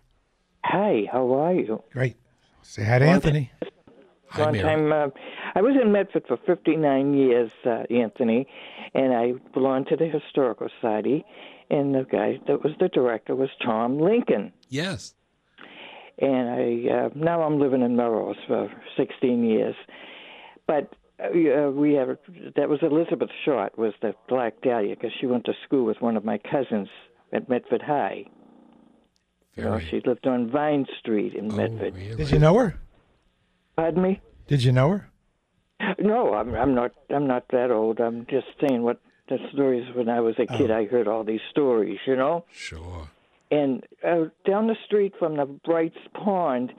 Hi, 0.65 1.05
how 1.11 1.33
are 1.35 1.53
you? 1.53 1.83
Great. 1.93 2.17
Say 2.63 2.85
hi 2.85 3.01
to 3.01 3.05
Anthony. 3.05 3.51
Long 4.39 4.55
time. 4.55 4.93
Uh, 4.93 5.09
I 5.55 5.61
was 5.61 5.77
in 5.81 5.93
Medford 5.93 6.25
for 6.27 6.39
59 6.47 7.13
years, 7.15 7.51
uh, 7.67 7.83
Anthony, 7.91 8.47
and 8.95 9.13
I 9.13 9.33
belonged 9.53 9.89
to 9.89 9.97
the 9.97 10.07
Historical 10.07 10.69
Society. 10.81 11.25
And 11.71 11.95
the 11.95 12.05
guy 12.05 12.39
that 12.47 12.63
was 12.63 12.73
the 12.79 12.89
director 12.89 13.35
was 13.35 13.51
Tom 13.65 13.99
Lincoln. 14.01 14.53
Yes. 14.69 15.15
And 16.19 16.49
I 16.51 16.91
uh, 16.95 17.09
now 17.15 17.43
I'm 17.43 17.59
living 17.59 17.83
in 17.83 17.97
Melrose 17.97 18.37
for 18.47 18.71
16 18.97 19.45
years. 19.45 19.75
But 20.73 20.95
uh, 21.23 21.71
we 21.71 21.95
have 21.95 22.17
that 22.57 22.69
was 22.69 22.79
Elizabeth 22.83 23.29
Short 23.45 23.77
was 23.77 23.93
the 24.01 24.15
Black 24.29 24.61
Dahlia 24.63 24.95
because 24.95 25.13
she 25.21 25.27
went 25.27 25.45
to 25.45 25.53
school 25.65 25.85
with 25.85 26.01
one 26.01 26.17
of 26.17 26.25
my 26.25 26.39
cousins 26.39 26.89
at 27.33 27.49
Medford 27.49 27.83
High. 27.83 28.25
You 29.57 29.65
know, 29.65 29.79
she 29.79 30.01
lived 30.07 30.27
on 30.27 30.51
Vine 30.51 30.87
Street 30.99 31.35
in 31.35 31.55
Medford. 31.55 31.95
Did 32.17 32.31
you 32.31 32.39
know 32.39 32.59
her? 32.59 32.81
Pardon 33.77 34.03
me? 34.03 34.23
Did 34.47 34.65
you 34.65 34.73
know 34.73 34.89
her? 34.91 35.11
No, 35.99 36.33
I'm 36.35 36.55
I'm 36.55 36.75
not 36.75 36.93
I'm 37.11 37.27
not 37.27 37.45
that 37.51 37.71
old. 37.71 38.01
I'm 38.01 38.27
just 38.31 38.47
saying 38.61 38.83
what 38.83 38.99
the 39.29 39.39
stories 39.53 39.85
when 39.95 40.09
I 40.09 40.21
was 40.21 40.37
a 40.39 40.47
kid. 40.47 40.71
I 40.71 40.87
heard 40.87 41.07
all 41.07 41.25
these 41.25 41.41
stories, 41.51 41.99
you 42.07 42.17
know. 42.17 42.45
Sure. 42.53 43.11
And 43.51 43.85
uh, 44.03 44.25
down 44.47 44.69
the 44.69 44.77
street 44.87 45.13
from 45.19 45.37
the 45.37 45.61
Wright's 45.67 45.97
Pond, 46.15 46.73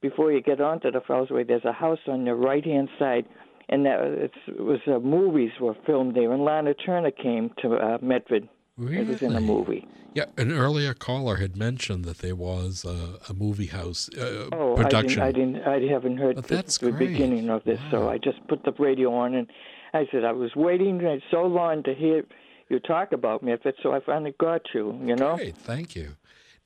before 0.00 0.32
you 0.32 0.40
get 0.40 0.60
onto 0.60 0.90
the 0.90 1.00
Fellsway, 1.00 1.46
there's 1.46 1.64
a 1.64 1.72
house 1.72 1.98
on 2.06 2.26
your 2.26 2.36
right 2.36 2.64
hand 2.64 2.88
side, 2.98 3.26
and 3.68 3.84
that 3.86 4.00
it 4.00 4.60
was 4.60 4.80
uh, 4.86 4.98
movies 4.98 5.50
were 5.60 5.74
filmed 5.86 6.14
there. 6.14 6.32
And 6.32 6.44
Lana 6.44 6.74
Turner 6.74 7.10
came 7.10 7.50
to 7.62 7.74
uh, 7.76 7.98
Medford. 8.00 8.48
It 8.80 9.08
was 9.08 9.22
in 9.22 9.34
a 9.34 9.40
movie. 9.40 9.88
Yeah, 10.14 10.26
an 10.36 10.52
earlier 10.52 10.94
caller 10.94 11.36
had 11.36 11.56
mentioned 11.56 12.04
that 12.04 12.18
there 12.18 12.36
was 12.36 12.84
a, 12.84 13.18
a 13.28 13.34
movie 13.34 13.66
house 13.66 14.08
uh, 14.16 14.48
Oh, 14.52 14.76
production. 14.76 15.20
I 15.20 15.32
didn't, 15.32 15.56
I 15.62 15.78
didn't, 15.78 15.90
I 15.90 15.92
haven't 15.92 16.16
heard 16.18 16.36
But 16.36 16.46
the, 16.46 16.54
that's 16.56 16.78
the 16.78 16.92
great. 16.92 17.08
beginning 17.08 17.50
of 17.50 17.64
this, 17.64 17.80
so 17.90 18.08
I 18.08 18.18
just 18.18 18.38
put 18.46 18.64
the 18.64 18.72
radio 18.78 19.12
on 19.12 19.34
and 19.34 19.48
I 19.92 20.06
said 20.12 20.24
I 20.24 20.32
was 20.32 20.54
waiting 20.54 21.20
so 21.30 21.42
long 21.42 21.82
to 21.84 21.94
hear 21.94 22.24
you 22.68 22.78
talk 22.78 23.12
about 23.12 23.42
Medford, 23.42 23.74
so 23.82 23.92
I 23.92 24.00
finally 24.00 24.34
got 24.38 24.62
you. 24.74 24.98
You 25.04 25.16
know. 25.16 25.36
Great, 25.36 25.56
thank 25.56 25.96
you. 25.96 26.16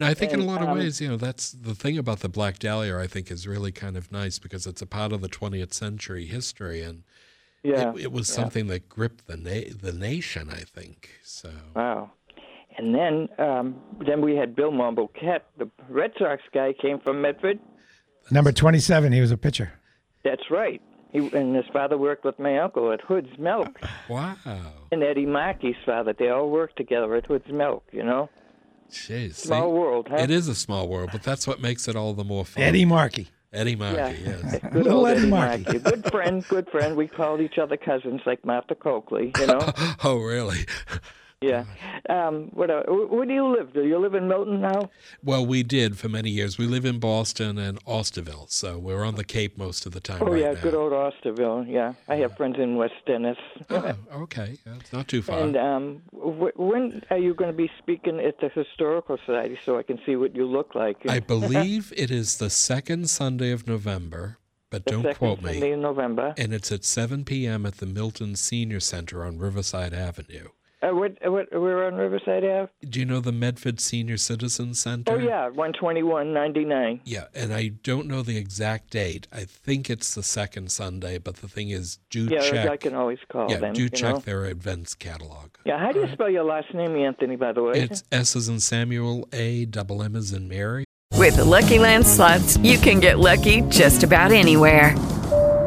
Now, 0.02 0.08
I 0.10 0.14
think 0.14 0.32
in 0.32 0.40
a 0.40 0.42
And, 0.42 0.50
lot 0.50 0.62
of 0.62 0.68
um, 0.68 0.78
ways, 0.78 1.00
you 1.00 1.08
know, 1.08 1.16
that's 1.16 1.50
the 1.52 1.74
thing 1.74 1.96
about 1.98 2.20
the 2.20 2.28
Black 2.28 2.58
Dahlia. 2.58 2.98
I 2.98 3.06
think 3.06 3.30
is 3.30 3.46
really 3.46 3.72
kind 3.72 3.96
of 3.96 4.10
nice 4.12 4.38
because 4.38 4.66
it's 4.66 4.82
a 4.82 4.86
part 4.86 5.12
of 5.12 5.20
the 5.20 5.28
20th 5.28 5.72
century 5.72 6.26
history, 6.26 6.82
and 6.82 7.02
Yeah, 7.62 7.92
it, 7.94 8.00
it 8.04 8.12
was 8.12 8.28
yeah. 8.28 8.34
something 8.42 8.66
that 8.68 8.88
gripped 8.88 9.26
the 9.26 9.36
na- 9.36 9.72
the 9.80 9.92
nation. 9.92 10.48
I 10.50 10.60
think 10.60 11.10
so. 11.24 11.50
Wow. 11.74 12.10
And 12.78 12.94
then, 12.94 13.28
um, 13.38 13.76
then 14.06 14.22
we 14.22 14.34
had 14.34 14.56
Bill 14.56 14.70
Monbouquette, 14.70 15.44
the 15.58 15.68
Red 15.90 16.12
Sox 16.18 16.40
guy, 16.54 16.72
came 16.72 16.98
from 17.00 17.20
Medford. 17.20 17.58
Number 18.30 18.50
27, 18.50 19.12
he 19.12 19.20
was 19.20 19.30
a 19.30 19.36
pitcher. 19.36 19.72
That's 20.24 20.50
right. 20.50 20.80
He, 21.10 21.18
and 21.36 21.54
his 21.54 21.66
father 21.70 21.98
worked 21.98 22.24
with 22.24 22.38
my 22.38 22.56
uncle 22.58 22.90
at 22.90 23.02
Hood's 23.02 23.36
Milk. 23.38 23.78
Wow. 24.08 24.36
And 24.90 25.02
Eddie 25.02 25.26
Markey's 25.26 25.76
father. 25.84 26.14
They 26.18 26.30
all 26.30 26.48
worked 26.48 26.76
together 26.78 27.14
at 27.14 27.26
Hood's 27.26 27.52
Milk, 27.52 27.84
you 27.92 28.02
know? 28.02 28.30
Jeez, 28.92 29.34
Small 29.34 29.70
see, 29.70 29.78
world, 29.78 30.08
huh? 30.10 30.16
It 30.16 30.30
is 30.30 30.48
a 30.48 30.54
small 30.54 30.88
world, 30.88 31.10
but 31.12 31.22
that's 31.22 31.46
what 31.46 31.60
makes 31.60 31.88
it 31.88 31.96
all 31.96 32.14
the 32.14 32.24
more 32.24 32.44
fun. 32.44 32.62
Eddie 32.62 32.84
Markey. 32.84 33.28
Eddie 33.52 33.76
Markey, 33.76 33.96
Yeah. 34.22 34.36
yes. 34.42 34.58
Good 34.62 34.74
Little 34.84 34.98
old 35.00 35.08
Eddie 35.08 35.20
Eddie 35.20 35.30
Markey. 35.30 35.62
Markey. 35.64 35.78
Good 35.80 36.10
friend, 36.10 36.48
good 36.48 36.68
friend. 36.70 36.96
We 36.96 37.06
called 37.08 37.40
each 37.40 37.58
other 37.58 37.76
cousins 37.76 38.20
like 38.24 38.44
Martha 38.46 38.74
Coakley, 38.74 39.32
you 39.38 39.46
know? 39.46 39.60
oh, 40.04 40.18
really? 40.18 40.64
Yeah. 41.42 41.64
Um, 42.08 42.50
what, 42.52 42.70
uh, 42.70 42.82
where 42.84 43.26
do 43.26 43.32
you 43.34 43.46
live? 43.56 43.72
Do 43.72 43.84
you 43.84 43.98
live 43.98 44.14
in 44.14 44.28
Milton 44.28 44.60
now? 44.60 44.90
Well, 45.22 45.44
we 45.46 45.62
did 45.62 45.98
for 45.98 46.08
many 46.08 46.30
years. 46.30 46.58
We 46.58 46.66
live 46.66 46.84
in 46.84 46.98
Boston 46.98 47.58
and 47.58 47.82
Osterville, 47.84 48.50
so 48.50 48.78
we're 48.78 49.04
on 49.04 49.14
the 49.16 49.24
Cape 49.24 49.56
most 49.58 49.86
of 49.86 49.92
the 49.92 50.00
time 50.00 50.18
Oh, 50.22 50.26
right 50.32 50.40
yeah, 50.40 50.52
now. 50.52 50.60
good 50.60 50.74
old 50.74 50.92
Osterville. 50.92 51.70
Yeah. 51.70 51.94
I 52.08 52.16
have 52.16 52.36
friends 52.36 52.56
in 52.58 52.76
West 52.76 52.94
Dennis. 53.06 53.38
Oh, 53.70 53.94
okay. 54.14 54.58
It's 54.66 54.92
not 54.92 55.08
too 55.08 55.22
far. 55.22 55.40
And 55.40 55.56
um, 55.56 56.02
w- 56.12 56.52
when 56.56 57.02
are 57.10 57.18
you 57.18 57.34
going 57.34 57.50
to 57.50 57.56
be 57.56 57.70
speaking 57.78 58.20
at 58.20 58.38
the 58.40 58.48
Historical 58.48 59.18
Society 59.24 59.58
so 59.64 59.78
I 59.78 59.82
can 59.82 59.98
see 60.04 60.16
what 60.16 60.34
you 60.34 60.46
look 60.46 60.74
like? 60.74 60.96
I 61.08 61.20
believe 61.20 61.92
it 61.96 62.10
is 62.10 62.38
the 62.38 62.50
second 62.50 63.08
Sunday 63.10 63.52
of 63.52 63.66
November, 63.66 64.38
but 64.70 64.84
the 64.84 64.90
don't 64.92 65.16
quote 65.16 65.42
me. 65.42 65.52
Sunday 65.52 65.72
in 65.72 65.80
November. 65.82 66.34
And 66.36 66.52
it's 66.52 66.72
at 66.72 66.84
7 66.84 67.24
p.m. 67.24 67.64
at 67.66 67.76
the 67.78 67.86
Milton 67.86 68.36
Senior 68.36 68.80
Center 68.80 69.24
on 69.24 69.38
Riverside 69.38 69.92
Avenue. 69.94 70.48
Uh, 70.82 70.94
what, 70.94 71.16
what, 71.30 71.46
we're 71.52 71.86
on 71.86 71.94
Riverside 71.94 72.44
Ave? 72.44 72.68
Do 72.88 72.98
you 72.98 73.06
know 73.06 73.20
the 73.20 73.30
Medford 73.30 73.78
Senior 73.78 74.16
Citizen 74.16 74.74
Center? 74.74 75.12
Oh, 75.12 75.18
yeah, 75.18 75.48
121.99. 75.50 77.00
Yeah, 77.04 77.26
and 77.34 77.54
I 77.54 77.68
don't 77.68 78.08
know 78.08 78.22
the 78.22 78.36
exact 78.36 78.90
date. 78.90 79.28
I 79.32 79.44
think 79.44 79.88
it's 79.88 80.14
the 80.14 80.24
second 80.24 80.72
Sunday, 80.72 81.18
but 81.18 81.36
the 81.36 81.48
thing 81.48 81.70
is, 81.70 81.98
do 82.10 82.24
Yeah, 82.24 82.40
check. 82.40 82.68
I 82.68 82.76
can 82.76 82.94
always 82.94 83.20
call 83.30 83.48
yeah, 83.48 83.58
them. 83.58 83.74
do 83.74 83.82
you 83.82 83.90
check 83.90 84.14
know? 84.14 84.20
their 84.20 84.46
events 84.46 84.94
catalog. 84.94 85.50
Yeah, 85.64 85.78
how 85.78 85.92
do 85.92 86.00
you 86.00 86.12
spell 86.12 86.28
your 86.28 86.44
last 86.44 86.74
name, 86.74 86.96
Anthony, 86.96 87.36
by 87.36 87.52
the 87.52 87.62
way? 87.62 87.74
It's 87.74 88.02
S 88.10 88.34
as 88.34 88.48
in 88.48 88.58
Samuel, 88.58 89.28
A, 89.32 89.66
double 89.66 90.02
M 90.02 90.16
as 90.16 90.32
in 90.32 90.48
Mary. 90.48 90.84
With 91.16 91.36
the 91.36 91.44
Lucky 91.44 91.78
Land 91.78 92.06
slots, 92.06 92.56
you 92.56 92.78
can 92.78 92.98
get 92.98 93.20
lucky 93.20 93.60
just 93.68 94.02
about 94.02 94.32
anywhere. 94.32 94.96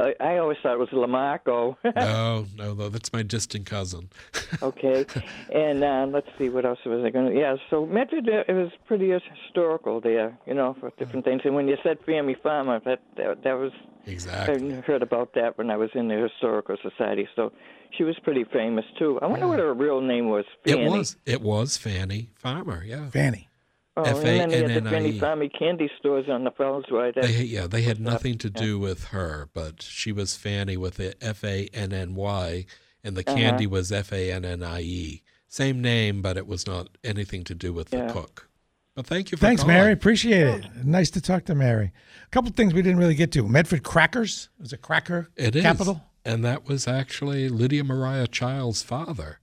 I, 0.00 0.14
I 0.20 0.38
always 0.38 0.58
thought 0.62 0.74
it 0.74 0.78
was 0.78 0.88
Lamarco. 0.90 1.76
No, 2.00 2.46
no, 2.56 2.74
no, 2.74 2.88
that's 2.88 3.12
my 3.12 3.22
distant 3.22 3.66
cousin. 3.66 4.08
okay. 4.62 5.04
And 5.52 5.84
uh, 5.84 6.06
let's 6.10 6.28
see, 6.38 6.48
what 6.48 6.64
else 6.64 6.78
was 6.86 7.04
I 7.04 7.10
going 7.10 7.32
to... 7.32 7.38
Yeah, 7.38 7.56
so 7.68 7.84
Medford, 7.84 8.28
uh, 8.28 8.44
it 8.48 8.52
was 8.54 8.70
pretty 8.86 9.10
historical 9.10 10.00
there, 10.00 10.36
you 10.46 10.54
know, 10.54 10.76
for 10.80 10.90
different 10.98 11.24
things. 11.24 11.42
And 11.44 11.54
when 11.54 11.68
you 11.68 11.76
said 11.82 11.98
family 12.06 12.36
farmer, 12.42 12.80
that, 12.84 13.00
that, 13.16 13.42
that 13.44 13.52
was... 13.54 13.72
Exactly. 14.06 14.74
I 14.74 14.80
heard 14.80 15.02
about 15.02 15.34
that 15.34 15.58
when 15.58 15.70
I 15.70 15.76
was 15.76 15.90
in 15.94 16.08
the 16.08 16.16
Historical 16.16 16.76
Society. 16.82 17.28
So 17.36 17.52
she 17.96 18.04
was 18.04 18.16
pretty 18.22 18.44
famous, 18.44 18.84
too. 18.98 19.18
I 19.20 19.26
wonder 19.26 19.46
what 19.46 19.58
her 19.58 19.74
real 19.74 20.00
name 20.00 20.30
was. 20.30 20.46
Fanny. 20.64 20.84
It 20.84 20.90
was. 20.90 21.16
It 21.26 21.42
was 21.42 21.76
Fanny 21.76 22.30
Farmer. 22.36 22.82
Yeah. 22.82 23.10
Fanny. 23.10 23.49
Oh, 23.96 24.04
and 24.04 24.16
then 24.24 24.48
they 24.50 24.58
had 24.72 24.84
the 24.84 24.88
Fanny 24.88 25.08
F-A-N-N-I-E. 25.08 25.18
Farmer 25.20 25.48
candy 25.48 25.90
stores 25.98 26.26
on 26.28 26.44
the 26.44 26.50
Fellsway. 26.52 27.14
That, 27.14 27.24
They, 27.24 27.42
yeah, 27.42 27.66
they 27.66 27.82
had 27.82 28.00
nothing 28.00 28.38
to 28.38 28.48
do 28.48 28.78
with 28.78 29.06
her, 29.06 29.48
but 29.52 29.82
she 29.82 30.12
was 30.12 30.36
Fanny 30.36 30.76
with 30.76 30.94
the 30.94 31.14
F 31.22 31.42
A 31.42 31.66
N 31.74 31.92
N 31.92 32.14
Y, 32.14 32.66
and 33.02 33.16
the 33.16 33.24
Uh-huh. 33.26 33.36
candy 33.36 33.66
was 33.66 33.90
F 33.90 34.12
A 34.12 34.30
N 34.32 34.44
N 34.44 34.62
I 34.62 34.80
E. 34.82 35.22
Same 35.48 35.82
name, 35.82 36.22
but 36.22 36.36
it 36.36 36.46
was 36.46 36.66
not 36.66 36.88
anything 37.02 37.42
to 37.44 37.54
do 37.54 37.72
with 37.72 37.92
Yeah. 37.92 38.06
the 38.06 38.12
cook. 38.12 38.48
But 38.94 39.06
thank 39.06 39.32
you 39.32 39.38
for 39.38 39.42
Thanks, 39.46 39.62
calling. 39.62 39.76
Mary. 39.76 39.92
Appreciate 39.92 40.46
it. 40.46 40.84
Nice 40.84 41.10
to 41.10 41.20
talk 41.20 41.44
to 41.46 41.54
Mary. 41.56 41.90
A 42.24 42.30
couple 42.30 42.52
things 42.52 42.72
we 42.72 42.82
didn't 42.82 42.98
really 43.00 43.14
get 43.16 43.32
to. 43.32 43.46
Medford 43.48 43.82
Crackers 43.82 44.50
was 44.60 44.72
a 44.72 44.76
cracker 44.76 45.30
It 45.36 45.56
is. 45.56 45.62
capital. 45.62 46.02
And 46.24 46.44
that 46.44 46.66
was 46.68 46.86
actually 46.86 47.48
Lydia 47.48 47.82
Maria 47.82 48.26
Child's 48.28 48.82
father. 48.82 49.39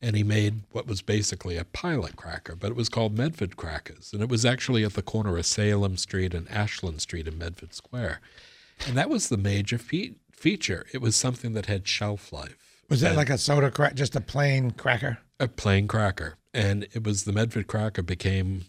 And 0.00 0.14
he 0.14 0.22
made 0.22 0.62
what 0.70 0.86
was 0.86 1.02
basically 1.02 1.56
a 1.56 1.64
pilot 1.64 2.14
cracker, 2.16 2.54
but 2.54 2.70
it 2.70 2.76
was 2.76 2.88
called 2.88 3.18
Medford 3.18 3.56
Crackers. 3.56 4.12
And 4.12 4.22
it 4.22 4.28
was 4.28 4.44
actually 4.44 4.84
at 4.84 4.94
the 4.94 5.02
corner 5.02 5.36
of 5.36 5.46
Salem 5.46 5.96
Street 5.96 6.34
and 6.34 6.48
Ashland 6.50 7.00
Street 7.02 7.26
in 7.26 7.36
Medford 7.36 7.74
Square. 7.74 8.20
And 8.86 8.96
that 8.96 9.10
was 9.10 9.28
the 9.28 9.36
major 9.36 9.76
fe- 9.76 10.14
feature. 10.30 10.86
It 10.92 11.02
was 11.02 11.16
something 11.16 11.52
that 11.54 11.66
had 11.66 11.88
shelf 11.88 12.32
life. 12.32 12.80
Was 12.88 13.00
that 13.00 13.08
And 13.08 13.16
like 13.16 13.28
a 13.28 13.38
soda 13.38 13.70
crack, 13.72 13.94
just 13.94 14.14
a 14.14 14.20
plain 14.20 14.70
cracker? 14.70 15.18
a 15.40 15.48
plain 15.48 15.86
cracker? 15.88 16.36
And 16.54 16.86
it 16.92 17.04
was 17.04 17.24
the 17.24 17.32
Medford 17.32 17.66
cracker 17.66 18.02
became 18.02 18.66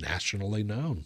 nationally 0.00 0.62
known. 0.62 1.04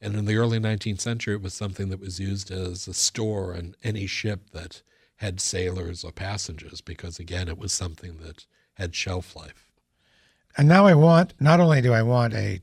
And 0.00 0.16
in 0.16 0.24
the 0.26 0.36
early 0.36 0.58
19th 0.58 1.00
century, 1.00 1.34
it 1.34 1.42
was 1.42 1.54
something 1.54 1.88
that 1.90 2.00
was 2.00 2.20
used 2.20 2.50
as 2.50 2.88
a 2.88 2.94
store 2.94 3.54
on 3.54 3.74
any 3.82 4.06
ship 4.06 4.50
that 4.52 4.82
had 5.16 5.40
sailors 5.40 6.04
or 6.04 6.12
passengers, 6.12 6.80
because 6.80 7.18
again, 7.18 7.48
it 7.48 7.56
was 7.58 7.72
something 7.72 8.18
that 8.18 8.44
had 8.74 8.94
shelf 8.94 9.34
life. 9.34 9.70
And 10.56 10.68
now 10.68 10.86
I 10.86 10.94
want, 10.94 11.34
not 11.40 11.60
only 11.60 11.80
do 11.80 11.92
I 11.92 12.02
want 12.02 12.34
a 12.34 12.60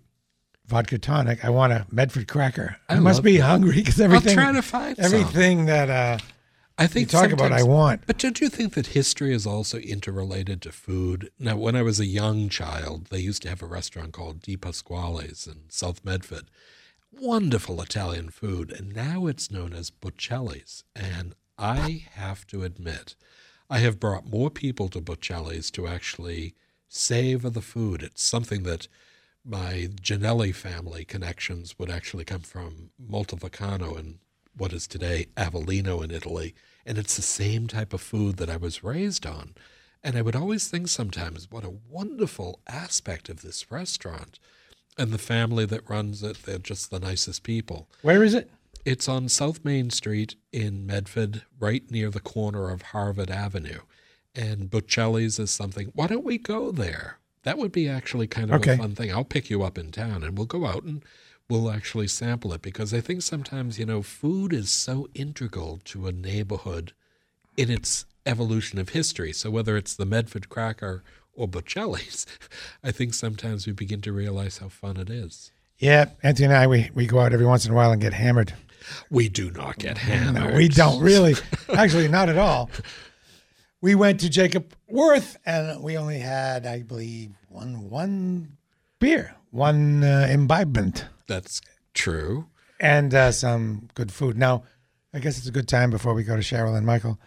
vodka 0.66 0.98
tonic, 0.98 1.44
I 1.44 1.50
want 1.50 1.74
a 1.74 1.86
Medford 1.92 2.28
cracker. 2.28 2.78
I, 2.88 2.96
I 2.96 3.00
must 3.00 3.24
be 3.24 3.38
that. 3.38 3.44
hungry 3.44 3.76
because 3.76 4.00
everything, 4.00 4.38
I'll 4.40 4.48
everything, 4.48 4.72
try 4.72 4.86
to 4.88 4.96
find 4.96 4.98
some. 4.98 5.06
everything 5.06 5.66
that 5.66 5.90
uh, 5.90 6.18
I 6.78 6.88
think 6.88 7.12
you 7.12 7.20
talk 7.20 7.32
about, 7.32 7.52
I 7.52 7.64
want. 7.64 8.08
But 8.08 8.18
don't 8.18 8.40
you 8.40 8.50
think 8.50 8.74
that 8.74 8.88
history 8.88 9.34
is 9.34 9.46
also 9.46 9.78
interrelated 9.78 10.62
to 10.64 10.72
food? 10.72 11.30
Now, 11.38 11.58
when 11.58 11.76
I 11.76 11.82
was 11.82 12.00
a 12.00 12.06
young 12.06 12.50
child, 12.50 13.08
they 13.08 13.20
used 13.20 13.42
to 13.44 13.50
have 13.50 13.62
a 13.62 13.68
restaurant 13.68 14.14
called 14.14 14.42
Di 14.42 14.56
Pasquale's 14.58 15.46
in 15.46 15.70
South 15.70 16.04
Medford. 16.04 16.46
Wonderful 17.12 17.82
Italian 17.82 18.30
food, 18.30 18.72
and 18.72 18.96
now 18.96 19.28
it's 19.28 19.52
known 19.52 19.74
as 19.74 19.92
Bocelli's. 19.92 20.84
And 20.96 21.36
I 21.58 22.06
have 22.14 22.48
to 22.48 22.64
admit, 22.64 23.16
I 23.72 23.78
have 23.78 24.02
brought 24.02 24.30
more 24.30 24.50
people 24.50 24.90
to 24.90 25.00
Bocelli's 25.00 25.72
to 25.72 25.88
actually 25.88 26.56
savor 26.90 27.50
the 27.50 27.62
food. 27.62 28.04
It's 28.04 28.22
something 28.22 28.64
that 28.64 28.90
my 29.46 29.88
Ginelli 30.02 30.54
family 30.54 31.06
connections 31.06 31.80
would 31.80 31.90
actually 31.90 32.26
come 32.26 32.42
from 32.42 32.90
Montalbano 33.02 33.98
and 33.98 34.20
what 34.58 34.74
is 34.74 34.88
today 34.88 35.28
Avellino 35.38 36.04
in 36.04 36.12
Italy. 36.12 36.54
And 36.86 36.98
it's 36.98 37.16
the 37.16 37.22
same 37.22 37.68
type 37.68 37.94
of 37.94 38.02
food 38.02 38.36
that 38.38 38.50
I 38.50 38.58
was 38.58 38.84
raised 38.84 39.26
on. 39.26 39.54
And 40.04 40.18
I 40.18 40.22
would 40.22 40.36
always 40.36 40.68
think 40.68 40.90
sometimes 40.90 41.50
what 41.50 41.64
a 41.64 41.78
wonderful 41.90 42.60
aspect 42.68 43.30
of 43.30 43.42
this 43.42 43.72
restaurant. 43.72 44.38
And 44.98 45.14
the 45.14 45.18
family 45.18 45.66
that 45.68 45.90
runs 45.90 46.24
it, 46.24 46.44
they're 46.44 46.58
just 46.58 46.92
the 46.92 47.00
nicest 47.00 47.44
people. 47.44 47.88
Where 48.02 48.22
is 48.22 48.34
it? 48.34 48.52
It's 48.84 49.08
on 49.08 49.30
South 49.30 49.64
Main 49.64 49.90
Street 49.92 50.36
in 50.52 50.86
Medford, 50.86 51.44
right 51.60 51.90
near 51.92 52.10
the 52.10 52.20
corner 52.20 52.70
of 52.70 52.82
Harvard 52.82 53.30
Avenue. 53.30 53.82
And 54.34 54.70
Bocelli's 54.72 55.38
is 55.40 55.52
something. 55.52 55.92
Why 55.94 56.08
don't 56.08 56.24
we 56.26 56.38
go 56.38 56.72
there? 56.72 57.18
That 57.44 57.58
would 57.58 57.72
be 57.72 57.88
actually 57.88 58.28
kind 58.28 58.50
of 58.50 58.62
Okay. 58.62 58.74
a 58.74 58.78
fun 58.78 58.96
thing. 58.96 59.12
I'll 59.12 59.24
pick 59.24 59.50
you 59.50 59.62
up 59.64 59.78
in 59.78 59.92
town 59.92 60.24
and 60.24 60.38
we'll 60.38 60.48
go 60.48 60.66
out 60.66 60.84
and 60.84 61.04
we'll 61.50 61.70
actually 61.70 62.08
sample 62.08 62.54
it 62.54 62.62
because 62.62 62.94
I 62.94 63.02
think 63.02 63.22
sometimes, 63.22 63.78
you 63.78 63.86
know, 63.86 64.02
food 64.02 64.54
is 64.54 64.72
so 64.72 65.08
integral 65.14 65.80
to 65.86 66.08
a 66.08 66.12
neighborhood 66.12 66.94
in 67.58 67.70
its 67.70 68.06
evolution 68.26 68.80
of 68.80 68.90
history. 68.90 69.34
So 69.34 69.52
whether 69.52 69.76
it's 69.78 69.96
the 69.96 70.06
Medford 70.06 70.50
cracker 70.50 71.04
or 71.34 71.48
Bocelli's, 71.48 72.26
I 72.84 72.92
think 72.92 73.14
sometimes 73.14 73.68
we 73.68 73.74
begin 73.74 74.02
to 74.02 74.14
realize 74.14 74.60
how 74.60 74.70
fun 74.70 74.98
it 74.98 75.10
is. 75.10 75.52
Yeah, 75.78 76.10
Anthony 76.24 76.46
and 76.46 76.56
I, 76.56 76.68
we, 76.68 76.90
we 76.94 77.06
go 77.08 77.20
out 77.20 77.34
every 77.34 77.46
once 77.46 77.66
in 77.66 77.72
a 77.72 77.76
while 77.76 77.92
and 77.92 78.02
get 78.02 78.14
hammered. 78.14 78.54
We 79.10 79.30
do 79.30 79.52
not 79.52 79.78
get 79.78 79.96
No, 79.98 80.02
hammered. 80.02 80.56
we 80.56 80.68
don't 80.68 81.02
really. 81.02 81.36
Actually, 81.76 82.08
not 82.08 82.30
at 82.30 82.38
all. 82.38 82.70
We 83.82 83.96
went 83.96 84.20
to 84.22 84.30
Jacob 84.30 84.74
Wirth, 84.88 85.38
and 85.46 85.82
we 85.82 85.98
only 85.98 86.20
had, 86.20 86.66
I 86.66 86.84
believe, 86.84 87.32
one 87.50 87.90
one 87.90 88.58
beer, 89.00 89.36
one 89.50 90.04
uh, 90.04 90.28
imbibement, 90.30 91.06
That's 91.28 91.62
true. 91.94 92.48
and 92.80 93.14
uh, 93.14 93.32
some 93.32 93.90
good 93.96 94.12
food. 94.12 94.38
Now, 94.38 94.64
I 95.14 95.20
guess 95.20 95.38
it's 95.40 95.48
a 95.48 95.52
good 95.52 95.68
time 95.68 95.90
before 95.90 96.14
we 96.14 96.24
go 96.24 96.36
to 96.36 96.42
Cheryl 96.42 96.78
and 96.78 96.86
Michael. 96.86 97.20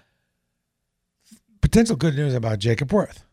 Potential 1.61 1.97
good 1.97 2.15
news 2.15 2.35
about 2.35 2.59
Jacob 2.61 2.93
Wirth, 2.93 3.25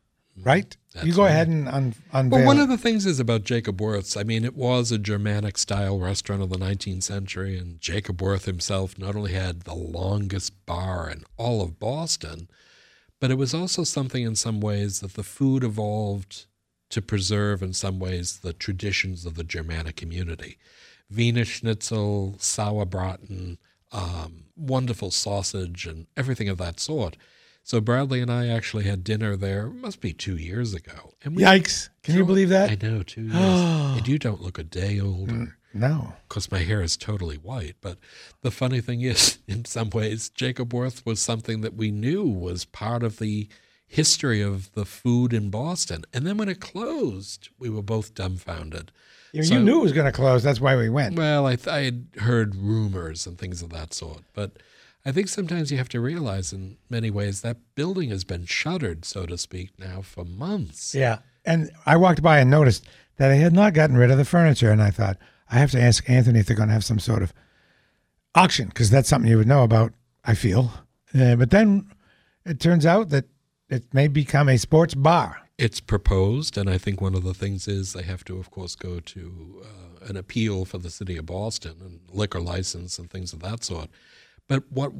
right? 0.43 0.75
you 1.03 1.13
go 1.13 1.25
ahead 1.25 1.47
and 1.47 1.67
un- 1.69 1.95
unveil. 2.11 2.39
Well, 2.39 2.47
one 2.47 2.59
of 2.59 2.69
the 2.69 2.77
things 2.77 3.05
is 3.05 3.19
about 3.19 3.43
Jacob 3.43 3.79
Wirth's. 3.79 4.17
I 4.17 4.23
mean, 4.23 4.43
it 4.43 4.55
was 4.55 4.91
a 4.91 4.97
Germanic 4.97 5.57
style 5.57 5.99
restaurant 5.99 6.41
of 6.41 6.49
the 6.49 6.57
19th 6.57 7.03
century, 7.03 7.57
and 7.57 7.79
Jacob 7.79 8.21
Wirth 8.21 8.45
himself 8.45 8.97
not 8.97 9.15
only 9.15 9.33
had 9.33 9.61
the 9.61 9.75
longest 9.75 10.65
bar 10.65 11.09
in 11.09 11.23
all 11.37 11.61
of 11.61 11.79
Boston, 11.79 12.49
but 13.19 13.31
it 13.31 13.37
was 13.37 13.53
also 13.53 13.83
something 13.83 14.23
in 14.23 14.35
some 14.35 14.59
ways 14.59 14.99
that 14.99 15.13
the 15.13 15.23
food 15.23 15.63
evolved 15.63 16.45
to 16.89 17.01
preserve, 17.01 17.63
in 17.63 17.73
some 17.73 17.99
ways, 17.99 18.39
the 18.39 18.53
traditions 18.53 19.25
of 19.25 19.35
the 19.35 19.43
Germanic 19.43 19.95
community. 19.95 20.57
Wiener 21.09 21.45
Schnitzel, 21.45 22.35
Sauerbraten, 22.37 23.57
um, 23.91 24.45
wonderful 24.55 25.11
sausage, 25.11 25.85
and 25.85 26.07
everything 26.15 26.49
of 26.49 26.57
that 26.57 26.79
sort. 26.79 27.17
So 27.63 27.79
Bradley 27.79 28.21
and 28.21 28.31
I 28.31 28.47
actually 28.47 28.85
had 28.85 29.03
dinner 29.03 29.35
there. 29.35 29.67
It 29.67 29.75
must 29.75 30.01
be 30.01 30.13
two 30.13 30.35
years 30.35 30.73
ago. 30.73 31.13
And 31.23 31.35
we, 31.35 31.43
Yikes! 31.43 31.89
Can 32.03 32.15
you 32.17 32.25
believe 32.25 32.49
that? 32.49 32.71
I 32.71 32.77
know, 32.87 33.03
two 33.03 33.21
years. 33.23 33.35
and 33.35 34.07
you 34.07 34.17
don't 34.17 34.41
look 34.41 34.57
a 34.57 34.63
day 34.63 34.99
older. 34.99 35.31
Mm, 35.33 35.53
no. 35.73 36.13
Because 36.27 36.51
my 36.51 36.59
hair 36.59 36.81
is 36.81 36.97
totally 36.97 37.37
white. 37.37 37.75
But 37.79 37.97
the 38.41 38.51
funny 38.51 38.81
thing 38.81 39.01
is, 39.01 39.37
in 39.47 39.65
some 39.65 39.89
ways, 39.91 40.29
Jacob 40.29 40.73
Wirth 40.73 41.05
was 41.05 41.19
something 41.19 41.61
that 41.61 41.75
we 41.75 41.91
knew 41.91 42.23
was 42.23 42.65
part 42.65 43.03
of 43.03 43.19
the 43.19 43.47
history 43.87 44.41
of 44.41 44.71
the 44.73 44.85
food 44.85 45.31
in 45.33 45.49
Boston. 45.49 46.03
And 46.13 46.25
then 46.25 46.37
when 46.37 46.49
it 46.49 46.61
closed, 46.61 47.49
we 47.59 47.69
were 47.69 47.81
both 47.83 48.15
dumbfounded. 48.15 48.91
You, 49.33 49.43
So- 49.43 49.53
you 49.55 49.59
knew 49.61 49.79
it 49.79 49.83
was 49.83 49.93
going 49.93 50.05
to 50.07 50.11
close. 50.11 50.41
That's 50.43 50.59
why 50.59 50.75
we 50.75 50.89
went. 50.89 51.15
well, 51.15 51.45
I, 51.45 51.55
th- 51.57 51.67
I 51.67 51.83
had 51.83 52.07
heard 52.21 52.55
rumors 52.55 53.27
and 53.27 53.37
things 53.37 53.61
of 53.61 53.69
that 53.69 53.93
sort, 53.93 54.23
but 54.33 54.57
I 55.05 55.11
think 55.11 55.27
sometimes 55.27 55.71
you 55.71 55.77
have 55.77 55.89
to 55.89 55.99
realize, 55.99 56.53
in 56.53 56.77
many 56.89 57.09
ways, 57.09 57.41
that 57.41 57.57
building 57.75 58.09
has 58.09 58.23
been 58.23 58.45
shuttered, 58.45 59.03
so 59.03 59.25
to 59.25 59.37
speak, 59.37 59.71
now 59.79 60.01
for 60.01 60.23
months. 60.23 60.93
Yeah. 60.93 61.19
And 61.43 61.71
I 61.85 61.97
walked 61.97 62.21
by 62.21 62.39
and 62.39 62.51
noticed 62.51 62.85
that 63.17 63.29
they 63.29 63.39
had 63.39 63.53
not 63.53 63.73
gotten 63.73 63.97
rid 63.97 64.11
of 64.11 64.17
the 64.17 64.25
furniture. 64.25 64.71
And 64.71 64.81
I 64.81 64.91
thought, 64.91 65.17
I 65.49 65.55
have 65.55 65.71
to 65.71 65.81
ask 65.81 66.07
Anthony 66.09 66.39
if 66.39 66.45
they're 66.45 66.55
going 66.55 66.69
to 66.69 66.73
have 66.73 66.85
some 66.85 66.99
sort 66.99 67.23
of 67.23 67.33
auction, 68.35 68.67
because 68.67 68.89
that's 68.89 69.09
something 69.09 69.29
you 69.29 69.37
would 69.37 69.47
know 69.47 69.63
about, 69.63 69.93
I 70.23 70.35
feel. 70.35 70.71
Uh, 71.13 71.35
but 71.35 71.49
then 71.49 71.91
it 72.45 72.59
turns 72.59 72.85
out 72.85 73.09
that 73.09 73.25
it 73.69 73.93
may 73.93 74.07
become 74.07 74.47
a 74.49 74.57
sports 74.57 74.93
bar. 74.93 75.37
It's 75.57 75.79
proposed, 75.79 76.57
and 76.57 76.69
I 76.69 76.77
think 76.77 77.01
one 77.01 77.15
of 77.15 77.23
the 77.23 77.33
things 77.33 77.67
is 77.67 77.93
they 77.93 78.03
have 78.03 78.23
to, 78.25 78.37
of 78.37 78.49
course, 78.49 78.75
go 78.75 78.99
to 78.99 79.63
uh, 79.63 80.05
an 80.05 80.17
appeal 80.17 80.65
for 80.65 80.77
the 80.77 80.89
city 80.89 81.17
of 81.17 81.25
Boston 81.25 81.75
and 81.81 81.99
liquor 82.11 82.39
license 82.39 82.97
and 82.97 83.09
things 83.09 83.33
of 83.33 83.39
that 83.41 83.63
sort. 83.63 83.89
But 84.47 84.71
what 84.71 84.91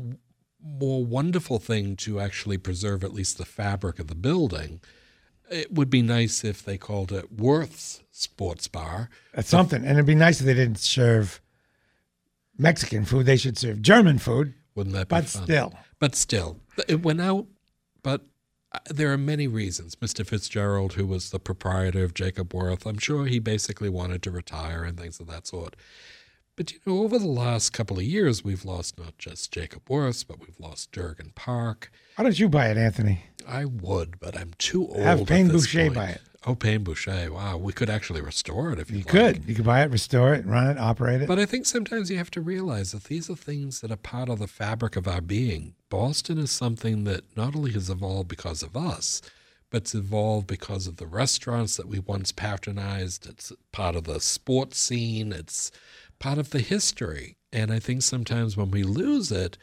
more 0.64 1.04
wonderful 1.04 1.60
thing 1.60 1.96
to 1.98 2.20
actually 2.20 2.58
preserve 2.58 3.04
at 3.04 3.14
least 3.14 3.38
the 3.38 3.46
fabric 3.46 4.00
of 4.00 4.08
the 4.08 4.16
building? 4.16 4.80
It 5.50 5.74
would 5.74 5.90
be 5.90 6.02
nice 6.02 6.44
if 6.46 6.64
they 6.64 6.78
called 6.78 7.12
it 7.12 7.32
Wirth's 7.34 8.02
Sports 8.12 8.68
Bar. 8.68 9.10
That's 9.34 9.50
something. 9.50 9.84
And 9.84 9.94
it'd 9.94 10.06
be 10.06 10.16
nice 10.16 10.40
if 10.40 10.46
they 10.46 10.54
didn't 10.54 10.80
serve 10.80 11.42
Mexican 12.58 13.06
food. 13.06 13.26
They 13.26 13.38
should 13.38 13.58
serve 13.58 13.82
German 13.82 14.18
food. 14.18 14.54
Wouldn't 14.76 14.96
that 14.96 15.10
be 15.10 15.16
But 15.16 15.26
fun? 15.26 15.44
still. 15.44 15.74
But 16.00 16.16
still, 16.16 16.60
it 16.88 17.04
went 17.04 17.22
out. 17.22 17.48
But 18.02 18.22
uh, 18.72 18.80
there 18.90 19.12
are 19.12 19.18
many 19.18 19.48
reasons. 19.48 19.96
Mr. 19.98 20.26
Fitzgerald, 20.26 20.94
who 20.94 21.06
was 21.06 21.32
the 21.32 21.40
proprietor 21.40 22.04
of 22.04 22.14
Jacob 22.14 22.54
Wirth, 22.54 22.86
I'm 22.86 22.98
sure 22.98 23.26
he 23.26 23.40
basically 23.40 23.90
wanted 23.90 24.24
to 24.24 24.32
retire 24.32 24.84
and 24.84 24.98
things 24.98 25.20
of 25.20 25.28
that 25.28 25.46
sort. 25.48 25.76
But 26.56 26.74
you 26.74 26.80
know, 26.86 27.04
over 27.04 27.18
the 27.18 27.28
last 27.28 27.72
couple 27.72 27.98
of 27.98 28.04
years, 28.04 28.44
we've 28.44 28.66
lost 28.66 29.00
not 29.00 29.18
just 29.18 29.52
Jacob 29.52 29.90
Wirth, 29.90 30.28
but 30.28 30.40
we've 30.40 30.60
lost 30.60 30.92
Durgan 30.92 31.32
Park. 31.36 31.92
Why 32.16 32.24
don't 32.24 32.38
you 32.38 32.50
buy 32.50 32.68
it, 32.70 32.78
Anthony? 32.78 33.24
I 33.48 33.66
would, 33.66 34.20
but 34.20 34.38
I'm 34.38 34.52
too 34.58 34.88
old. 34.88 35.00
Have 35.00 35.26
Payne 35.26 35.48
Boucher 35.48 35.84
point. 35.84 35.96
buy 35.96 36.10
it. 36.10 36.22
Oh, 36.46 36.56
Payne 36.56 36.84
Boucher. 36.84 37.32
Wow, 37.32 37.58
we 37.58 37.72
could 37.72 37.90
actually 37.90 38.22
restore 38.22 38.72
it 38.74 38.80
if 38.80 38.90
you 38.90 39.00
You 39.00 39.04
could. 39.04 39.48
You 39.48 39.56
could 39.56 39.66
buy 39.66 39.84
it, 39.84 39.92
restore 39.92 40.34
it, 40.34 40.46
run 40.46 40.68
it, 40.70 40.78
operate 40.78 41.22
it. 41.22 41.28
But 41.28 41.40
I 41.40 41.46
think 41.46 41.66
sometimes 41.68 42.10
you 42.10 42.18
have 42.18 42.32
to 42.32 42.42
realize 42.42 42.92
that 42.92 43.06
these 43.06 43.30
are 43.30 43.36
things 43.36 43.82
that 43.82 43.92
are 43.92 43.96
part 43.98 44.28
of 44.28 44.40
the 44.40 44.48
fabric 44.48 44.96
of 44.96 45.08
our 45.08 45.22
being. 45.22 45.76
Boston 45.90 46.38
is 46.40 46.50
something 46.52 47.04
that 47.04 47.22
not 47.38 47.56
only 47.56 47.72
has 47.74 47.90
evolved 47.90 48.28
because 48.28 48.64
of 48.64 48.76
us, 48.76 49.22
but 49.70 49.84
it's 49.84 49.96
evolved 49.96 50.48
because 50.48 50.88
of 50.88 50.98
the 50.98 51.06
restaurants 51.06 51.78
that 51.78 51.88
we 51.88 52.00
once 52.00 52.32
patronized. 52.32 53.28
It's 53.30 53.54
part 53.72 53.96
of 53.96 54.04
the 54.06 54.20
sports 54.20 54.80
scene, 54.80 55.32
it's 55.32 55.72
part 56.22 56.38
of 56.38 56.52
the 56.52 56.60
history. 56.60 57.36
And 57.52 57.74
I 57.74 57.80
think 57.80 58.04
sometimes 58.04 58.56
when 58.56 58.72
we 58.72 58.84
lose 58.84 59.32
it, 59.32 59.58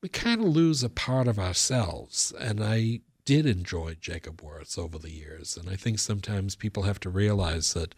we 0.00 0.08
kind 0.08 0.40
of 0.40 0.48
lose 0.48 0.82
a 0.82 0.88
part 0.88 1.28
of 1.28 1.38
ourselves. 1.38 2.32
And 2.40 2.64
I 2.64 3.00
did 3.24 3.44
enjoy 3.44 3.96
Jacob 4.00 4.42
Wirth 4.42 4.78
over 4.78 4.98
the 4.98 5.10
years. 5.10 5.56
And 5.56 5.68
I 5.68 5.76
think 5.76 5.98
sometimes 5.98 6.56
people 6.56 6.84
have 6.84 6.98
to 7.00 7.10
realize 7.10 7.74
that 7.74 7.94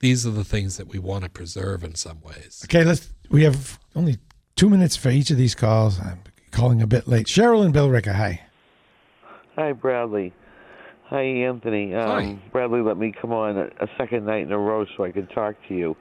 these 0.00 0.26
are 0.26 0.30
the 0.30 0.44
things 0.44 0.78
that 0.78 0.88
we 0.88 0.98
want 0.98 1.24
to 1.24 1.30
preserve 1.30 1.84
in 1.84 1.94
some 1.94 2.22
ways. 2.22 2.62
Okay, 2.64 2.84
let's. 2.84 3.12
We 3.30 3.44
have 3.44 3.78
only 3.94 4.16
two 4.56 4.70
minutes 4.70 4.96
for 4.96 5.10
each 5.10 5.30
of 5.30 5.36
these 5.36 5.54
calls. 5.54 6.00
I'm 6.00 6.20
calling 6.50 6.80
a 6.80 6.86
bit 6.86 7.06
late. 7.06 7.26
Cheryl 7.26 7.64
and 7.64 7.74
Billerica, 7.74 8.14
hi. 8.14 8.40
Hi, 9.56 9.72
Bradley. 9.72 10.32
Hi, 11.04 11.22
Anthony. 11.22 11.94
Um, 11.94 12.40
Bradley 12.50 12.80
let 12.80 12.96
me 12.96 13.12
come 13.12 13.32
on 13.32 13.58
a, 13.58 13.66
a 13.80 13.88
second 13.98 14.24
night 14.24 14.42
in 14.42 14.52
a 14.52 14.58
row 14.58 14.86
so 14.96 15.04
I 15.04 15.10
could 15.10 15.28
talk 15.30 15.54
to 15.68 15.74
you. 15.74 15.96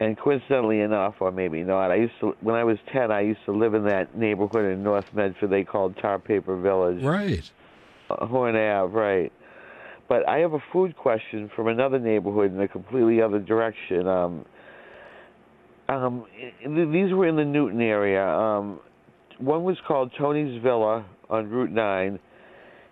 And 0.00 0.16
coincidentally 0.16 0.80
enough, 0.80 1.16
or 1.18 1.32
maybe 1.32 1.64
not, 1.64 1.90
I 1.90 1.96
used 1.96 2.14
to 2.20 2.36
when 2.40 2.54
I 2.54 2.62
was 2.62 2.78
ten, 2.92 3.10
I 3.10 3.22
used 3.22 3.44
to 3.46 3.52
live 3.52 3.74
in 3.74 3.84
that 3.86 4.16
neighborhood 4.16 4.72
in 4.72 4.84
North 4.84 5.12
Medford 5.12 5.50
they 5.50 5.64
called 5.64 5.96
Tar 6.00 6.20
Paper 6.20 6.56
Village. 6.56 7.02
Right. 7.02 7.50
Uh, 8.08 8.26
Horn 8.26 8.54
Ave, 8.54 8.94
right. 8.94 9.32
But 10.08 10.26
I 10.28 10.38
have 10.38 10.52
a 10.52 10.62
food 10.72 10.96
question 10.96 11.50
from 11.54 11.66
another 11.66 11.98
neighborhood 11.98 12.54
in 12.54 12.60
a 12.60 12.68
completely 12.68 13.20
other 13.20 13.40
direction. 13.40 14.06
Um, 14.06 14.44
um, 15.88 16.26
these 16.64 17.12
were 17.12 17.26
in 17.26 17.36
the 17.36 17.44
Newton 17.44 17.80
area. 17.80 18.26
Um, 18.26 18.80
one 19.38 19.64
was 19.64 19.76
called 19.86 20.12
Tony's 20.18 20.62
Villa 20.62 21.04
on 21.30 21.48
Route 21.48 21.70
9, 21.70 22.18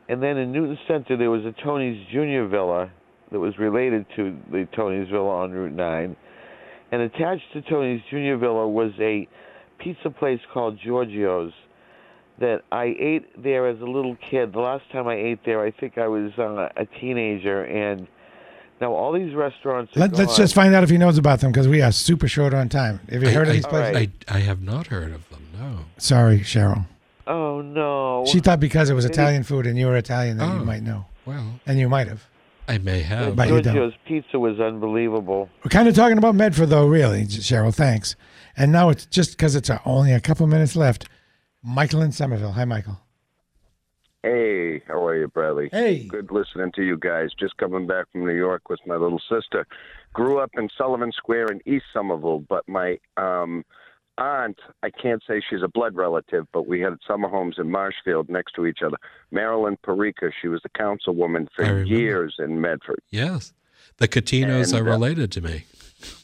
and 0.08 0.22
then 0.22 0.36
in 0.36 0.52
Newton 0.52 0.78
Center 0.86 1.16
there 1.16 1.30
was 1.30 1.44
a 1.44 1.52
Tony's 1.62 2.06
Junior 2.12 2.46
Villa 2.48 2.90
that 3.32 3.38
was 3.38 3.58
related 3.58 4.06
to 4.16 4.36
the 4.50 4.68
Tony's 4.74 5.08
Villa 5.08 5.42
on 5.42 5.50
Route 5.52 5.72
9. 5.72 6.16
And 6.92 7.02
attached 7.02 7.52
to 7.52 7.62
Tony's 7.62 8.00
Junior 8.10 8.36
Villa 8.36 8.68
was 8.68 8.92
a 9.00 9.26
pizza 9.78 10.10
place 10.10 10.40
called 10.52 10.78
Giorgio's 10.78 11.52
that 12.38 12.62
I 12.70 12.94
ate 12.98 13.42
there 13.42 13.66
as 13.66 13.80
a 13.80 13.84
little 13.86 14.14
kid. 14.16 14.52
The 14.52 14.60
last 14.60 14.90
time 14.92 15.08
I 15.08 15.14
ate 15.14 15.40
there, 15.44 15.62
I 15.62 15.70
think 15.70 15.98
I 15.98 16.06
was 16.06 16.32
uh, 16.38 16.68
a 16.76 16.84
teenager, 17.00 17.64
and 17.64 18.06
now 18.80 18.92
all 18.92 19.12
these 19.12 19.34
restaurants. 19.34 19.96
Are 19.96 20.00
Let, 20.00 20.12
let's 20.12 20.36
just 20.36 20.54
find 20.54 20.74
out 20.74 20.84
if 20.84 20.90
he 20.90 20.98
knows 20.98 21.16
about 21.18 21.40
them 21.40 21.50
because 21.50 21.66
we 21.66 21.80
are 21.82 21.90
super 21.92 22.28
short 22.28 22.52
on 22.54 22.68
time. 22.68 23.00
Have 23.10 23.22
you 23.22 23.30
I- 23.30 23.32
heard 23.32 23.48
of 23.48 23.54
these 23.54 23.66
places? 23.66 23.96
I, 24.28 24.34
I 24.36 24.40
have 24.40 24.60
not 24.62 24.86
heard 24.88 25.12
of 25.12 25.28
them, 25.30 25.46
no. 25.58 25.78
Sorry, 25.98 26.40
Cheryl. 26.40 26.86
Oh 27.26 27.60
no! 27.62 28.24
She 28.30 28.38
thought 28.38 28.60
because 28.60 28.90
it 28.90 28.94
was 28.94 29.04
Italian 29.04 29.42
food 29.42 29.66
and 29.66 29.76
you 29.76 29.86
were 29.86 29.96
Italian 29.96 30.36
that 30.36 30.46
you 30.54 30.60
Oh, 30.60 30.64
might 30.64 30.82
know. 30.82 31.06
Well, 31.24 31.58
And 31.66 31.78
you 31.78 31.88
might 31.88 32.06
have. 32.06 32.24
I 32.68 32.78
may 32.78 33.00
have. 33.00 33.36
But 33.36 33.48
you 33.48 33.60
don't. 33.60 33.74
Giorgio's 33.74 33.94
pizza 34.06 34.38
was 34.38 34.58
unbelievable. 34.58 35.48
We're 35.64 35.68
kind 35.70 35.88
of 35.88 35.94
talking 35.94 36.18
about 36.18 36.34
Medford, 36.34 36.68
though, 36.68 36.86
really, 36.86 37.24
Cheryl. 37.24 37.74
Thanks. 37.74 38.16
And 38.56 38.72
now 38.72 38.88
it's 38.88 39.06
just 39.06 39.32
because 39.32 39.54
it's 39.54 39.70
uh, 39.70 39.78
only 39.84 40.12
a 40.12 40.20
couple 40.20 40.46
minutes 40.46 40.76
left. 40.76 41.08
Michael 41.62 42.02
in 42.02 42.12
Somerville. 42.12 42.52
Hi, 42.52 42.64
Michael. 42.64 43.00
Hey, 44.22 44.82
how 44.88 45.04
are 45.04 45.16
you, 45.16 45.28
Bradley? 45.28 45.68
Hey. 45.70 46.04
Good 46.08 46.32
listening 46.32 46.72
to 46.74 46.82
you 46.82 46.98
guys. 46.98 47.30
Just 47.38 47.56
coming 47.58 47.86
back 47.86 48.10
from 48.10 48.26
New 48.26 48.34
York 48.34 48.68
with 48.68 48.80
my 48.86 48.96
little 48.96 49.20
sister. 49.28 49.66
Grew 50.14 50.38
up 50.38 50.50
in 50.56 50.68
Sullivan 50.76 51.12
Square 51.12 51.46
in 51.52 51.60
East 51.64 51.84
Somerville, 51.92 52.40
but 52.40 52.66
my 52.68 52.98
um, 53.16 53.64
aunt, 54.18 54.58
I 54.82 54.90
can't 54.90 55.22
say 55.26 55.40
she's 55.48 55.62
a 55.62 55.68
blood 55.68 55.94
relative, 55.94 56.46
but 56.52 56.66
we 56.66 56.80
had 56.80 56.94
summer 57.06 57.28
homes 57.28 57.56
in 57.58 57.70
Marshfield 57.70 58.28
next 58.28 58.52
to 58.52 58.66
each 58.66 58.78
other. 58.84 58.96
Marilyn 59.30 59.76
Porreca, 59.84 60.32
she 60.40 60.48
was 60.48 60.60
the 60.62 60.70
councilwoman 60.70 61.46
for 61.54 61.82
years 61.82 62.36
in 62.38 62.60
Medford. 62.60 63.00
Yes. 63.10 63.52
The 63.98 64.08
Catinos 64.08 64.72
And, 64.72 64.86
are 64.86 64.90
uh, 64.90 64.92
related 64.92 65.32
to 65.32 65.40
me. 65.40 65.64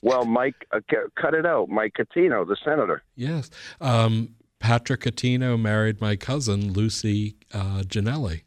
Well, 0.02 0.24
Mike, 0.24 0.66
uh, 0.72 0.80
cut 1.16 1.34
it 1.34 1.46
out. 1.46 1.68
Mike 1.68 1.94
Catino, 1.98 2.46
the 2.46 2.56
senator. 2.62 3.02
Yes. 3.16 3.50
Um, 3.80 4.34
Patrick 4.58 5.00
Catino 5.00 5.58
married 5.58 6.00
my 6.00 6.16
cousin, 6.16 6.72
Lucy 6.72 7.36
uh, 7.52 7.82
Janelli. 7.86 8.42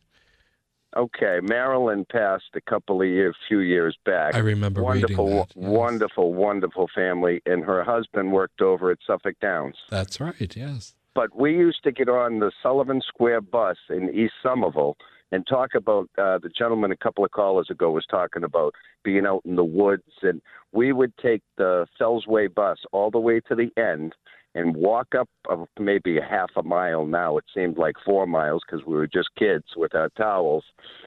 Okay, 0.95 1.39
Marilyn 1.43 2.05
passed 2.09 2.51
a 2.53 2.61
couple 2.61 3.01
of 3.01 3.07
years, 3.07 3.35
few 3.47 3.59
years 3.59 3.97
back. 4.05 4.33
I 4.33 4.39
remember 4.39 4.81
wonderful, 4.81 5.29
yes. 5.29 5.47
wonderful, 5.55 6.33
wonderful 6.33 6.89
family, 6.95 7.41
and 7.45 7.65
her 7.65 7.83
husband 7.83 8.31
worked 8.31 8.61
over 8.61 8.91
at 8.91 8.99
Suffolk 9.05 9.35
Downs. 9.41 9.75
That's 9.89 10.21
right, 10.21 10.55
yes. 10.55 10.95
But 11.13 11.35
we 11.35 11.51
used 11.51 11.83
to 11.83 11.91
get 11.91 12.07
on 12.07 12.39
the 12.39 12.51
Sullivan 12.63 13.01
Square 13.05 13.41
bus 13.41 13.77
in 13.89 14.09
East 14.13 14.33
Somerville 14.41 14.95
and 15.31 15.45
talk 15.45 15.75
about 15.75 16.09
uh, 16.17 16.37
the 16.37 16.49
gentleman 16.49 16.91
a 16.91 16.97
couple 16.97 17.25
of 17.25 17.31
callers 17.31 17.69
ago 17.69 17.91
was 17.91 18.05
talking 18.05 18.43
about 18.43 18.73
being 19.03 19.25
out 19.25 19.41
in 19.43 19.55
the 19.55 19.65
woods, 19.65 20.03
and 20.21 20.41
we 20.71 20.93
would 20.93 21.15
take 21.17 21.41
the 21.57 21.87
Fellsway 21.99 22.53
bus 22.53 22.79
all 22.93 23.11
the 23.11 23.19
way 23.19 23.41
to 23.41 23.55
the 23.55 23.71
end 23.77 24.13
and 24.55 24.75
walk 24.75 25.13
up 25.15 25.29
of 25.49 25.67
maybe 25.79 26.17
a 26.17 26.23
half 26.23 26.49
a 26.55 26.63
mile 26.63 27.05
now. 27.05 27.37
It 27.37 27.43
seemed 27.53 27.77
like 27.77 27.95
four 28.03 28.25
miles 28.25 28.63
because 28.65 28.85
we 28.85 28.95
were 28.95 29.05
just 29.05 29.29
kids 29.37 29.65
with 29.75 29.93
our 29.93 30.09
towels, 30.17 30.63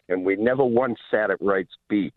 and 0.09 0.25
we 0.25 0.37
never 0.37 0.65
once 0.65 0.99
sat 1.11 1.31
at 1.31 1.41
Wright's 1.41 1.75
Beach. 1.89 2.13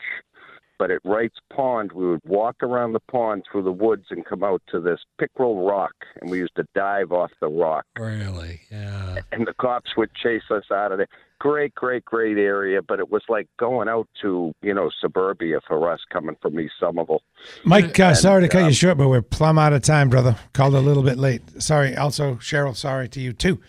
But 0.78 0.90
at 0.92 1.00
Wright's 1.06 1.38
Pond, 1.54 1.92
we 1.92 2.08
would 2.08 2.22
walk 2.26 2.58
around 2.64 2.94
the 2.94 3.00
pond 3.02 3.44
through 3.50 3.64
the 3.64 3.72
woods 3.72 4.06
and 4.10 4.26
come 4.26 4.44
out 4.44 4.64
to 4.72 4.80
this 4.82 5.00
pickerel 5.20 5.64
rock, 5.66 5.94
and 6.20 6.30
we 6.30 6.40
used 6.40 6.56
to 6.56 6.66
dive 6.76 7.12
off 7.12 7.32
the 7.40 7.50
rock 7.50 7.86
Really? 7.98 8.62
Yeah. 8.72 9.20
and 9.32 9.46
the 9.48 9.54
cops 9.54 9.96
would 9.96 10.14
chase 10.16 10.50
us 10.50 10.66
out 10.72 10.92
of 10.92 10.98
there. 10.98 11.08
Great, 11.42 11.74
great, 11.74 12.06
great 12.06 12.38
area, 12.38 12.84
but 12.84 13.00
it 13.00 13.10
was 13.10 13.24
like 13.28 13.48
going 13.58 13.90
out 13.90 14.08
to 14.22 14.52
you 14.62 14.76
know 14.76 14.92
suburbia 15.02 15.60
for 15.68 15.92
us 15.92 16.00
coming 16.14 16.36
from 16.40 16.60
East 16.60 16.74
Somerville. 16.80 17.24
Mike, 17.64 18.00
uh, 18.00 18.10
And, 18.10 18.18
sorry 18.18 18.44
to 18.44 18.48
cut 18.48 18.62
uh, 18.62 18.68
you 18.68 18.74
short, 18.74 19.00
but 19.00 19.08
we're 19.10 19.24
plumb 19.24 19.58
out 19.58 19.74
of 19.74 19.82
time, 19.82 20.08
brother. 20.08 20.36
Called 20.54 20.76
a 20.76 20.80
little 20.80 21.02
bit 21.02 21.18
late. 21.18 21.42
Sorry. 21.60 21.96
Also, 21.98 22.36
Cheryl, 22.36 22.76
sorry 22.76 23.10
to 23.10 23.20
you 23.20 23.34
too. 23.34 23.60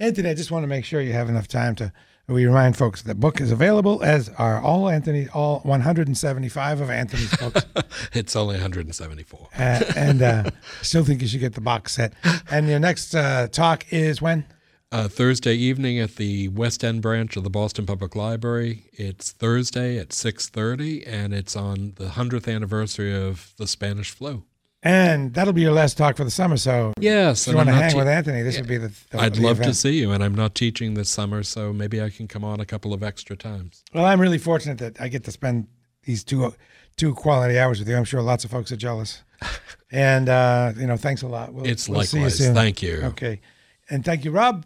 Anthony, 0.00 0.28
I 0.28 0.34
just 0.34 0.50
want 0.50 0.64
to 0.64 0.66
make 0.66 0.84
sure 0.84 1.00
you 1.00 1.12
have 1.12 1.28
enough 1.28 1.46
time 1.46 1.76
to. 1.76 1.92
We 2.26 2.46
remind 2.46 2.76
folks 2.76 3.02
the 3.02 3.14
book 3.14 3.40
is 3.40 3.52
available, 3.52 4.02
as 4.02 4.28
are 4.30 4.60
all 4.60 4.88
Anthony, 4.88 5.28
all 5.32 5.60
175 5.60 6.80
of 6.80 6.90
Anthony's 6.90 7.36
books. 7.36 7.64
It's 8.12 8.34
only 8.34 8.54
174. 8.56 9.48
uh, 9.56 9.84
and 9.94 10.20
uh, 10.20 10.50
still 10.82 11.04
think 11.04 11.22
you 11.22 11.28
should 11.28 11.38
get 11.40 11.54
the 11.54 11.60
box 11.60 11.92
set. 11.92 12.12
And 12.50 12.68
your 12.68 12.80
next 12.80 13.14
uh, 13.14 13.46
talk 13.46 13.84
is 13.92 14.20
when? 14.20 14.46
Uh, 14.92 15.06
Thursday 15.06 15.54
evening 15.54 16.00
at 16.00 16.16
the 16.16 16.48
West 16.48 16.82
End 16.82 17.00
branch 17.00 17.36
of 17.36 17.44
the 17.44 17.50
Boston 17.50 17.86
Public 17.86 18.16
Library. 18.16 18.86
It's 18.92 19.30
Thursday 19.30 19.96
at 19.98 20.08
6:30, 20.12 21.04
and 21.06 21.32
it's 21.32 21.54
on 21.54 21.92
the 21.94 22.06
100th 22.08 22.52
anniversary 22.52 23.14
of 23.14 23.52
the 23.56 23.68
Spanish 23.68 24.10
flu. 24.10 24.42
And 24.82 25.32
that'll 25.32 25.52
be 25.52 25.60
your 25.60 25.70
last 25.72 25.96
talk 25.96 26.16
for 26.16 26.24
the 26.24 26.30
summer. 26.30 26.56
So 26.56 26.92
Yes, 26.98 27.46
if 27.46 27.52
you 27.52 27.56
want 27.56 27.68
to 27.68 27.74
hang 27.74 27.92
te- 27.92 27.96
with 27.98 28.08
Anthony, 28.08 28.42
this 28.42 28.56
Yeah. 28.56 28.62
would 28.62 28.68
be 28.68 28.78
the. 28.78 28.90
the 29.10 29.20
I'd 29.20 29.34
the 29.34 29.42
love 29.42 29.62
to 29.62 29.74
see 29.74 30.00
you, 30.00 30.10
and 30.10 30.24
I'm 30.24 30.34
not 30.34 30.56
teaching 30.56 30.94
this 30.94 31.08
summer, 31.08 31.44
so 31.44 31.72
maybe 31.72 32.02
I 32.02 32.10
can 32.10 32.26
come 32.26 32.42
on 32.42 32.58
a 32.58 32.66
couple 32.66 32.92
of 32.92 33.00
extra 33.04 33.36
times. 33.36 33.84
Well, 33.94 34.04
I'm 34.04 34.20
really 34.20 34.38
fortunate 34.38 34.78
that 34.78 35.00
I 35.00 35.06
get 35.06 35.22
to 35.24 35.30
spend 35.30 35.68
these 36.02 36.24
two 36.24 36.52
two 36.96 37.14
quality 37.14 37.60
hours 37.60 37.78
with 37.78 37.88
you. 37.88 37.96
I'm 37.96 38.04
sure 38.04 38.22
lots 38.22 38.44
of 38.44 38.50
folks 38.50 38.72
are 38.72 38.76
jealous. 38.76 39.22
And 39.92 40.28
uh, 40.28 40.72
you 40.76 40.86
know, 40.86 40.96
thanks 40.96 41.22
a 41.22 41.26
lot. 41.26 41.52
We'll, 41.52 41.66
It's 41.66 41.88
we'll 41.88 42.02
see 42.04 42.18
you 42.18 42.22
likewise. 42.24 42.38
soon. 42.38 42.54
Thank 42.54 42.80
you. 42.80 43.02
Okay, 43.06 43.40
and 43.88 44.04
thank 44.04 44.24
you, 44.24 44.30
Rob. 44.30 44.64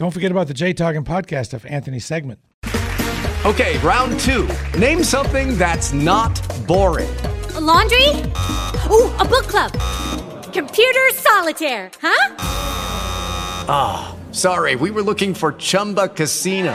Don't 0.00 0.12
forget 0.12 0.30
about 0.30 0.46
the 0.46 0.54
Jay 0.54 0.72
Talking 0.72 1.04
podcast 1.04 1.52
of 1.52 1.66
Anthony 1.66 1.98
segment. 1.98 2.40
Okay, 3.44 3.76
round 3.80 4.18
two. 4.18 4.48
Name 4.78 5.04
something 5.04 5.58
that's 5.58 5.92
not 5.92 6.40
boring. 6.66 7.14
A 7.54 7.60
laundry? 7.60 8.08
Ooh, 8.88 9.14
a 9.18 9.26
book 9.28 9.46
club. 9.46 9.72
Computer 10.54 11.10
solitaire, 11.12 11.90
huh? 12.00 12.34
Ah, 13.68 14.16
sorry, 14.32 14.74
we 14.74 14.90
were 14.90 15.02
looking 15.02 15.34
for 15.34 15.52
Chumba 15.52 16.08
Casino. 16.08 16.74